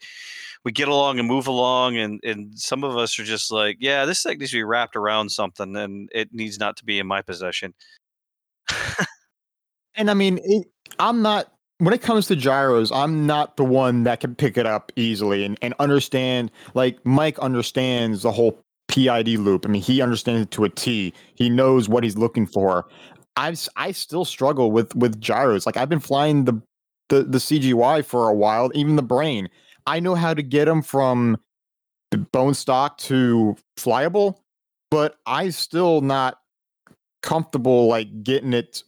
we 0.64 0.70
get 0.70 0.86
along 0.86 1.18
and 1.18 1.26
move 1.26 1.48
along," 1.48 1.96
and 1.96 2.20
and 2.22 2.56
some 2.56 2.84
of 2.84 2.96
us 2.96 3.18
are 3.18 3.24
just 3.24 3.50
like, 3.50 3.78
"Yeah, 3.80 4.04
this 4.04 4.22
thing 4.22 4.38
needs 4.38 4.52
to 4.52 4.58
be 4.58 4.62
wrapped 4.62 4.94
around 4.94 5.30
something, 5.30 5.74
and 5.74 6.08
it 6.14 6.32
needs 6.32 6.60
not 6.60 6.76
to 6.76 6.84
be 6.84 7.00
in 7.00 7.08
my 7.08 7.20
possession." 7.20 7.74
And 9.96 10.12
I 10.12 10.14
mean, 10.14 10.38
it, 10.44 10.68
I'm 11.00 11.22
not 11.22 11.52
when 11.78 11.92
it 11.92 12.00
comes 12.00 12.28
to 12.28 12.36
gyros, 12.36 12.92
I'm 12.92 13.26
not 13.26 13.56
the 13.56 13.64
one 13.64 14.04
that 14.04 14.20
can 14.20 14.36
pick 14.36 14.56
it 14.56 14.66
up 14.66 14.92
easily 14.94 15.44
and, 15.44 15.58
and 15.62 15.74
understand. 15.80 16.52
Like 16.74 17.04
Mike 17.04 17.40
understands 17.40 18.22
the 18.22 18.30
whole 18.30 18.62
PID 18.88 19.28
loop. 19.38 19.66
I 19.66 19.68
mean, 19.68 19.82
he 19.82 20.00
understands 20.00 20.42
it 20.42 20.50
to 20.52 20.64
a 20.64 20.68
T. 20.68 21.12
He 21.34 21.48
knows 21.48 21.88
what 21.88 22.04
he's 22.04 22.16
looking 22.16 22.46
for. 22.46 22.86
I 23.36 23.54
I 23.76 23.92
still 23.92 24.24
struggle 24.24 24.72
with 24.72 24.94
with 24.96 25.20
gyros. 25.20 25.66
Like 25.66 25.76
I've 25.76 25.88
been 25.88 26.00
flying 26.00 26.44
the 26.44 26.60
the 27.08 27.22
the 27.22 27.38
CGY 27.38 28.04
for 28.04 28.28
a 28.28 28.34
while, 28.34 28.70
even 28.74 28.96
the 28.96 29.02
brain. 29.02 29.48
I 29.86 30.00
know 30.00 30.14
how 30.14 30.34
to 30.34 30.42
get 30.42 30.66
them 30.66 30.82
from 30.82 31.38
the 32.10 32.18
bone 32.18 32.54
stock 32.54 32.98
to 32.98 33.56
flyable, 33.78 34.36
but 34.90 35.16
I 35.26 35.50
still 35.50 36.00
not 36.00 36.38
comfortable 37.22 37.86
like 37.86 38.22
getting 38.22 38.52
it 38.52 38.82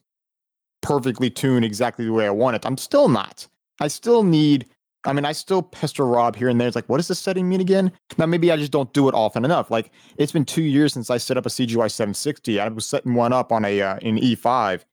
perfectly 0.83 1.31
tuned 1.31 1.65
exactly 1.65 2.05
the 2.05 2.13
way 2.13 2.27
I 2.27 2.31
want 2.31 2.57
it. 2.57 2.67
I'm 2.67 2.77
still 2.77 3.09
not. 3.09 3.47
I 3.81 3.89
still 3.89 4.23
need. 4.23 4.67
I 5.05 5.13
mean, 5.13 5.25
I 5.25 5.33
still 5.33 5.63
pester 5.63 6.07
Rob 6.07 6.37
here 6.37 6.49
and 6.49 6.61
there. 6.61 6.69
It's 6.69 6.77
like, 6.77 6.89
what 6.89 6.99
does 6.99 7.09
this 7.09 7.19
setting 7.19 7.49
mean 7.49 7.61
again? 7.61 7.91
Now, 8.19 8.27
maybe 8.27 8.53
I 8.53 8.57
just 8.57 8.71
don't 8.71 8.93
do 8.93 9.09
it 9.09 9.15
often 9.15 9.45
enough. 9.45 9.71
Like, 9.71 9.91
it's 10.19 10.33
been 10.33 10.45
two 10.45 10.63
years 10.63 10.93
since 10.93 11.09
I 11.09 11.17
set 11.17 11.39
up 11.39 11.47
a 11.47 11.49
CGY 11.49 11.91
760. 11.91 12.61
I 12.61 12.69
was 12.69 12.87
setting 12.87 13.15
one 13.15 13.33
up 13.33 13.51
on 13.51 13.65
a 13.65 13.81
uh, 13.81 13.99
in 14.03 14.17
E5, 14.17 14.85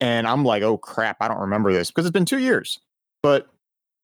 and 0.00 0.26
I'm 0.26 0.44
like, 0.44 0.62
oh 0.62 0.76
crap, 0.76 1.16
I 1.20 1.28
don't 1.28 1.40
remember 1.40 1.72
this 1.72 1.90
because 1.90 2.04
it's 2.04 2.12
been 2.12 2.26
two 2.26 2.40
years. 2.40 2.78
But 3.22 3.48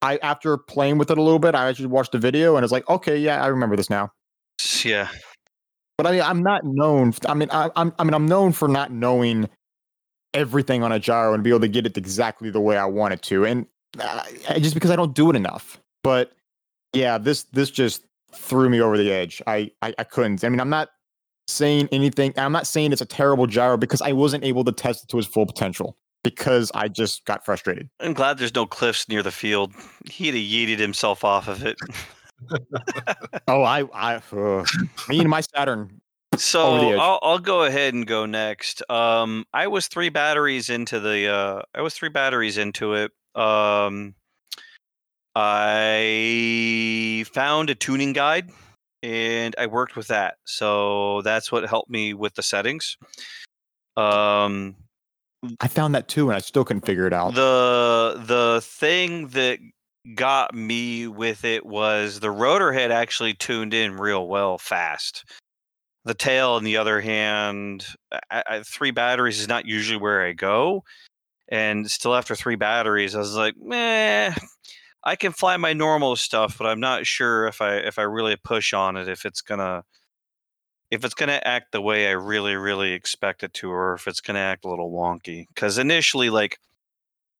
I, 0.03 0.17
after 0.23 0.57
playing 0.57 0.97
with 0.97 1.11
it 1.11 1.19
a 1.19 1.23
little 1.23 1.39
bit, 1.39 1.55
I 1.55 1.69
actually 1.69 1.87
watched 1.87 2.13
the 2.13 2.19
video 2.19 2.57
and 2.57 2.65
it's 2.65 2.73
like, 2.73 2.89
okay, 2.89 3.19
yeah, 3.19 3.43
I 3.43 3.49
remember 3.49 3.77
this 3.77 3.91
now. 3.91 4.13
Yeah, 4.85 5.09
But 5.99 6.07
I 6.07 6.13
mean, 6.13 6.23
I'm 6.23 6.43
not 6.43 6.65
known. 6.65 7.13
I 7.27 7.35
mean, 7.35 7.49
I, 7.51 7.71
I'm. 7.77 7.93
I 7.99 8.05
mean, 8.05 8.15
I'm 8.15 8.27
known 8.27 8.53
for 8.53 8.69
not 8.69 8.91
knowing 8.91 9.49
everything 10.33 10.83
on 10.83 10.93
a 10.93 10.99
gyro 10.99 11.35
and 11.35 11.43
be 11.43 11.51
able 11.51 11.61
to 11.61 11.69
get 11.69 11.85
it 11.87 11.99
exactly 11.99 12.51
the 12.51 12.61
way 12.61 12.79
I 12.79 12.87
want 12.87 13.13
it 13.13 13.23
to, 13.25 13.45
and 13.45 13.67
just 14.59 14.75
because 14.75 14.91
I 14.91 14.97
don't 14.97 15.15
do 15.15 15.31
it 15.31 15.37
enough. 15.37 15.81
But 16.03 16.33
yeah, 16.93 17.19
this 17.19 17.45
this 17.45 17.71
just 17.71 18.05
threw 18.33 18.69
me 18.69 18.81
over 18.81 18.97
the 18.97 19.11
edge. 19.13 19.43
I, 19.47 19.71
I 19.83 19.95
I 19.99 20.05
couldn't. 20.05 20.45
I 20.45 20.49
mean, 20.49 20.61
I'm 20.61 20.71
not 20.71 20.91
saying 21.49 21.89
anything. 21.93 22.33
I'm 22.37 22.53
not 22.53 22.67
saying 22.67 22.93
it's 22.93 23.03
a 23.03 23.07
terrible 23.07 23.47
gyro 23.47 23.77
because 23.77 24.01
I 24.03 24.13
wasn't 24.13 24.45
able 24.45 24.65
to 24.65 24.73
test 24.73 25.05
it 25.05 25.09
to 25.11 25.19
its 25.19 25.27
full 25.27 25.47
potential 25.47 25.97
because 26.23 26.71
I 26.75 26.89
just 26.89 27.25
got 27.25 27.45
frustrated. 27.45 27.89
I'm 28.01 28.15
glad 28.15 28.39
there's 28.39 28.55
no 28.55 28.67
cliffs 28.67 29.09
near 29.09 29.23
the 29.23 29.33
field. 29.33 29.73
He'd 30.09 30.35
have 30.35 30.35
yeeted 30.35 30.79
himself 30.79 31.25
off 31.25 31.49
of 31.49 31.65
it. 31.65 31.77
Oh, 33.49 33.63
I 33.63 33.83
I 33.93 34.15
uh, 34.33 34.65
me 35.09 35.21
and 35.21 35.29
my 35.29 35.43
Saturn. 35.43 36.01
So 36.37 36.63
Over 36.63 36.85
the 36.85 36.91
edge. 36.93 36.99
I'll, 36.99 37.19
I'll 37.23 37.39
go 37.39 37.65
ahead 37.65 37.93
and 37.93 38.07
go 38.07 38.25
next. 38.25 38.83
Um, 38.89 39.45
I 39.53 39.67
was 39.67 39.89
three 39.89 40.09
batteries 40.09 40.71
into 40.71 41.01
the. 41.01 41.29
Uh, 41.29 41.63
I 41.75 41.83
was 41.83 41.95
three 41.95 42.09
batteries 42.09 42.57
into 42.57 42.95
it. 42.95 43.13
Um, 43.41 44.15
I 45.35 47.25
found 47.33 47.71
a 47.71 47.75
tuning 47.75 48.13
guide, 48.13 48.51
and 49.03 49.55
I 49.59 49.67
worked 49.67 49.97
with 49.97 50.09
that. 50.09 50.35
So 50.45 51.23
that's 51.23 51.51
what 51.51 51.67
helped 51.69 51.91
me 51.91 52.13
with 52.13 52.35
the 52.35 52.43
settings. 52.43 52.97
Um, 53.97 54.77
I 55.61 55.69
found 55.69 55.95
that 55.95 56.09
too, 56.09 56.29
and 56.29 56.37
I 56.37 56.41
still 56.41 56.65
couldn't 56.65 56.85
figure 56.85 57.07
it 57.07 57.13
out. 57.13 57.35
the 57.35 58.23
the 58.27 58.61
thing 58.63 59.29
that 59.29 59.59
got 60.15 60.55
me 60.55 61.07
with 61.07 61.45
it 61.45 61.65
was 61.65 62.21
the 62.21 62.31
rotor 62.31 62.73
head 62.73 62.91
actually 62.91 63.35
tuned 63.35 63.73
in 63.73 63.97
real 63.97 64.27
well 64.29 64.59
fast. 64.59 65.25
The 66.05 66.15
tail, 66.15 66.53
on 66.53 66.65
the 66.65 66.79
other 66.79 67.01
hand, 67.01 67.87
I, 68.31 68.43
I, 68.47 68.63
three 68.63 68.91
batteries 68.91 69.41
is 69.41 69.49
not 69.49 69.67
usually 69.67 69.99
where 69.99 70.23
I 70.25 70.33
go, 70.33 70.83
and 71.51 71.91
still 71.91 72.15
after 72.15 72.35
three 72.35 72.57
batteries, 72.57 73.15
I 73.15 73.19
was 73.19 73.35
like, 73.35 73.55
meh. 73.61 74.35
I 75.03 75.17
can 75.17 75.33
fly 75.33 75.57
my 75.57 75.73
normal 75.73 76.15
stuff, 76.17 76.59
but 76.59 76.67
I'm 76.67 76.81
not 76.81 77.07
sure 77.07 77.47
if 77.47 77.61
I 77.63 77.77
if 77.77 77.99
I 77.99 78.03
really 78.03 78.37
push 78.37 78.73
on 78.75 78.97
it 78.97 79.09
if 79.09 79.25
it's 79.25 79.41
gonna 79.41 79.85
if 80.91 81.05
it's 81.05 81.15
gonna 81.15 81.41
act 81.45 81.73
the 81.73 81.81
way 81.81 82.09
I 82.09 82.13
really 82.13 82.55
really 82.57 82.93
expect 82.93 83.43
it 83.43 83.55
to, 83.55 83.71
or 83.71 83.95
if 83.95 84.07
it's 84.07 84.21
gonna 84.21 84.41
act 84.41 84.65
a 84.65 84.69
little 84.69 84.93
wonky. 84.93 85.47
Because 85.55 85.79
initially, 85.79 86.31
like 86.31 86.59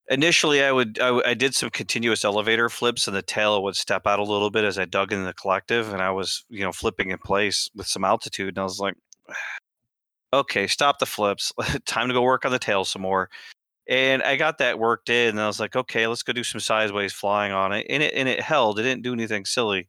initially, 0.09 0.63
I 0.65 0.73
would 0.73 0.99
I 1.01 1.35
did 1.35 1.55
some 1.55 1.71
continuous 1.71 2.25
elevator 2.25 2.69
flips, 2.69 3.07
and 3.07 3.17
the 3.17 3.23
tail 3.23 3.63
would 3.63 3.77
step 3.77 4.07
out 4.07 4.19
a 4.21 4.25
little 4.25 4.51
bit 4.51 4.65
as 4.65 4.79
I 4.79 4.85
dug 4.87 5.13
in 5.13 5.25
the 5.25 5.35
collective, 5.35 5.93
and 5.93 6.03
I 6.03 6.11
was 6.11 6.45
you 6.51 6.65
know 6.65 6.73
flipping 6.73 7.11
in 7.11 7.19
place 7.19 7.71
with 7.75 7.87
some 7.87 8.05
altitude, 8.05 8.51
and 8.51 8.59
I 8.59 8.65
was 8.65 8.81
like, 8.81 8.95
okay, 10.33 10.67
stop 10.67 10.99
the 10.99 11.07
flips, 11.07 11.53
time 11.87 12.09
to 12.09 12.15
go 12.15 12.23
work 12.23 12.45
on 12.45 12.53
the 12.53 12.59
tail 12.59 12.85
some 12.85 13.03
more. 13.03 13.29
And 13.91 14.23
I 14.23 14.37
got 14.37 14.59
that 14.59 14.79
worked 14.79 15.11
in, 15.11 15.31
and 15.31 15.41
I 15.41 15.49
was 15.49 15.59
like, 15.59 15.75
okay, 15.75 16.07
let's 16.07 16.23
go 16.23 16.33
do 16.33 16.45
some 16.45 16.61
sideways 16.61 17.13
flying 17.13 17.51
on 17.51 17.73
it. 17.73 17.87
And 17.91 18.05
it 18.05 18.15
and 18.15 18.29
it 18.29 18.41
held. 18.41 18.79
It 18.79 18.85
didn't 18.85 19.03
do 19.03 19.13
anything 19.13 19.45
silly, 19.45 19.89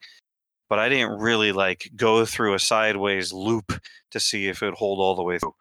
but 0.69 0.79
I 0.79 0.89
didn't 0.89 1.19
really 1.19 1.51
like 1.51 1.91
go 1.95 2.25
through 2.25 2.55
a 2.55 2.59
sideways 2.59 3.31
loop 3.31 3.79
to 4.09 4.19
see 4.19 4.47
if 4.47 4.63
it 4.63 4.65
would 4.65 4.73
hold 4.73 4.99
all 4.99 5.15
the 5.15 5.23
way 5.23 5.37
through. 5.37 5.53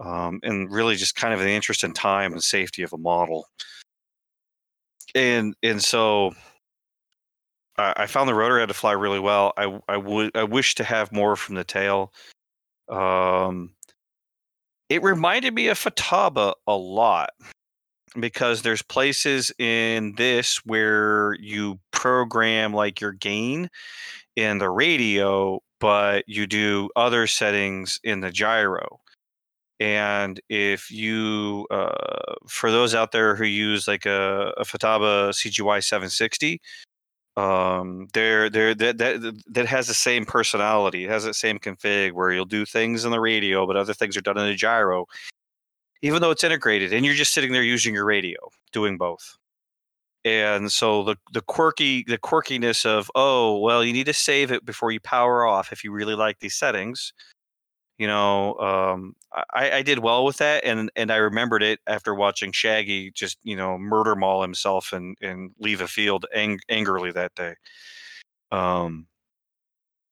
Um, 0.00 0.40
and 0.42 0.70
really 0.70 0.96
just 0.96 1.14
kind 1.14 1.32
of 1.32 1.40
the 1.40 1.48
interest 1.48 1.84
in 1.84 1.92
time 1.92 2.32
and 2.32 2.42
safety 2.42 2.82
of 2.82 2.92
a 2.92 2.98
model. 2.98 3.46
And 5.14 5.54
and 5.62 5.80
so 5.80 6.34
I, 7.78 7.94
I 7.96 8.06
found 8.06 8.28
the 8.28 8.34
rotor 8.34 8.58
had 8.58 8.68
to 8.68 8.74
fly 8.74 8.92
really 8.92 9.20
well. 9.20 9.52
I 9.56 9.78
I 9.88 9.96
would 9.98 10.36
I 10.36 10.42
wish 10.42 10.74
to 10.76 10.84
have 10.84 11.12
more 11.12 11.36
from 11.36 11.54
the 11.54 11.64
tail. 11.64 12.12
Um, 12.88 13.75
it 14.88 15.02
reminded 15.02 15.54
me 15.54 15.68
of 15.68 15.78
Futaba 15.78 16.54
a 16.66 16.76
lot 16.76 17.30
because 18.18 18.62
there's 18.62 18.82
places 18.82 19.52
in 19.58 20.14
this 20.16 20.58
where 20.64 21.34
you 21.40 21.78
program 21.92 22.72
like 22.72 23.00
your 23.00 23.12
gain 23.12 23.68
in 24.36 24.58
the 24.58 24.70
radio, 24.70 25.60
but 25.80 26.24
you 26.26 26.46
do 26.46 26.88
other 26.96 27.26
settings 27.26 27.98
in 28.04 28.20
the 28.20 28.30
gyro. 28.30 29.00
And 29.78 30.40
if 30.48 30.90
you, 30.90 31.66
uh, 31.70 32.34
for 32.48 32.70
those 32.70 32.94
out 32.94 33.12
there 33.12 33.36
who 33.36 33.44
use 33.44 33.86
like 33.86 34.06
a, 34.06 34.52
a 34.56 34.64
Futaba 34.64 35.30
CGY 35.30 35.84
760, 35.84 36.60
um, 37.36 38.08
there, 38.14 38.48
there, 38.48 38.74
that, 38.74 38.98
that 38.98 39.42
that 39.48 39.66
has 39.66 39.88
the 39.88 39.94
same 39.94 40.24
personality. 40.24 41.04
It 41.04 41.10
has 41.10 41.24
that 41.24 41.34
same 41.34 41.58
config 41.58 42.12
where 42.12 42.32
you'll 42.32 42.46
do 42.46 42.64
things 42.64 43.04
in 43.04 43.10
the 43.10 43.20
radio, 43.20 43.66
but 43.66 43.76
other 43.76 43.94
things 43.94 44.16
are 44.16 44.22
done 44.22 44.38
in 44.38 44.46
the 44.46 44.54
gyro, 44.54 45.06
even 46.02 46.22
though 46.22 46.30
it's 46.30 46.44
integrated, 46.44 46.92
and 46.92 47.04
you're 47.04 47.14
just 47.14 47.34
sitting 47.34 47.52
there 47.52 47.62
using 47.62 47.94
your 47.94 48.06
radio, 48.06 48.38
doing 48.72 48.96
both. 48.96 49.36
And 50.24 50.72
so 50.72 51.04
the 51.04 51.16
the 51.32 51.42
quirky 51.42 52.04
the 52.04 52.18
quirkiness 52.18 52.84
of 52.84 53.10
oh 53.14 53.58
well 53.58 53.84
you 53.84 53.92
need 53.92 54.06
to 54.06 54.12
save 54.12 54.50
it 54.50 54.64
before 54.64 54.90
you 54.90 54.98
power 54.98 55.46
off 55.46 55.72
if 55.72 55.84
you 55.84 55.92
really 55.92 56.16
like 56.16 56.40
these 56.40 56.56
settings 56.56 57.12
you 57.98 58.06
know 58.06 58.54
um, 58.58 59.14
I, 59.52 59.70
I 59.72 59.82
did 59.82 59.98
well 60.00 60.24
with 60.24 60.38
that 60.38 60.64
and 60.64 60.90
and 60.96 61.10
i 61.10 61.16
remembered 61.16 61.62
it 61.62 61.80
after 61.86 62.14
watching 62.14 62.52
shaggy 62.52 63.10
just 63.12 63.38
you 63.42 63.56
know 63.56 63.78
murder 63.78 64.16
maul 64.16 64.42
himself 64.42 64.92
and 64.92 65.16
and 65.20 65.52
leave 65.60 65.80
a 65.80 65.88
field 65.88 66.26
ang- 66.34 66.60
angrily 66.68 67.12
that 67.12 67.34
day. 67.34 67.54
Um 68.52 69.06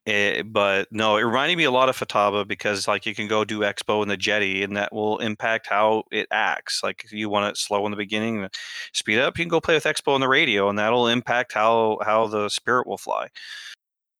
eh, 0.06 0.42
but 0.42 0.88
no 0.92 1.16
it 1.16 1.22
reminded 1.22 1.56
me 1.56 1.64
a 1.64 1.70
lot 1.70 1.88
of 1.88 1.96
Futaba 1.96 2.46
because 2.46 2.86
like 2.88 3.06
you 3.06 3.14
can 3.14 3.28
go 3.28 3.44
do 3.44 3.60
expo 3.60 4.02
in 4.02 4.08
the 4.08 4.16
Jeti 4.16 4.62
and 4.62 4.76
that 4.76 4.92
will 4.92 5.18
impact 5.18 5.66
how 5.68 6.04
it 6.10 6.26
acts 6.30 6.82
like 6.82 7.04
if 7.04 7.12
you 7.12 7.28
want 7.28 7.50
it 7.50 7.56
slow 7.56 7.84
in 7.86 7.90
the 7.90 7.96
beginning 7.96 8.48
speed 8.92 9.18
up 9.18 9.38
you 9.38 9.44
can 9.44 9.48
go 9.48 9.60
play 9.60 9.74
with 9.74 9.84
expo 9.84 10.14
on 10.14 10.20
the 10.20 10.28
radio 10.28 10.68
and 10.68 10.78
that'll 10.78 11.08
impact 11.08 11.52
how 11.52 11.98
how 12.04 12.26
the 12.26 12.48
spirit 12.48 12.86
will 12.86 12.98
fly 12.98 13.28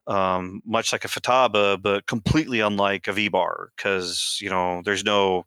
um, 0.06 0.60
much 0.64 0.92
like 0.92 1.04
a 1.04 1.08
Futaba, 1.08 1.80
but 1.80 2.06
completely 2.06 2.60
unlike 2.60 3.08
a 3.08 3.12
V-bar 3.12 3.70
because 3.76 4.38
you 4.40 4.50
know 4.50 4.82
there's 4.84 5.04
no 5.04 5.46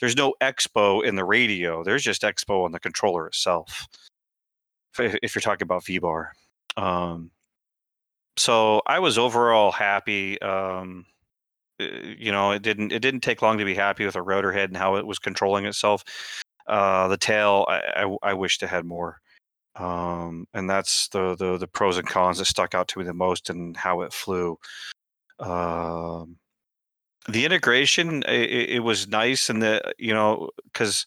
there's 0.00 0.16
no 0.16 0.34
expo 0.40 1.04
in 1.04 1.16
the 1.16 1.24
radio. 1.24 1.84
There's 1.84 2.02
just 2.02 2.22
expo 2.22 2.64
on 2.64 2.72
the 2.72 2.80
controller 2.80 3.26
itself. 3.26 3.86
If, 4.98 5.16
if 5.22 5.34
you're 5.34 5.42
talking 5.42 5.64
about 5.64 5.86
V-bar, 5.86 6.32
um, 6.76 7.30
so 8.36 8.82
I 8.86 8.98
was 8.98 9.18
overall 9.18 9.72
happy. 9.72 10.40
Um, 10.42 11.06
uh, 11.80 11.84
you 12.18 12.32
know, 12.32 12.52
it 12.52 12.62
didn't 12.62 12.92
it 12.92 13.00
didn't 13.00 13.20
take 13.20 13.42
long 13.42 13.58
to 13.58 13.64
be 13.64 13.74
happy 13.74 14.04
with 14.04 14.16
a 14.16 14.22
rotor 14.22 14.52
head 14.52 14.70
and 14.70 14.76
how 14.76 14.96
it 14.96 15.06
was 15.06 15.18
controlling 15.18 15.66
itself. 15.66 16.04
Uh, 16.66 17.08
the 17.08 17.16
tail, 17.16 17.66
I, 17.68 18.04
I, 18.04 18.16
I 18.30 18.34
wished 18.34 18.62
it 18.62 18.68
had 18.68 18.84
more 18.84 19.21
um, 19.76 20.46
and 20.52 20.68
that's 20.68 21.08
the, 21.08 21.34
the 21.36 21.56
the 21.58 21.66
pros 21.66 21.96
and 21.98 22.06
cons 22.08 22.38
that 22.38 22.44
stuck 22.46 22.74
out 22.74 22.88
to 22.88 22.98
me 22.98 23.04
the 23.04 23.14
most 23.14 23.50
and 23.50 23.76
how 23.76 24.02
it 24.02 24.12
flew. 24.12 24.58
Um, 25.38 26.36
the 27.28 27.44
integration 27.44 28.22
it, 28.24 28.70
it 28.70 28.80
was 28.80 29.08
nice 29.08 29.48
and 29.48 29.62
the 29.62 29.80
you 29.98 30.12
know 30.12 30.50
because 30.64 31.06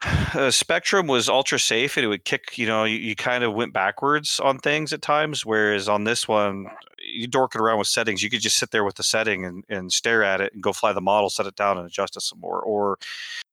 uh, 0.02 0.50
Spektrum 0.50 1.08
was 1.08 1.28
ultra 1.28 1.58
safe 1.58 1.96
and 1.96 2.04
it 2.04 2.08
would 2.08 2.24
kick 2.24 2.56
you 2.56 2.66
know 2.66 2.84
you, 2.84 2.98
you 2.98 3.16
kind 3.16 3.44
of 3.44 3.54
went 3.54 3.72
backwards 3.72 4.38
on 4.40 4.58
things 4.58 4.92
at 4.92 5.02
times 5.02 5.44
whereas 5.44 5.88
on 5.88 6.04
this 6.04 6.28
one 6.28 6.66
you 6.98 7.26
dork 7.26 7.54
it 7.54 7.60
around 7.60 7.78
with 7.78 7.88
settings 7.88 8.22
you 8.22 8.30
could 8.30 8.40
just 8.40 8.58
sit 8.58 8.70
there 8.70 8.84
with 8.84 8.94
the 8.96 9.02
setting 9.02 9.44
and, 9.44 9.64
and 9.68 9.92
stare 9.92 10.22
at 10.22 10.40
it 10.40 10.52
and 10.52 10.62
go 10.62 10.72
fly 10.72 10.92
the 10.92 11.00
model 11.00 11.30
set 11.30 11.46
it 11.46 11.56
down 11.56 11.78
and 11.78 11.86
adjust 11.86 12.16
it 12.16 12.22
some 12.22 12.38
more 12.38 12.60
or 12.60 12.96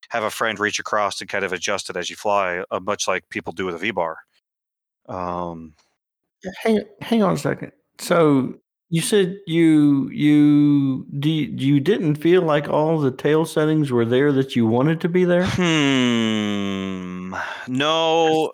have 0.10 0.24
a 0.24 0.32
friend 0.32 0.60
reach 0.60 0.80
across 0.80 1.20
and 1.22 1.30
kind 1.30 1.46
of 1.46 1.54
adjust 1.54 1.90
it 1.90 1.98
as 1.98 2.10
you 2.10 2.16
fly, 2.16 2.64
uh, 2.72 2.80
much 2.80 3.08
like 3.08 3.28
people 3.30 3.54
do 3.54 3.66
with 3.66 3.76
a 3.76 3.78
V 3.78 3.92
bar. 3.92 4.18
Um, 5.08 5.74
hang 6.64 6.82
hang 7.02 7.24
on 7.24 7.34
a 7.34 7.38
second. 7.38 7.72
So 8.00 8.56
you 8.96 9.02
said 9.02 9.38
you 9.46 10.10
you 10.10 11.06
do 11.20 11.30
you 11.30 11.82
didn't 11.82 12.16
feel 12.16 12.44
like 12.44 12.70
all 12.70 12.98
the 12.98 13.12
tail 13.12 13.44
settings 13.44 13.92
were 13.92 14.06
there 14.06 14.32
that 14.32 14.56
you 14.56 14.66
wanted 14.66 15.02
to 15.02 15.10
be 15.10 15.26
there? 15.26 15.46
Hmm. 15.46 17.36
No. 17.68 18.54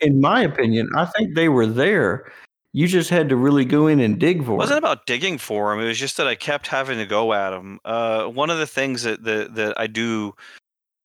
In 0.00 0.20
my 0.20 0.42
opinion, 0.42 0.88
I 0.96 1.04
think 1.04 1.36
they 1.36 1.48
were 1.48 1.68
there. 1.68 2.32
You 2.72 2.88
just 2.88 3.10
had 3.10 3.28
to 3.28 3.36
really 3.36 3.64
go 3.64 3.86
in 3.86 4.00
and 4.00 4.18
dig 4.18 4.44
for 4.44 4.54
it. 4.54 4.56
wasn't 4.56 4.78
about 4.78 5.06
digging 5.06 5.38
for 5.38 5.70
them. 5.70 5.84
It 5.84 5.86
was 5.86 6.00
just 6.00 6.16
that 6.16 6.26
I 6.26 6.34
kept 6.34 6.66
having 6.66 6.98
to 6.98 7.06
go 7.06 7.32
at 7.32 7.50
them. 7.50 7.78
Uh, 7.84 8.24
one 8.24 8.50
of 8.50 8.58
the 8.58 8.66
things 8.66 9.04
that, 9.04 9.22
that 9.22 9.54
that 9.54 9.78
I 9.78 9.86
do 9.86 10.34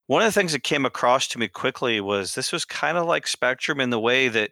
one 0.08 0.24
of 0.24 0.28
the 0.28 0.40
things 0.40 0.54
that 0.54 0.64
came 0.64 0.88
across 0.88 1.28
to 1.28 1.38
me 1.38 1.48
quickly 1.48 2.02
was 2.02 2.34
this 2.34 2.52
was 2.52 2.66
kind 2.66 2.98
of 2.98 3.06
like 3.06 3.26
Spektrum 3.26 3.80
in 3.80 3.92
the 3.92 4.00
way 4.00 4.28
that 4.28 4.50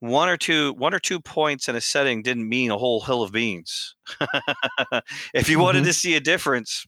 one 0.00 0.28
or 0.28 0.36
two 0.36 0.74
one 0.74 0.94
or 0.94 0.98
two 0.98 1.20
points 1.20 1.68
in 1.68 1.76
a 1.76 1.80
setting 1.80 2.22
didn't 2.22 2.48
mean 2.48 2.70
a 2.70 2.78
whole 2.78 3.00
hill 3.00 3.22
of 3.22 3.32
beans. 3.32 3.96
if 5.34 5.48
you 5.48 5.58
wanted 5.58 5.80
mm-hmm. 5.80 5.86
to 5.88 5.92
see 5.92 6.16
a 6.16 6.20
difference, 6.20 6.86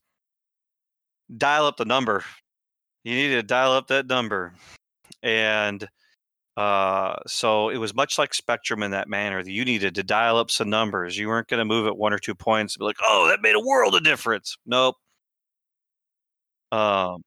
dial 1.37 1.67
up 1.67 1.77
the 1.77 1.85
number. 1.85 2.25
You 3.05 3.15
needed 3.15 3.37
to 3.37 3.43
dial 3.43 3.73
up 3.73 3.89
that 3.89 4.07
number. 4.07 4.53
And 5.23 5.87
uh, 6.57 7.17
so 7.27 7.71
it 7.71 7.79
was 7.79 7.95
much 7.95 8.19
like 8.19 8.33
Spektrum 8.33 8.85
in 8.85 8.91
that 8.91 9.09
manner 9.09 9.43
that 9.43 9.51
you 9.51 9.65
needed 9.65 9.95
to 9.95 10.03
dial 10.03 10.37
up 10.37 10.51
some 10.51 10.69
numbers. 10.69 11.17
You 11.17 11.29
weren't 11.29 11.49
going 11.49 11.59
to 11.59 11.65
move 11.65 11.87
it 11.87 11.97
one 11.97 12.13
or 12.13 12.19
two 12.19 12.35
points 12.35 12.75
and 12.75 12.81
be 12.81 12.85
like, 12.85 12.99
oh, 13.03 13.29
that 13.29 13.41
made 13.43 13.55
a 13.55 13.61
world 13.61 13.95
of 13.95 14.05
difference. 14.05 14.57
Nope. 14.67 14.97
Um, 16.71 17.23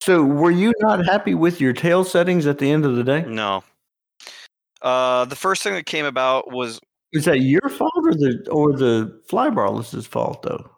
so, 0.00 0.22
were 0.22 0.50
you 0.50 0.72
not 0.80 1.04
happy 1.04 1.34
with 1.34 1.60
your 1.60 1.74
tail 1.74 2.04
settings 2.04 2.46
at 2.46 2.58
the 2.58 2.70
end 2.70 2.86
of 2.86 2.96
the 2.96 3.04
day? 3.04 3.22
No. 3.26 3.62
Uh, 4.82 5.24
the 5.26 5.36
first 5.36 5.62
thing 5.62 5.74
that 5.74 5.86
came 5.86 6.04
about 6.04 6.52
was 6.52 6.80
is 7.12 7.24
that 7.24 7.40
your 7.40 7.68
fault 7.68 7.92
or 7.96 8.14
the 8.14 8.48
or 8.50 8.72
the 8.72 9.20
flybarless's 9.28 10.06
fault 10.06 10.42
though? 10.42 10.70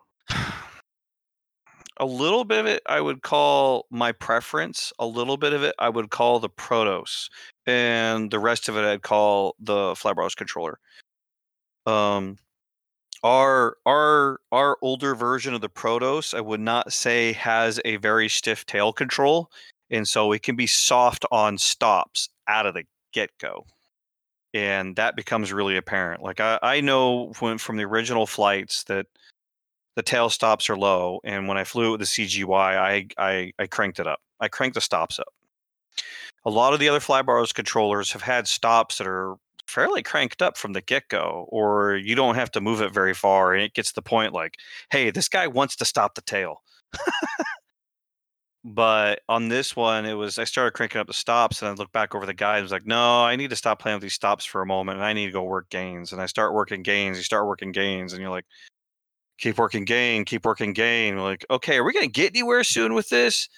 A 1.99 2.07
little 2.07 2.45
bit 2.45 2.59
of 2.59 2.67
it 2.67 2.83
I 2.87 3.01
would 3.01 3.23
call 3.23 3.87
my 3.91 4.13
preference. 4.13 4.93
A 4.99 5.07
little 5.07 5.37
bit 5.37 5.53
of 5.53 5.63
it 5.63 5.75
I 5.79 5.89
would 5.89 6.11
call 6.11 6.41
the 6.41 6.49
Protos, 6.49 7.29
and 7.67 8.31
the 8.31 8.39
rest 8.39 8.69
of 8.69 8.77
it 8.77 8.85
I'd 8.85 9.03
call 9.03 9.55
the 9.61 9.93
flybarless 9.95 10.35
controller. 10.35 10.79
Um, 11.87 12.39
our 13.23 13.77
our 13.87 14.41
our 14.51 14.79
older 14.83 15.15
version 15.15 15.55
of 15.55 15.61
the 15.61 15.69
Protos, 15.69 16.35
I 16.35 16.41
would 16.41 16.61
not 16.61 16.93
say 16.93 17.33
has 17.35 17.81
a 17.85 17.97
very 17.97 18.29
stiff 18.29 18.67
tail 18.67 18.93
control, 18.93 19.51
and 19.91 20.09
so 20.09 20.33
it 20.33 20.43
can 20.43 20.57
be 20.57 20.67
soft 20.67 21.25
on 21.31 21.59
stops 21.59 22.31
out 22.49 22.67
of 22.67 22.75
the 22.75 22.85
get 23.13 23.31
go, 23.39 23.67
and 24.55 24.97
that 24.97 25.17
becomes 25.17 25.53
really 25.53 25.77
apparent. 25.77 26.23
Like 26.23 26.41
I, 26.41 26.59
I 26.63 26.81
know 26.81 27.33
when, 27.41 27.59
from 27.59 27.77
the 27.77 27.85
original 27.85 28.27
flights 28.27 28.85
that 28.85 29.07
the 29.97 30.03
tail 30.03 30.31
stops 30.31 30.71
are 30.71 30.77
low, 30.77 31.21
and 31.25 31.49
when 31.49 31.59
I 31.59 31.65
flew 31.65 31.89
it 31.89 31.99
with 31.99 32.01
the 32.01 32.07
CGY, 32.07 32.51
I 32.51 33.07
I, 33.19 33.53
I 33.59 33.67
cranked 33.67 34.01
it 34.01 34.07
up. 34.07 34.21
I 34.41 34.49
cranked 34.49 34.75
the 34.75 34.81
stops 34.81 35.19
up. 35.19 35.33
A 36.45 36.51
lot 36.51 36.73
of 36.73 36.81
the 36.81 36.89
other 36.89 36.99
flybarless 36.99 37.55
controllers 37.55 38.13
have 38.13 38.23
had 38.23 38.49
stops 38.49 38.99
that 38.99 39.07
are 39.07 39.37
fairly 39.67 40.03
cranked 40.03 40.43
up 40.43 40.57
from 40.57 40.73
the 40.73 40.81
get 40.81 41.09
go, 41.09 41.47
or 41.49 41.97
you 41.97 42.15
don't 42.15 42.35
have 42.35 42.51
to 42.53 42.61
move 42.61 42.81
it 42.81 42.93
very 42.93 43.15
far, 43.15 43.55
and 43.55 43.63
it 43.63 43.75
gets 43.75 43.93
the 43.93 44.03
point 44.03 44.33
like, 44.33 44.55
hey, 44.91 45.11
this 45.11 45.29
guy 45.29 45.47
wants 45.47 45.77
to 45.77 45.85
stop 45.85 46.15
the 46.15 46.23
tail. 46.23 46.63
but 48.65 49.21
on 49.29 49.49
this 49.49 49.75
one, 49.75 50.07
it 50.07 50.15
was 50.15 50.39
I 50.39 50.45
started 50.45 50.73
cranking 50.73 51.01
up 51.01 51.07
the 51.07 51.13
stops, 51.13 51.63
and 51.63 51.69
I 51.69 51.73
looked 51.73 51.93
back 51.93 52.15
over 52.15 52.27
the 52.27 52.35
guide 52.35 52.59
and 52.59 52.65
was 52.65 52.73
like, 52.73 52.87
no, 52.87 53.25
I 53.25 53.37
need 53.37 53.51
to 53.51 53.57
stop 53.57 53.81
playing 53.81 53.97
with 53.97 54.03
these 54.03 54.15
stops 54.15 54.45
for 54.45 54.63
a 54.63 54.67
moment, 54.67 54.99
and 54.99 55.05
I 55.05 55.13
need 55.13 55.27
to 55.27 55.33
go 55.33 55.43
work 55.43 55.69
gains. 55.71 56.13
And 56.13 56.21
I 56.21 56.27
start 56.27 56.55
working 56.55 56.83
gains, 56.83 57.17
you 57.17 57.25
start 57.25 57.47
working 57.47 57.73
gains, 57.73 58.13
and 58.13 58.23
you're 58.23 58.31
like, 58.31 58.47
keep 59.39 59.59
working 59.59 59.85
gain, 59.85 60.25
keep 60.25 60.45
working 60.45 60.73
gain. 60.73 61.17
We're 61.17 61.23
like, 61.23 61.47
okay, 61.51 61.79
are 61.79 61.85
we 61.85 61.93
gonna 61.93 62.07
get 62.09 62.33
anywhere 62.33 62.65
soon 62.65 62.95
with 62.95 63.09
this? 63.09 63.49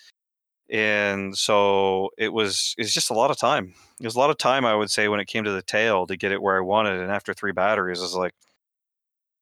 and 0.70 1.36
so 1.36 2.10
it 2.16 2.32
was 2.32 2.74
it's 2.78 2.92
just 2.92 3.10
a 3.10 3.14
lot 3.14 3.30
of 3.30 3.36
time 3.36 3.74
it 4.00 4.06
was 4.06 4.16
a 4.16 4.18
lot 4.18 4.30
of 4.30 4.38
time 4.38 4.64
i 4.64 4.74
would 4.74 4.90
say 4.90 5.08
when 5.08 5.20
it 5.20 5.26
came 5.26 5.44
to 5.44 5.52
the 5.52 5.62
tail 5.62 6.06
to 6.06 6.16
get 6.16 6.32
it 6.32 6.40
where 6.40 6.56
i 6.56 6.60
wanted 6.60 6.98
and 6.98 7.10
after 7.10 7.34
three 7.34 7.52
batteries 7.52 7.98
i 7.98 8.02
was 8.02 8.14
like 8.14 8.32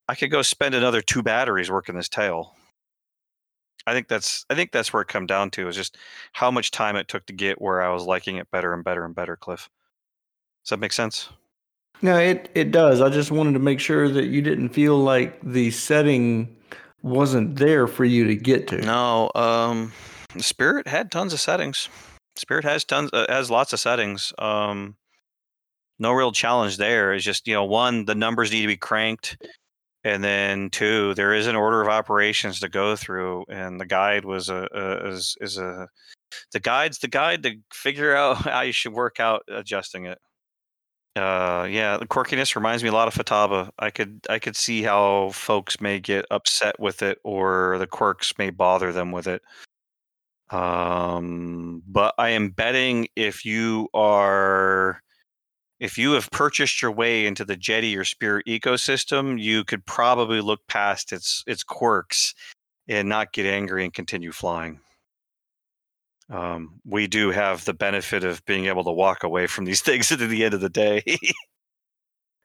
i 0.09 0.15
could 0.15 0.31
go 0.31 0.43
spend 0.43 0.75
another 0.75 1.01
two 1.01 1.23
batteries 1.23 1.71
working 1.71 1.95
this 1.95 2.09
tail 2.09 2.57
I 3.87 3.93
think 3.93 4.09
that's 4.09 4.45
I 4.51 4.55
think 4.55 4.73
that's 4.73 4.93
where 4.93 5.03
it 5.03 5.09
come 5.09 5.27
down 5.27 5.51
to 5.53 5.69
is 5.69 5.77
just 5.77 5.97
how 6.33 6.51
much 6.51 6.71
time 6.71 6.97
it 6.97 7.09
took 7.09 7.27
to 7.27 7.33
get 7.33 7.61
where 7.61 7.83
I 7.83 7.93
was 7.93 8.05
liking 8.05 8.37
it 8.37 8.51
better 8.51 8.73
and 8.73 8.85
better 8.85 9.05
and 9.05 9.15
better. 9.15 9.37
Cliff, 9.37 9.69
does 10.65 10.71
that 10.71 10.79
make 10.79 10.93
sense? 10.93 11.29
No, 12.03 12.19
it 12.19 12.51
it 12.55 12.71
does. 12.73 13.01
I 13.01 13.09
just 13.09 13.31
wanted 13.31 13.53
to 13.53 13.59
make 13.61 13.81
sure 13.81 14.09
that 14.09 14.27
you 14.27 14.43
didn't 14.43 14.71
feel 14.71 14.99
like 14.99 15.41
the 15.43 15.71
setting 15.71 16.57
wasn't 17.03 17.57
there 17.57 17.87
for 17.87 18.05
you 18.05 18.27
to 18.27 18.35
get 18.35 18.69
to. 18.69 18.79
No, 18.79 19.31
um, 19.35 19.93
Spirit 20.39 20.87
had 20.87 21.11
tons 21.11 21.33
of 21.33 21.41
settings. 21.41 21.89
Spirit 22.37 22.65
has 22.65 22.85
tons 22.85 23.11
uh, 23.13 23.27
has 23.29 23.51
lots 23.51 23.73
of 23.73 23.81
settings. 23.81 24.33
Um, 24.39 24.97
no 25.99 26.13
real 26.13 26.33
challenge 26.33 26.77
there. 26.77 27.13
It's 27.13 27.25
just 27.25 27.47
you 27.47 27.55
know 27.55 27.65
one 27.65 28.05
the 28.05 28.15
numbers 28.15 28.51
need 28.51 28.63
to 28.63 28.67
be 28.67 28.77
cranked, 28.77 29.37
and 30.05 30.23
then 30.25 30.71
two 30.71 31.15
there 31.15 31.33
is 31.35 31.47
an 31.47 31.57
order 31.57 31.81
of 31.83 31.89
operations 31.89 32.61
to 32.61 32.69
go 32.69 32.97
through, 32.97 33.45
and 33.49 33.81
the 33.81 33.87
guide 33.87 34.25
was 34.25 34.49
a, 34.49 34.69
a 34.73 35.09
is 35.11 35.37
is 35.41 35.59
a 35.59 35.89
the 36.53 36.61
guide's 36.61 36.99
the 36.99 37.09
guide 37.09 37.43
to 37.45 37.57
figure 37.73 38.17
out 38.17 38.39
how 38.39 38.63
you 38.63 38.73
should 38.73 38.93
work 38.93 39.21
out 39.21 39.43
adjusting 39.49 40.07
it. 40.07 40.19
Uh, 41.15 41.69
yeah, 41.71 41.99
the 41.99 42.07
quirkiness 42.07 42.57
reminds 42.57 42.83
me 42.83 42.89
a 42.89 42.93
lot 42.93 43.07
of 43.07 43.15
Futaba. 43.15 43.71
I 43.79 43.91
could 43.91 44.21
I 44.31 44.39
could 44.39 44.57
see 44.57 44.83
how 44.83 45.31
folks 45.31 45.81
may 45.81 46.01
get 46.01 46.25
upset 46.31 46.81
with 46.81 47.03
it, 47.03 47.19
or 47.23 47.77
the 47.79 47.87
quirks 47.87 48.33
may 48.39 48.51
bother 48.51 48.93
them 48.93 49.13
with 49.13 49.27
it. 49.27 49.43
Um, 50.51 51.83
but 51.87 52.15
I 52.19 52.31
am 52.31 52.51
betting 52.51 53.09
if 53.17 53.45
you 53.45 53.89
are 53.95 55.03
if 55.83 55.99
you 55.99 56.13
have 56.13 56.31
purchased 56.31 56.81
your 56.81 56.93
way 56.93 57.27
into 57.27 57.45
the 57.45 57.57
Jeti 57.57 57.99
or 57.99 58.05
Spirit 58.05 58.47
ecosystem, 58.47 59.43
you 59.43 59.65
could 59.65 59.85
probably 59.85 60.41
look 60.41 60.61
past 60.69 61.13
its 61.13 61.43
its 61.45 61.65
quirks 61.65 62.35
and 62.87 63.09
not 63.09 63.33
get 63.33 63.47
angry 63.47 63.83
and 63.83 63.93
continue 63.93 64.31
flying. 64.31 64.79
Um, 66.31 66.81
we 66.87 67.09
do 67.09 67.31
have 67.31 67.65
the 67.65 67.75
benefit 67.75 68.23
of 68.23 68.45
being 68.45 68.67
able 68.67 68.85
to 68.85 68.93
walk 68.93 69.25
away 69.25 69.49
from 69.49 69.65
these 69.65 69.81
things 69.89 70.13
at 70.13 70.21
the 70.21 70.45
end 70.45 70.55
of 70.55 70.61
the 70.61 70.69
day. 70.69 71.03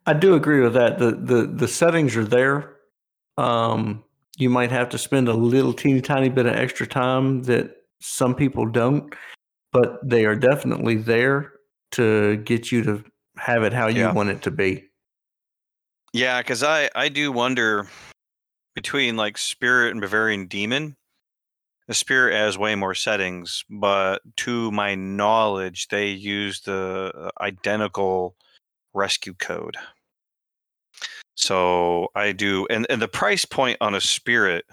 I 0.08 0.14
do 0.14 0.34
agree 0.34 0.62
with 0.62 0.74
that. 0.74 0.98
The 0.98 1.12
the 1.12 1.46
the 1.46 1.68
settings 1.68 2.18
are 2.18 2.26
there. 2.26 2.78
Um, 3.38 4.04
you 4.40 4.50
might 4.50 4.72
have 4.72 4.90
to 4.90 4.98
spend 4.98 5.28
a 5.28 5.34
little 5.34 5.74
teeny 5.74 6.02
tiny 6.02 6.30
bit 6.30 6.48
of 6.48 6.56
extra 6.56 6.88
time 6.88 7.44
that 7.44 7.70
some 8.02 8.34
people 8.34 8.66
don't, 8.66 9.14
but 9.72 10.00
they 10.04 10.26
are 10.26 10.36
definitely 10.36 10.96
there 10.96 11.54
to 11.92 12.38
get 12.38 12.72
you 12.72 12.84
to 12.84 13.04
have 13.40 13.64
it 13.64 13.74
how 13.74 13.88
you 13.88 14.02
Yeah. 14.02 14.12
want 14.14 14.30
it 14.30 14.42
to 14.44 14.52
be. 14.52 14.86
yeah, 16.14 16.42
because 16.42 16.64
I 16.64 16.90
I 16.96 17.10
do 17.10 17.32
wonder 17.32 17.88
between 18.76 19.18
like 19.18 19.38
Spirit 19.38 19.92
and 19.92 20.02
Bavarian 20.02 20.48
Demon. 20.48 20.96
The 21.88 21.94
Spirit 21.94 22.34
has 22.36 22.58
way 22.58 22.76
more 22.76 22.94
settings, 22.94 23.64
but 23.70 24.22
to 24.38 24.72
my 24.72 24.96
knowledge, 24.96 25.88
they 25.88 26.08
use 26.10 26.60
the 26.62 27.12
uh, 27.16 27.30
identical 27.42 28.36
rescue 28.94 29.34
code. 29.36 29.78
So 31.36 32.10
I 32.14 32.34
do, 32.34 32.68
and, 32.70 32.86
and 32.90 33.02
the 33.02 33.08
price 33.08 33.46
point 33.46 33.78
on 33.80 33.96
a 33.96 34.02
Spirit, 34.02 34.66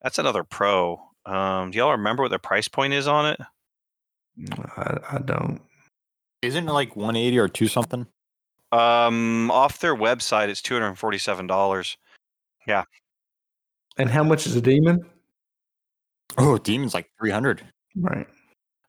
that's 0.00 0.18
another 0.20 0.44
pro. 0.44 1.00
Um, 1.26 1.72
do 1.72 1.78
y'all 1.78 1.90
remember 1.92 2.22
what 2.22 2.30
the 2.30 2.38
price 2.38 2.68
point 2.68 2.92
is 2.92 3.08
on 3.08 3.26
it? 3.32 3.40
I, 4.76 4.98
I 5.12 5.18
don't. 5.24 5.60
Isn't 6.46 6.68
it 6.68 6.72
like 6.72 6.96
180 6.96 7.38
or 7.38 7.48
two 7.48 7.68
something? 7.68 8.06
Um, 8.72 9.50
off 9.50 9.78
their 9.78 9.94
website, 9.94 10.48
it's 10.48 10.60
two 10.60 10.74
hundred 10.74 10.88
and 10.88 10.98
forty-seven 10.98 11.46
dollars. 11.46 11.96
Yeah. 12.66 12.84
And 13.96 14.10
how 14.10 14.24
much 14.24 14.46
is 14.46 14.56
a 14.56 14.60
demon? 14.60 15.06
Oh, 16.36 16.58
demon's 16.58 16.94
like 16.94 17.08
300. 17.20 17.62
Right. 17.96 18.26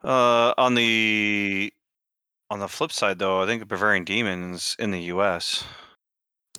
Uh, 0.03 0.53
on 0.57 0.73
the 0.73 1.72
on 2.49 2.60
the 2.60 2.68
flip 2.68 2.91
side, 2.91 3.19
though, 3.19 3.41
I 3.41 3.45
think 3.45 3.61
the 3.61 3.65
Bavarian 3.65 4.03
Demons 4.03 4.76
in 4.80 4.91
the 4.91 5.02
U.S. 5.03 5.64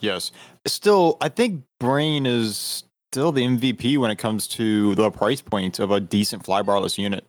Yes. 0.01 0.31
Still, 0.67 1.17
I 1.21 1.29
think 1.29 1.65
Brain 1.81 2.27
is 2.27 2.85
still 3.13 3.33
the 3.33 3.43
MVP 3.43 3.99
when 3.99 4.11
it 4.11 4.17
comes 4.17 4.47
to 4.49 4.95
the 4.95 5.11
price 5.11 5.41
point 5.41 5.79
of 5.79 5.91
a 5.91 6.01
decent 6.01 6.45
flybarless 6.45 6.99
unit. 6.99 7.25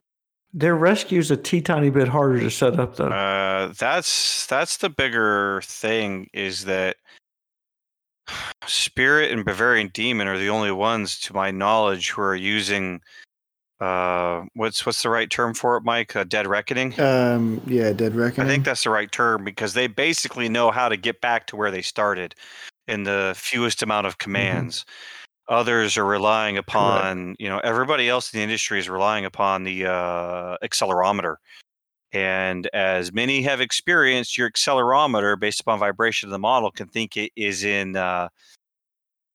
Their 0.53 0.75
rescue's 0.75 1.29
a 1.29 1.37
tea 1.37 1.61
tiny 1.61 1.89
bit 1.89 2.07
harder 2.07 2.39
to 2.39 2.49
set 2.49 2.79
up 2.79 2.95
though. 2.95 3.09
Uh, 3.09 3.73
that's 3.77 4.45
that's 4.47 4.77
the 4.77 4.89
bigger 4.89 5.61
thing 5.63 6.29
is 6.33 6.65
that 6.65 6.97
Spirit 8.65 9.31
and 9.31 9.45
Bavarian 9.45 9.89
Demon 9.93 10.27
are 10.27 10.37
the 10.37 10.49
only 10.49 10.71
ones, 10.71 11.19
to 11.21 11.33
my 11.33 11.51
knowledge, 11.51 12.09
who 12.11 12.21
are 12.21 12.35
using 12.35 13.01
uh, 13.79 14.43
what's 14.55 14.85
what's 14.85 15.03
the 15.03 15.09
right 15.09 15.29
term 15.29 15.53
for 15.53 15.77
it, 15.77 15.83
Mike? 15.83 16.15
Uh, 16.15 16.23
Dead 16.23 16.47
Reckoning. 16.47 16.99
Um, 16.99 17.61
yeah, 17.67 17.93
Dead 17.93 18.15
reckoning. 18.15 18.49
I 18.49 18.51
think 18.51 18.65
that's 18.65 18.83
the 18.83 18.89
right 18.89 19.11
term 19.11 19.43
because 19.43 19.73
they 19.73 19.87
basically 19.87 20.49
know 20.49 20.71
how 20.71 20.89
to 20.89 20.97
get 20.97 21.21
back 21.21 21.45
to 21.47 21.55
where 21.55 21.71
they 21.71 21.83
started 21.83 22.33
in 22.87 23.03
the 23.03 23.33
fewest 23.37 23.83
amount 23.83 24.07
of 24.07 24.17
commands. 24.17 24.85
Others 25.49 25.97
are 25.97 26.05
relying 26.05 26.57
upon, 26.57 27.35
you 27.39 27.47
know, 27.47 27.59
everybody 27.59 28.09
else 28.09 28.33
in 28.33 28.39
the 28.39 28.43
industry 28.43 28.79
is 28.79 28.89
relying 28.89 29.25
upon 29.25 29.63
the 29.63 29.85
uh, 29.85 30.57
accelerometer. 30.63 31.35
And 32.11 32.67
as 32.73 33.13
many 33.13 33.41
have 33.43 33.61
experienced, 33.61 34.37
your 34.37 34.49
accelerometer, 34.49 35.39
based 35.39 35.59
upon 35.59 35.79
vibration 35.79 36.27
of 36.27 36.31
the 36.31 36.39
model, 36.39 36.71
can 36.71 36.87
think 36.87 37.15
it 37.15 37.31
is 37.35 37.63
in, 37.63 37.95
uh, 37.95 38.29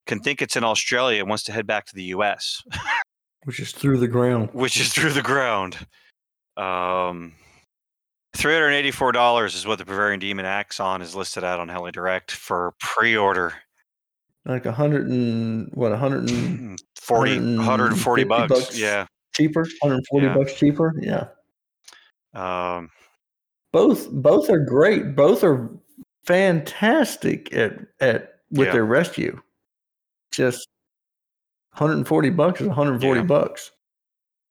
can 0.07 0.21
think 0.21 0.43
it's 0.43 0.57
in 0.57 0.65
Australia 0.65 1.21
and 1.21 1.29
wants 1.29 1.45
to 1.45 1.53
head 1.53 1.67
back 1.67 1.87
to 1.87 1.95
the 1.95 2.05
U.S 2.05 2.63
which 3.45 3.61
is 3.61 3.73
through 3.73 3.99
the 3.99 4.09
ground. 4.09 4.51
which 4.53 4.81
is 4.81 4.93
through 4.93 5.13
the 5.13 5.23
ground. 5.23 5.87
Um, 6.57 7.33
three 8.35 8.53
hundred 8.53 8.73
eighty-four 8.73 9.13
dollars 9.13 9.55
is 9.55 9.67
what 9.67 9.79
the 9.79 9.85
Bavarian 9.85 10.21
Demon 10.21 10.45
Axon 10.45 11.03
is 11.03 11.15
listed 11.15 11.45
at 11.45 11.59
on 11.59 11.69
Heli 11.69 11.93
Direct 11.93 12.31
for 12.31 12.75
pre-order. 12.79 13.55
Like 14.45 14.67
a 14.67 14.73
hundred 14.73 15.07
and 15.09 15.71
what, 15.75 15.93
a 15.93 15.97
hundred 15.97 16.29
and 16.31 16.81
40, 16.97 17.37
140 17.59 18.25
bucks. 18.25 18.49
bucks. 18.53 18.79
Yeah. 18.79 19.07
cheaper? 19.35 19.67
Hundred 19.81 19.95
and 19.97 20.07
forty 20.09 20.27
Yeah. 20.27 20.35
bucks 20.35 20.55
cheaper? 20.55 20.95
Yeah. 21.01 21.29
Um, 22.35 22.91
Both 23.73 24.11
both 24.11 24.51
are 24.51 24.59
great. 24.59 25.15
Both 25.17 25.43
are 25.45 25.71
fantastic 26.27 27.53
at 27.55 27.79
at 28.01 28.41
with 28.51 28.67
Yeah. 28.69 28.73
their 28.73 28.85
rescue. 28.85 29.41
Just 30.33 30.69
140 31.73 32.31
bucks 32.31 32.61
is 32.61 32.69
140 32.69 33.21
Yeah. 33.21 33.27
bucks. 33.27 33.71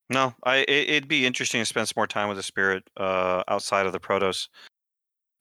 no, 0.09 0.33
I 0.43 0.57
it, 0.67 0.89
it'd 0.89 1.07
be 1.07 1.25
interesting 1.25 1.61
to 1.61 1.65
spend 1.65 1.87
some 1.87 1.93
more 1.97 2.07
time 2.07 2.27
with 2.27 2.37
the 2.37 2.43
Spirit 2.43 2.83
uh, 2.97 3.43
outside 3.47 3.85
of 3.85 3.91
the 3.93 3.99
Protos, 3.99 4.47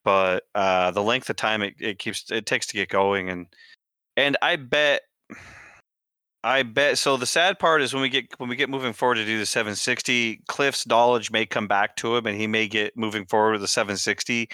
but 0.04 0.44
uh, 0.54 0.90
the 0.92 1.02
length 1.02 1.28
of 1.30 1.36
time 1.36 1.62
it, 1.62 1.74
it 1.80 1.98
keeps 1.98 2.30
it 2.30 2.46
takes 2.46 2.66
to 2.68 2.74
get 2.74 2.88
going, 2.88 3.30
and 3.30 3.46
and 4.20 4.36
I 4.42 4.56
bet. 4.56 5.02
I 6.42 6.62
bet 6.62 6.96
so. 6.96 7.16
The 7.16 7.26
sad 7.26 7.58
part 7.58 7.82
is 7.82 7.92
when 7.92 8.02
we 8.02 8.08
get 8.08 8.26
when 8.38 8.48
we 8.48 8.56
get 8.56 8.70
moving 8.70 8.92
forward 8.92 9.16
to 9.16 9.24
do 9.24 9.38
the 9.38 9.46
760, 9.46 10.42
Cliff's 10.46 10.86
knowledge 10.86 11.30
may 11.30 11.44
come 11.44 11.66
back 11.66 11.96
to 11.96 12.16
him, 12.16 12.26
and 12.26 12.38
he 12.38 12.46
may 12.46 12.66
get 12.68 12.96
moving 12.96 13.26
forward 13.26 13.52
with 13.52 13.60
the 13.60 13.68
760 13.68 14.48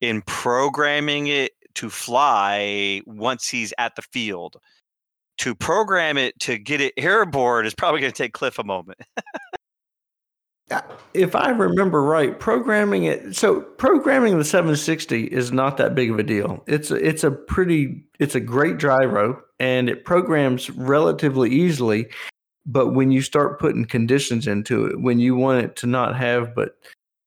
in 0.00 0.22
programming 0.22 1.28
it 1.28 1.52
to 1.74 1.88
fly 1.90 3.00
once 3.06 3.48
he's 3.48 3.72
at 3.78 3.96
the 3.96 4.02
field. 4.02 4.56
To 5.38 5.54
program 5.54 6.18
it 6.18 6.38
to 6.40 6.58
get 6.58 6.80
it 6.80 6.92
airborne 6.96 7.66
is 7.66 7.74
probably 7.74 8.00
going 8.00 8.12
to 8.12 8.22
take 8.22 8.34
Cliff 8.34 8.58
a 8.58 8.64
moment. 8.64 9.00
If 11.14 11.34
I 11.34 11.50
remember 11.50 12.02
right, 12.02 12.38
programming 12.38 13.04
it 13.04 13.36
so 13.36 13.60
programming 13.60 14.38
the 14.38 14.44
760 14.44 15.24
is 15.24 15.52
not 15.52 15.76
that 15.76 15.94
big 15.94 16.10
of 16.10 16.18
a 16.18 16.22
deal. 16.22 16.62
It's 16.66 16.90
a, 16.90 16.96
it's 16.96 17.24
a 17.24 17.30
pretty 17.30 18.04
it's 18.18 18.34
a 18.34 18.40
great 18.40 18.78
gyro 18.78 19.42
and 19.60 19.88
it 19.88 20.04
programs 20.04 20.70
relatively 20.70 21.50
easily. 21.50 22.08
But 22.64 22.94
when 22.94 23.10
you 23.10 23.22
start 23.22 23.58
putting 23.58 23.84
conditions 23.84 24.46
into 24.46 24.86
it, 24.86 25.00
when 25.00 25.18
you 25.18 25.34
want 25.34 25.64
it 25.64 25.76
to 25.76 25.86
not 25.86 26.16
have 26.16 26.54
but 26.54 26.76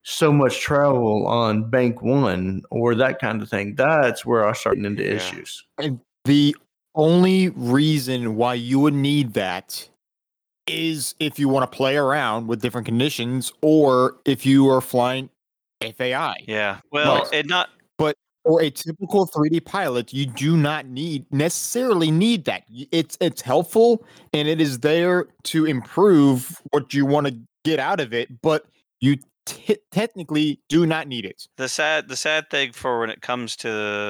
so 0.04 0.32
much 0.32 0.62
travel 0.62 1.28
on 1.28 1.70
bank 1.70 2.02
one 2.02 2.62
or 2.72 2.96
that 2.96 3.20
kind 3.20 3.42
of 3.42 3.50
thing, 3.50 3.76
that's 3.76 4.26
where 4.26 4.48
I 4.48 4.54
start 4.54 4.76
getting 4.78 4.92
into 4.92 5.04
Yeah. 5.04 5.16
issues. 5.16 5.64
The 6.24 6.56
only 6.96 7.50
reason 7.50 8.36
why 8.36 8.54
you 8.54 8.80
would 8.80 8.94
need 8.94 9.34
that 9.34 9.90
is 10.68 11.16
if 11.20 11.38
you 11.40 11.48
want 11.50 11.70
to 11.70 11.76
play 11.76 11.96
around 11.98 12.48
with 12.48 12.62
different 12.62 12.86
conditions 12.86 13.52
or 13.62 14.18
if 14.26 14.46
you 14.46 14.68
are 14.70 14.82
flying 14.82 15.30
FAI. 15.82 16.38
Yeah. 16.48 16.80
Well, 16.92 17.24
Right. 17.24 17.34
it 17.34 17.48
not 17.48 17.70
but 17.98 18.16
For 18.46 18.62
a 18.62 18.70
typical 18.70 19.26
3D 19.28 19.60
pilot, 19.66 20.14
you 20.14 20.26
do 20.28 20.56
not 20.58 20.86
need 20.86 21.26
necessarily 21.32 22.12
need 22.12 22.46
that. 22.46 22.64
It's 22.92 23.18
it's 23.20 23.42
helpful 23.42 24.06
and 24.34 24.48
it 24.48 24.62
is 24.62 24.80
there 24.80 25.28
to 25.46 25.66
improve 25.66 26.62
what 26.72 26.94
you 26.94 27.06
want 27.06 27.28
to 27.28 27.36
get 27.64 27.80
out 27.80 28.00
of 28.00 28.14
it, 28.14 28.42
but 28.42 28.66
you 29.02 29.18
t- 29.48 29.78
technically 29.92 30.60
do 30.70 30.86
not 30.86 31.08
need 31.08 31.26
it. 31.26 31.48
the 31.58 31.68
sad 31.70 32.08
the 32.08 32.16
sad 32.16 32.50
thing 32.50 32.72
for 32.72 33.00
when 33.00 33.10
it 33.10 33.22
comes 33.22 33.56
to 33.58 33.68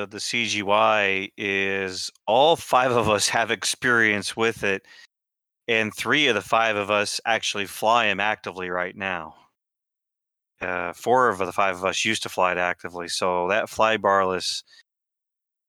the 0.10 0.18
CGY 0.20 1.32
is 1.38 2.12
all 2.28 2.56
five 2.58 2.92
of 2.92 3.10
us 3.10 3.28
have 3.38 3.52
experience 3.52 4.36
with 4.38 4.64
it 4.64 4.86
and 5.68 5.94
three 5.94 6.28
of 6.28 6.36
the 6.36 6.42
five 6.42 6.76
of 6.76 6.92
us 6.92 7.20
actually 7.26 7.66
fly 7.66 8.06
him 8.06 8.20
actively 8.20 8.70
right 8.70 8.96
now. 8.96 9.36
Uh, 10.62 10.94
four 10.94 11.30
of 11.30 11.38
the 11.38 11.52
five 11.52 11.76
of 11.76 11.84
us 11.84 12.06
used 12.06 12.24
to 12.24 12.30
fly 12.30 12.52
it 12.52 12.58
actively, 12.58 13.08
so 13.08 13.48
that 13.50 13.70
fly 13.70 13.98
barless, 13.98 14.64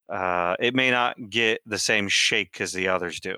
uh, 0.09 0.55
it 0.60 0.74
may 0.74 0.90
not 0.90 1.16
get 1.28 1.60
the 1.66 1.78
same 1.78 2.09
shake 2.09 2.60
as 2.60 2.73
the 2.73 2.86
others 2.89 3.18
do. 3.20 3.36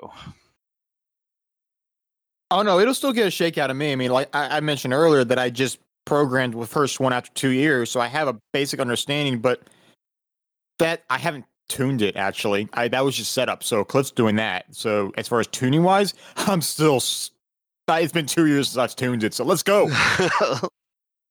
Oh 2.50 2.62
no, 2.62 2.78
it'll 2.78 2.94
still 2.94 3.12
get 3.12 3.26
a 3.26 3.30
shake 3.30 3.58
out 3.58 3.70
of 3.70 3.76
me. 3.76 3.92
I 3.92 3.96
mean, 3.96 4.10
like 4.10 4.34
I, 4.34 4.58
I 4.58 4.60
mentioned 4.60 4.94
earlier 4.94 5.24
that 5.24 5.38
I 5.38 5.50
just 5.50 5.78
programmed 6.04 6.54
with 6.54 6.70
first 6.70 7.00
one 7.00 7.12
after 7.12 7.30
two 7.34 7.50
years, 7.50 7.90
so 7.90 8.00
I 8.00 8.06
have 8.08 8.28
a 8.28 8.36
basic 8.52 8.80
understanding, 8.80 9.38
but 9.40 9.62
that 10.78 11.02
I 11.10 11.18
haven't 11.18 11.44
tuned 11.68 12.02
it 12.02 12.16
actually. 12.16 12.68
I 12.72 12.88
that 12.88 13.04
was 13.04 13.16
just 13.16 13.32
set 13.32 13.48
up. 13.48 13.62
So 13.62 13.84
Cliff's 13.84 14.10
doing 14.10 14.36
that. 14.36 14.66
So 14.74 15.12
as 15.16 15.28
far 15.28 15.40
as 15.40 15.46
tuning 15.46 15.82
wise, 15.82 16.14
I'm 16.36 16.62
still. 16.62 17.02
It's 17.90 18.12
been 18.12 18.26
two 18.26 18.46
years 18.46 18.68
since 18.68 18.76
I've 18.76 18.94
tuned 18.94 19.24
it, 19.24 19.32
so 19.32 19.44
let's 19.44 19.62
go. 19.62 19.90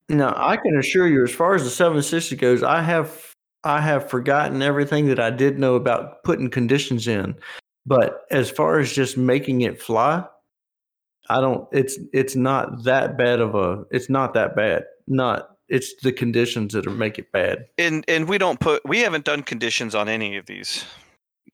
Now, 0.10 0.34
I 0.38 0.56
can 0.56 0.78
assure 0.78 1.08
you, 1.08 1.24
as 1.24 1.32
far 1.32 1.56
as 1.56 1.64
the 1.64 1.70
760 1.70 2.36
goes, 2.38 2.64
I 2.64 2.82
have 2.82 3.34
I 3.64 3.82
have 3.82 4.10
forgotten 4.10 4.62
everything 4.62 5.08
that 5.08 5.20
I 5.20 5.30
did 5.30 5.60
know 5.60 5.76
about 5.76 6.24
putting 6.24 6.50
conditions 6.50 7.08
in. 7.08 7.36
But 7.86 8.22
as 8.32 8.50
far 8.50 8.80
as 8.80 8.94
just 8.94 9.18
making 9.18 9.62
it 9.62 9.82
fly, 9.82 10.24
I 11.30 11.42
don't. 11.42 11.68
It's 11.74 12.00
it's 12.14 12.36
not 12.36 12.84
that 12.84 13.18
bad 13.18 13.40
of 13.42 13.56
a. 13.56 13.84
It's 13.92 14.10
not 14.10 14.34
that 14.36 14.56
bad. 14.56 14.84
Not. 15.08 15.57
It's 15.70 15.94
the 16.02 16.12
conditions 16.14 16.74
that 16.74 16.88
are 16.88 16.92
make 16.92 17.20
it 17.20 17.32
bad. 17.32 17.68
and 17.78 18.06
and 18.08 18.28
we 18.30 18.38
don't 18.38 18.60
put 18.60 18.82
we 18.86 19.00
haven't 19.00 19.26
done 19.26 19.44
conditions 19.44 19.94
on 19.96 20.08
any 20.10 20.38
of 20.38 20.46
these. 20.46 20.86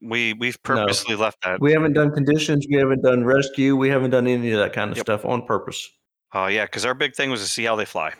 We 0.02 0.34
we've 0.34 0.58
No. 0.68 0.76
purposely 0.76 1.16
left 1.16 1.42
that. 1.44 1.60
We 1.62 1.72
haven't 1.72 1.94
done 1.94 2.12
conditions. 2.14 2.68
We 2.70 2.76
haven't 2.78 3.02
done 3.02 3.24
rescue. 3.24 3.76
We 3.76 3.90
haven't 3.90 4.12
done 4.12 4.28
any 4.28 4.52
of 4.52 4.60
that 4.60 4.74
kind 4.74 4.92
of 4.92 4.98
Yep. 4.98 5.06
stuff 5.06 5.26
on 5.26 5.46
purpose. 5.46 5.90
Oh 6.34 6.48
yeah, 6.48 6.66
because 6.66 6.86
our 6.86 6.94
big 6.94 7.16
thing 7.16 7.30
was 7.32 7.42
to 7.42 7.48
see 7.48 7.64
how 7.64 7.76
they 7.76 7.86
fly. 7.86 8.14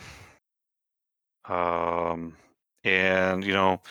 Um, 1.46 2.36
and 2.84 3.44
you 3.44 3.54
know, 3.54 3.82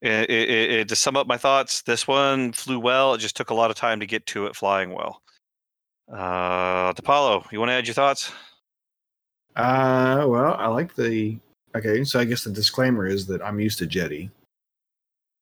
it, 0.00 0.30
it, 0.30 0.70
it, 0.70 0.88
to 0.88 0.96
sum 0.96 1.16
up 1.16 1.26
my 1.26 1.36
thoughts, 1.36 1.82
this 1.82 2.06
one 2.06 2.52
flew 2.52 2.78
well. 2.78 3.14
It 3.14 3.18
just 3.18 3.36
took 3.36 3.50
a 3.50 3.54
lot 3.54 3.70
of 3.70 3.76
time 3.76 4.00
to 4.00 4.06
get 4.06 4.26
to 4.26 4.46
it 4.46 4.56
flying 4.56 4.92
well. 4.92 5.22
Uh, 6.12 6.92
DePaulo, 6.92 7.50
you 7.52 7.58
want 7.58 7.70
to 7.70 7.74
add 7.74 7.86
your 7.86 7.94
thoughts? 7.94 8.32
Uh, 9.56 10.24
well, 10.28 10.54
I 10.58 10.66
like 10.68 10.94
the. 10.94 11.38
Okay, 11.74 12.04
so 12.04 12.20
I 12.20 12.24
guess 12.24 12.44
the 12.44 12.50
disclaimer 12.50 13.06
is 13.06 13.26
that 13.26 13.42
I'm 13.42 13.58
used 13.58 13.78
to 13.78 13.86
Jeti. 13.86 14.30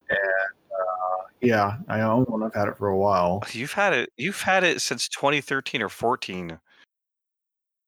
And 0.08 0.18
uh, 0.72 1.24
yeah, 1.40 1.76
I 1.88 2.00
own 2.02 2.24
one. 2.24 2.42
I've 2.42 2.54
had 2.54 2.68
it 2.68 2.78
for 2.78 2.88
a 2.88 2.96
while. 2.96 3.42
You've 3.52 3.72
had 3.72 3.92
it. 3.92 4.10
You've 4.16 4.40
had 4.40 4.62
it 4.64 4.80
since 4.80 5.08
2013 5.08 5.82
or 5.82 5.88
14. 5.88 6.58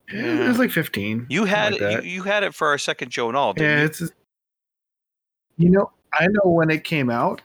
It 0.09 0.47
was 0.47 0.59
like 0.59 0.71
15. 0.71 1.27
You 1.29 1.45
had 1.45 1.73
like 1.73 1.81
it. 1.81 2.03
You, 2.03 2.11
you 2.11 2.23
had 2.23 2.43
it 2.43 2.53
for 2.53 2.67
our 2.67 2.77
second 2.77 3.09
Joe 3.11 3.29
and 3.29 3.37
all. 3.37 3.53
Didn't 3.53 3.69
Yeah, 3.69 3.79
you? 3.79 3.85
it's. 3.85 4.01
You 5.57 5.69
know, 5.69 5.91
I 6.13 6.27
know 6.27 6.49
when 6.49 6.69
it 6.69 6.83
came 6.83 7.09
out 7.09 7.41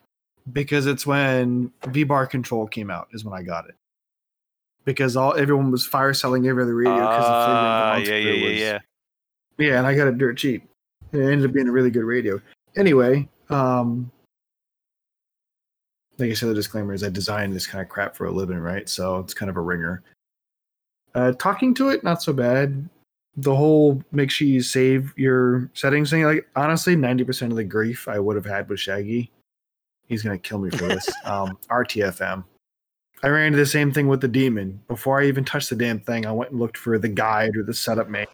because 0.52 0.86
it's 0.86 1.06
when 1.06 1.70
V 1.88 2.04
Bar 2.04 2.26
Control 2.26 2.66
came 2.66 2.90
out 2.90 3.08
is 3.12 3.24
when 3.24 3.38
I 3.38 3.42
got 3.42 3.68
it. 3.68 3.74
Because 4.88 5.16
all 5.16 5.36
everyone 5.36 5.70
was 5.70 5.86
fire 5.86 6.14
selling 6.14 6.46
every 6.46 6.62
other 6.62 6.74
radio 6.74 6.94
because 6.94 7.16
the 7.16 7.44
flavor 7.44 7.58
of 7.58 7.62
the 7.62 7.68
Ah, 7.68 7.96
yeah, 7.96 8.16
yeah, 8.16 8.32
yeah, 8.32 8.48
was, 8.48 8.58
yeah. 8.58 8.78
Yeah, 9.58 9.78
and 9.78 9.86
I 9.86 9.94
got 9.94 10.08
it 10.08 10.16
dirt 10.16 10.38
cheap. 10.38 10.66
It 11.12 11.20
ended 11.20 11.44
up 11.44 11.52
being 11.52 11.68
a 11.68 11.72
really 11.72 11.90
good 11.90 12.04
radio. 12.04 12.40
Anyway, 12.74 13.28
um, 13.50 14.10
like 16.16 16.30
I 16.30 16.32
said, 16.32 16.48
the 16.48 16.54
disclaimer 16.54 16.94
is 16.94 17.04
I 17.04 17.10
design 17.10 17.50
this 17.50 17.66
kind 17.66 17.82
of 17.82 17.90
crap 17.90 18.16
for 18.16 18.24
a 18.24 18.30
living, 18.30 18.56
right? 18.56 18.88
So 18.88 19.18
it's 19.18 19.34
kind 19.34 19.50
of 19.50 19.58
a 19.58 19.60
ringer. 19.60 20.02
Uh, 21.14 21.32
talking 21.32 21.74
to 21.74 21.90
it, 21.90 22.02
not 22.02 22.22
so 22.22 22.32
bad. 22.32 22.88
The 23.36 23.54
whole 23.54 24.02
make 24.10 24.30
sure 24.30 24.48
you 24.48 24.62
save 24.62 25.12
your 25.18 25.70
settings 25.74 26.08
thing. 26.08 26.24
Like 26.24 26.48
honestly, 26.56 26.96
ninety 26.96 27.24
percent 27.24 27.52
of 27.52 27.56
the 27.56 27.64
grief 27.64 28.08
I 28.08 28.18
would 28.18 28.36
have 28.36 28.46
had 28.46 28.70
with 28.70 28.80
Shaggy, 28.80 29.30
he's 30.06 30.22
gonna 30.22 30.38
kill 30.38 30.58
me 30.60 30.70
for 30.70 30.88
this. 30.88 31.06
um, 31.24 31.58
RTFM. 31.68 32.42
I 33.22 33.28
ran 33.28 33.46
into 33.46 33.58
the 33.58 33.66
same 33.66 33.92
thing 33.92 34.06
with 34.06 34.20
the 34.20 34.28
demon. 34.28 34.80
Before 34.86 35.20
I 35.20 35.26
even 35.26 35.44
touched 35.44 35.70
the 35.70 35.76
damn 35.76 36.00
thing, 36.00 36.26
I 36.26 36.32
went 36.32 36.52
and 36.52 36.60
looked 36.60 36.76
for 36.76 36.98
the 36.98 37.08
guide 37.08 37.56
or 37.56 37.62
the 37.62 37.74
setup 37.74 38.08
manual. 38.08 38.32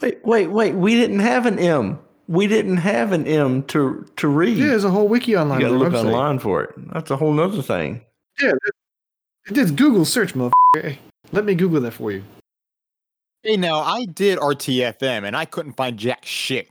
Wait, 0.00 0.24
wait, 0.24 0.46
wait. 0.48 0.74
We 0.74 0.94
didn't 0.94 1.20
have 1.20 1.46
an 1.46 1.58
M. 1.58 1.98
We 2.28 2.46
didn't 2.46 2.78
have 2.78 3.12
an 3.12 3.26
M 3.26 3.62
to 3.64 4.06
to 4.16 4.28
read. 4.28 4.56
Yeah, 4.56 4.68
there's 4.68 4.84
a 4.84 4.90
whole 4.90 5.08
wiki 5.08 5.36
online. 5.36 5.60
you 5.60 5.66
got 5.66 5.72
to 5.72 5.78
look 5.78 5.92
website. 5.92 6.06
online 6.06 6.38
for 6.38 6.62
it. 6.62 6.70
That's 6.92 7.10
a 7.10 7.16
whole 7.16 7.32
nother 7.32 7.62
thing. 7.62 8.00
Yeah, 8.40 8.52
it 9.46 9.54
did 9.54 9.76
Google 9.76 10.04
search, 10.04 10.34
motherfucker. 10.34 10.96
Let 11.32 11.44
me 11.44 11.54
Google 11.54 11.80
that 11.82 11.92
for 11.92 12.10
you. 12.10 12.22
Hey, 13.42 13.56
now 13.56 13.80
I 13.80 14.04
did 14.04 14.38
RTFM 14.38 15.26
and 15.26 15.36
I 15.36 15.44
couldn't 15.44 15.72
find 15.72 15.98
jack 15.98 16.24
shit. 16.24 16.68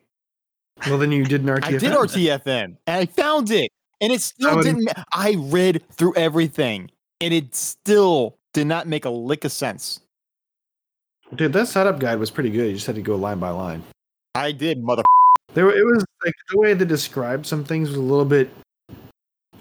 Well, 0.87 0.97
then 0.97 1.11
you 1.11 1.25
did 1.25 1.41
an 1.41 1.47
RTFM. 1.47 1.63
I 1.63 1.77
did 1.77 1.91
RTFM 1.91 2.77
and 2.87 2.97
I 2.97 3.05
found 3.05 3.51
it, 3.51 3.71
and 3.99 4.11
it 4.11 4.21
still 4.21 4.61
didn't. 4.61 4.89
I 5.13 5.35
read 5.37 5.83
through 5.91 6.15
everything, 6.15 6.89
and 7.21 7.33
it 7.33 7.55
still 7.55 8.37
did 8.53 8.67
not 8.67 8.87
make 8.87 9.05
a 9.05 9.09
lick 9.09 9.45
of 9.45 9.51
sense. 9.51 10.01
Dude, 11.35 11.53
that 11.53 11.67
setup 11.67 11.99
guide 11.99 12.19
was 12.19 12.29
pretty 12.29 12.49
good. 12.49 12.67
You 12.67 12.73
just 12.73 12.87
had 12.87 12.95
to 12.95 13.01
go 13.01 13.15
line 13.15 13.39
by 13.39 13.51
line. 13.51 13.83
I 14.35 14.51
did, 14.51 14.83
mother. 14.83 15.03
There, 15.53 15.69
it 15.69 15.85
was 15.85 16.03
like 16.25 16.33
the 16.49 16.57
way 16.57 16.73
they 16.73 16.85
described 16.85 17.45
some 17.45 17.63
things 17.63 17.89
was 17.89 17.97
a 17.97 18.01
little 18.01 18.25
bit 18.25 18.49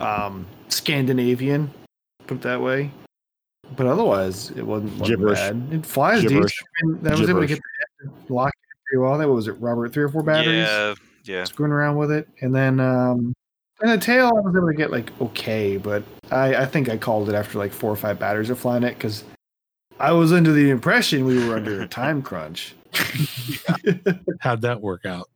um, 0.01 0.47
Scandinavian, 0.69 1.71
put 2.27 2.39
it 2.39 2.43
that 2.43 2.61
way. 2.61 2.91
But 3.77 3.87
otherwise, 3.87 4.51
it 4.51 4.63
wasn't, 4.63 4.99
wasn't 4.99 5.09
Gibberish. 5.09 5.39
bad. 5.39 5.69
It 5.71 5.87
flies 5.87 6.23
Gibberish. 6.23 6.53
decent. 6.53 7.05
I, 7.05 7.05
mean, 7.05 7.13
I 7.13 7.21
was 7.21 7.31
able 7.31 7.41
to 7.41 7.47
get 7.47 7.61
the 8.01 8.35
lock 8.35 8.53
pretty 8.87 9.01
well. 9.01 9.17
That 9.19 9.29
what 9.29 9.37
was 9.37 9.47
it, 9.47 9.53
Robert? 9.53 9.93
Three 9.93 10.03
or 10.03 10.09
four 10.09 10.25
batteries. 10.25 10.67
Yeah, 10.67 10.95
yeah. 11.25 11.45
screwing 11.45 11.71
around 11.71 11.97
with 11.97 12.11
it, 12.11 12.29
and 12.41 12.53
then 12.53 12.81
um, 12.81 13.33
and 13.83 13.91
the 13.91 13.99
tail 13.99 14.29
I 14.29 14.41
was 14.41 14.55
able 14.57 14.69
to 14.69 14.75
get 14.75 14.91
like 14.91 15.11
okay, 15.21 15.77
but 15.77 16.03
I 16.31 16.57
I 16.57 16.67
think 16.67 16.89
I 16.89 16.97
called 16.97 17.29
it 17.29 17.35
after 17.35 17.59
like 17.59 17.73
four 17.73 17.91
or 17.91 17.97
five 17.97 18.19
batteries 18.19 18.51
of 18.51 18.59
flying 18.59 18.83
it 18.83 18.95
because 18.95 19.25
I 19.99 20.13
was 20.13 20.33
under 20.33 20.53
the 20.53 20.71
impression 20.71 21.25
we 21.25 21.47
were 21.47 21.57
under 21.57 21.83
a 21.83 21.89
time 21.89 22.23
crunch. 22.29 22.75
How'd 24.41 24.63
that 24.63 24.81
work 24.81 25.07
out? 25.07 25.29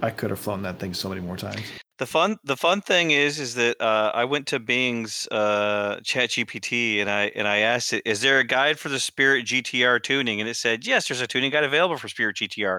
I 0.00 0.10
could 0.10 0.30
have 0.30 0.38
flown 0.38 0.62
that 0.62 0.78
thing 0.78 0.94
so 0.94 1.08
many 1.08 1.20
more 1.20 1.36
times. 1.36 1.62
The 1.98 2.06
fun 2.06 2.36
the 2.44 2.56
fun 2.56 2.80
thing 2.80 3.10
is 3.10 3.40
is 3.40 3.56
that 3.56 3.80
uh, 3.80 4.12
I 4.14 4.24
went 4.24 4.46
to 4.48 4.60
Bing's 4.60 5.26
uh, 5.32 5.98
Chat 6.04 6.30
GPT 6.30 7.00
and 7.00 7.10
I 7.10 7.32
and 7.34 7.48
I 7.48 7.58
asked 7.58 7.92
it, 7.92 8.02
"Is 8.04 8.20
there 8.20 8.38
a 8.38 8.44
guide 8.44 8.78
for 8.78 8.88
the 8.88 9.00
Spirit 9.00 9.46
GTR 9.46 10.00
tuning? 10.00 10.40
And 10.40 10.48
it 10.48 10.54
said, 10.54 10.86
yes, 10.86 11.08
there's 11.08 11.20
a 11.20 11.26
tuning 11.26 11.50
guide 11.50 11.64
available 11.64 11.96
for 11.96 12.08
Spirit 12.08 12.36
GTR. 12.36 12.78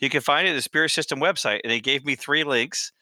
You 0.00 0.10
can 0.10 0.20
find 0.20 0.46
it 0.46 0.50
at 0.50 0.54
the 0.54 0.62
Spirit 0.62 0.90
System 0.90 1.20
website. 1.20 1.60
And 1.64 1.72
it 1.72 1.80
gave 1.80 2.04
me 2.04 2.16
three 2.16 2.44
links. 2.44 2.92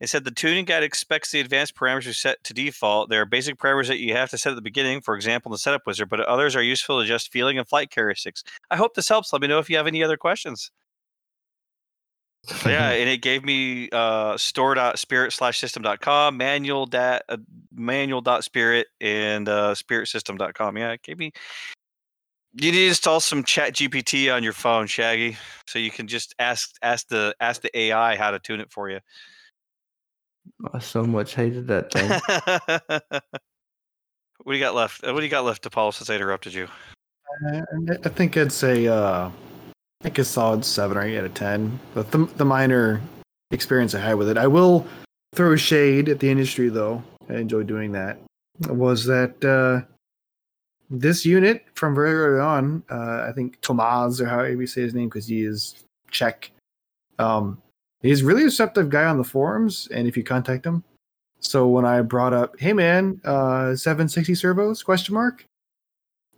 It 0.00 0.08
said 0.08 0.24
the 0.24 0.30
tuning 0.30 0.64
guide 0.64 0.82
expects 0.82 1.30
the 1.30 1.40
advanced 1.40 1.76
parameters 1.76 2.16
set 2.16 2.42
to 2.44 2.54
default. 2.54 3.10
There 3.10 3.22
are 3.22 3.26
basic 3.26 3.56
parameters 3.58 3.86
that 3.88 4.00
you 4.00 4.14
have 4.14 4.30
to 4.30 4.38
set 4.38 4.50
at 4.50 4.56
the 4.56 4.62
beginning, 4.62 5.00
for 5.00 5.14
example, 5.14 5.50
in 5.50 5.54
the 5.54 5.58
setup 5.58 5.86
wizard, 5.86 6.08
but 6.08 6.20
others 6.20 6.56
are 6.56 6.62
useful 6.62 6.98
to 6.98 7.04
adjust 7.04 7.32
feeling 7.32 7.58
and 7.58 7.66
flight 7.66 7.90
characteristics. 7.90 8.42
I 8.70 8.76
hope 8.76 8.94
this 8.94 9.08
helps. 9.08 9.32
Let 9.32 9.42
me 9.42 9.48
know 9.48 9.60
if 9.60 9.70
you 9.70 9.76
have 9.76 9.86
any 9.86 10.02
other 10.02 10.16
questions. 10.16 10.70
Yeah, 12.66 12.90
and 12.90 13.08
it 13.08 13.22
gave 13.22 13.44
me 13.44 13.88
uh, 13.92 14.36
store.spirit 14.36 15.32
slash 15.32 15.58
system.com, 15.58 16.36
manual 16.36 16.86
dat, 16.86 17.22
uh, 17.28 17.36
manual 17.72 18.20
dot 18.20 18.44
spirit, 18.44 18.88
and 19.00 19.48
uh, 19.48 19.74
spirit 19.74 20.08
system.com. 20.08 20.76
Yeah, 20.76 20.92
it 20.92 21.02
gave 21.02 21.18
me. 21.18 21.32
You 22.56 22.70
need 22.70 22.78
to 22.78 22.88
install 22.88 23.18
some 23.18 23.42
Chat 23.42 23.74
GPT 23.74 24.32
on 24.32 24.44
your 24.44 24.52
phone, 24.52 24.86
Shaggy, 24.86 25.36
so 25.66 25.78
you 25.78 25.90
can 25.90 26.06
just 26.06 26.34
ask 26.38 26.70
ask 26.82 27.08
the 27.08 27.34
ask 27.40 27.62
the 27.62 27.76
AI 27.76 28.16
how 28.16 28.30
to 28.30 28.38
tune 28.38 28.60
it 28.60 28.70
for 28.70 28.88
you. 28.90 29.00
I 30.72 30.78
so 30.78 31.04
much 31.04 31.34
hated 31.34 31.66
that 31.68 31.92
thing. 31.92 32.08
what 34.42 34.52
do 34.52 34.52
you 34.52 34.60
got 34.60 34.74
left? 34.74 35.02
What 35.04 35.16
do 35.16 35.22
you 35.22 35.28
got 35.30 35.44
left, 35.44 35.62
DePaul, 35.62 35.92
since 35.92 36.10
I 36.10 36.14
interrupted 36.14 36.54
you? 36.54 36.68
Uh, 37.46 37.62
I 38.04 38.08
think 38.08 38.36
I'd 38.36 38.52
say 38.52 38.86
uh, 38.86 39.28
I 39.28 39.32
think 40.02 40.18
a 40.18 40.24
solid 40.24 40.64
seven 40.64 40.96
or 40.96 41.02
eight 41.02 41.18
out 41.18 41.24
of 41.24 41.34
ten. 41.34 41.78
But 41.94 42.10
the 42.10 42.26
the 42.36 42.44
minor 42.44 43.00
experience 43.50 43.94
I 43.94 44.00
had 44.00 44.14
with 44.14 44.28
it, 44.28 44.36
I 44.38 44.46
will 44.46 44.86
throw 45.34 45.56
shade 45.56 46.08
at 46.08 46.20
the 46.20 46.30
industry 46.30 46.68
though. 46.68 47.02
I 47.28 47.34
enjoy 47.34 47.62
doing 47.62 47.92
that. 47.92 48.18
Was 48.68 49.04
that 49.06 49.42
uh, 49.44 49.86
this 50.90 51.24
unit 51.24 51.64
from 51.74 51.94
very 51.94 52.14
early 52.14 52.40
on? 52.40 52.82
Uh, 52.90 53.26
I 53.28 53.32
think 53.34 53.60
Tomas 53.60 54.20
or 54.20 54.26
however 54.26 54.60
you 54.60 54.66
say 54.66 54.82
his 54.82 54.94
name 54.94 55.08
because 55.08 55.26
he 55.26 55.42
is 55.42 55.74
Czech. 56.10 56.50
Um, 57.18 57.60
he's 58.04 58.22
a 58.22 58.26
really 58.26 58.44
receptive 58.44 58.88
guy 58.88 59.04
on 59.04 59.18
the 59.18 59.24
forums, 59.24 59.88
and 59.92 60.06
if 60.06 60.16
you 60.16 60.22
contact 60.22 60.64
him. 60.64 60.84
So 61.40 61.66
when 61.68 61.84
I 61.84 62.00
brought 62.00 62.32
up, 62.32 62.58
hey 62.58 62.72
man, 62.72 63.20
uh, 63.24 63.76
760 63.76 64.34
servos? 64.34 64.82
Question 64.82 65.14
mark 65.14 65.44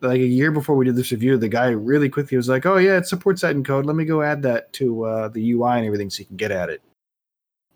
like 0.01 0.21
a 0.21 0.27
year 0.27 0.51
before 0.51 0.77
we 0.77 0.85
did 0.85 0.97
this 0.97 1.13
review, 1.13 1.37
the 1.37 1.49
guy 1.49 1.69
really 1.71 2.09
quickly 2.09 2.37
was 2.37 2.49
like, 2.49 2.67
"Oh 2.67 2.77
yeah, 2.77 2.97
it 2.97 3.07
supports 3.07 3.43
that 3.43 3.55
in 3.55 3.65
code. 3.65 3.87
Let 3.87 3.97
me 3.97 4.05
go 4.05 4.23
add 4.23 4.43
that 4.43 4.73
to 4.75 5.05
uh, 5.05 5.29
the 5.29 5.53
UI 5.53 5.79
and 5.79 5.87
everything, 5.87 6.11
so 6.11 6.21
you 6.21 6.27
can 6.27 6.37
get 6.37 6.51
at 6.51 6.71
it." 6.71 6.83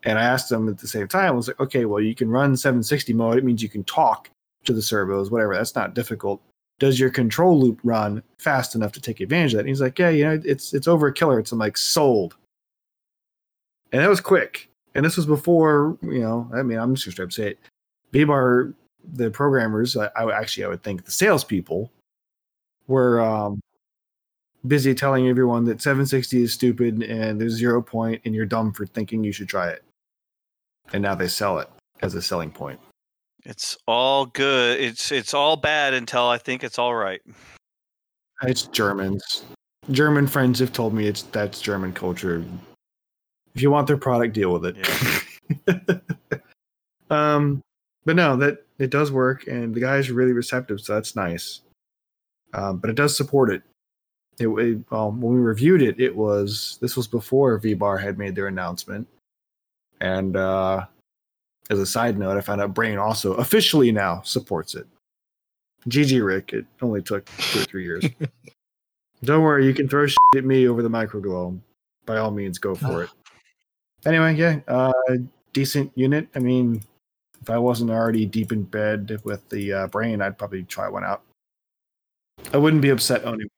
And 0.04 0.18
I 0.18 0.22
asked 0.22 0.50
him 0.50 0.68
at 0.68 0.78
the 0.78 0.88
same 0.88 1.08
time, 1.08 1.28
I 1.28 1.30
was 1.32 1.48
like, 1.48 1.60
"Okay, 1.60 1.84
well, 1.84 2.00
you 2.00 2.14
can 2.14 2.30
run 2.30 2.56
760 2.56 3.12
mode. 3.12 3.38
It 3.38 3.44
means 3.44 3.62
you 3.62 3.68
can 3.68 3.84
talk 3.84 4.30
to 4.64 4.72
the 4.72 4.82
servos, 4.82 5.30
whatever. 5.30 5.54
That's 5.54 5.74
not 5.74 5.94
difficult. 5.94 6.42
does 6.78 6.98
your 6.98 7.10
control 7.10 7.60
loop 7.60 7.78
run 7.84 8.22
fast 8.38 8.74
enough 8.74 8.90
to 8.92 9.02
take 9.02 9.20
advantage 9.20 9.52
of 9.52 9.58
that? 9.58 9.60
And 9.60 9.68
he's 9.68 9.82
like, 9.82 9.98
yeah, 9.98 10.08
you 10.08 10.24
know, 10.24 10.40
it's 10.44 10.72
it's 10.72 10.88
over 10.88 11.08
a 11.08 11.14
kilohertz. 11.14 11.52
I'm 11.52 11.58
like, 11.58 11.76
sold. 11.76 12.36
And 13.92 14.02
that 14.02 14.08
was 14.08 14.20
quick. 14.20 14.68
And 14.94 15.04
this 15.04 15.16
was 15.16 15.26
before, 15.26 15.96
you 16.02 16.20
know, 16.20 16.50
I 16.54 16.62
mean, 16.62 16.78
I'm 16.78 16.94
just 16.94 17.16
going 17.16 17.28
to 17.28 17.34
say 17.34 17.50
it. 17.50 17.58
VBAR, 18.12 18.74
the 19.12 19.30
programmers, 19.30 19.96
I, 19.96 20.10
I 20.16 20.38
actually, 20.38 20.64
I 20.64 20.68
would 20.68 20.82
think 20.82 21.04
the 21.04 21.10
salespeople 21.10 21.90
were 22.88 23.20
um, 23.20 23.60
busy 24.66 24.94
telling 24.94 25.28
everyone 25.28 25.64
that 25.64 25.80
760 25.80 26.42
is 26.42 26.52
stupid 26.52 27.02
and 27.02 27.40
there's 27.40 27.52
zero 27.52 27.80
point 27.80 28.20
and 28.24 28.34
you're 28.34 28.46
dumb 28.46 28.72
for 28.72 28.86
thinking 28.86 29.22
you 29.24 29.32
should 29.32 29.48
try 29.48 29.68
it. 29.68 29.84
And 30.92 31.02
now 31.02 31.14
they 31.14 31.28
sell 31.28 31.58
it 31.60 31.68
as 32.02 32.14
a 32.14 32.22
selling 32.22 32.50
point. 32.50 32.80
It's 33.44 33.78
all 33.86 34.26
good. 34.26 34.80
It's 34.80 35.10
it's 35.10 35.32
all 35.32 35.56
bad 35.56 35.94
until 35.94 36.24
I 36.24 36.36
think 36.36 36.62
it's 36.62 36.78
all 36.78 36.94
right. 36.94 37.22
It's 38.42 38.66
Germans. 38.66 39.44
German 39.90 40.26
friends 40.26 40.58
have 40.58 40.72
told 40.72 40.92
me 40.92 41.06
it's 41.06 41.22
that's 41.22 41.60
German 41.60 41.92
culture. 41.92 42.44
If 43.54 43.62
you 43.62 43.70
want 43.70 43.86
their 43.86 43.96
product, 43.96 44.34
deal 44.34 44.52
with 44.52 44.76
it. 44.76 46.02
um, 47.10 47.62
but 48.04 48.16
no, 48.16 48.36
that 48.36 48.64
it 48.78 48.90
does 48.90 49.12
work, 49.12 49.46
and 49.46 49.74
the 49.74 49.80
guys 49.80 50.08
are 50.08 50.14
really 50.14 50.32
receptive, 50.32 50.80
so 50.80 50.94
that's 50.94 51.16
nice. 51.16 51.60
Um, 52.54 52.78
but 52.78 52.90
it 52.90 52.96
does 52.96 53.16
support 53.16 53.50
it. 53.50 53.62
It, 54.38 54.48
it 54.48 54.78
um, 54.90 55.20
when 55.20 55.34
we 55.34 55.40
reviewed 55.40 55.82
it, 55.82 56.00
it 56.00 56.14
was 56.14 56.78
this 56.80 56.96
was 56.96 57.06
before 57.06 57.60
VBar 57.60 58.00
had 58.00 58.18
made 58.18 58.34
their 58.34 58.46
announcement, 58.46 59.06
and 60.00 60.36
uh, 60.36 60.86
as 61.70 61.78
a 61.78 61.86
side 61.86 62.18
note, 62.18 62.36
I 62.36 62.40
found 62.40 62.60
out 62.60 62.74
Brain 62.74 62.98
also 62.98 63.34
officially 63.34 63.92
now 63.92 64.22
supports 64.22 64.74
it. 64.74 64.86
GG 65.88 66.24
Rick, 66.24 66.52
it 66.52 66.66
only 66.82 67.02
took 67.02 67.24
two 67.38 67.60
or 67.60 67.64
three 67.64 67.84
years. 67.84 68.04
Don't 69.24 69.42
worry, 69.42 69.66
you 69.66 69.74
can 69.74 69.88
throw 69.88 70.06
shit 70.06 70.18
at 70.36 70.44
me 70.44 70.68
over 70.68 70.82
the 70.82 70.90
microglow. 70.90 71.58
By 72.06 72.18
all 72.18 72.30
means, 72.30 72.58
go 72.58 72.74
for 72.74 73.02
it. 73.04 73.10
Anyway, 74.06 74.34
yeah, 74.34 74.60
uh, 74.68 74.92
decent 75.52 75.92
unit. 75.94 76.28
I 76.34 76.38
mean, 76.38 76.82
if 77.42 77.50
I 77.50 77.58
wasn't 77.58 77.90
already 77.90 78.26
deep 78.26 78.52
in 78.52 78.62
bed 78.62 79.20
with 79.24 79.48
the 79.48 79.72
uh, 79.72 79.86
brain, 79.88 80.22
I'd 80.22 80.38
probably 80.38 80.62
try 80.64 80.88
one 80.88 81.04
out. 81.04 81.22
I 82.52 82.56
wouldn't 82.56 82.82
be 82.82 82.90
upset 82.90 83.24
owning. 83.24 83.48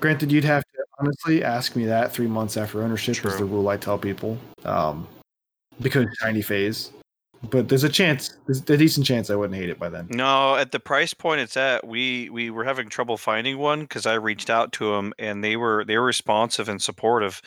Granted, 0.00 0.30
you'd 0.30 0.44
have 0.44 0.62
to 0.62 0.84
honestly 1.00 1.42
ask 1.42 1.74
me 1.74 1.84
that 1.86 2.12
three 2.12 2.26
months 2.26 2.56
after 2.56 2.82
ownership 2.82 3.24
is 3.24 3.36
the 3.36 3.44
rule 3.44 3.68
I 3.68 3.76
tell 3.76 3.98
people. 3.98 4.38
Um, 4.64 5.08
because 5.80 6.06
shiny 6.20 6.42
phase, 6.42 6.90
but 7.50 7.68
there's 7.68 7.84
a 7.84 7.88
chance, 7.88 8.36
there's 8.46 8.68
a 8.68 8.76
decent 8.76 9.06
chance 9.06 9.30
I 9.30 9.36
wouldn't 9.36 9.58
hate 9.58 9.70
it 9.70 9.78
by 9.78 9.88
then. 9.88 10.08
No, 10.10 10.56
at 10.56 10.72
the 10.72 10.80
price 10.80 11.14
point 11.14 11.40
it's 11.40 11.56
at, 11.56 11.86
we 11.86 12.28
we 12.30 12.50
were 12.50 12.64
having 12.64 12.88
trouble 12.88 13.16
finding 13.16 13.58
one 13.58 13.82
because 13.82 14.06
I 14.06 14.14
reached 14.14 14.50
out 14.50 14.72
to 14.74 14.92
them 14.92 15.12
and 15.18 15.42
they 15.42 15.56
were 15.56 15.84
they 15.84 15.96
were 15.96 16.04
responsive 16.04 16.68
and 16.68 16.82
supportive. 16.82 17.40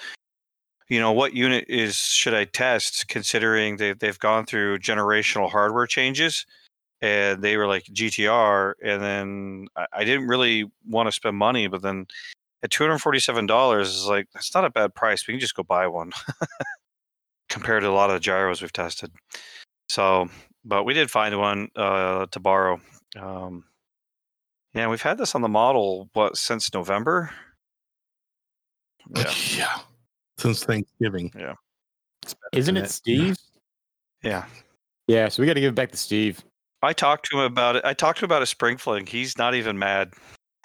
You 0.92 1.00
know, 1.00 1.14
what 1.14 1.34
unit 1.34 1.64
is 1.70 1.96
should 1.96 2.34
I 2.34 2.44
test? 2.44 3.08
Considering 3.08 3.78
they 3.78 3.94
they've 3.94 4.20
gone 4.20 4.46
through 4.46 4.80
generational 4.80 5.50
hardware 5.50 5.88
changes, 5.88 6.46
and 7.02 7.42
they 7.42 7.56
were 7.56 7.66
like 7.66 7.86
GTR, 7.86 8.74
and 8.84 9.02
then 9.02 9.68
I, 9.78 9.86
I 9.94 10.04
didn't 10.04 10.28
really 10.28 10.70
want 10.86 11.08
to 11.08 11.14
spend 11.14 11.38
money, 11.38 11.68
but 11.68 11.82
then 11.82 12.08
at 12.62 12.72
two 12.72 12.84
hundred 12.84 13.00
forty 13.00 13.20
seven 13.20 13.46
dollars 13.46 13.88
is 13.88 14.06
like 14.06 14.28
that's 14.34 14.54
not 14.54 14.66
a 14.66 14.70
bad 14.70 14.94
price. 14.94 15.26
We 15.26 15.34
can 15.34 15.40
just 15.40 15.56
go 15.56 15.64
buy 15.64 15.88
one 15.88 16.12
compared 17.50 17.84
to 17.84 17.90
a 17.90 17.94
lot 17.94 18.10
of 18.10 18.16
the 18.16 18.20
gyros 18.20 18.62
we've 18.62 18.74
tested. 18.74 19.14
So, 19.88 20.28
but 20.66 20.84
we 20.84 20.94
did 20.94 21.10
find 21.10 21.40
one 21.40 21.70
uh, 21.78 22.26
to 22.32 22.40
borrow. 22.42 22.82
Um, 23.18 23.64
yeah, 24.74 24.90
we've 24.90 25.02
had 25.02 25.18
this 25.18 25.36
on 25.36 25.42
the 25.42 25.48
model 25.48 26.10
what 26.12 26.36
since 26.36 26.74
November. 26.74 27.32
Yeah, 29.16 29.34
yeah. 29.58 29.78
Since 30.42 30.64
Thanksgiving. 30.66 31.32
Yeah. 31.38 31.54
Isn't 32.54 32.78
it 32.78 32.90
Steve? 32.90 33.36
yeah. 34.24 34.46
Yeah, 35.08 35.28
so 35.30 35.42
we 35.42 35.48
got 35.48 35.54
to 35.54 35.60
give 35.62 35.74
it 35.74 35.76
back 35.76 35.92
to 35.92 35.98
Steve. 35.98 36.44
I 36.82 36.94
talked 36.94 37.30
to 37.30 37.38
him 37.38 37.44
about 37.44 37.76
it. 37.76 37.84
I 37.86 37.94
talked 37.94 38.20
to 38.20 38.26
him 38.26 38.30
about 38.30 38.42
a 38.42 38.46
spring 38.48 38.78
fling. 38.78 39.06
He's 39.06 39.38
not 39.38 39.54
even 39.56 39.78
mad. 39.78 40.14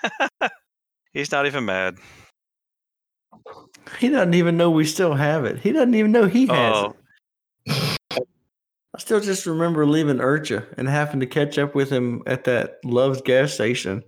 He's 1.13 1.33
not 1.33 1.47
even 1.47 1.65
mad. 1.65 1.97
He 3.99 4.09
doesn't 4.09 4.35
even 4.35 4.57
know 4.57 4.71
we 4.71 4.85
still 4.85 5.15
have 5.15 5.45
it. 5.45 5.59
He 5.59 5.73
doesn't 5.73 5.95
even 5.95 6.13
know 6.13 6.27
he 6.27 6.47
has 6.47 6.77
Oh, 6.77 6.97
it. 7.67 7.93
I 8.95 8.99
still 8.99 9.21
just 9.21 9.47
remember 9.47 9.85
leaving 9.85 10.17
IRCHA 10.19 10.75
and 10.79 10.89
having 10.89 11.21
to 11.21 11.27
catch 11.27 11.59
up 11.59 11.75
with 11.75 11.91
him 11.91 12.23
at 12.27 12.45
that 12.45 12.79
Love's 12.85 13.21
gas 13.23 13.53
station. 13.53 14.03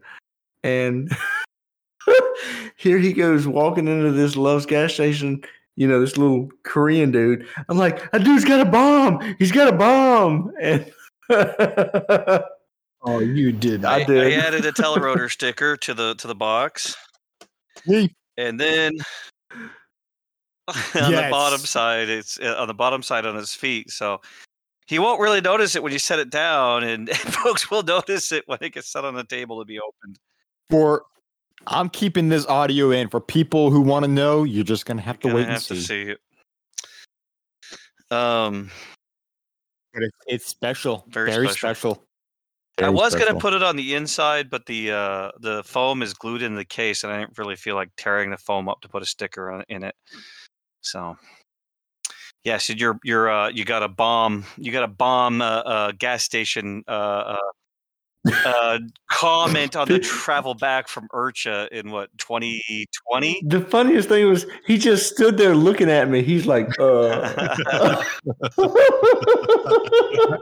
And 0.62 1.11
here 2.77 2.99
he 2.99 3.12
goes 3.12 3.47
walking 3.47 3.86
into 3.89 4.12
this 4.12 4.36
Love's 4.36 4.66
gas 4.66 4.95
station, 4.95 5.43
you 5.78 5.86
know, 5.86 6.00
this 6.00 6.16
little 6.16 6.48
Korean 6.64 7.10
dude. 7.12 7.46
I'm 7.68 7.78
like, 7.78 8.10
that 8.10 8.24
dude's 8.24 8.44
got 8.44 8.60
a 8.60 8.68
bomb. 8.68 9.36
He's 9.38 9.52
got 9.52 9.72
a 9.72 9.76
bomb. 9.76 10.52
And 10.60 10.92
Oh, 13.02 13.20
you 13.20 13.52
did. 13.52 13.84
I 13.84 13.96
I, 13.96 14.05
did. 14.05 14.32
I 14.32 14.46
added 14.46 14.64
a 14.64 14.72
TellARotor 14.72 15.30
sticker 15.30 15.76
to 15.76 15.94
the 15.94 16.14
to 16.16 16.26
the 16.26 16.34
box, 16.34 16.96
Me. 17.86 18.12
and 18.36 18.59
then 18.59 18.92
on 20.68 21.12
the 21.12 21.28
bottom 21.30 21.60
side, 21.60 22.09
it's 22.09 22.40
uh, 22.40 22.56
on 22.59 22.66
the 22.66 22.74
bottom 22.74 23.02
side 23.02 23.24
on 23.24 23.36
his 23.36 23.55
feet. 23.55 23.90
So 23.92 24.20
he 24.88 24.98
won't 24.98 25.20
really 25.20 25.40
notice 25.40 25.76
it 25.76 25.82
when 25.82 25.92
you 25.92 26.00
set 26.00 26.18
it 26.18 26.30
down, 26.30 26.82
and, 26.82 27.09
folks 27.16 27.70
will 27.70 27.84
notice 27.84 28.32
it 28.32 28.42
when 28.46 28.59
it 28.62 28.72
gets 28.74 28.90
set 28.90 29.05
on 29.05 29.14
the 29.14 29.24
table 29.24 29.60
to 29.60 29.64
be 29.64 29.78
opened. 29.78 30.18
For 30.68 31.05
I'm 31.70 31.89
keeping 31.90 32.28
this 32.31 32.47
audio 32.47 32.90
in 32.90 33.09
for 33.09 33.20
people 33.20 33.70
who 33.70 33.81
want 33.81 34.05
to 34.05 34.11
know. 34.11 34.45
You're 34.45 34.65
just 34.65 34.86
gonna 34.86 35.03
have 35.03 35.19
to 35.20 35.28
Gonna 35.28 35.35
wait 35.36 35.43
and 35.43 35.53
have 35.53 35.65
to 35.65 35.77
see. 35.77 35.81
see 35.82 36.03
it. 36.12 36.20
Um, 38.11 38.70
But 39.93 40.03
it's, 40.05 40.16
it's 40.27 40.47
special, 40.47 41.05
Very 41.09 41.31
very, 41.31 41.49
special. 41.49 41.95
special. 41.95 42.05
I 42.81 42.89
was 42.89 43.12
special. 43.12 43.28
gonna 43.28 43.40
put 43.40 43.53
it 43.55 43.62
on 43.62 43.77
the 43.77 43.95
inside, 43.95 44.49
but 44.51 44.65
the 44.66 44.93
uh, 44.93 45.31
the 45.40 45.62
foam 45.65 46.01
is 46.01 46.15
glued 46.15 46.43
in 46.43 46.55
the 46.55 46.65
case, 46.65 47.05
and 47.05 47.12
I 47.12 47.19
didn't 47.19 47.36
really 47.36 47.57
feel 47.57 47.74
like 47.74 47.90
tearing 47.97 48.31
the 48.31 48.39
foam 48.39 48.69
up 48.69 48.81
to 48.82 48.89
put 48.89 49.03
a 49.03 49.07
sticker 49.07 49.51
on, 49.51 49.65
in 49.69 49.82
it. 49.82 49.95
So, 50.81 51.19
yes, 52.45 52.69
you're 52.70 52.99
you're 53.03 53.28
uh, 53.28 53.49
you 53.49 53.65
got 53.65 53.82
a 53.82 53.89
bomb. 53.89 54.45
You 54.57 54.70
got 54.73 54.85
a 54.85 54.89
bomb 54.89 55.43
uh, 55.43 55.45
uh, 55.45 55.93
gas 55.99 56.23
station 56.23 56.85
uh, 56.86 56.90
uh, 57.36 57.36
uh, 58.45 58.78
comment 59.11 59.77
on 59.77 59.89
the 59.89 59.99
travel 59.99 60.55
back 60.55 60.89
from 60.89 61.09
IRCHA 61.15 61.69
in 61.69 61.90
what 61.90 62.11
2020. 62.19 63.43
the 63.47 63.61
funniest 63.62 64.09
thing 64.09 64.28
was 64.28 64.47
he 64.66 64.78
just 64.78 65.15
stood 65.15 65.36
there 65.36 65.55
looking 65.55 65.90
at 65.90 66.09
me. 66.09 66.23
He's 66.23 66.47
like, 66.47 66.69
uh. 66.78 68.05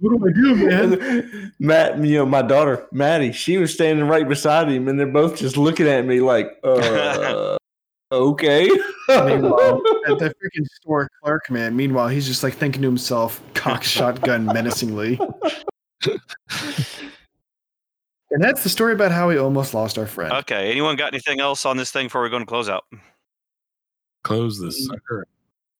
What 0.00 0.18
do 0.18 0.28
I 0.28 0.32
do, 0.32 0.54
man? 0.56 1.52
Matt, 1.58 1.98
you 1.98 2.16
know, 2.16 2.24
my 2.26 2.40
daughter, 2.40 2.86
Maddie, 2.90 3.32
she 3.32 3.58
was 3.58 3.72
standing 3.74 4.06
right 4.06 4.26
beside 4.26 4.70
him, 4.70 4.88
and 4.88 4.98
they're 4.98 5.06
both 5.06 5.36
just 5.36 5.58
looking 5.58 5.86
at 5.86 6.06
me 6.06 6.20
like, 6.20 6.58
uh, 6.64 7.58
okay. 8.12 8.66
Meanwhile, 9.08 9.82
at 10.08 10.18
the 10.18 10.34
freaking 10.42 10.66
store 10.80 11.10
clerk, 11.22 11.50
man. 11.50 11.76
Meanwhile, 11.76 12.08
he's 12.08 12.26
just 12.26 12.42
like 12.42 12.54
thinking 12.54 12.80
to 12.80 12.88
himself, 12.88 13.42
cock 13.52 13.82
shotgun 13.82 14.46
menacingly. 14.46 15.20
And 18.30 18.42
that's 18.42 18.62
the 18.62 18.68
story 18.68 18.92
about 18.92 19.10
how 19.10 19.28
we 19.28 19.38
almost 19.38 19.74
lost 19.74 19.98
our 19.98 20.06
friend. 20.06 20.32
Okay, 20.32 20.70
anyone 20.70 20.96
got 20.96 21.12
anything 21.12 21.40
else 21.40 21.66
on 21.66 21.76
this 21.76 21.90
thing 21.90 22.06
before 22.06 22.22
we 22.22 22.30
go 22.30 22.36
and 22.36 22.46
close 22.46 22.68
out? 22.68 22.84
Close 24.22 24.60
this 24.60 24.80
mm. 24.80 24.92
sucker. 24.92 25.26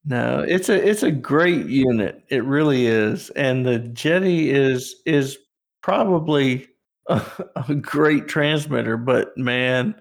no, 0.04 0.44
it's 0.46 0.68
a 0.68 0.88
it's 0.88 1.02
a 1.02 1.12
great 1.12 1.66
unit. 1.66 2.24
It 2.28 2.44
really 2.44 2.86
is, 2.86 3.30
and 3.30 3.64
the 3.64 3.78
Jeti 3.78 4.46
is 4.46 4.96
is 5.06 5.38
probably 5.82 6.66
a, 7.08 7.22
a 7.68 7.74
great 7.74 8.26
transmitter. 8.26 8.96
But 8.96 9.36
man, 9.38 9.94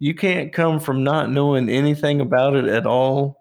you 0.00 0.14
can't 0.14 0.52
come 0.52 0.80
from 0.80 1.02
not 1.02 1.30
knowing 1.30 1.70
anything 1.70 2.20
about 2.20 2.56
it 2.56 2.66
at 2.66 2.86
all 2.86 3.40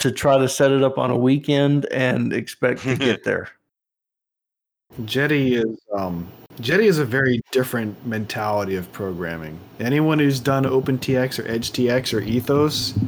to 0.00 0.12
try 0.12 0.36
to 0.36 0.48
set 0.48 0.70
it 0.70 0.82
up 0.82 0.98
on 0.98 1.10
a 1.10 1.16
weekend 1.16 1.86
and 1.86 2.32
expect 2.34 2.82
to 2.82 2.94
get 2.94 3.24
there. 3.24 3.48
Jeti 5.02 5.64
is 5.64 5.78
um, 5.96 6.28
Jeti 6.56 6.84
is 6.84 6.98
a 6.98 7.04
very 7.04 7.40
different 7.52 8.04
mentality 8.04 8.74
of 8.74 8.90
programming. 8.92 9.58
Anyone 9.78 10.18
who's 10.18 10.40
done 10.40 10.64
OpenTX 10.64 11.38
or 11.38 11.44
EdgeTX 11.44 12.12
or 12.12 12.20
Ethos 12.20 12.98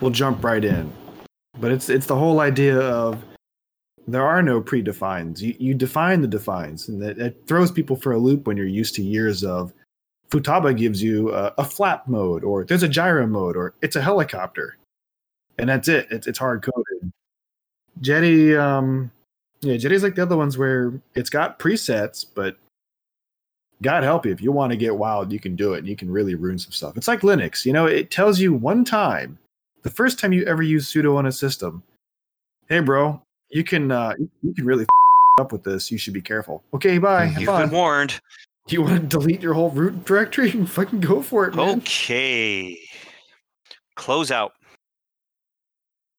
will 0.00 0.10
jump 0.10 0.44
right 0.44 0.64
in. 0.64 0.92
But 1.58 1.72
it's 1.72 1.88
it's 1.88 2.06
the 2.06 2.16
whole 2.16 2.40
idea 2.40 2.78
of 2.78 3.24
there 4.06 4.26
are 4.26 4.42
no 4.42 4.60
predefines. 4.60 5.40
You 5.40 5.54
you 5.58 5.74
define 5.74 6.20
the 6.20 6.28
defines, 6.28 6.88
and 6.88 7.02
that 7.02 7.46
throws 7.46 7.72
people 7.72 7.96
for 7.96 8.12
a 8.12 8.18
loop 8.18 8.46
when 8.46 8.56
you're 8.56 8.66
used 8.66 8.94
to 8.96 9.02
years 9.02 9.42
of 9.42 9.72
Futaba 10.30 10.76
gives 10.76 11.02
you 11.02 11.34
a, 11.34 11.54
a 11.58 11.64
flap 11.64 12.06
mode, 12.06 12.44
or 12.44 12.64
there's 12.64 12.82
a 12.82 12.88
gyro 12.88 13.26
mode, 13.26 13.56
or 13.56 13.74
it's 13.80 13.96
a 13.96 14.02
helicopter, 14.02 14.76
and 15.58 15.68
that's 15.68 15.88
it. 15.88 16.06
It's 16.10 16.26
it's 16.26 16.38
hard 16.38 16.62
coded. 16.62 17.12
Jeti, 18.00 18.58
um, 18.58 19.10
yeah, 19.60 19.74
Jeti's 19.74 20.02
like 20.02 20.14
the 20.14 20.22
other 20.22 20.36
ones 20.36 20.56
where 20.58 20.92
it's 21.14 21.30
got 21.30 21.58
presets, 21.58 22.24
but 22.34 22.56
God 23.82 24.02
help 24.02 24.26
you 24.26 24.32
if 24.32 24.40
you 24.40 24.52
want 24.52 24.70
to 24.72 24.76
get 24.76 24.96
wild, 24.96 25.32
you 25.32 25.38
can 25.40 25.54
do 25.56 25.74
it. 25.74 25.78
And 25.78 25.88
you 25.88 25.96
can 25.96 26.10
really 26.10 26.34
ruin 26.34 26.58
some 26.58 26.72
stuff. 26.72 26.96
It's 26.96 27.08
like 27.08 27.20
Linux. 27.20 27.64
You 27.64 27.72
know, 27.72 27.86
it 27.86 28.10
tells 28.10 28.38
you 28.40 28.52
one 28.52 28.84
time, 28.84 29.38
the 29.82 29.90
first 29.90 30.18
time 30.18 30.32
you 30.32 30.44
ever 30.46 30.62
use 30.62 30.92
sudo 30.92 31.16
on 31.16 31.26
a 31.26 31.32
system, 31.32 31.82
hey, 32.68 32.80
bro, 32.80 33.20
you 33.50 33.64
can 33.64 33.90
uh, 33.92 34.14
you- 34.42 34.54
can 34.54 34.64
really 34.66 34.86
up 35.40 35.52
with 35.52 35.62
this. 35.62 35.90
You 35.92 35.98
should 35.98 36.14
be 36.14 36.20
careful. 36.22 36.62
Okay, 36.74 36.98
bye. 36.98 37.26
Have 37.26 37.40
You've 37.40 37.46
fun. 37.46 37.68
been 37.68 37.76
warned. 37.76 38.20
Do 38.66 38.74
you 38.74 38.82
want 38.82 39.00
to 39.00 39.06
delete 39.18 39.40
your 39.40 39.54
whole 39.54 39.70
root 39.70 40.04
directory? 40.04 40.50
Fucking 40.66 41.00
go 41.00 41.22
for 41.22 41.46
it, 41.46 41.54
man. 41.54 41.78
Okay. 41.78 42.78
Close 43.94 44.30
out. 44.30 44.52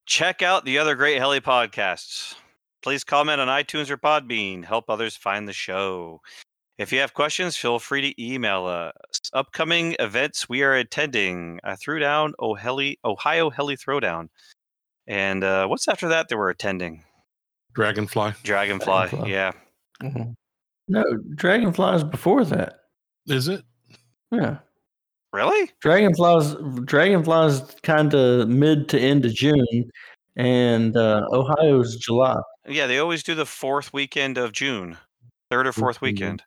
Check 0.06 0.42
out 0.42 0.66
the 0.66 0.80
other 0.80 0.96
great 0.96 1.18
Heli 1.20 1.42
podcasts. 1.42 2.34
Please 2.82 3.04
comment 3.04 3.42
on 3.42 3.48
iTunes 3.48 3.90
or 3.90 3.98
Podbean. 3.98 4.64
Help 4.64 4.90
others 4.90 5.16
find 5.16 5.48
the 5.48 5.54
show. 5.54 6.22
If 6.78 6.94
you 6.94 7.00
have 7.00 7.14
questions, 7.14 7.58
feel 7.58 7.78
free 7.78 8.14
to 8.14 8.24
email 8.24 8.66
us. 8.66 8.94
Upcoming 9.34 9.96
events 10.00 10.48
we 10.48 10.64
are 10.64 10.76
attending: 10.76 11.60
uh, 11.66 11.76
Throwdown, 11.76 12.32
oh, 12.40 12.54
Heli, 12.56 12.98
Ohio 13.04 13.50
Heli 13.50 13.76
Throwdown, 13.76 14.30
and 15.06 15.44
uh, 15.44 15.68
what's 15.68 15.88
after 15.90 16.08
that 16.08 16.30
that 16.30 16.38
we're 16.38 16.50
attending? 16.50 17.04
Dragonfly. 17.74 18.34
Dragonfly. 18.44 18.86
Dragonfly. 19.10 19.32
Yeah. 19.32 19.52
Mhm. 20.02 20.36
No, 20.88 21.04
Dragonflies 21.36 22.04
before 22.04 22.46
that. 22.46 22.80
Is 23.28 23.48
it? 23.50 23.64
Yeah. 24.32 24.60
Really? 25.34 25.70
Dragonflies 25.82 26.56
Dragonflies 26.86 27.62
kind 27.84 28.14
of 28.14 28.48
mid 28.50 28.90
to 28.90 29.00
end 29.00 29.26
of 29.26 29.34
June 29.34 29.92
and 30.38 30.96
uh, 30.98 31.26
Ohio's 31.32 31.98
July. 31.98 32.40
Yeah, 32.70 32.88
they 32.88 33.00
always 33.00 33.24
do 33.24 33.36
the 33.36 33.46
fourth 33.46 33.92
weekend 33.92 34.38
of 34.38 34.52
June, 34.52 34.98
third 35.50 35.66
or 35.68 35.72
4th 35.74 35.98
Mhm. 35.98 36.02
weekend. 36.02 36.44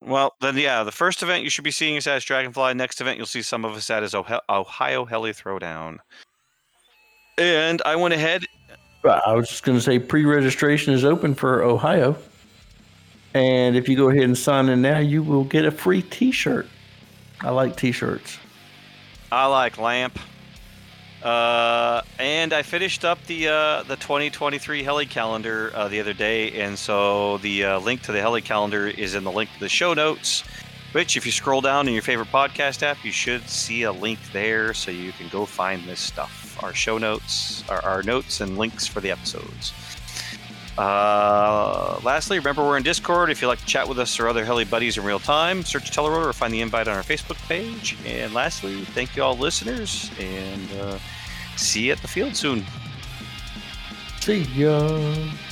Well, 0.00 0.34
then, 0.40 0.56
yeah, 0.56 0.82
the 0.84 0.92
first 0.92 1.22
event 1.22 1.44
you 1.44 1.50
should 1.50 1.64
be 1.64 1.70
seeing 1.70 1.96
us 1.96 2.06
at 2.06 2.18
is 2.18 2.24
Dragonfly. 2.24 2.74
Next 2.74 3.00
event 3.00 3.16
you'll 3.16 3.26
see 3.26 3.42
some 3.42 3.64
of 3.64 3.74
us 3.74 3.88
at 3.90 4.02
is 4.02 4.14
Ohi- 4.14 4.40
Ohio 4.48 5.04
Heli 5.04 5.32
Throwdown. 5.32 5.98
And 7.36 7.80
I 7.84 7.96
went 7.96 8.14
ahead. 8.14 8.44
I 9.04 9.32
was 9.32 9.48
just 9.48 9.62
going 9.62 9.78
to 9.78 9.82
say 9.82 9.98
pre-registration 9.98 10.92
is 10.92 11.04
open 11.04 11.34
for 11.34 11.62
Ohio. 11.62 12.16
And 13.34 13.76
if 13.76 13.88
you 13.88 13.96
go 13.96 14.08
ahead 14.10 14.24
and 14.24 14.36
sign 14.36 14.68
in 14.68 14.82
now, 14.82 14.98
you 14.98 15.22
will 15.22 15.44
get 15.44 15.64
a 15.64 15.70
free 15.70 16.02
t-shirt. 16.02 16.68
I 17.40 17.50
like 17.50 17.76
t-shirts. 17.76 18.38
I 19.30 19.46
like 19.46 19.78
Lamp. 19.78 20.18
Uh, 21.22 22.02
and 22.18 22.52
I 22.52 22.62
finished 22.62 23.04
up 23.04 23.22
the 23.26 23.48
uh, 23.48 23.82
the 23.82 23.96
2023 23.96 24.82
Heli 24.82 25.06
calendar 25.06 25.72
uh, 25.74 25.88
the 25.88 26.00
other 26.00 26.12
day, 26.12 26.52
and 26.60 26.78
so 26.78 27.38
the 27.38 27.64
uh, 27.64 27.80
link 27.80 28.02
to 28.02 28.12
the 28.12 28.20
Heli 28.20 28.40
calendar 28.40 28.86
is 28.86 29.14
in 29.14 29.24
the 29.24 29.32
link 29.32 29.52
to 29.54 29.60
the 29.60 29.68
show 29.68 29.94
notes. 29.94 30.44
Which, 30.92 31.18
if 31.18 31.26
you 31.26 31.32
scroll 31.32 31.60
down 31.60 31.86
in 31.86 31.92
your 31.92 32.02
favorite 32.02 32.28
podcast 32.28 32.82
app, 32.82 33.04
you 33.04 33.12
should 33.12 33.46
see 33.46 33.82
a 33.82 33.92
link 33.92 34.18
there, 34.32 34.72
so 34.72 34.90
you 34.90 35.12
can 35.12 35.28
go 35.28 35.44
find 35.44 35.84
this 35.84 36.00
stuff. 36.00 36.56
Our 36.62 36.72
show 36.72 36.96
notes, 36.96 37.62
our, 37.68 37.84
our 37.84 38.02
notes, 38.02 38.40
and 38.40 38.56
links 38.56 38.86
for 38.86 39.02
the 39.02 39.10
episodes. 39.10 39.74
Uh, 40.78 41.98
lastly, 42.04 42.38
remember 42.38 42.62
we're 42.64 42.76
in 42.76 42.84
Discord. 42.84 43.30
If 43.30 43.42
you'd 43.42 43.48
like 43.48 43.58
to 43.58 43.66
chat 43.66 43.88
with 43.88 43.98
us 43.98 44.20
or 44.20 44.28
other 44.28 44.44
Heli 44.44 44.64
buddies 44.64 44.96
in 44.96 45.02
real 45.04 45.18
time, 45.18 45.64
search 45.64 45.90
TellARotor 45.90 46.26
or 46.26 46.32
find 46.32 46.54
the 46.54 46.60
invite 46.60 46.86
on 46.86 46.96
our 46.96 47.02
Facebook 47.02 47.36
page. 47.48 47.96
And 48.06 48.32
lastly, 48.32 48.84
thank 48.84 49.16
you 49.16 49.24
all 49.24 49.36
listeners, 49.36 50.08
and 50.20 50.68
uh, 50.80 50.98
see 51.56 51.86
you 51.86 51.92
at 51.92 51.98
the 51.98 52.06
field 52.06 52.36
soon. 52.36 52.64
See 54.20 54.42
ya. 54.54 54.78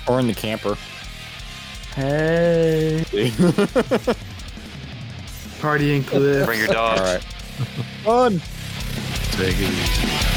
or 0.07 0.21
in 0.21 0.29
the 0.29 0.35
camper. 0.35 0.77
Hey. 1.97 3.05
Party 5.61 6.01
Partying 6.01 6.07
cliff. 6.07 6.47
Bring 6.47 6.61
your 6.61 6.69
All 6.69 6.95
dogs. 6.95 7.01
right. 7.01 7.23
Fun. 8.05 8.41
Take 9.33 9.57
it 9.59 9.71
easy. 9.71 10.36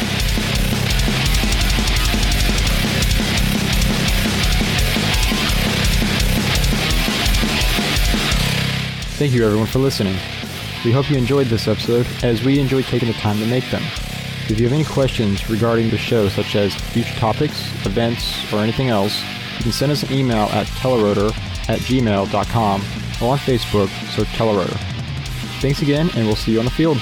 Thank 9.20 9.34
you 9.34 9.46
everyone 9.46 9.68
for 9.68 9.80
listening. 9.80 10.16
We 10.86 10.94
hope 10.94 11.10
you 11.10 11.18
enjoyed 11.18 11.48
this 11.48 11.68
episode 11.68 12.08
as 12.24 12.42
we 12.42 12.58
enjoyed 12.58 12.86
taking 12.86 13.10
the 13.10 13.16
time 13.16 13.38
to 13.40 13.46
make 13.46 13.70
them. 13.70 13.82
If 14.48 14.58
you 14.58 14.66
have 14.66 14.72
any 14.72 14.86
questions 14.86 15.50
regarding 15.50 15.90
the 15.90 15.98
show, 15.98 16.30
such 16.30 16.56
as 16.56 16.74
future 16.74 17.14
topics, 17.16 17.70
events, 17.86 18.54
or 18.54 18.60
anything 18.60 18.88
else, 18.88 19.22
you 19.58 19.64
can 19.64 19.72
send 19.74 19.92
us 19.92 20.04
an 20.04 20.14
email 20.14 20.46
at 20.54 20.68
TellARotor 20.68 21.32
at 21.68 21.80
gmail.com 21.80 22.82
or 23.22 23.32
on 23.34 23.38
Facebook, 23.40 23.90
search 24.16 24.30
TellARotor. 24.30 24.80
Thanks 25.60 25.82
again, 25.82 26.10
and 26.16 26.26
we'll 26.26 26.38
see 26.38 26.54
you 26.54 26.60
on 26.60 26.66
the 26.66 26.72
field. 26.72 26.98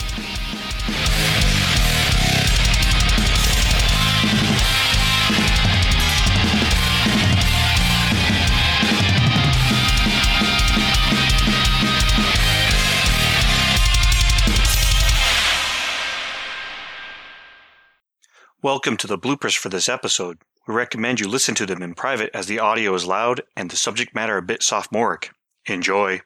Welcome 18.67 18.97
to 18.97 19.07
the 19.07 19.17
bloopers 19.17 19.55
for 19.57 19.69
this 19.69 19.87
episode. 19.87 20.39
We 20.67 20.73
recommend 20.73 21.21
you 21.21 21.29
listen 21.29 21.55
to 21.55 21.65
them 21.65 21.81
in 21.81 21.93
private 21.93 22.29
as 22.33 22.47
the 22.47 22.59
audio 22.59 22.93
is 22.95 23.05
loud 23.05 23.39
and 23.55 23.71
the 23.71 23.77
subject 23.77 24.13
matter 24.13 24.35
a 24.35 24.41
bit 24.41 24.61
sophomoric. 24.61 25.31
Enjoy. 25.67 26.19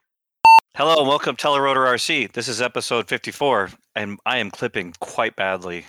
Hello 0.75 0.97
and 0.97 1.07
welcome 1.07 1.35
to 1.35 1.45
TellARotor 1.47 1.85
RC. 1.85 2.31
This 2.31 2.47
is 2.47 2.59
episode 2.59 3.07
54, 3.07 3.69
and 3.95 4.17
I 4.25 4.39
am 4.39 4.49
clipping 4.49 4.95
quite 4.99 5.35
badly. 5.35 5.85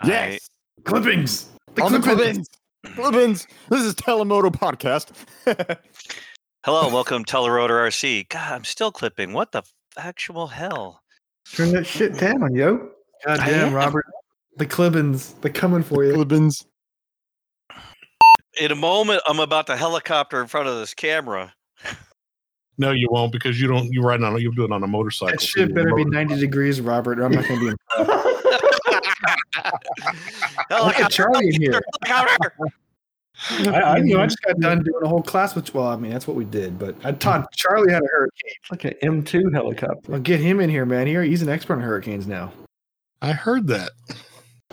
I- 0.00 0.06
Yes. 0.06 0.48
Clippings. 0.84 1.48
The 1.74 1.82
On 1.82 1.90
the 1.90 1.98
clippings. 1.98 2.48
Clippins. 2.84 2.96
Clippins. 2.96 3.46
This 3.68 3.82
is 3.82 3.96
Telemoto 3.96 4.52
Podcast. 4.54 5.10
hello 6.64 6.84
and 6.84 6.94
welcome 6.94 7.24
to 7.24 7.34
TellARotor 7.36 7.88
RC. 7.88 8.28
God, 8.28 8.52
I'm 8.52 8.62
still 8.64 8.92
clipping. 8.92 9.32
What 9.32 9.50
the 9.50 9.58
f- 9.58 9.72
actual 9.98 10.46
hell? 10.46 11.00
Turn 11.52 11.72
that 11.72 11.86
shit 11.86 12.16
down, 12.18 12.54
yo. 12.54 12.88
God 13.26 13.38
damn. 13.38 13.74
Robert. 13.74 14.04
The 14.56 14.66
clippings. 14.66 15.34
They're 15.40 15.52
coming 15.52 15.82
for 15.82 16.04
you. 16.04 16.14
Clippins. 16.14 16.66
In 18.60 18.70
a 18.70 18.76
moment, 18.76 19.22
I'm 19.26 19.40
about 19.40 19.66
to 19.68 19.76
helicopter 19.76 20.40
in 20.40 20.46
front 20.46 20.68
of 20.68 20.78
this 20.78 20.92
camera. 20.92 21.54
No, 22.78 22.90
you 22.90 23.08
won't 23.10 23.32
because 23.32 23.60
you 23.60 23.68
don't. 23.68 23.92
You 23.92 24.02
ride 24.02 24.22
on. 24.22 24.40
You'll 24.40 24.52
do 24.52 24.64
it 24.64 24.72
on 24.72 24.82
a 24.82 24.86
motorcycle. 24.86 25.32
That 25.32 25.40
shit 25.40 25.74
better 25.74 25.94
be 25.94 26.04
90 26.04 26.38
degrees, 26.38 26.80
Robert, 26.80 27.18
or 27.18 27.24
I'm 27.24 27.32
not 27.32 27.46
going 27.46 27.60
to 27.60 27.66
be 27.66 27.76
impressed. 27.98 28.28
Look 30.70 31.00
at 31.00 31.10
Charlie 31.10 31.48
in 31.48 31.60
here. 31.60 31.82
I, 32.06 33.66
I, 33.66 33.96
you 33.98 34.14
know, 34.14 34.22
I 34.22 34.26
just 34.26 34.40
got 34.42 34.58
done 34.60 34.82
doing 34.82 35.02
a 35.02 35.08
whole 35.08 35.22
class 35.22 35.54
with, 35.54 35.74
well, 35.74 35.86
I 35.86 35.96
mean, 35.96 36.12
that's 36.12 36.28
what 36.28 36.36
we 36.36 36.44
did, 36.44 36.78
but 36.78 36.94
I 37.04 37.12
taught 37.12 37.52
Charlie 37.52 37.92
how 37.92 37.98
to 37.98 38.06
hurricane. 38.06 38.52
like 38.70 38.84
an 38.84 38.94
M2 39.02 39.52
helicopter. 39.52 40.12
Well, 40.12 40.20
get 40.20 40.40
him 40.40 40.60
in 40.60 40.70
here, 40.70 40.86
man. 40.86 41.06
Here, 41.06 41.22
he's 41.22 41.42
an 41.42 41.48
expert 41.48 41.74
on 41.74 41.80
hurricanes 41.80 42.26
now. 42.26 42.52
I 43.20 43.32
heard 43.32 43.66
that. 43.68 43.90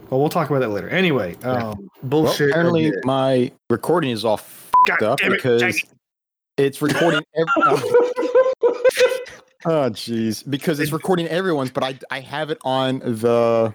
Well, 0.10 0.20
we'll 0.20 0.30
talk 0.30 0.50
about 0.50 0.60
that 0.60 0.70
later. 0.70 0.90
Anyway, 0.90 1.36
um, 1.44 1.56
Well, 1.56 1.78
bullshit. 2.04 2.50
apparently 2.50 2.86
Yeah. 2.88 2.92
my 3.04 3.52
recording 3.70 4.12
is 4.12 4.26
all 4.26 4.40
God 4.88 5.04
up 5.04 5.20
damn 5.20 5.34
it, 5.34 5.36
because 5.36 5.62
Jake. 5.62 5.88
it's 6.58 6.82
recording. 6.82 7.22
Every- 7.36 7.52
oh, 9.66 9.90
jeez. 9.92 10.50
Because 10.50 10.80
it's 10.80 10.92
recording 10.92 11.28
everyone's, 11.28 11.70
but 11.72 11.84
I 11.84 12.00
I 12.10 12.20
have 12.22 12.50
it 12.50 12.58
on 12.64 13.00
the. 13.00 13.74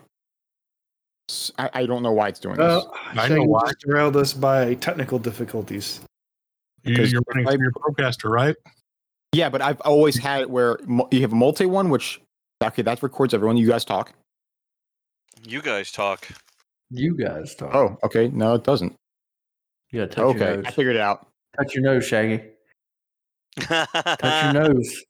s- 1.30 1.52
I, 1.58 1.70
I 1.72 1.86
don't 1.86 2.02
know 2.02 2.12
why 2.12 2.28
it's 2.28 2.40
doing 2.40 2.56
this. 2.56 2.84
Uh, 2.84 2.88
I 3.12 3.14
Shaggy 3.14 3.34
know 3.36 3.44
why. 3.44 3.70
derailed 3.86 4.16
us 4.16 4.32
by 4.32 4.74
technical 4.74 5.18
difficulties. 5.18 6.00
You, 6.82 6.94
Because 6.96 7.12
you're 7.12 7.22
running 7.28 7.48
I- 7.48 7.52
your 7.52 7.70
Procaster, 7.72 8.28
right? 8.30 8.56
Yeah, 9.32 9.48
but 9.48 9.62
I've 9.62 9.80
always 9.82 10.16
had 10.16 10.42
it 10.42 10.50
where 10.50 10.78
you 11.10 11.20
have 11.22 11.32
a 11.32 11.36
multi 11.36 11.66
one, 11.66 11.90
which 11.90 12.20
okay, 12.62 12.82
that 12.82 13.02
records 13.02 13.34
everyone. 13.34 13.56
You 13.56 13.68
guys 13.68 13.84
talk. 13.84 14.12
You 15.46 15.60
guys 15.60 15.92
talk. 15.92 16.26
You 16.90 17.16
guys 17.16 17.54
talk. 17.54 17.74
Oh, 17.74 17.98
okay. 18.04 18.28
No, 18.28 18.54
it 18.54 18.64
doesn't. 18.64 18.94
Yeah, 19.92 20.06
gotta 20.06 20.14
touch 20.14 20.18
your 20.18 20.28
Okay, 20.30 20.56
nose. 20.56 20.64
I 20.66 20.70
figured 20.70 20.96
it 20.96 21.02
out. 21.02 21.26
Touch 21.56 21.74
your 21.74 21.84
nose, 21.84 22.06
Shaggy. 22.06 22.42
Touch 23.60 24.44
your 24.44 24.52
nose. 24.52 25.04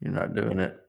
You're 0.00 0.12
not 0.12 0.34
doing 0.34 0.58
it. 0.58 0.79